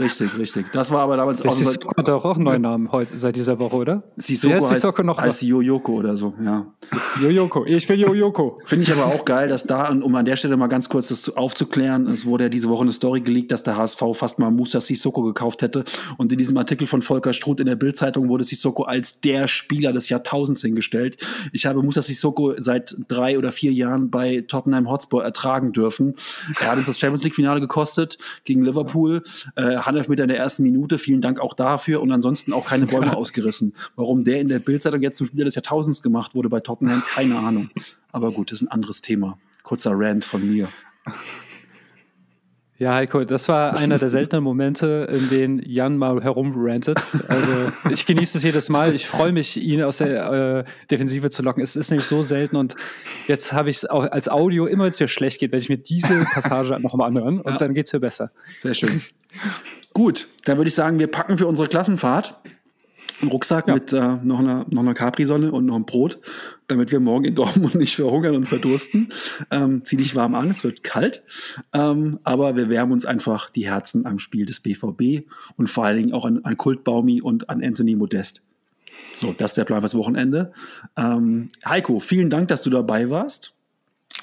richtig, 0.00 0.36
richtig. 0.38 0.66
Das 0.72 0.90
war 0.90 1.02
aber 1.02 1.16
damals 1.16 1.42
auch. 1.42 1.52
Sissoko 1.52 1.96
hat 1.96 2.08
auch 2.08 2.24
einen 2.34 2.44
neuen 2.44 2.62
Namen 2.62 2.90
heute, 2.90 3.16
seit 3.16 3.36
dieser 3.36 3.58
Woche, 3.58 3.76
oder? 3.76 4.02
Sissoko 4.16 4.54
heißt, 4.54 4.68
Sissoko 4.68 5.02
noch 5.02 5.18
heißt 5.18 5.42
Yoyoko 5.42 5.92
oder 5.92 6.16
so, 6.16 6.34
ja. 6.42 6.66
Yoyoko, 7.20 7.64
ich 7.66 7.88
will 7.88 8.00
Yoyoko. 8.00 8.60
Finde 8.64 8.82
ich 8.82 8.92
aber 8.92 9.06
auch 9.06 9.24
geil, 9.24 9.48
dass 9.48 9.64
da, 9.64 9.90
um 9.90 10.14
an 10.14 10.24
der 10.24 10.36
Stelle 10.36 10.56
mal 10.56 10.66
ganz 10.66 10.88
kurz 10.88 11.08
das 11.08 11.36
aufzuklären, 11.36 12.08
es 12.08 12.26
wurde 12.26 12.44
ja 12.44 12.50
diese 12.50 12.68
Woche 12.68 12.82
eine 12.82 12.92
Story 12.92 13.20
geleakt, 13.20 13.52
dass 13.52 13.62
der 13.62 13.76
HSV 13.76 14.02
fast 14.14 14.38
mal 14.38 14.50
Musa 14.50 14.80
Sissoko 14.80 15.22
gekauft 15.22 15.62
hätte. 15.62 15.84
Und 16.16 16.32
in 16.32 16.38
diesem 16.38 16.56
Artikel 16.56 16.86
von 16.86 17.02
Volker 17.02 17.32
Struth 17.32 17.60
in 17.60 17.66
der 17.66 17.76
Bildzeitung 17.76 18.28
wurde 18.28 18.44
Sissoko 18.44 18.82
als 18.82 19.20
der 19.20 19.46
Spieler 19.46 19.92
des 19.92 20.08
Jahrtausends 20.08 20.62
hingestellt. 20.62 21.24
Ich 21.52 21.66
habe 21.66 21.82
Musa 21.82 22.02
Sissoko 22.02 22.54
seit 22.58 22.96
drei 23.08 23.38
oder 23.38 23.52
vier 23.52 23.72
Jahren 23.72 24.10
bei 24.10 24.44
Tottenham 24.46 24.90
Hotspur 24.90 25.22
ertragen 25.22 25.72
dürfen. 25.72 26.14
Er 26.60 26.72
hat 26.72 26.78
uns 26.78 26.86
das 26.86 26.98
Champions 27.04 27.24
League 27.24 27.34
Finale 27.34 27.60
gekostet 27.60 28.16
gegen 28.44 28.64
Liverpool. 28.64 29.22
Äh, 29.56 29.76
Handelfmeter 29.76 30.22
in 30.24 30.28
der 30.28 30.38
ersten 30.38 30.62
Minute. 30.62 30.98
Vielen 30.98 31.20
Dank 31.20 31.38
auch 31.38 31.52
dafür. 31.52 32.00
Und 32.00 32.10
ansonsten 32.12 32.52
auch 32.52 32.66
keine 32.66 32.86
Bäume 32.86 33.14
ausgerissen. 33.16 33.74
Warum 33.94 34.24
der 34.24 34.40
in 34.40 34.48
der 34.48 34.58
Bildzeitung 34.58 35.02
jetzt 35.02 35.18
zum 35.18 35.26
Spieler 35.26 35.44
des 35.44 35.54
Jahrtausends 35.54 36.02
gemacht 36.02 36.34
wurde 36.34 36.48
bei 36.48 36.60
Tottenham, 36.60 37.02
keine 37.14 37.36
Ahnung. 37.38 37.68
Aber 38.10 38.32
gut, 38.32 38.50
das 38.50 38.62
ist 38.62 38.68
ein 38.68 38.70
anderes 38.70 39.02
Thema. 39.02 39.38
Kurzer 39.62 39.92
Rant 39.94 40.24
von 40.24 40.48
mir. 40.48 40.68
Ja, 42.76 42.94
Heiko, 42.94 43.22
das 43.22 43.48
war 43.48 43.76
einer 43.76 43.98
der 43.98 44.08
seltenen 44.08 44.42
Momente, 44.42 45.08
in 45.12 45.28
denen 45.28 45.62
Jan 45.64 45.96
mal 45.96 46.20
herumrantet. 46.22 46.98
Also 47.28 47.72
ich 47.90 48.04
genieße 48.04 48.38
es 48.38 48.44
jedes 48.44 48.68
Mal. 48.68 48.94
Ich 48.94 49.06
freue 49.06 49.30
mich, 49.30 49.56
ihn 49.56 49.82
aus 49.82 49.98
der 49.98 50.64
äh, 50.66 50.88
Defensive 50.90 51.30
zu 51.30 51.42
locken. 51.42 51.62
Es 51.62 51.76
ist 51.76 51.90
nämlich 51.90 52.08
so 52.08 52.22
selten 52.22 52.56
und 52.56 52.74
jetzt 53.28 53.52
habe 53.52 53.70
ich 53.70 53.76
es 53.76 53.86
auch 53.86 54.10
als 54.10 54.28
Audio, 54.28 54.66
immer 54.66 54.84
wenn 54.84 54.90
es 54.90 54.98
mir 54.98 55.06
schlecht 55.06 55.38
geht, 55.38 55.52
werde 55.52 55.62
ich 55.62 55.68
mir 55.68 55.78
diese 55.78 56.24
Passage 56.34 56.76
nochmal 56.80 57.08
anhören 57.08 57.40
und 57.40 57.52
ja. 57.52 57.58
dann 57.58 57.74
geht 57.74 57.86
es 57.86 57.92
mir 57.92 58.00
besser. 58.00 58.32
Sehr 58.62 58.74
schön. 58.74 59.00
Gut, 59.92 60.26
dann 60.44 60.56
würde 60.56 60.68
ich 60.68 60.74
sagen, 60.74 60.98
wir 60.98 61.06
packen 61.06 61.38
für 61.38 61.46
unsere 61.46 61.68
Klassenfahrt 61.68 62.40
einen 63.20 63.30
Rucksack 63.30 63.68
ja. 63.68 63.74
mit 63.74 63.92
äh, 63.92 64.16
noch 64.22 64.40
einer, 64.40 64.66
noch 64.70 64.82
einer 64.82 64.94
Capri-Sonne 64.94 65.52
und 65.52 65.66
noch 65.66 65.74
einem 65.74 65.86
Brot, 65.86 66.18
damit 66.68 66.90
wir 66.92 67.00
morgen 67.00 67.24
in 67.24 67.34
Dortmund 67.34 67.74
nicht 67.74 67.96
verhungern 67.96 68.36
und 68.36 68.46
verdursten. 68.46 69.12
Ähm, 69.50 69.84
zieh 69.84 69.96
dich 69.96 70.14
warm 70.14 70.34
an, 70.34 70.50
es 70.50 70.64
wird 70.64 70.82
kalt. 70.82 71.22
Ähm, 71.72 72.18
aber 72.24 72.56
wir 72.56 72.68
wärmen 72.68 72.92
uns 72.92 73.04
einfach 73.04 73.50
die 73.50 73.66
Herzen 73.66 74.06
am 74.06 74.18
Spiel 74.18 74.46
des 74.46 74.60
BVB 74.60 75.26
und 75.56 75.68
vor 75.68 75.84
allen 75.84 75.98
Dingen 75.98 76.12
auch 76.12 76.24
an, 76.24 76.40
an 76.44 76.56
Kult 76.56 76.84
Baumi 76.84 77.20
und 77.22 77.50
an 77.50 77.62
Anthony 77.62 77.96
Modest. 77.96 78.42
So, 79.16 79.34
das 79.36 79.52
ist 79.52 79.56
der 79.56 79.64
Plan 79.64 79.80
fürs 79.80 79.94
Wochenende. 79.94 80.52
Ähm, 80.96 81.48
Heiko, 81.64 82.00
vielen 82.00 82.30
Dank, 82.30 82.48
dass 82.48 82.62
du 82.62 82.70
dabei 82.70 83.10
warst. 83.10 83.54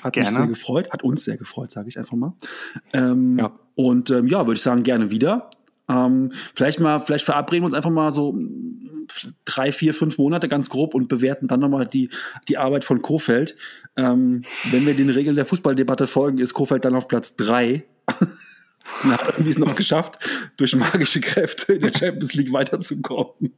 Hat 0.01 0.13
gerne. 0.13 0.29
mich 0.29 0.37
sehr 0.37 0.47
gefreut, 0.47 0.89
hat 0.91 1.03
uns 1.03 1.23
sehr 1.23 1.37
gefreut, 1.37 1.71
sage 1.71 1.89
ich 1.89 1.97
einfach 1.97 2.15
mal. 2.15 2.33
Ähm, 2.93 3.37
ja. 3.37 3.51
Und 3.75 4.09
ähm, 4.09 4.27
ja, 4.27 4.47
würde 4.47 4.57
ich 4.57 4.61
sagen, 4.61 4.83
gerne 4.83 5.11
wieder. 5.11 5.51
Ähm, 5.89 6.31
vielleicht 6.55 6.79
mal, 6.79 6.99
vielleicht 6.99 7.25
verabreden 7.25 7.63
wir 7.63 7.67
uns 7.67 7.75
einfach 7.75 7.89
mal 7.89 8.11
so 8.11 8.33
drei, 9.45 9.71
vier, 9.71 9.93
fünf 9.93 10.17
Monate 10.17 10.47
ganz 10.47 10.69
grob 10.69 10.93
und 10.93 11.07
bewerten 11.07 11.47
dann 11.47 11.59
nochmal 11.59 11.85
die, 11.85 12.09
die 12.47 12.57
Arbeit 12.57 12.83
von 12.83 13.01
Kofeld. 13.01 13.55
Ähm, 13.95 14.41
wenn 14.71 14.85
wir 14.85 14.93
den 14.93 15.09
Regeln 15.09 15.35
der 15.35 15.45
Fußballdebatte 15.45 16.07
folgen, 16.07 16.37
ist 16.37 16.53
Kofeld 16.53 16.85
dann 16.85 16.95
auf 16.95 17.07
Platz 17.07 17.35
drei. 17.35 17.85
hat 19.03 19.29
irgendwie 19.29 19.51
es 19.51 19.59
noch 19.59 19.75
geschafft, 19.75 20.27
durch 20.57 20.75
magische 20.75 21.21
Kräfte 21.21 21.73
in 21.73 21.81
der 21.81 21.93
Champions 21.93 22.33
League 22.33 22.51
weiterzukommen. 22.51 23.53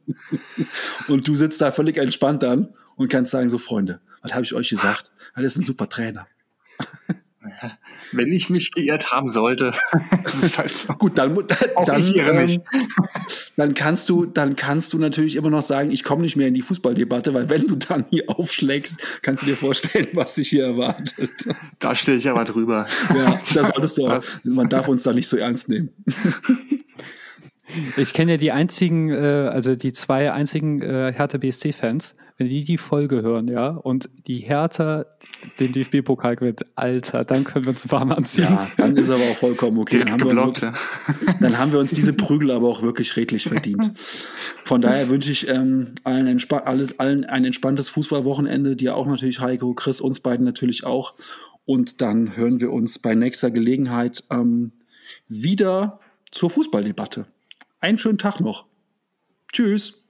und 1.08 1.26
du 1.26 1.34
sitzt 1.34 1.60
da 1.60 1.72
völlig 1.72 1.96
entspannt 1.96 2.42
dann 2.42 2.74
und 2.96 3.10
kannst 3.10 3.30
sagen, 3.30 3.48
so 3.48 3.58
Freunde, 3.58 4.00
was 4.22 4.32
habe 4.32 4.44
ich 4.44 4.54
euch 4.54 4.70
gesagt? 4.70 5.12
Das 5.34 5.44
ist 5.44 5.56
ein 5.58 5.64
super 5.64 5.88
Trainer. 5.88 6.26
Wenn 8.12 8.32
ich 8.32 8.50
mich 8.50 8.72
geirrt 8.72 9.12
haben 9.12 9.30
sollte. 9.30 9.72
halt 10.56 10.70
so. 10.70 10.92
Gut, 10.94 11.18
dann, 11.18 11.34
dann, 11.34 11.84
dann, 11.86 12.02
ähm, 12.14 12.62
dann, 13.56 13.74
kannst 13.74 14.08
du, 14.08 14.26
dann 14.26 14.56
kannst 14.56 14.92
du 14.92 14.98
natürlich 14.98 15.36
immer 15.36 15.50
noch 15.50 15.62
sagen, 15.62 15.90
ich 15.90 16.04
komme 16.04 16.22
nicht 16.22 16.36
mehr 16.36 16.48
in 16.48 16.54
die 16.54 16.62
Fußballdebatte, 16.62 17.34
weil 17.34 17.48
wenn 17.48 17.66
du 17.66 17.76
dann 17.76 18.06
hier 18.10 18.24
aufschlägst, 18.28 19.20
kannst 19.22 19.42
du 19.42 19.46
dir 19.46 19.56
vorstellen, 19.56 20.08
was 20.12 20.34
sich 20.34 20.48
hier 20.48 20.64
erwartet. 20.64 21.30
Da 21.78 21.94
stehe 21.94 22.18
ich 22.18 22.28
aber 22.28 22.44
drüber. 22.44 22.86
Ja, 23.14 23.40
das 23.54 23.68
solltest 23.68 23.98
du 23.98 24.08
auch. 24.08 24.22
Man 24.44 24.68
darf 24.68 24.88
uns 24.88 25.02
da 25.02 25.12
nicht 25.12 25.28
so 25.28 25.36
ernst 25.36 25.68
nehmen. 25.68 25.90
Ich 27.96 28.12
kenne 28.12 28.32
ja 28.32 28.36
die 28.36 28.52
einzigen, 28.52 29.10
äh, 29.10 29.16
also 29.52 29.74
die 29.74 29.92
zwei 29.92 30.32
einzigen 30.32 30.80
äh, 30.82 31.12
Hertha 31.12 31.38
BSC-Fans, 31.38 32.14
wenn 32.36 32.48
die 32.48 32.64
die 32.64 32.78
Folge 32.78 33.22
hören, 33.22 33.46
ja, 33.46 33.68
und 33.68 34.08
die 34.26 34.38
Hertha 34.38 35.06
den 35.60 35.72
DFB-Pokal 35.72 36.34
gewinnt, 36.34 36.66
Alter, 36.74 37.24
dann 37.24 37.44
können 37.44 37.64
wir 37.66 37.70
uns 37.70 37.88
warm 37.92 38.10
anziehen. 38.10 38.44
Ja, 38.44 38.66
dann 38.76 38.96
ist 38.96 39.08
aber 39.08 39.22
auch 39.22 39.36
vollkommen 39.36 39.78
okay. 39.78 40.00
Dann 40.00 40.10
haben, 40.10 40.18
geblockt, 40.18 40.62
wir 40.62 40.68
uns, 40.68 40.78
dann 41.40 41.58
haben 41.58 41.72
wir 41.72 41.78
uns 41.78 41.92
diese 41.92 42.12
Prügel 42.12 42.50
aber 42.50 42.68
auch 42.68 42.82
wirklich 42.82 43.16
redlich 43.16 43.44
verdient. 43.44 43.92
Von 43.96 44.80
daher 44.80 45.08
wünsche 45.08 45.30
ich 45.30 45.48
ähm, 45.48 45.94
allen, 46.02 46.40
allen 46.98 47.24
ein 47.24 47.44
entspanntes 47.44 47.88
Fußballwochenende, 47.90 48.74
dir 48.74 48.96
auch 48.96 49.06
natürlich, 49.06 49.38
Heiko, 49.38 49.74
Chris, 49.74 50.00
uns 50.00 50.18
beiden 50.18 50.44
natürlich 50.44 50.84
auch. 50.84 51.14
Und 51.66 52.00
dann 52.00 52.36
hören 52.36 52.60
wir 52.60 52.72
uns 52.72 52.98
bei 52.98 53.14
nächster 53.14 53.52
Gelegenheit 53.52 54.24
ähm, 54.30 54.72
wieder 55.28 56.00
zur 56.32 56.50
Fußballdebatte. 56.50 57.26
Einen 57.80 57.98
schönen 57.98 58.18
Tag 58.18 58.40
noch. 58.40 58.66
Tschüss. 59.52 60.03